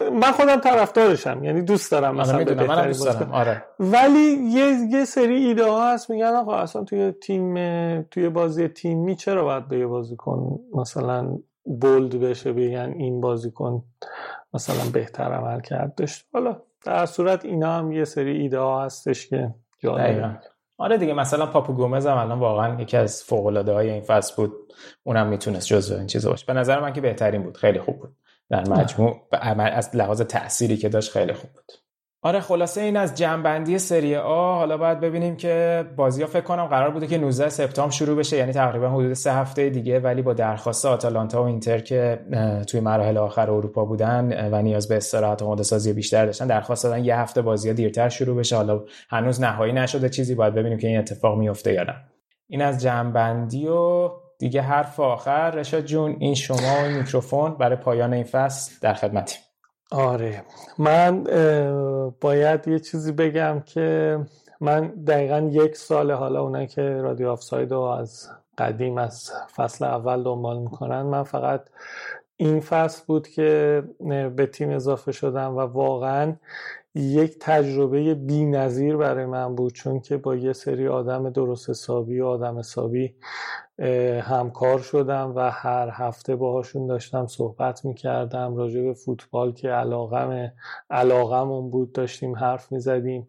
من 0.00 0.32
خودم 0.32 0.56
طرفدارشم 0.56 1.44
یعنی 1.44 1.62
دوست 1.62 1.90
دارم 1.90 2.16
مثلا 2.16 2.38
من 2.38 2.86
دوست 2.86 3.04
دارم 3.04 3.32
آره. 3.32 3.64
ولی 3.80 4.38
یه 4.50 4.76
یه 4.90 5.04
سری 5.04 5.46
ایده 5.46 5.64
ها 5.64 5.92
هست 5.92 6.10
میگن 6.10 6.26
آقا 6.26 6.56
اصلا 6.56 6.84
توی 6.84 7.12
تیم 7.12 7.54
توی 8.02 8.28
بازی 8.28 8.68
تیمی 8.68 9.16
چرا 9.16 9.44
باید 9.44 9.68
به 9.68 9.78
یه 9.78 9.86
بازیکن 9.86 10.60
مثلا 10.74 11.38
بولد 11.64 12.20
بشه 12.20 12.52
بگن 12.52 12.94
این 12.96 13.20
بازیکن 13.20 13.84
مثلا 14.54 14.90
بهتر 14.92 15.32
عمل 15.32 15.60
کرد. 15.60 15.94
داشت. 15.94 16.26
حالا 16.32 16.62
در 16.84 17.06
صورت 17.06 17.44
اینا 17.44 17.72
هم 17.72 17.92
یه 17.92 18.04
سری 18.04 18.36
ایده 18.36 18.58
ها 18.58 18.84
هستش 18.84 19.28
که 19.28 19.54
جالبه 19.78 20.38
آره 20.78 20.98
دیگه 20.98 21.12
مثلا 21.12 21.46
پاپو 21.46 21.72
گومز 21.72 22.06
هم 22.06 22.16
الان 22.16 22.38
واقعا 22.38 22.80
یکی 22.80 22.96
از 22.96 23.22
فوق 23.22 23.46
العاده 23.46 23.72
های 23.72 23.90
این 23.90 24.02
فصل 24.02 24.34
بود. 24.36 24.52
اونم 25.02 25.26
می‌تونست 25.26 25.66
جزو 25.66 25.96
این 25.96 26.06
چیزا 26.06 26.30
باشه. 26.30 26.46
به 26.46 26.52
نظر 26.52 26.80
من 26.80 26.92
که 26.92 27.00
بهترین 27.00 27.42
بود. 27.42 27.56
خیلی 27.56 27.80
خوب 27.80 27.98
بود. 27.98 28.16
در 28.50 28.68
مجموع 28.68 29.28
از 29.58 29.96
لحاظ 29.96 30.22
تأثیری 30.22 30.76
که 30.76 30.88
داشت 30.88 31.12
خیلی 31.12 31.32
خوب 31.32 31.50
بود. 31.50 31.72
آره 32.26 32.40
خلاصه 32.40 32.80
این 32.80 32.96
از 32.96 33.14
جنبندی 33.14 33.78
سری 33.78 34.16
آ 34.16 34.54
حالا 34.54 34.76
باید 34.76 35.00
ببینیم 35.00 35.36
که 35.36 35.84
بازی 35.96 36.22
ها 36.22 36.28
فکر 36.28 36.40
کنم 36.40 36.66
قرار 36.66 36.90
بوده 36.90 37.06
که 37.06 37.18
19 37.18 37.48
سپتامبر 37.48 37.92
شروع 37.92 38.16
بشه 38.16 38.36
یعنی 38.36 38.52
تقریبا 38.52 38.88
حدود 38.88 39.12
سه 39.12 39.32
هفته 39.32 39.70
دیگه 39.70 40.00
ولی 40.00 40.22
با 40.22 40.32
درخواست 40.32 40.86
آتالانتا 40.86 41.42
و 41.42 41.46
اینتر 41.46 41.78
که 41.78 42.20
توی 42.68 42.80
مراحل 42.80 43.16
آخر 43.16 43.50
اروپا 43.50 43.84
بودن 43.84 44.50
و 44.52 44.62
نیاز 44.62 44.88
به 44.88 44.96
استراحت 44.96 45.42
و 45.42 45.62
سازی 45.62 45.92
بیشتر 45.92 46.26
داشتن 46.26 46.46
درخواست 46.46 46.84
دادن 46.84 47.04
یه 47.04 47.16
هفته 47.16 47.42
بازی 47.42 47.68
ها 47.68 47.74
دیرتر 47.74 48.08
شروع 48.08 48.36
بشه. 48.36 48.56
حالا 48.56 48.84
هنوز 49.08 49.40
نهایی 49.40 49.72
نشده 49.72 50.08
چیزی 50.08 50.34
باید 50.34 50.54
ببینیم 50.54 50.78
که 50.78 50.88
این 50.88 50.98
اتفاق 50.98 51.38
میفته 51.38 51.72
یا 51.72 51.82
نه. 51.82 51.94
این 52.48 52.62
از 52.62 52.82
جنبندی 52.82 53.66
و 53.66 54.10
دیگه 54.38 54.62
حرف 54.62 55.00
آخر. 55.00 55.50
رشاد 55.50 55.84
جون 55.84 56.16
این 56.18 56.34
شما 56.34 56.84
و 56.84 56.88
میکروفون 56.88 57.54
برای 57.54 57.76
پایان 57.76 58.12
این 58.12 58.24
فصل 58.24 58.72
در 58.80 58.94
خدمتیم. 58.94 59.40
آره. 59.90 60.44
من 60.78 61.24
باید 62.20 62.68
یه 62.68 62.78
چیزی 62.78 63.12
بگم 63.12 63.60
که 63.66 64.18
من 64.60 64.86
دقیقا 64.88 65.48
یک 65.52 65.76
سال 65.76 66.10
حالا 66.12 66.42
اونایی 66.42 66.66
که 66.66 66.82
رادیو 66.82 67.28
آفساید 67.28 67.72
رو 67.72 67.80
از 67.80 68.28
قدیم 68.58 68.98
از 68.98 69.32
فصل 69.56 69.84
اول 69.84 70.22
دنبال 70.22 70.58
می‌کنن 70.58 71.02
من 71.02 71.22
فقط 71.22 71.68
این 72.36 72.60
فصل 72.60 73.02
بود 73.06 73.28
که 73.28 73.82
به 74.36 74.46
تیم 74.46 74.70
اضافه 74.70 75.12
شدم 75.12 75.56
و 75.56 75.60
واقعا 75.60 76.36
یک 76.94 77.36
تجربه 77.40 78.14
بی 78.14 78.44
نظیر 78.44 78.96
برای 78.96 79.26
من 79.26 79.54
بود 79.54 79.72
چون 79.72 80.00
که 80.00 80.16
با 80.16 80.36
یه 80.36 80.52
سری 80.52 80.88
آدم 80.88 81.30
درست 81.30 81.70
حسابی 81.70 82.20
و 82.20 82.26
آدم 82.26 82.58
حسابی 82.58 83.14
همکار 84.22 84.78
شدم 84.78 85.32
و 85.36 85.50
هر 85.50 85.88
هفته 85.92 86.36
باهاشون 86.36 86.86
داشتم 86.86 87.26
صحبت 87.26 87.84
می‌کردم 87.84 88.56
راجع 88.56 88.82
به 88.82 88.94
فوتبال 88.94 89.52
که 89.52 89.68
علاقم 89.68 90.52
علاقمون 90.90 91.70
بود 91.70 91.92
داشتیم 91.92 92.36
حرف 92.36 92.72
می‌زدیم. 92.72 93.26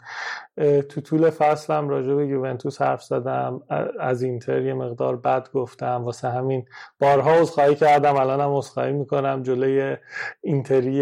تو 0.90 1.02
طول 1.02 1.30
فصلم 1.30 1.90
راجع 1.90 2.14
به 2.14 2.28
یوونتوس 2.28 2.82
حرف 2.82 3.04
زدم 3.04 3.62
از 4.00 4.22
اینتر 4.22 4.62
یه 4.62 4.74
مقدار 4.74 5.16
بد 5.16 5.48
گفتم 5.54 6.04
واسه 6.06 6.30
همین 6.30 6.66
بارها 7.00 7.32
عذرخواهی 7.32 7.76
کردم 7.76 8.16
الانم 8.16 8.58
عذرخواهی 8.58 8.94
می‌کنم 8.94 9.44
جلوی 9.44 9.98
اینتری 10.42 11.02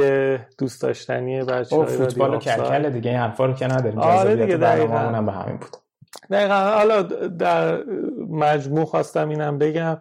دوست 0.58 0.82
داشتنی 0.82 1.44
بچه‌ها 1.44 1.86
فوتبال 1.86 2.40
کلکل 2.40 2.90
دیگه 2.90 3.12
این 3.12 3.20
حرفا 3.20 3.46
رو 3.46 3.54
که 3.54 3.68
نداریم. 3.68 4.00
آره 4.00 4.36
دیگه 4.36 4.58
دقیقاً. 4.58 5.22
به 5.22 5.32
همین 5.32 5.58
بود. 5.58 5.83
دقیقا. 6.32 6.54
حالا 6.54 7.02
در 7.28 7.84
مجموع 8.30 8.86
خواستم 8.86 9.30
اینم 9.30 9.58
بگم. 9.58 10.00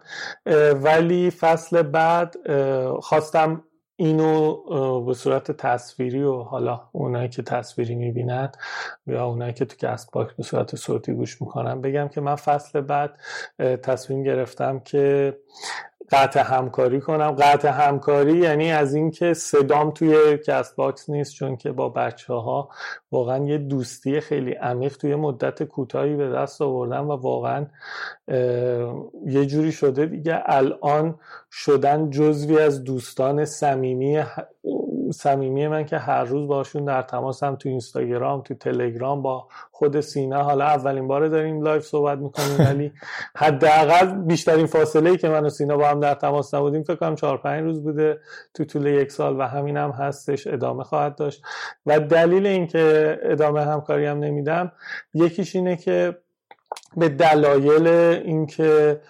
ولی 0.73 1.31
فصل 1.31 1.81
بعد 1.81 2.35
خواستم 2.99 3.63
اینو 3.95 4.55
به 5.05 5.13
صورت 5.13 5.51
تصویری 5.51 6.23
و 6.23 6.43
حالا 6.43 6.81
اونایی 6.91 7.29
که 7.29 7.41
تصویری 7.41 7.95
می‌بینن 7.95 8.51
یا 9.07 9.25
اونایی 9.25 9.53
که 9.53 9.65
تو 9.65 9.87
کست 9.87 10.11
به 10.37 10.43
صورت 10.43 10.75
صوتی 10.75 11.13
گوش 11.13 11.41
می‌کنن 11.41 11.81
بگم 11.81 12.07
که 12.07 12.21
من 12.21 12.35
فصل 12.35 12.81
بعد 12.81 13.19
تصمیم 13.59 14.23
گرفتم 14.23 14.79
که 14.79 15.37
قطع 16.11 16.39
همکاری 16.39 17.01
کنم. 17.01 17.31
قطع 17.31 17.69
همکاری 17.69 18.37
یعنی 18.37 18.71
از 18.71 18.93
اینکه 18.93 19.33
صدام 19.33 19.91
توی 19.91 20.37
کست 20.37 20.75
باکس 20.75 21.09
نیست 21.09 21.33
چون 21.33 21.55
که 21.55 21.71
با 21.71 21.89
بچه 21.89 22.33
ها 22.33 22.69
واقعا 23.11 23.45
یه 23.45 23.57
دوستی 23.57 24.19
خیلی 24.19 24.51
عمیق 24.51 24.97
توی 24.97 25.15
مدت 25.15 25.63
کوتاهی 25.63 26.15
به 26.15 26.29
دست 26.29 26.61
آوردم 26.61 27.09
و 27.09 27.15
واقعا 27.15 27.65
یه 29.25 29.45
جوری 29.45 29.71
شده 29.71 30.05
دیگه 30.05 30.43
الان 30.45 31.15
شدن 31.51 32.09
جزوی 32.09 32.59
از 32.59 32.83
دوستان 32.83 33.45
صمیمی 33.45 34.23
صمیمی 35.13 35.67
من 35.67 35.85
که 35.85 35.97
هر 35.97 36.23
روز 36.23 36.47
باشون 36.47 36.85
در 36.85 37.01
تماسم 37.01 37.55
تو 37.55 37.69
اینستاگرام 37.69 38.41
تو 38.41 38.53
تلگرام 38.53 39.21
با 39.21 39.47
خود 39.71 39.99
سینا. 39.99 40.43
حالا 40.43 40.65
اولین 40.65 41.07
باره 41.07 41.29
داریم 41.29 41.61
live 41.61 41.85
صحبت 41.85 42.17
می‌کنیم 42.17 42.57
ولی 42.59 42.91
حداقل 43.35 44.05
بیشترین 44.05 44.65
فاصله 44.65 45.09
ای 45.09 45.17
که 45.17 45.29
من 45.29 45.45
و 45.45 45.49
سینا 45.49 45.77
با 45.77 45.87
هم 45.87 45.99
در 45.99 46.13
تماس 46.13 46.53
نبودیم 46.53 46.83
فکر 46.83 46.95
کنم 46.95 47.15
4 47.15 47.37
5 47.37 47.63
روز 47.63 47.83
بوده 47.83 48.19
تو 48.53 48.65
طول 48.65 48.85
یک 48.85 49.11
سال 49.11 49.39
و 49.39 49.47
همین 49.47 49.77
هم 49.77 49.89
هستش 49.89 50.47
ادامه 50.47 50.83
خواهد 50.83 51.15
داشت. 51.15 51.43
و 51.85 51.99
دلیل 51.99 52.45
اینکه 52.45 53.19
ادامه 53.23 53.65
همکاری 53.65 54.05
هم 54.05 54.19
نمیدم 54.19 54.71
یکیش 55.13 55.55
اینه 55.55 55.75
که 55.75 56.17
به 56.97 57.09
دلایل 57.09 57.87
اینکه 57.87 59.01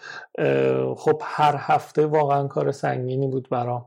خب 0.97 1.21
هر 1.25 1.55
هفته 1.57 2.05
واقعا 2.05 2.47
کار 2.47 2.71
سنگینی 2.71 3.27
بود 3.27 3.49
برام. 3.49 3.85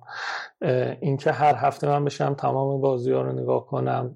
اینکه 1.01 1.33
هر 1.33 1.55
هفته 1.55 1.89
من 1.89 2.05
بشم 2.05 2.35
تمام 2.35 2.81
بازی 2.81 3.13
ها 3.13 3.23
رو 3.23 3.33
نگاه 3.33 3.67
کنم 3.67 4.15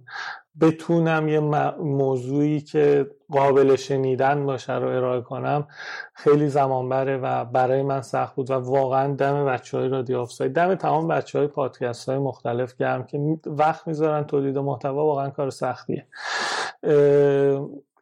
بتونم 0.61 1.28
یه 1.28 1.41
موضوعی 1.81 2.61
که 2.61 3.11
قابل 3.31 3.77
شنیدن 3.77 4.47
باشه 4.47 4.74
رو 4.74 4.89
ارائه 4.89 5.20
کنم 5.20 5.69
خیلی 6.15 6.49
زمان 6.49 6.89
بره 6.89 7.16
و 7.16 7.45
برای 7.45 7.82
من 7.82 8.03
سخت 8.03 8.35
بود 8.35 8.51
و 8.51 8.55
واقعا 8.55 9.15
دم 9.15 9.47
بچه 9.47 9.78
های 9.78 9.89
رادیو 9.89 10.19
آفساید 10.19 10.53
دم 10.53 10.74
تمام 10.74 11.09
بچه 11.09 11.39
های 11.39 11.49
پادکست 11.49 12.09
های 12.09 12.19
مختلف 12.19 12.77
گرم 12.77 13.05
که 13.05 13.39
وقت 13.47 13.87
می‌ذارن 13.87 14.24
تولید 14.24 14.59
محتوا 14.59 15.05
واقعا 15.05 15.31
کار 15.31 15.51
سختیه. 15.51 16.07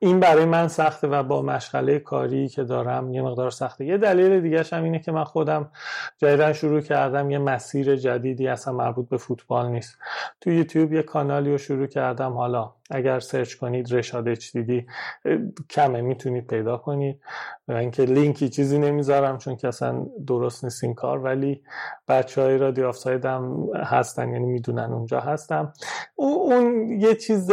این 0.00 0.20
برای 0.20 0.44
من 0.44 0.68
سخته 0.68 1.06
و 1.06 1.22
با 1.22 1.42
مشغله 1.42 1.98
کاری 1.98 2.48
که 2.48 2.64
دارم 2.64 3.14
یه 3.14 3.22
مقدار 3.22 3.50
سخته. 3.50 3.84
یه 3.84 3.98
دلیل 3.98 4.40
دیگه 4.40 4.64
هم 4.72 4.84
اینه 4.84 4.98
که 4.98 5.12
من 5.12 5.24
خودم 5.24 5.70
جدیدا 6.18 6.52
شروع 6.52 6.80
کردم 6.80 7.30
یه 7.30 7.38
مسیر 7.38 7.96
جدیدی 7.96 8.48
اصلا 8.48 8.74
مربوط 8.74 9.08
به 9.08 9.16
فوتبال 9.16 9.68
نیست. 9.68 9.98
تو 10.40 10.50
یوتیوب 10.50 10.92
یه 10.92 11.02
کانالی 11.02 11.50
رو 11.50 11.58
شروع 11.58 11.86
کردم. 11.86 12.32
حالا 12.32 12.72
اگر 12.90 13.20
سرچ 13.20 13.54
کنید 13.54 13.94
رشاد 13.94 14.34
دیدی 14.34 14.86
کمه 15.70 16.00
می‌تونید 16.00 16.46
پیدا 16.46 16.76
کنید. 16.76 17.20
و 17.68 17.72
اینکه 17.72 18.02
لینکی 18.02 18.48
چیزی 18.48 18.78
نمی‌ذارم 18.78 19.38
چون 19.38 19.56
که 19.56 19.68
اصلا 19.68 20.06
درست 20.26 20.64
نیست 20.64 20.84
این 20.84 20.94
کار 20.94 21.18
ولی 21.18 21.62
بچه 22.08 22.42
های 22.42 22.58
رادیو 22.58 22.88
آفساید 22.88 23.24
هم 23.24 23.68
هستن 23.74 24.32
یعنی 24.32 24.46
می‌دونن 24.46 24.92
اونجا 24.92 25.20
هستم. 25.20 25.72
اون 26.16 26.92
یه 27.00 27.14
چیز 27.14 27.50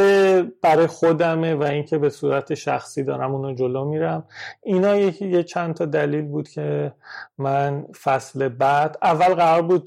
برای 0.61 0.87
خودمه 0.87 1.55
و 1.55 1.63
اینکه 1.63 1.97
به 1.97 2.09
صورت 2.09 2.53
شخصی 2.53 3.03
دارم 3.03 3.35
اونو 3.35 3.53
جلو 3.53 3.85
میرم. 3.85 4.23
اینا 4.63 4.95
یه 4.95 5.43
چند 5.43 5.73
تا 5.73 5.85
دلیل 5.85 6.25
بود 6.25 6.49
که 6.49 6.93
من 7.37 7.85
فصل 8.03 8.49
بعد 8.49 8.97
اول 9.01 9.33
قرار 9.33 9.61
بود 9.61 9.85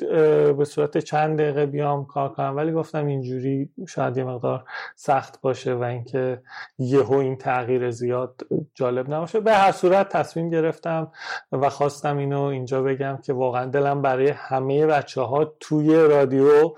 به 0.57 0.65
صورت 0.65 0.99
چند 0.99 1.39
دقیقه 1.39 1.67
بیام 1.67 2.07
کار 2.07 2.29
کنم 2.29 2.57
ولی 2.57 2.73
گفتم 2.73 3.07
اینجوری 3.07 3.71
شاید 3.89 4.17
یه 4.17 4.25
مقدار 4.25 4.65
سخت 4.97 5.38
باشه 5.43 5.75
و 5.75 5.83
اینکه 5.83 6.43
یهو 6.79 7.15
این 7.15 7.37
تغییر 7.37 7.91
زیاد 7.91 8.41
جالب 8.75 9.15
نباشه. 9.15 9.41
به 9.41 9.55
هر 9.55 9.73
صورت 9.73 10.09
تصمیم 10.09 10.51
گرفتم 10.51 11.13
و 11.53 11.69
خواستم 11.69 12.17
اینو 12.17 12.43
اینجا 12.43 12.83
بگم 12.83 13.19
که 13.23 13.33
واقعا 13.33 13.67
دلم 13.67 14.03
برای 14.03 14.29
همه 14.29 14.87
بچه 14.87 15.21
ها 15.21 15.45
توی 15.61 15.95
رادیو 15.95 16.75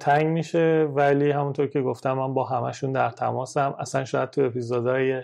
تنگ 0.00 0.26
میشه 0.26 0.88
ولی 0.94 1.30
همونطور 1.30 1.66
که 1.66 1.82
گفتم 1.82 2.12
من 2.12 2.34
با 2.34 2.44
همشون 2.44 2.92
در 2.92 3.10
تماسم. 3.10 3.74
اصلا 3.78 4.04
شاید 4.04 4.30
تو 4.30 4.40
اپیزودهای 4.40 5.22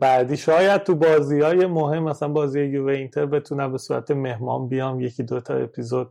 بعدی 0.00 0.36
شاید 0.36 0.82
تو 0.82 0.94
بازی 0.94 1.40
های 1.40 1.66
مهم 1.66 2.02
مثلا 2.02 2.28
بازی 2.28 2.64
یووه 2.64 2.92
اینتر 2.92 3.26
بتونم 3.26 3.72
به 3.72 3.78
صورت 3.78 4.10
مهمان 4.10 4.68
بیام 4.68 5.00
یکی 5.00 5.22
دوتا 5.22 5.54
اپیزود 5.54 6.10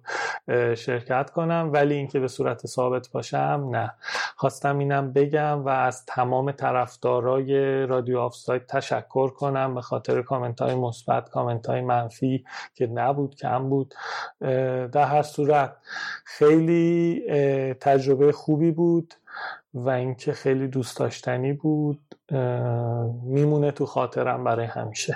شرکت 0.76 1.30
کنم 1.30 1.70
ولی 1.74 1.94
اینکه 1.94 2.20
به 2.20 2.28
صورت 2.28 2.68
ثابت 2.68 3.10
باشم 3.12 3.70
نه. 3.72 3.94
خواستم 4.36 4.78
اینم 4.78 5.14
بگم 5.14 5.66
و 5.66 5.85
از 5.86 6.06
تمام 6.06 6.52
طرفدارای 6.52 7.86
رادیو 7.86 8.20
آفساید 8.20 8.66
تشکر 8.66 9.30
کنم 9.30 9.76
به 9.76 9.82
خاطر 9.82 10.22
کامنت 10.22 10.62
های 10.62 10.76
مثبت 10.76 11.30
کامنت 11.30 11.68
های 11.68 11.82
منفی 11.82 12.46
که 12.74 12.88
نبود 12.88 13.36
کم 13.36 13.70
بود 13.70 13.94
در 14.92 15.06
هر 15.06 15.22
صورت. 15.22 15.76
خیلی 16.26 17.22
تجربه 17.82 18.32
خوبی 18.32 18.72
بود 18.72 19.14
و 19.74 19.90
اینکه 19.90 20.34
خیلی 20.34 20.68
دوست 20.68 21.00
داشتنی 21.00 21.54
بود 21.54 22.00
میمونه 23.24 23.72
تو 23.72 23.86
خاطرم 23.86 24.44
برای 24.44 24.66
همیشه. 24.66 25.16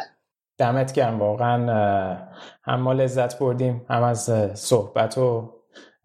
دمت 0.58 0.94
گرم. 0.94 1.20
واقعا 1.20 1.58
هم 2.64 2.80
ما 2.80 2.94
لذت 2.94 3.40
بردیم 3.40 3.86
هم 3.90 4.04
از 4.04 4.32
صحبت 4.54 5.18
و 5.18 5.54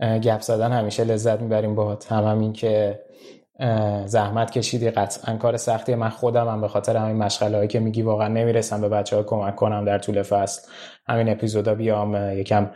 گپ 0.01 0.41
زدن 0.41 0.73
همیشه 0.73 1.05
لذت 1.05 1.41
می‌بریم 1.41 1.74
باهات. 1.74 2.12
هم 2.12 2.24
همین 2.24 2.53
که 2.53 3.04
زحمت 4.07 4.51
کشیدی. 4.51 4.91
قطعا 4.91 5.37
کار 5.37 5.57
سختی. 5.57 5.95
من 5.95 6.09
خودم 6.09 6.49
هم 6.49 6.61
به 6.61 6.69
خاطر 6.69 6.97
همین 6.97 7.17
مشغله 7.17 7.57
هایی 7.57 7.69
که 7.69 7.81
میگی 7.81 8.03
واقعا 8.03 8.29
نمی‌رسم 8.29 8.81
به 8.81 8.89
بچه 8.89 9.17
ها 9.17 9.23
کمک 9.23 9.57
کنم 9.57 9.85
در 9.85 9.99
طول 9.99 10.23
فصل. 10.23 10.69
همین 11.09 11.29
اپیزودا 11.29 11.75
بیام 11.75 12.39
یکم 12.39 12.71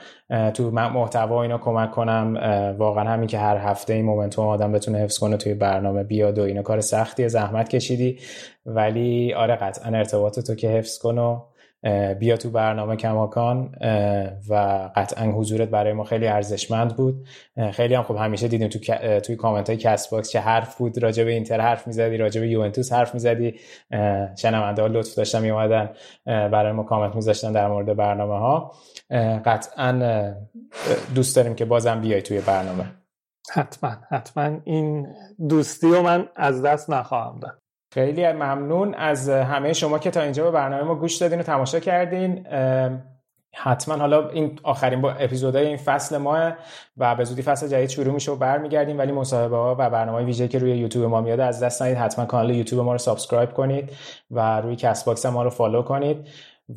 تو 0.55 0.71
محتوا 0.71 1.43
اینا 1.43 1.59
کمک 1.59 1.91
کنم. 1.91 2.37
واقعا 2.79 3.09
همین 3.09 3.27
که 3.27 3.39
هر 3.39 3.57
هفته 3.57 3.93
این 3.93 4.05
momentum 4.05 4.47
آدم 4.47 4.73
بتونه 4.73 4.99
حفظ 4.99 5.19
کنه 5.19 5.37
توی 5.37 5.55
برنامه 5.55 6.05
بیاد 6.05 6.39
و 6.39 6.43
اینا. 6.43 6.63
کار 6.63 6.81
سختیه. 6.81 7.29
زحمت 7.29 7.69
کشیدی. 7.69 8.19
ولی 8.67 9.35
آره 9.35 9.57
قطعا 9.57 9.99
ارتباط 9.99 10.41
تو 10.41 10.55
که 10.55 10.69
حفظ 10.69 10.99
کن 10.99 11.43
بیا 12.19 12.37
تو 12.37 12.51
برنامه 12.51 12.97
کماکان 12.97 13.75
و 14.49 14.55
قطعا 14.97 15.33
حضورت 15.33 15.69
برای 15.69 15.93
ما 15.93 16.05
خیلی 16.05 16.27
ارزشمند 16.27 16.97
بود. 16.97 17.27
خیلی 17.73 17.95
هم 17.95 18.03
خوب 18.03 18.17
همیشه 18.17 18.49
دیدیم 18.49 18.69
تو 18.69 18.79
توی 19.21 19.37
کامنت 19.37 19.71
های 19.71 19.77
کست 19.77 20.11
باکس 20.11 20.31
چه 20.31 20.41
حرف 20.41 20.79
بود. 20.79 21.03
راجع 21.03 21.25
به 21.25 21.31
اینتر 21.31 21.61
حرف 21.61 21.87
می‌زدی 21.87 22.17
راجع 22.17 22.41
به 22.41 22.49
یوونتوس 22.49 22.93
حرف 22.93 23.15
می‌زدی. 23.15 23.55
شنونده 24.37 24.83
ها 24.83 24.89
لطف 24.89 25.15
داشتن 25.15 25.43
میومدن 25.43 25.91
برای 26.27 26.73
ما 26.73 26.83
کامنت 26.83 27.15
میذاشتن 27.15 27.53
در 27.53 27.69
مورد 27.69 27.97
برنامه 27.97 28.39
ها 28.39 28.73
قطعا 29.45 30.35
دوست 31.15 31.37
داریم 31.37 31.55
که 31.55 31.65
بازم 31.65 32.01
بیای 32.01 32.23
توی 32.23 32.41
برنامه. 32.41 32.85
حتما 33.53 33.97
حتما. 34.09 34.61
این 34.65 35.07
دوستی 35.49 35.87
رو 35.87 36.03
من 36.03 36.29
از 36.37 36.63
دست 36.63 36.91
نخواهم 36.91 37.41
داد. 37.41 37.59
خیلی 37.91 38.33
ممنون 38.33 38.95
از 38.95 39.29
همه 39.29 39.73
شما 39.73 39.99
که 39.99 40.11
تا 40.11 40.21
اینجا 40.21 40.45
به 40.45 40.51
برنامه 40.51 40.83
ما 40.83 40.95
گوش 40.95 41.17
دادین 41.17 41.41
و 41.41 41.43
تماشا 41.43 41.81
کردین. 41.81 42.47
حتما 43.55 43.97
حالا 43.97 44.29
این 44.29 44.59
آخرین 44.63 45.01
با 45.01 45.13
اپیزودهای 45.13 45.67
این 45.67 45.77
فصل 45.77 46.17
ما 46.17 46.53
و 46.97 47.15
به 47.15 47.25
زودی 47.25 47.43
فصل 47.43 47.69
جدید 47.69 47.89
شروع 47.89 48.15
میشه 48.15 48.33
و 48.33 48.37
برمیگردیم 48.37 48.99
ولی 48.99 49.13
مصاحبه 49.13 49.57
ها 49.57 49.77
و 49.79 49.91
برنامه 49.91 50.25
ویژه 50.25 50.49
که 50.49 50.59
روی 50.59 50.77
یوتیوب 50.77 51.05
ما 51.05 51.21
میاد 51.21 51.41
از 51.41 51.63
دست 51.63 51.83
ندید 51.83 51.97
حتما 51.97 52.25
کانال 52.25 52.51
یوتیوب 52.51 52.85
ما 52.85 52.93
رو 52.93 52.99
subscribe 52.99 53.53
کنید 53.53 53.91
و 54.31 54.61
روی 54.61 54.77
کست 54.77 55.07
باکس 55.07 55.27
ما 55.27 55.43
رو 55.43 55.51
follow 55.51 55.83
کنید. 55.83 56.27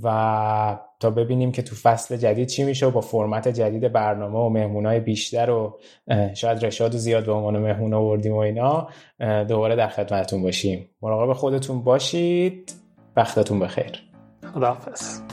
و 0.04 0.78
تا 1.00 1.10
ببینیم 1.10 1.52
که 1.52 1.62
تو 1.62 1.76
فصل 1.76 2.18
جدید 2.18 2.48
چی 2.48 2.64
میشه 2.64 2.86
و 2.86 2.92
با 2.92 3.02
فرمت 3.02 3.48
جدید 3.48 3.92
برنامه 3.92 4.40
و 4.40 4.50
مهمونای 4.50 5.00
بیشتر 5.00 5.50
و 5.50 5.80
شاید 6.34 6.66
رشاد 6.66 6.96
و 6.96 6.98
زیاد 6.98 7.26
به 7.26 7.32
عنوان 7.32 7.58
مهمون 7.58 7.94
آوردیم 7.94 8.34
و 8.34 8.38
اینا 8.38 8.88
دوباره 9.20 9.76
در 9.76 9.88
خدمتتون 9.88 10.42
باشیم. 10.42 10.90
مراقب 11.02 11.34
خودتون 11.34 11.84
باشید. 11.84 12.74
وقتتون 13.16 13.60
بخیر. 13.60 14.04
خداحافظ. 14.54 15.31